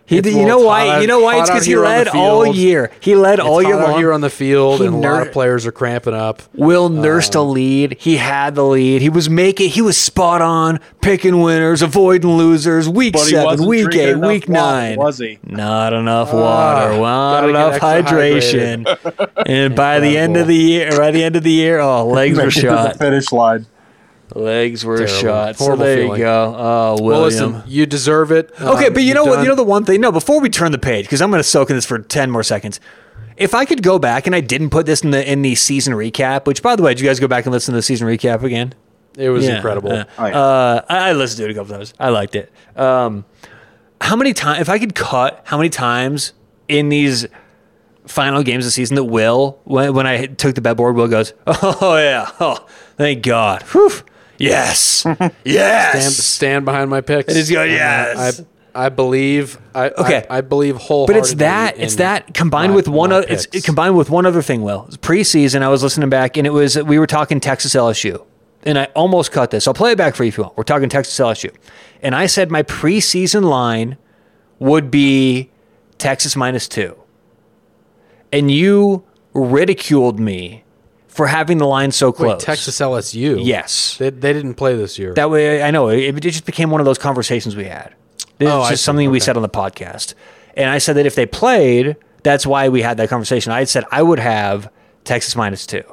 He 0.10 0.22
did, 0.22 0.34
you 0.34 0.46
know 0.46 0.58
why? 0.60 0.88
hot 0.88 1.02
you 1.02 1.08
know 1.08 1.20
why? 1.20 1.40
It's 1.40 1.50
because 1.52 1.66
he 1.66 1.72
here 1.74 1.86
on 1.86 1.92
the 1.92 1.98
led 1.98 2.08
all 2.08 2.48
year. 2.48 2.92
He 3.00 3.16
led 3.16 3.40
all 3.40 3.62
year 3.62 3.76
long. 3.76 4.00
here 4.00 4.12
on 4.12 4.22
the 4.22 4.30
field, 4.32 4.80
He 4.82 4.88
and 4.88 4.96
a 4.96 4.98
lot 4.98 5.28
of 5.28 5.32
players 5.32 5.68
are 5.68 5.72
cramping 5.72 6.16
up. 6.16 6.42
Will 6.56 6.90
nursed 6.90 7.36
a 7.36 7.42
lead. 7.42 7.98
He 8.00 8.18
had 8.18 8.56
the 8.56 8.64
lead. 8.66 9.04
He 9.04 9.10
was 9.10 9.30
making. 9.30 9.70
He 9.70 9.84
was 9.84 9.98
spot 9.98 10.42
on, 10.42 10.80
picking 11.02 11.42
winners, 11.42 11.84
avoiding 11.84 12.32
losers. 12.32 12.90
Week 12.90 13.16
seven, 13.18 13.68
week 13.68 13.94
eight, 13.94 14.16
week 14.16 14.48
water, 14.48 14.52
nine. 14.52 14.98
was 14.98 15.20
he? 15.20 15.38
Not 15.46 15.94
enough 15.94 16.30
Ah, 16.34 16.42
water. 16.42 17.00
Not 17.00 17.48
enough 17.50 17.80
hydration. 17.80 18.88
and 19.46 19.76
by 19.76 20.00
the 20.00 20.18
end 20.18 20.38
of 20.38 20.48
the 20.48 20.56
year, 20.56 20.90
by 20.98 21.12
the 21.12 21.24
end 21.24 21.36
of 21.36 21.44
the 21.44 21.52
year, 21.52 21.80
oh, 21.80 22.08
legs 22.08 22.36
were 22.38 22.50
shot. 22.50 22.98
finish 22.98 23.32
line. 23.32 23.68
Legs 24.36 24.86
were 24.86 24.98
Terrible. 24.98 25.16
shot. 25.16 25.58
So 25.58 25.64
Horrible 25.66 25.86
there 25.86 26.04
you 26.04 26.18
go. 26.18 26.56
Oh, 26.58 26.98
Well, 27.02 27.22
William. 27.22 27.54
listen, 27.54 27.64
you 27.68 27.86
deserve 27.86 28.32
it. 28.32 28.52
Okay, 28.62 28.88
Um, 28.88 28.94
but 28.94 29.02
you 29.02 29.08
you've 29.10 29.16
know 29.16 29.26
what? 29.26 29.36
done- 29.38 29.44
You 29.46 29.50
know 29.50 29.56
the 29.56 29.64
one 29.64 29.86
thing. 29.86 30.02
No, 30.02 30.12
before 30.12 30.40
we 30.40 30.50
turn 30.50 30.72
the 30.72 30.78
page, 30.78 31.06
because 31.06 31.22
I'm 31.22 31.30
going 31.32 31.40
to 31.42 31.48
soak 31.48 31.70
in 31.70 31.76
this 31.76 31.86
for 31.86 32.00
ten 32.00 32.30
more 32.30 32.44
seconds. 32.44 32.80
If 33.38 33.54
I 33.56 33.66
could 33.66 33.82
go 33.82 33.98
back, 34.00 34.28
and 34.28 34.36
I 34.36 34.42
didn't 34.42 34.70
put 34.70 34.86
this 34.86 35.02
in 35.04 35.12
the 35.12 35.30
in 35.32 35.42
the 35.42 35.56
season 35.56 35.94
recap, 35.94 36.46
which 36.46 36.62
by 36.62 36.76
the 36.76 36.84
way, 36.84 36.94
did 36.94 37.02
you 37.02 37.08
guys 37.08 37.20
go 37.20 37.28
back 37.28 37.46
and 37.46 37.54
listen 37.54 37.72
to 37.74 37.78
the 37.78 37.82
season 37.82 38.08
recap 38.08 38.44
again? 38.44 38.74
It 39.18 39.30
was 39.30 39.46
Yeah, 39.46 39.56
incredible. 39.56 39.92
uh, 39.92 40.04
Oh, 40.18 40.26
yeah. 40.28 40.40
uh, 40.40 40.82
I, 40.90 41.10
I 41.10 41.14
listened 41.14 41.38
to 41.40 41.46
it 41.46 41.52
a 41.52 41.54
couple 41.54 41.74
times. 41.76 41.94
I 42.00 42.10
liked 42.10 42.36
it. 42.36 42.52
Um, 42.76 43.26
how 44.02 44.16
many 44.16 44.34
times? 44.34 44.62
If 44.62 44.70
I 44.70 44.78
could 44.78 44.94
cut, 44.94 45.42
how 45.46 45.58
many 45.58 45.70
times 45.70 46.34
in 46.68 46.90
these 46.90 47.28
final 48.06 48.44
games 48.44 48.66
of 48.66 48.68
the 48.68 48.72
season 48.72 48.96
that 48.96 49.06
Will, 49.06 49.60
when, 49.66 49.94
when 49.94 50.06
I 50.08 50.26
took 50.28 50.56
the 50.56 50.62
bet 50.62 50.78
board, 50.78 50.96
Will 50.96 51.08
goes, 51.08 51.34
"Oh 51.48 51.96
yeah, 51.98 52.30
oh 52.40 52.66
thank 52.98 53.24
God, 53.24 53.64
Whew. 53.72 53.92
Yes, 54.40 55.06
yes." 55.44 55.92
stand, 55.92 56.14
stand 56.14 56.66
behind 56.66 56.90
my 56.90 57.02
picks. 57.02 57.30
It 57.34 57.38
is 57.38 57.50
good, 57.50 57.70
And, 57.70 57.72
uh, 57.72 57.74
yes. 57.76 58.40
I, 58.76 58.86
I 58.86 58.90
believe. 58.90 59.60
I, 59.76 59.90
Okay. 59.90 60.26
I, 60.30 60.38
I 60.38 60.42
believe 60.42 60.80
But 60.88 61.16
it's 61.16 61.34
that 61.36 61.78
it's 61.80 61.96
that 61.96 62.34
combined 62.34 62.72
my- 62.72 62.76
with 62.78 62.88
one 62.88 63.10
my 63.10 63.18
o- 63.18 63.20
it's 63.20 63.46
picks. 63.48 63.66
combined 63.66 63.98
with 63.98 64.10
one 64.10 64.26
other 64.26 64.42
thing. 64.42 64.62
Will 64.62 64.86
It's 64.88 64.98
preseason, 64.98 65.62
I 65.64 65.70
was 65.70 65.84
listening 65.84 66.10
back, 66.10 66.38
and 66.38 66.46
it 66.48 66.52
was 66.52 66.78
we 66.78 66.98
were 67.00 67.08
talking 67.08 67.40
Texas 67.40 67.74
LSU, 67.76 68.26
and 68.64 68.78
I 68.80 68.86
almost 68.96 69.32
cut 69.32 69.52
this. 69.52 69.68
I'll 69.68 69.74
play 69.74 69.92
it 69.92 69.98
back 69.98 70.16
for 70.16 70.24
you 70.24 70.30
if 70.30 70.38
you 70.38 70.44
want. 70.44 70.56
We're 70.58 70.64
talking 70.64 70.88
Texas 70.90 71.18
LSU, 71.20 71.54
and 72.02 72.16
I 72.16 72.26
said 72.28 72.52
my 72.52 72.64
preseason 72.64 73.44
line 73.44 73.98
would 74.60 74.92
be 74.92 75.50
Texas 75.98 76.36
minus 76.36 76.68
two, 76.68 76.96
and 78.32 78.52
you 78.52 79.04
ridiculed 79.34 80.20
me 80.20 80.64
for 81.20 81.28
having 81.28 81.58
the 81.58 81.68
line 81.68 81.92
so 81.92 82.14
close. 82.14 82.30
Wait, 82.30 82.40
Texas 82.40 82.80
LSU. 82.80 83.46
Yes. 83.46 83.98
they, 83.98 84.10
they 84.10 84.32
didn't 84.32 84.54
play 84.54 84.74
this 84.78 84.98
year. 84.98 85.14
That 85.16 85.30
way, 85.30 85.62
I 85.62 85.70
know 85.70 85.90
it, 85.90 86.16
it 86.16 86.22
just 86.22 86.46
became 86.46 86.70
one 86.70 86.80
of 86.80 86.86
those 86.86 86.98
conversations 86.98 87.58
we 87.58 87.66
had. 87.66 87.94
It's 88.40 88.50
Oh, 88.50 88.70
just 88.70 88.86
something 88.86 89.12
we 89.12 89.20
said 89.20 89.36
on 89.36 89.42
the 89.44 89.50
podcast, 89.50 90.14
and 90.56 90.70
I 90.70 90.78
said 90.78 90.96
that 90.96 91.06
if 91.06 91.16
they 91.16 91.26
played, 91.26 91.98
that's 92.24 92.48
why 92.48 92.70
we 92.70 92.82
had 92.82 92.96
that 92.98 93.10
conversation. 93.10 93.52
I 93.52 93.60
had 93.60 93.68
said 93.68 93.84
I 93.92 94.02
would 94.02 94.20
have 94.20 94.72
Texas 95.04 95.36
minus 95.36 95.66
two, 95.66 95.84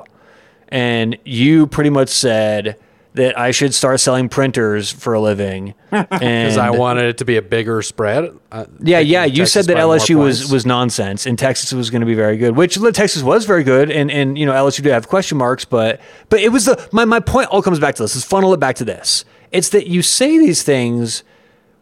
and 0.68 1.18
you 1.24 1.66
pretty 1.66 1.90
much 1.90 2.08
said 2.08 2.78
that 3.16 3.38
I 3.38 3.50
should 3.50 3.74
start 3.74 3.98
selling 4.00 4.28
printers 4.28 4.90
for 4.92 5.14
a 5.14 5.20
living. 5.20 5.74
because 5.90 6.06
Because 6.10 6.56
I 6.58 6.70
wanted 6.70 7.06
it 7.06 7.18
to 7.18 7.24
be 7.24 7.36
a 7.36 7.42
bigger 7.42 7.82
spread. 7.82 8.30
Uh, 8.52 8.66
yeah, 8.80 8.98
yeah. 8.98 9.24
You 9.24 9.38
Texas 9.38 9.52
said 9.52 9.64
that 9.66 9.78
LSU 9.78 10.16
was 10.16 10.50
was 10.50 10.64
nonsense, 10.64 11.26
and 11.26 11.38
Texas 11.38 11.72
was 11.72 11.90
going 11.90 12.00
to 12.00 12.06
be 12.06 12.14
very 12.14 12.36
good. 12.36 12.56
Which 12.56 12.78
Texas 12.92 13.22
was 13.22 13.44
very 13.46 13.64
good, 13.64 13.90
and 13.90 14.10
and 14.10 14.38
you 14.38 14.46
know 14.46 14.52
LSU 14.52 14.82
did 14.82 14.92
have 14.92 15.08
question 15.08 15.38
marks, 15.38 15.64
but 15.64 16.00
but 16.28 16.40
it 16.40 16.50
was 16.50 16.66
the 16.66 16.88
my 16.92 17.04
my 17.04 17.20
point 17.20 17.48
all 17.48 17.62
comes 17.62 17.80
back 17.80 17.94
to 17.96 18.02
this. 18.02 18.14
Let's 18.14 18.26
funnel 18.26 18.52
it 18.54 18.60
back 18.60 18.76
to 18.76 18.84
this. 18.84 19.24
It's 19.50 19.70
that 19.70 19.86
you 19.86 20.02
say 20.02 20.38
these 20.38 20.62
things 20.62 21.24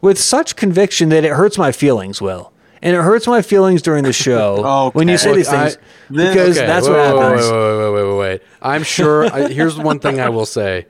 with 0.00 0.18
such 0.18 0.54
conviction 0.56 1.08
that 1.08 1.24
it 1.24 1.32
hurts 1.32 1.58
my 1.58 1.72
feelings. 1.72 2.22
Will. 2.22 2.52
And 2.82 2.94
it 2.94 3.00
hurts 3.00 3.26
my 3.26 3.40
feelings 3.40 3.80
during 3.80 4.04
the 4.04 4.12
show 4.26 4.90
when 4.92 5.08
you 5.08 5.16
say 5.16 5.34
these 5.34 5.46
Look, 5.50 5.56
I- 5.56 5.70
things 5.70 5.78
because 6.10 6.58
Okay, 6.58 6.66
that's 6.66 6.86
wait, 6.86 6.94
what 6.94 7.18
happens. 7.18 7.50
Wait, 7.50 7.52
wait, 7.52 7.78
wait, 7.78 7.92
wait, 7.94 8.08
wait, 8.10 8.18
wait. 8.18 8.42
I'm 8.60 8.82
sure. 8.82 9.24
I, 9.24 9.48
here's 9.48 9.76
one 9.78 9.98
thing 9.98 10.20
I 10.20 10.28
will 10.28 10.44
say. 10.46 10.86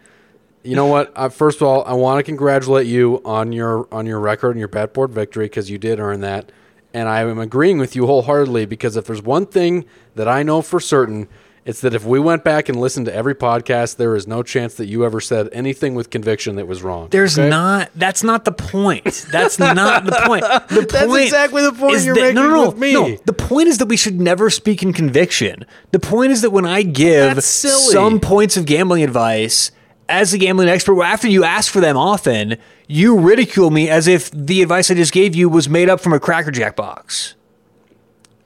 You 0.64 0.76
know 0.76 0.86
what? 0.86 1.12
Uh, 1.14 1.28
first 1.28 1.60
of 1.60 1.68
all, 1.68 1.84
I 1.84 1.92
want 1.92 2.18
to 2.18 2.22
congratulate 2.22 2.86
you 2.86 3.20
on 3.24 3.52
your 3.52 3.86
on 3.92 4.06
your 4.06 4.18
record 4.18 4.50
and 4.50 4.58
your 4.58 4.68
bet 4.68 4.94
board 4.94 5.10
victory 5.10 5.44
because 5.44 5.70
you 5.70 5.76
did 5.76 6.00
earn 6.00 6.20
that, 6.22 6.50
and 6.94 7.06
I 7.08 7.20
am 7.20 7.38
agreeing 7.38 7.78
with 7.78 7.94
you 7.94 8.06
wholeheartedly 8.06 8.64
because 8.64 8.96
if 8.96 9.04
there's 9.04 9.22
one 9.22 9.44
thing 9.44 9.84
that 10.14 10.26
I 10.26 10.42
know 10.42 10.62
for 10.62 10.80
certain, 10.80 11.28
it's 11.66 11.80
that 11.80 11.94
if 11.94 12.04
we 12.04 12.18
went 12.18 12.44
back 12.44 12.68
and 12.68 12.78
listened 12.78 13.06
to 13.06 13.14
every 13.14 13.34
podcast, 13.34 13.96
there 13.96 14.14
is 14.16 14.26
no 14.26 14.42
chance 14.42 14.74
that 14.74 14.86
you 14.86 15.04
ever 15.04 15.20
said 15.20 15.48
anything 15.52 15.94
with 15.94 16.10
conviction 16.10 16.56
that 16.56 16.66
was 16.66 16.82
wrong. 16.82 17.08
There's 17.10 17.38
okay? 17.38 17.48
not. 17.48 17.90
That's 17.94 18.22
not 18.22 18.44
the 18.44 18.52
point. 18.52 19.26
That's 19.30 19.58
not 19.58 20.04
the 20.04 20.22
point. 20.26 20.44
The 20.74 20.86
That's 20.86 21.06
point 21.06 21.24
exactly 21.24 21.62
the 21.62 21.72
point 21.72 22.02
you're 22.04 22.14
that, 22.14 22.20
making 22.20 22.34
no, 22.36 22.50
no, 22.50 22.68
with 22.68 22.78
me. 22.78 22.92
No, 22.92 23.16
the 23.24 23.32
point 23.32 23.68
is 23.68 23.78
that 23.78 23.86
we 23.86 23.96
should 23.96 24.20
never 24.20 24.50
speak 24.50 24.82
in 24.82 24.92
conviction. 24.92 25.66
The 25.92 26.00
point 26.00 26.32
is 26.32 26.42
that 26.42 26.50
when 26.50 26.66
I 26.66 26.82
give 26.82 27.42
some 27.44 28.18
points 28.18 28.56
of 28.56 28.66
gambling 28.66 29.02
advice 29.02 29.70
as 30.14 30.32
a 30.32 30.38
gambling 30.38 30.68
expert, 30.68 31.02
after 31.02 31.28
you 31.28 31.44
ask 31.44 31.72
for 31.72 31.80
them 31.80 31.96
often, 31.96 32.56
you 32.86 33.18
ridicule 33.18 33.70
me 33.70 33.88
as 33.88 34.06
if 34.06 34.30
the 34.30 34.62
advice 34.62 34.90
I 34.90 34.94
just 34.94 35.12
gave 35.12 35.34
you 35.34 35.48
was 35.48 35.68
made 35.68 35.88
up 35.88 36.00
from 36.00 36.12
a 36.12 36.20
Cracker 36.20 36.50
Jack 36.50 36.76
box. 36.76 37.34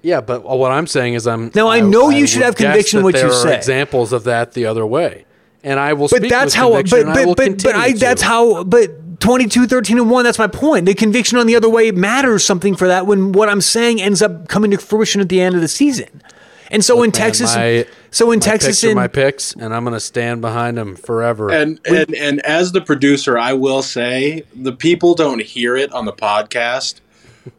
Yeah, 0.02 0.20
but 0.20 0.44
what 0.44 0.70
I'm 0.70 0.86
saying 0.86 1.14
is 1.14 1.26
I'm. 1.26 1.50
Now 1.54 1.68
I 1.68 1.80
know 1.80 2.08
you 2.10 2.26
should 2.26 2.42
have 2.42 2.56
conviction 2.56 3.02
what 3.02 3.14
you 3.14 3.32
say. 3.32 3.56
Examples 3.56 4.12
of 4.12 4.24
that 4.24 4.52
the 4.52 4.66
other 4.66 4.86
way, 4.86 5.24
and 5.64 5.80
I 5.80 5.92
will. 5.92 6.08
But 6.08 6.18
speak 6.18 6.30
that's 6.30 6.46
with 6.46 6.54
how. 6.54 6.70
But 6.70 7.06
I 7.06 7.24
but 7.24 7.36
but, 7.36 7.62
but 7.62 7.74
I. 7.74 7.92
That's 7.92 8.22
how. 8.22 8.64
But 8.64 9.20
22, 9.20 9.66
13, 9.66 9.98
and 9.98 10.08
one. 10.08 10.24
That's 10.24 10.38
my 10.38 10.46
point. 10.46 10.86
The 10.86 10.94
conviction 10.94 11.38
on 11.38 11.48
the 11.48 11.56
other 11.56 11.68
way 11.68 11.90
matters 11.90 12.44
something 12.44 12.76
for 12.76 12.86
that 12.86 13.06
when 13.06 13.32
what 13.32 13.48
I'm 13.48 13.60
saying 13.60 14.00
ends 14.00 14.22
up 14.22 14.48
coming 14.48 14.70
to 14.70 14.78
fruition 14.78 15.20
at 15.20 15.28
the 15.28 15.40
end 15.40 15.56
of 15.56 15.60
the 15.60 15.68
season. 15.68 16.22
And 16.70 16.84
so 16.84 16.96
in 17.02 17.08
Man, 17.08 17.12
Texas, 17.12 17.54
my- 17.56 17.86
so 18.10 18.30
in 18.30 18.38
my 18.38 18.44
Texas, 18.44 18.80
picks 18.80 18.84
in, 18.90 18.94
my 18.96 19.08
picks, 19.08 19.52
and 19.54 19.74
I'm 19.74 19.84
going 19.84 19.94
to 19.94 20.00
stand 20.00 20.40
behind 20.40 20.76
them 20.76 20.96
forever. 20.96 21.50
And, 21.50 21.80
and 21.86 22.14
and 22.14 22.40
as 22.40 22.72
the 22.72 22.80
producer, 22.80 23.38
I 23.38 23.52
will 23.54 23.82
say 23.82 24.44
the 24.54 24.72
people 24.72 25.14
don't 25.14 25.42
hear 25.42 25.76
it 25.76 25.90
on 25.92 26.04
the 26.04 26.12
podcast, 26.12 27.00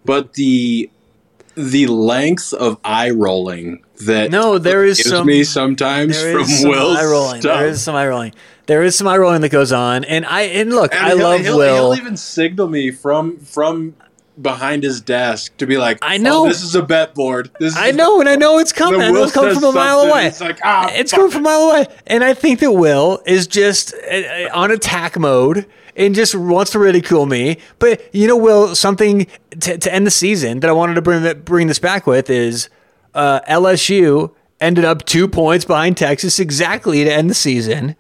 but 0.06 0.34
the 0.34 0.90
the 1.56 1.88
length 1.88 2.54
of 2.54 2.78
eye 2.86 3.10
rolling 3.10 3.84
that 4.06 4.32
No, 4.32 4.58
there 4.60 4.86
is 4.86 5.04
some- 5.04 5.26
me 5.28 5.44
sometimes 5.44 6.22
there 6.22 6.34
from 6.34 6.42
is 6.44 6.62
some 6.62 6.70
Will's 6.70 6.98
eye 6.98 7.06
rolling. 7.06 7.42
stuff. 7.42 7.60
There 7.60 7.68
is 7.68 7.82
some 7.82 7.96
eye 7.96 8.08
rolling. 8.08 8.34
There 8.68 8.84
is 8.84 8.96
some 8.96 9.08
eye 9.08 9.18
rolling 9.18 9.42
that 9.42 9.50
goes 9.50 9.72
on, 9.72 10.04
and 10.04 10.26
I 10.26 10.42
and 10.44 10.70
look, 10.70 10.94
And 10.94 11.04
I 11.04 11.08
he'll- 11.10 11.18
love 11.20 11.42
he'll, 11.42 11.58
Will. 11.58 11.92
He'll 11.94 12.02
even 12.02 12.16
signal 12.16 12.68
me 12.70 12.92
from 12.92 13.40
from 13.40 13.96
behind 14.42 14.84
his 14.84 15.02
desk 15.02 15.56
to 15.58 15.68
be 15.68 15.78
like, 15.78 16.00
I 16.02 16.18
know. 16.18 16.46
"Oh, 16.46 16.48
this 16.48 16.62
is 16.64 16.76
a 16.76 16.82
bet 16.82 17.14
board. 17.14 17.52
This 17.60 17.74
is 17.74 17.80
I 17.80 17.92
know, 17.92 18.20
and 18.20 18.30
I 18.30 18.36
know 18.36 18.60
it's 18.60 18.72
coming. 18.72 19.02
I 19.02 19.12
know 19.12 19.24
it's 19.24 19.34
coming 19.34 19.54
from 19.56 19.64
a 19.66 19.72
mile 19.72 20.02
away. 20.02 20.28
It's 20.28 20.42
like, 20.42 20.60
ah, 20.64 20.90
it's 20.92 21.12
coming 21.12 21.32
from 21.32 21.42
a 21.42 21.44
mile 21.44 21.62
away. 21.70 21.88
And 22.08 22.24
I 22.24 22.34
think 22.34 22.60
that 22.60 22.72
Will 22.72 23.22
is 23.26 23.48
just 23.48 23.94
uh, 23.94 24.16
uh, 24.16 24.50
on 24.54 24.72
attack 24.72 25.18
mode 25.20 25.66
and 25.96 26.16
just 26.16 26.34
wants 26.36 26.72
to 26.72 26.80
ridicule 26.80 27.26
me. 27.26 27.58
But 27.80 28.14
you 28.14 28.28
know, 28.28 28.38
Will, 28.38 28.76
something 28.76 29.28
to, 29.60 29.78
to 29.78 29.94
end 29.94 30.08
the 30.08 30.12
season 30.12 30.62
that 30.62 30.70
I 30.70 30.74
wanted 30.74 30.96
to 30.96 31.02
bring 31.02 31.42
bring 31.42 31.68
this 31.68 31.80
back 31.80 32.08
with 32.08 32.30
is 32.30 32.70
uh, 33.14 33.42
LSU 33.42 34.34
ended 34.62 34.86
up 34.86 35.06
two 35.06 35.28
points 35.28 35.66
behind 35.66 35.98
Texas 35.98 36.40
exactly 36.40 37.04
to 37.04 37.12
end 37.12 37.30
the 37.30 37.34
season, 37.36 37.96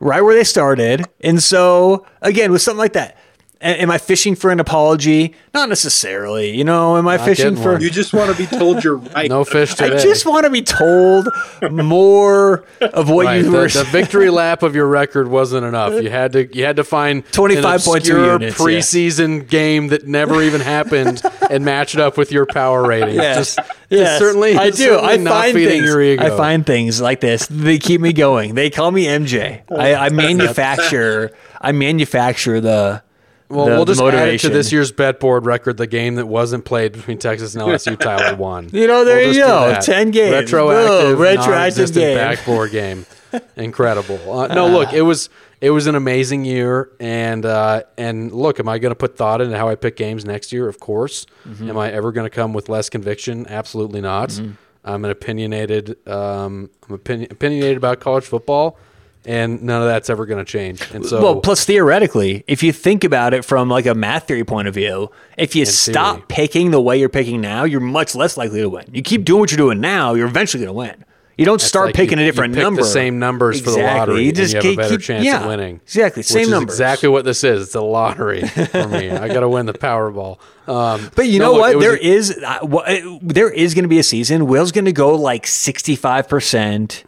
right 0.00 0.20
where 0.20 0.34
they 0.34 0.44
started. 0.44 1.04
And 1.20 1.42
so 1.42 2.06
again, 2.22 2.52
with 2.52 2.62
something 2.62 2.78
like 2.78 2.92
that. 2.94 3.16
A- 3.60 3.82
Am 3.82 3.90
I 3.90 3.98
fishing 3.98 4.34
for 4.34 4.50
an 4.50 4.60
apology? 4.60 5.34
Not 5.54 5.68
necessarily. 5.68 6.56
You 6.56 6.64
know, 6.64 6.96
am 6.96 7.08
I 7.08 7.16
fishing 7.18 7.50
getting 7.50 7.62
for? 7.62 7.72
one. 7.72 7.80
You 7.80 7.90
just 7.90 8.12
want 8.12 8.30
to 8.30 8.36
be 8.36 8.46
told 8.46 8.84
you're 8.84 8.96
right. 9.14 9.28
no 9.30 9.44
fish 9.44 9.72
I 9.80 9.88
today. 9.88 10.02
just 10.02 10.26
want 10.26 10.44
to 10.44 10.50
be 10.50 10.62
told 10.62 11.28
more 11.70 12.64
of 12.80 13.08
what 13.10 13.26
Right, 13.26 13.36
you 13.36 13.44
the, 13.44 13.50
were 13.50 13.68
the 13.68 13.84
victory 13.90 14.30
lap 14.30 14.62
of 14.62 14.74
your 14.74 14.86
record 14.86 15.28
wasn't 15.28 15.64
enough. 15.64 15.94
You 16.02 16.10
had 16.10 16.32
to 16.32 16.54
you 16.56 16.64
had 16.64 16.76
to 16.76 16.84
find 16.84 17.24
25.2 17.26 17.56
an 17.58 17.94
obscure 17.96 18.32
units, 18.32 18.58
yeah. 18.58 18.64
preseason 18.66 19.48
game 19.48 19.88
that 19.88 20.06
never 20.06 20.42
even 20.42 20.60
happened 20.60 21.22
and 21.50 21.64
match 21.64 21.94
it 21.94 22.00
up 22.00 22.16
with 22.16 22.32
your 22.32 22.46
power 22.46 22.86
rating. 22.86 23.16
Just, 23.16 23.56
just 23.56 23.70
Yes, 23.88 24.18
certainly, 24.18 24.56
I 24.56 24.70
do. 24.70 24.76
certainly 24.76 25.12
I 25.12 25.16
not 25.16 25.30
find 25.44 25.54
feeding 25.54 25.68
things. 25.74 25.84
your 25.86 26.02
ego. 26.02 26.24
I 26.24 26.36
find 26.36 26.66
things 26.66 27.00
like 27.00 27.20
this. 27.20 27.46
They 27.46 27.78
keep 27.78 28.00
me 28.00 28.12
going. 28.12 28.54
They 28.54 28.68
call 28.68 28.90
me 28.90 29.04
MJ. 29.06 29.62
I, 29.70 29.94
I 29.94 30.08
manufacture. 30.10 31.32
I 31.60 31.72
manufacture 31.72 32.60
the 32.60 33.02
Well, 33.48 33.66
the- 33.66 33.70
we'll 33.72 33.84
just 33.84 34.00
add 34.02 34.28
it 34.28 34.40
to 34.40 34.48
this 34.48 34.72
year's 34.72 34.90
bet 34.92 35.20
board 35.20 35.46
record. 35.46 35.76
The 35.76 35.86
game 35.86 36.16
that 36.16 36.26
wasn't 36.26 36.64
played 36.64 36.92
between 36.92 37.18
Texas 37.18 37.54
and 37.54 37.62
LSU, 37.62 37.96
Tyler 38.00 38.36
won. 38.36 38.68
You 38.72 38.86
know, 38.86 39.04
there 39.04 39.18
We'll 39.18 39.34
you 39.34 39.40
go. 39.40 39.78
10 39.80 40.10
games. 40.10 40.34
Retroactive, 40.52 41.16
Boom. 41.16 41.20
Retroactive 41.20 41.92
game. 41.94 42.16
backboard 42.16 42.70
game. 42.72 43.06
Incredible. 43.56 44.18
Uh, 44.32 44.46
no, 44.48 44.68
look, 44.68 44.92
it 44.92 45.02
was 45.02 45.28
it 45.60 45.70
was 45.70 45.86
an 45.86 45.94
amazing 45.94 46.44
year, 46.44 46.90
and 47.00 47.44
uh, 47.46 47.82
and 47.98 48.30
look, 48.32 48.60
am 48.60 48.68
I 48.68 48.78
going 48.78 48.90
to 48.92 48.96
put 48.96 49.16
thought 49.16 49.40
into 49.40 49.56
how 49.56 49.68
I 49.68 49.74
pick 49.74 49.96
games 49.96 50.24
next 50.24 50.52
year? 50.52 50.68
Of 50.68 50.80
course. 50.80 51.26
Mm-hmm. 51.46 51.70
Am 51.70 51.78
I 51.78 51.90
ever 51.92 52.12
going 52.12 52.24
to 52.26 52.30
come 52.34 52.52
with 52.52 52.68
less 52.68 52.88
conviction? 52.88 53.46
Absolutely 53.48 54.00
not. 54.00 54.38
I'm 54.84 55.04
an 55.04 55.10
opinionated. 55.10 55.96
Um, 56.08 56.70
I'm 56.88 56.94
opinion, 56.94 57.32
opinionated 57.32 57.76
about 57.76 58.00
college 58.00 58.24
football, 58.24 58.78
and 59.26 59.62
none 59.62 59.82
of 59.82 59.88
that's 59.88 60.08
ever 60.08 60.24
going 60.24 60.42
to 60.44 60.50
change. 60.50 60.80
And 60.92 61.04
so, 61.04 61.20
Well, 61.22 61.40
plus 61.40 61.64
theoretically, 61.64 62.44
if 62.46 62.62
you 62.62 62.72
think 62.72 63.04
about 63.04 63.34
it 63.34 63.44
from 63.44 63.68
like 63.68 63.84
a 63.86 63.94
math 63.94 64.28
theory 64.28 64.44
point 64.44 64.68
of 64.68 64.74
view, 64.74 65.10
if 65.36 65.54
you 65.54 65.66
stop 65.66 66.16
theory. 66.16 66.24
picking 66.28 66.70
the 66.70 66.80
way 66.80 66.98
you're 66.98 67.08
picking 67.08 67.40
now, 67.40 67.64
you're 67.64 67.80
much 67.80 68.14
less 68.14 68.36
likely 68.36 68.60
to 68.60 68.68
win. 68.68 68.84
You 68.92 69.02
keep 69.02 69.24
doing 69.24 69.40
what 69.40 69.50
you're 69.50 69.56
doing 69.58 69.80
now, 69.80 70.14
you're 70.14 70.28
eventually 70.28 70.64
going 70.64 70.74
to 70.74 70.78
win. 70.78 71.04
You 71.38 71.44
don't 71.44 71.60
start 71.60 71.88
like 71.88 71.94
picking 71.96 72.16
you- 72.18 72.24
a 72.24 72.26
different 72.28 72.54
pick 72.54 72.62
number. 72.62 72.80
The 72.80 72.88
same 72.88 73.18
numbers 73.18 73.60
for 73.60 73.70
the 73.72 73.82
lottery, 73.82 74.24
You 74.24 74.32
just 74.32 74.54
you 74.54 74.56
have 74.56 74.64
a 74.64 74.68
keep- 74.68 74.78
better 74.78 74.90
keep- 74.96 75.02
chance 75.02 75.22
yeah, 75.26 75.42
of 75.42 75.48
winning. 75.48 75.80
exactly. 75.84 76.22
Same 76.22 76.44
is 76.44 76.48
numbers. 76.48 76.74
exactly 76.76 77.10
what 77.10 77.26
this 77.26 77.44
is. 77.44 77.62
It's 77.64 77.74
a 77.74 77.82
lottery 77.82 78.40
for 78.48 78.88
me. 78.88 79.10
I 79.10 79.28
got 79.28 79.40
to 79.40 79.48
win 79.50 79.66
the 79.66 79.74
Powerball. 79.74 80.38
Um, 80.66 81.10
But 81.14 81.28
you 81.28 81.38
no, 81.38 81.46
know 81.46 81.52
look, 81.52 81.60
what? 81.60 81.76
it 81.76 81.80
There 81.80 81.94
a- 81.94 81.98
is 82.00 82.38
uh, 82.42 82.58
wha- 82.62 82.84
uh, 82.86 83.18
there 83.20 83.50
is 83.50 83.74
going 83.74 83.82
to 83.84 83.88
be 83.88 83.98
a 83.98 84.02
season. 84.02 84.46
Will's 84.46 84.72
going 84.72 84.86
to 84.86 84.92
go 84.92 85.14
like 85.14 85.46
sixty 85.46 85.94
five 85.94 86.26
percent. 86.26 87.04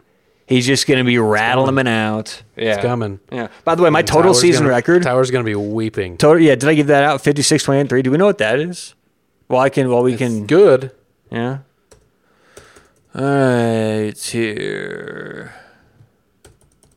He's 0.48 0.66
just 0.66 0.86
going 0.86 0.98
to 0.98 1.04
be 1.04 1.18
rattling 1.18 1.74
them 1.74 1.86
out. 1.86 2.42
Yeah, 2.56 2.74
It's 2.74 2.82
coming. 2.82 3.20
Yeah. 3.30 3.48
By 3.64 3.74
the 3.74 3.82
way, 3.82 3.90
my 3.90 4.00
total 4.02 4.32
Tyler's 4.32 4.40
season 4.40 4.62
gonna- 4.64 4.74
record. 4.74 5.02
Tower's 5.02 5.30
going 5.30 5.44
to 5.44 5.48
be 5.48 5.54
weeping. 5.54 6.16
Total. 6.16 6.42
Yeah. 6.42 6.54
Did 6.54 6.68
I 6.70 6.74
give 6.74 6.86
that 6.86 7.04
out? 7.04 7.20
Fifty 7.20 7.42
six 7.42 7.64
twenty 7.64 7.80
and 7.80 7.88
three. 7.88 8.00
Do 8.02 8.10
we 8.10 8.16
know 8.16 8.24
what 8.26 8.38
that 8.38 8.58
is? 8.58 8.94
Well, 9.48 9.60
I 9.60 9.68
can. 9.68 9.88
Well, 9.90 10.02
we 10.02 10.16
can. 10.16 10.46
Good. 10.46 10.92
Yeah. 11.30 11.58
All 13.14 13.24
right, 13.24 14.12
here. 14.16 15.52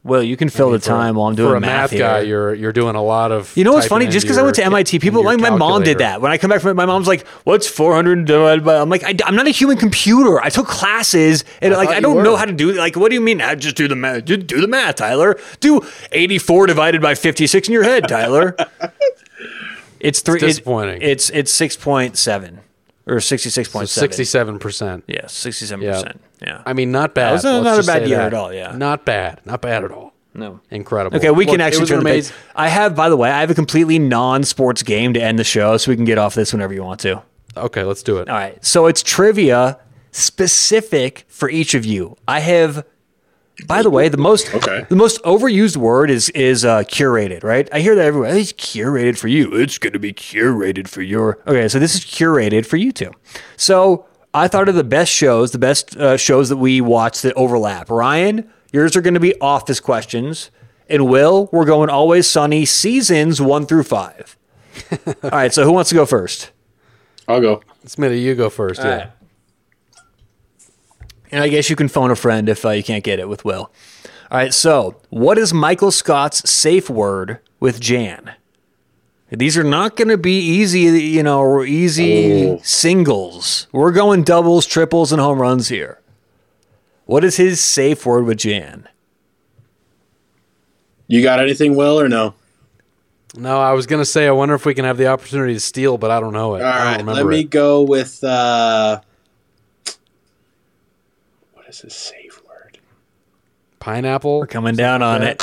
Well, 0.03 0.23
you 0.23 0.35
can 0.35 0.49
fill 0.49 0.71
the 0.71 0.79
For- 0.79 0.85
time 0.87 1.15
while 1.15 1.27
I'm 1.27 1.35
doing 1.35 1.51
for 1.51 1.55
a 1.57 1.61
math, 1.61 1.91
math 1.91 1.99
guy. 1.99 2.19
here. 2.21 2.27
You're 2.27 2.53
you're 2.55 2.71
doing 2.71 2.95
a 2.95 3.03
lot 3.03 3.31
of. 3.31 3.55
You 3.55 3.63
know 3.63 3.73
what's 3.73 3.85
funny? 3.85 4.07
Just 4.07 4.25
because 4.25 4.39
I 4.39 4.41
went 4.41 4.55
to 4.55 4.63
MIT, 4.63 4.97
people 4.97 5.23
like 5.23 5.39
my 5.39 5.51
mom 5.51 5.83
did 5.83 5.99
that. 5.99 6.21
When 6.21 6.31
I 6.31 6.39
come 6.39 6.49
back 6.49 6.61
from 6.61 6.71
it, 6.71 6.73
my 6.73 6.87
mom's 6.87 7.07
like, 7.07 7.27
"What's 7.43 7.67
400 7.67 8.25
divided 8.25 8.65
by?" 8.65 8.77
I'm 8.77 8.89
like, 8.89 9.03
I, 9.03 9.15
am 9.27 9.35
not 9.35 9.45
a 9.45 9.51
human 9.51 9.77
computer. 9.77 10.41
I 10.41 10.49
took 10.49 10.65
classes, 10.67 11.43
and 11.61 11.75
like 11.75 11.89
I 11.89 11.99
don't 11.99 12.23
know 12.23 12.35
how 12.35 12.45
to 12.45 12.51
do. 12.53 12.71
Like, 12.71 12.95
what 12.95 13.09
do 13.09 13.15
you 13.15 13.21
mean? 13.21 13.41
I 13.41 13.53
just 13.53 13.75
do 13.75 13.87
the 13.87 13.95
math. 13.95 14.25
Just 14.25 14.47
do 14.47 14.59
the 14.59 14.67
math, 14.67 14.95
Tyler. 14.95 15.39
Do 15.59 15.81
84 16.11 16.65
divided 16.65 16.99
by 16.99 17.13
56 17.13 17.67
in 17.67 17.71
your 17.73 17.83
head, 17.83 18.07
Tyler. 18.07 18.55
it's 19.99 20.21
three. 20.21 20.37
it- 20.37 20.41
disappointing. 20.41 20.99
it's 21.03 21.29
it's 21.29 21.55
6.7 21.55 22.57
or 23.07 23.15
66.7. 23.17 23.87
Sixty-seven 23.87 24.59
percent. 24.59 25.03
Yeah, 25.07 25.27
67 25.27 25.85
percent. 25.85 26.21
Yeah. 26.41 26.61
I 26.65 26.73
mean, 26.73 26.91
not 26.91 27.13
bad. 27.15 27.31
was 27.33 27.43
not- 27.43 27.63
Let's 27.63 27.65
not 27.65 27.73
a 27.73 27.77
just 27.77 27.87
bad 27.87 28.03
say 28.03 28.09
year 28.09 28.17
that. 28.19 28.27
at 28.27 28.33
all, 28.33 28.53
yeah. 28.53 28.73
Not 28.75 29.05
bad. 29.05 29.41
Not 29.45 29.61
bad 29.61 29.83
at 29.83 29.91
all. 29.91 30.13
no. 30.33 30.59
Incredible. 30.69 31.17
Okay, 31.17 31.29
we 31.31 31.45
Look, 31.45 31.53
can 31.53 31.61
it 31.61 31.63
actually 31.65 31.81
was 31.81 31.89
turn 31.89 31.97
an 31.99 32.03
the 32.05 32.09
page. 32.09 32.15
amazing. 32.25 32.35
I 32.55 32.67
have, 32.69 32.95
by 32.95 33.09
the 33.09 33.17
way, 33.17 33.29
I 33.29 33.41
have 33.41 33.51
a 33.51 33.55
completely 33.55 33.99
non-sports 33.99 34.83
game 34.83 35.13
to 35.13 35.21
end 35.21 35.37
the 35.39 35.43
show, 35.43 35.77
so 35.77 35.91
we 35.91 35.95
can 35.95 36.05
get 36.05 36.17
off 36.17 36.35
this 36.35 36.53
whenever 36.53 36.73
you 36.73 36.83
want 36.83 36.99
to. 37.01 37.21
Okay, 37.57 37.83
let's 37.83 38.01
do 38.03 38.17
it. 38.17 38.29
All 38.29 38.35
right. 38.35 38.63
So 38.63 38.85
it's 38.87 39.03
trivia 39.03 39.77
specific 40.11 41.25
for 41.27 41.49
each 41.49 41.73
of 41.73 41.85
you. 41.85 42.15
I 42.27 42.39
have 42.39 42.85
by 43.68 43.82
the 43.84 43.89
way, 43.89 44.09
the 44.09 44.18
most 44.18 44.53
Okay. 44.53 44.86
the 44.89 44.95
most 44.95 45.22
overused 45.24 45.78
word 45.78 46.09
is 46.09 46.30
is 46.30 46.66
uh, 46.66 46.80
curated, 46.84 47.43
right? 47.43 47.68
I 47.72 47.80
hear 47.80 47.95
that 47.95 48.05
everywhere. 48.05 48.36
It's 48.36 48.53
curated 48.53 49.18
for 49.18 49.28
you. 49.28 49.53
It's 49.55 49.78
going 49.78 49.93
to 49.93 49.99
be 49.99 50.14
curated 50.14 50.88
for 50.88 51.01
your. 51.01 51.39
Okay, 51.47 51.68
so 51.68 51.80
this 51.80 51.95
is 51.95 52.01
curated 52.01 52.66
for 52.66 52.78
you 52.78 52.91
two. 52.91 53.12
So 53.57 54.05
I 54.34 54.47
thought 54.47 54.70
of 54.70 54.76
the 54.76 54.84
best 54.84 55.12
shows, 55.12 55.51
the 55.51 55.59
best 55.59 55.95
uh, 55.97 56.18
shows 56.18 56.49
that 56.49 56.57
we 56.57 56.82
watch 56.82 57.22
that 57.22 57.34
overlap. 57.36 57.89
Ryan, 57.89 58.49
yours 58.72 58.95
are 58.95 59.01
going 59.01 59.14
to 59.16 59.20
be 59.20 59.39
office 59.41 59.80
questions, 59.80 60.51
and 60.89 61.07
Will, 61.07 61.49
we're 61.51 61.66
going 61.66 61.89
Always 61.89 62.30
Sunny 62.30 62.66
seasons 62.66 63.41
one 63.41 63.66
through 63.66 63.84
five. 63.84 64.38
All 65.24 65.30
right. 65.32 65.53
So 65.53 65.64
who 65.66 65.72
wants 65.74 65.89
to 65.89 65.95
go 65.95 66.05
first? 66.05 66.51
I'll 67.28 67.41
go. 67.41 67.62
Smitty, 67.86 68.22
you 68.22 68.36
go 68.36 68.49
first. 68.49 68.82
yeah. 68.82 69.12
And 71.32 71.43
I 71.43 71.47
guess 71.47 71.69
you 71.69 71.75
can 71.75 71.88
phone 71.88 72.11
a 72.11 72.15
friend 72.15 72.49
if 72.49 72.65
uh, 72.65 72.71
you 72.71 72.84
can't 72.84 73.03
get 73.03 73.19
it 73.19 73.29
with 73.29 73.45
Will. 73.45 73.71
All 74.29 74.38
right, 74.38 74.53
so 74.53 74.99
what 75.09 75.38
is 75.38 75.53
Michael 75.53 75.91
Scott's 75.91 76.49
safe 76.49 76.89
word 76.89 77.39
with 77.59 77.79
Jan? 77.79 78.34
These 79.29 79.57
are 79.57 79.63
not 79.63 79.95
going 79.95 80.09
to 80.09 80.17
be 80.17 80.38
easy, 80.39 80.82
you 80.82 81.23
know, 81.23 81.39
or 81.39 81.65
easy 81.65 82.49
Oh. 82.49 82.59
singles. 82.63 83.67
We're 83.71 83.91
going 83.93 84.23
doubles, 84.23 84.65
triples, 84.65 85.13
and 85.13 85.21
home 85.21 85.39
runs 85.41 85.69
here. 85.69 85.99
What 87.05 87.23
is 87.23 87.38
his 87.38 87.61
safe 87.61 88.05
word 88.05 88.25
with 88.25 88.38
Jan? 88.39 88.88
You 91.07 91.21
got 91.21 91.39
anything, 91.39 91.75
Will, 91.75 91.99
or 91.99 92.07
no? 92.09 92.34
No, 93.38 93.59
I 93.61 93.71
was 93.71 93.86
gonna 93.88 94.03
say 94.05 94.27
I 94.27 94.32
wonder 94.32 94.55
if 94.55 94.65
we 94.65 94.73
can 94.73 94.84
have 94.84 94.97
the 94.97 95.07
opportunity 95.07 95.53
to 95.53 95.59
steal, 95.61 95.97
but 95.97 96.11
I 96.11 96.19
don't 96.19 96.34
know 96.34 96.55
it. 96.55 96.61
All 96.61 96.67
I 96.67 96.77
don't 96.77 96.86
right, 96.86 96.97
remember 96.99 97.13
let 97.23 97.25
me 97.27 97.39
it. 97.41 97.49
go 97.49 97.82
with 97.82 98.21
uh, 98.25 98.99
what 101.72 101.76
is 101.76 101.82
his 101.82 101.95
safe 101.95 102.41
word? 102.49 102.80
Pineapple. 103.80 104.39
We're 104.39 104.47
coming 104.47 104.76
down 104.76 105.01
on 105.01 105.24
it. 105.24 105.41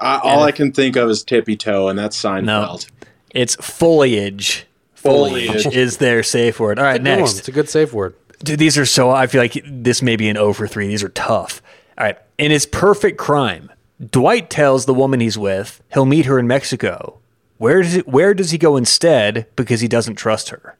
I, 0.00 0.18
all 0.18 0.42
I 0.42 0.50
can 0.50 0.72
think 0.72 0.96
of 0.96 1.08
is 1.08 1.22
tippy 1.22 1.56
toe, 1.56 1.88
and 1.88 1.96
that's 1.96 2.20
Seinfeld. 2.20 2.90
It's 3.30 3.54
foliage. 3.54 4.66
Foliage 4.94 5.46
Foliage. 5.46 5.66
is 5.76 5.98
their 5.98 6.24
safe 6.24 6.58
word. 6.58 6.80
All 6.80 6.84
right, 6.84 7.00
Good 7.00 7.08
one. 7.08 7.18
next. 7.20 7.38
It's 7.38 7.46
a 7.46 7.52
good 7.52 7.68
safe 7.68 7.92
word. 7.92 8.16
Dude, 8.42 8.58
these 8.58 8.76
are 8.76 8.84
so. 8.84 9.10
I 9.10 9.28
feel 9.28 9.42
like 9.42 9.56
this 9.64 10.02
may 10.02 10.16
be 10.16 10.28
an 10.28 10.36
O 10.36 10.52
for 10.52 10.66
three. 10.66 10.88
These 10.88 11.04
are 11.04 11.08
tough. 11.08 11.62
All 11.96 12.04
right. 12.04 12.18
In 12.36 12.50
his 12.50 12.66
perfect 12.66 13.16
crime, 13.16 13.70
Dwight 14.10 14.50
tells 14.50 14.86
the 14.86 14.94
woman 14.94 15.20
he's 15.20 15.38
with 15.38 15.80
he'll 15.94 16.04
meet 16.04 16.26
her 16.26 16.36
in 16.40 16.48
Mexico. 16.48 17.20
Where 17.58 17.80
does 17.82 17.92
he, 17.92 18.00
where 18.00 18.34
does 18.34 18.50
he 18.50 18.58
go 18.58 18.76
instead 18.76 19.46
because 19.54 19.80
he 19.80 19.88
doesn't 19.88 20.16
trust 20.16 20.48
her? 20.48 20.76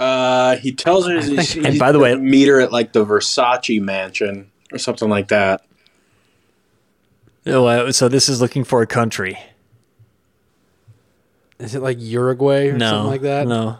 Uh, 0.00 0.56
he 0.56 0.72
tells 0.72 1.06
her 1.06 1.14
he's, 1.20 1.56
And 1.56 1.66
he's 1.66 1.78
by 1.78 1.92
the 1.92 1.98
way- 1.98 2.14
meet 2.16 2.48
her 2.48 2.58
at 2.60 2.72
like 2.72 2.92
the 2.94 3.04
Versace 3.04 3.80
mansion 3.82 4.50
or 4.72 4.78
something 4.78 5.10
like 5.10 5.28
that. 5.28 5.62
Oh, 7.46 7.66
uh, 7.66 7.92
so 7.92 8.08
this 8.08 8.28
is 8.28 8.40
looking 8.40 8.64
for 8.64 8.80
a 8.82 8.86
country. 8.86 9.38
Is 11.58 11.74
it 11.74 11.80
like 11.82 11.98
Uruguay 12.00 12.68
or 12.68 12.78
No, 12.78 12.88
something 12.90 13.10
like 13.10 13.20
that? 13.22 13.46
No. 13.46 13.78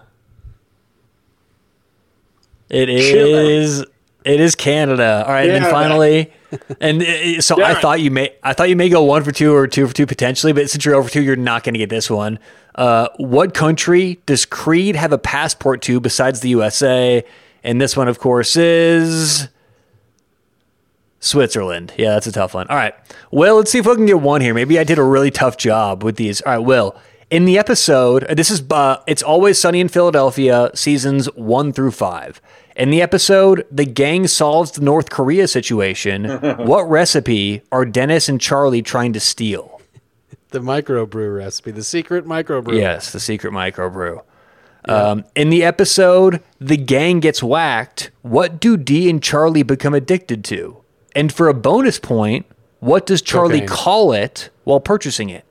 It 2.68 2.88
is. 2.90 3.10
Chile. 3.10 3.86
It 4.24 4.40
is 4.40 4.54
Canada. 4.54 5.24
All 5.26 5.32
right, 5.32 5.44
and 5.48 5.52
then 5.52 5.62
Yeah. 5.62 5.70
finally, 5.70 6.32
and 6.80 7.02
uh, 7.02 7.40
so 7.40 7.62
I 7.62 7.74
thought 7.74 8.00
you 8.00 8.10
may, 8.10 8.34
I 8.42 8.52
thought 8.52 8.68
you 8.68 8.76
may 8.76 8.88
go 8.88 9.02
one 9.02 9.22
for 9.22 9.32
two 9.32 9.54
or 9.54 9.66
two 9.66 9.86
for 9.86 9.94
two 9.94 10.06
potentially, 10.06 10.52
but 10.52 10.70
since 10.70 10.84
you're 10.84 10.94
over 10.94 11.08
two, 11.08 11.22
you're 11.22 11.36
not 11.36 11.64
going 11.64 11.74
to 11.74 11.78
get 11.78 11.90
this 11.90 12.10
one. 12.10 12.38
Uh, 12.74 13.08
what 13.16 13.54
country 13.54 14.20
does 14.26 14.44
Creed 14.44 14.96
have 14.96 15.12
a 15.12 15.18
passport 15.18 15.82
to 15.82 16.00
besides 16.00 16.40
the 16.40 16.48
USA? 16.50 17.24
And 17.62 17.80
this 17.80 17.96
one, 17.96 18.08
of 18.08 18.18
course, 18.18 18.56
is 18.56 19.48
Switzerland. 21.20 21.92
Yeah, 21.98 22.10
that's 22.10 22.26
a 22.26 22.32
tough 22.32 22.54
one. 22.54 22.66
All 22.68 22.76
right. 22.76 22.94
Well, 23.30 23.56
let's 23.56 23.70
see 23.70 23.78
if 23.78 23.86
we 23.86 23.94
can 23.94 24.06
get 24.06 24.20
one 24.20 24.40
here. 24.40 24.54
Maybe 24.54 24.78
I 24.78 24.84
did 24.84 24.98
a 24.98 25.02
really 25.02 25.30
tough 25.30 25.56
job 25.56 26.02
with 26.02 26.16
these. 26.16 26.40
All 26.40 26.52
right, 26.52 26.58
Will. 26.58 26.96
In 27.30 27.44
the 27.44 27.58
episode, 27.58 28.24
uh, 28.24 28.34
this 28.34 28.50
is 28.50 28.62
uh, 28.70 29.02
it's 29.06 29.22
always 29.22 29.60
sunny 29.60 29.80
in 29.80 29.88
Philadelphia, 29.88 30.70
seasons 30.74 31.26
one 31.34 31.72
through 31.72 31.92
five. 31.92 32.40
In 32.80 32.88
the 32.88 33.02
episode, 33.02 33.66
the 33.70 33.84
gang 33.84 34.26
solves 34.26 34.70
the 34.70 34.80
North 34.80 35.10
Korea 35.10 35.46
situation. 35.46 36.24
what 36.66 36.88
recipe 36.88 37.60
are 37.70 37.84
Dennis 37.84 38.26
and 38.26 38.40
Charlie 38.40 38.80
trying 38.80 39.12
to 39.12 39.20
steal? 39.20 39.82
The 40.48 40.60
microbrew 40.60 41.36
recipe, 41.36 41.72
the 41.72 41.84
secret 41.84 42.24
microbrew. 42.24 42.78
Yes, 42.78 43.12
the 43.12 43.20
secret 43.20 43.52
microbrew. 43.52 44.22
Um, 44.86 45.26
in 45.34 45.50
the 45.50 45.62
episode, 45.62 46.42
the 46.58 46.78
gang 46.78 47.20
gets 47.20 47.42
whacked. 47.42 48.12
What 48.22 48.58
do 48.58 48.78
Dee 48.78 49.10
and 49.10 49.22
Charlie 49.22 49.62
become 49.62 49.92
addicted 49.92 50.42
to? 50.46 50.78
And 51.14 51.30
for 51.30 51.48
a 51.48 51.54
bonus 51.54 51.98
point, 51.98 52.46
what 52.78 53.04
does 53.04 53.20
Charlie 53.20 53.60
Cocaine. 53.60 53.76
call 53.76 54.12
it 54.14 54.48
while 54.64 54.80
purchasing 54.80 55.28
it? 55.28 55.44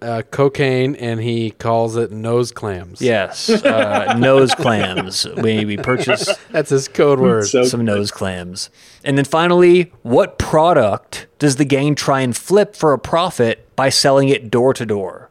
Uh, 0.00 0.22
cocaine, 0.30 0.94
and 0.94 1.20
he 1.20 1.50
calls 1.50 1.96
it 1.96 2.12
nose 2.12 2.52
clams. 2.52 3.02
Yes, 3.02 3.50
uh, 3.50 4.14
nose 4.18 4.54
clams. 4.54 5.26
We, 5.36 5.64
we 5.64 5.76
purchase 5.76 6.36
That's 6.50 6.70
his 6.70 6.86
code 6.86 7.18
word. 7.18 7.46
So 7.48 7.64
some 7.64 7.84
nose 7.84 8.12
clams. 8.12 8.70
And 9.02 9.18
then 9.18 9.24
finally, 9.24 9.92
what 10.02 10.38
product 10.38 11.26
does 11.40 11.56
the 11.56 11.64
gang 11.64 11.96
try 11.96 12.20
and 12.20 12.36
flip 12.36 12.76
for 12.76 12.92
a 12.92 12.98
profit 12.98 13.74
by 13.74 13.88
selling 13.88 14.28
it 14.28 14.50
door 14.52 14.72
to 14.74 14.86
door? 14.86 15.30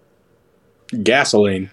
gasoline. 1.03 1.69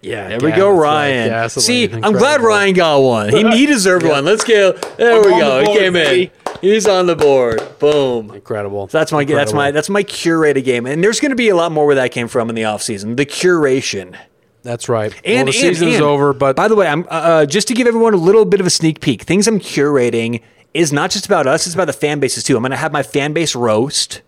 yeah, 0.00 0.28
There 0.28 0.38
we 0.40 0.52
go, 0.56 0.70
Ryan. 0.70 1.48
See, 1.50 1.90
I'm 1.92 2.12
glad 2.12 2.40
Ryan 2.40 2.74
got 2.74 2.98
one. 2.98 3.28
He, 3.30 3.58
he 3.58 3.66
deserved 3.66 4.06
one. 4.08 4.24
Let's 4.24 4.44
go. 4.44 4.72
There 4.72 5.20
we 5.20 5.28
I'm 5.28 5.32
on 5.34 5.40
go. 5.40 5.54
the 5.54 5.60
He 5.60 5.66
board, 5.66 5.78
came 5.78 5.96
in. 5.96 6.04
baby. 6.04 6.32
He's 6.60 6.86
on 6.86 7.06
the 7.06 7.16
board. 7.16 7.60
Boom. 7.78 8.30
Incredible. 8.30 8.88
So 8.88 8.98
that's 8.98 9.12
my 9.12 9.24
that's 9.24 9.52
my 9.52 9.70
that's 9.70 9.88
my 9.88 10.02
curated 10.02 10.64
game, 10.64 10.86
and 10.86 11.02
there's 11.02 11.20
going 11.20 11.30
to 11.30 11.36
be 11.36 11.48
a 11.48 11.56
lot 11.56 11.72
more 11.72 11.86
where 11.86 11.94
that 11.96 12.12
came 12.12 12.28
from 12.28 12.48
in 12.48 12.54
the 12.54 12.62
offseason. 12.62 13.16
The 13.16 13.26
curation. 13.26 14.16
That's 14.62 14.88
right. 14.88 15.14
And 15.24 15.46
well, 15.46 15.52
the 15.52 15.66
and- 15.66 15.76
season's 15.76 15.94
and, 15.94 16.02
over, 16.02 16.32
but 16.32 16.56
by 16.56 16.68
the 16.68 16.74
way, 16.74 16.88
I'm 16.88 17.04
uh, 17.04 17.06
uh, 17.10 17.46
just 17.46 17.68
to 17.68 17.74
give 17.74 17.86
everyone 17.86 18.14
a 18.14 18.18
little 18.18 18.44
bit 18.44 18.60
of 18.60 18.66
a 18.66 18.70
sneak 18.70 19.00
peek. 19.00 19.22
Things 19.22 19.46
I'm 19.46 19.60
curating 19.60 20.42
is 20.74 20.92
not 20.92 21.10
just 21.10 21.26
about 21.26 21.46
us; 21.46 21.66
it's 21.66 21.74
about 21.74 21.86
the 21.86 21.92
fan 21.92 22.18
bases 22.20 22.42
too. 22.42 22.56
I'm 22.56 22.62
going 22.62 22.72
to 22.72 22.76
have 22.76 22.92
my 22.92 23.02
fan 23.02 23.32
base 23.32 23.54
roast. 23.54 24.22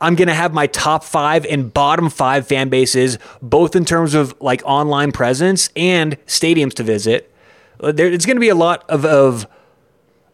I'm 0.00 0.16
going 0.16 0.28
to 0.28 0.34
have 0.34 0.52
my 0.52 0.66
top 0.66 1.04
five 1.04 1.46
and 1.46 1.72
bottom 1.72 2.10
five 2.10 2.46
fan 2.46 2.68
bases, 2.68 3.18
both 3.40 3.76
in 3.76 3.84
terms 3.84 4.14
of 4.14 4.34
like 4.40 4.62
online 4.64 5.12
presence 5.12 5.70
and 5.76 6.18
stadiums 6.26 6.74
to 6.74 6.82
visit. 6.82 7.30
There, 7.80 8.06
it's 8.06 8.26
going 8.26 8.36
to 8.36 8.40
be 8.40 8.48
a 8.48 8.54
lot 8.54 8.84
of, 8.88 9.04
of 9.04 9.46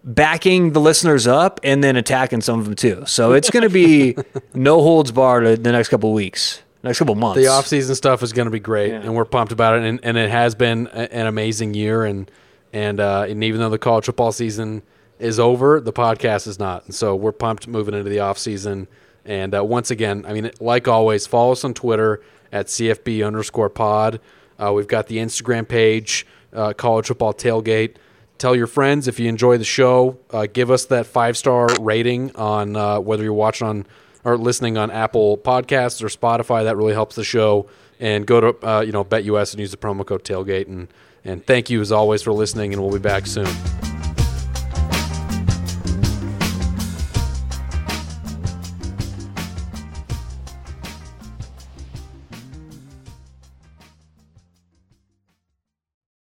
backing 0.05 0.73
the 0.73 0.81
listeners 0.81 1.27
up 1.27 1.61
and 1.63 1.83
then 1.85 1.97
attacking 1.97 2.41
some 2.41 2.59
of 2.59 2.65
them 2.67 2.75
too. 2.75 3.03
So 3.07 3.33
it's 3.33 3.51
going 3.51 3.63
to 3.63 3.69
be 3.71 4.17
no 4.55 4.83
holds 4.83 5.13
barred 5.13 5.63
the 5.63 5.73
next 5.73 5.89
couple 5.89 6.13
weeks, 6.13 6.63
next 6.83 6.99
couple 6.99 7.15
months. 7.15 7.39
the 7.41 7.49
off-season 7.49 7.95
stuff 7.95 8.23
is 8.23 8.33
going 8.33 8.47
to 8.47 8.51
be 8.51 8.61
great, 8.61 8.91
Yeah. 8.91 9.01
and 9.01 9.15
we're 9.15 9.25
pumped 9.25 9.53
about 9.53 9.77
it. 9.77 9.85
And, 9.85 10.01
and 10.03 10.17
it 10.17 10.31
has 10.31 10.55
been 10.55 10.89
a- 10.93 11.15
an 11.15 11.27
amazing 11.27 11.75
year. 11.75 12.05
And 12.05 12.31
and 12.73 13.01
uh, 13.01 13.27
and 13.29 13.43
even 13.45 13.61
though 13.61 13.69
the 13.71 13.79
college 13.79 14.07
football 14.07 14.33
season 14.33 14.83
is 15.19 15.39
over, 15.39 15.81
the 15.81 15.93
podcast 15.93 16.47
is 16.47 16.59
not. 16.59 16.85
And 16.87 16.95
so 16.95 17.15
we're 17.15 17.33
pumped 17.33 17.67
moving 17.69 17.95
into 17.95 18.09
the 18.09 18.21
off-season. 18.21 18.89
And 19.27 19.55
uh, 19.55 19.63
once 19.65 19.91
again, 19.91 20.25
I 20.27 20.33
mean, 20.33 20.51
like 20.61 20.89
always, 20.89 21.27
follow 21.27 21.53
us 21.53 21.63
on 21.65 21.75
Twitter 21.75 22.23
at 22.53 22.67
CFB 22.67 23.25
underscore 23.27 23.69
pod. 23.69 24.19
Uh, 24.59 24.73
we've 24.73 24.89
got 24.89 25.09
the 25.09 25.19
Instagram 25.19 25.69
page, 25.69 26.27
uh, 26.55 26.73
College 26.73 27.09
Football 27.09 27.35
Tailgate. 27.35 27.97
Tell 28.41 28.57
your 28.57 28.67
friends 28.67 29.07
if 29.07 29.21
you 29.21 29.29
enjoy 29.29 29.59
the 29.59 29.65
show. 29.65 30.19
Uh, 30.31 30.47
give 30.51 30.71
us 30.71 30.87
that 30.87 31.05
five 31.07 31.37
star 31.37 31.69
rating 31.79 32.35
on 32.37 32.75
uh, 32.75 32.99
whether 32.99 33.23
you're 33.23 33.35
watching 33.35 33.67
on 33.69 33.87
or 34.25 34.39
listening 34.39 34.79
on 34.79 34.91
Apple 34.91 35.37
Podcasts 35.37 36.03
or 36.03 36.07
Spotify. 36.07 36.65
That 36.65 36.79
really 36.79 36.95
helps 36.95 37.17
the 37.17 37.25
show. 37.25 37.69
And 37.99 38.27
go 38.27 38.41
to 38.41 38.67
uh, 38.67 38.81
you 38.81 38.93
know 38.93 39.05
BetUS 39.05 39.53
and 39.53 39.61
use 39.61 39.73
the 39.73 39.77
promo 39.77 40.07
code 40.07 40.25
Tailgate. 40.25 40.69
And 40.69 40.89
and 41.23 41.45
thank 41.45 41.69
you 41.69 41.83
as 41.83 41.93
always 41.93 42.23
for 42.23 42.33
listening. 42.33 42.73
And 42.73 42.83
we'll 42.83 42.95
be 42.95 42.99
back 42.99 43.27
soon. 43.27 43.90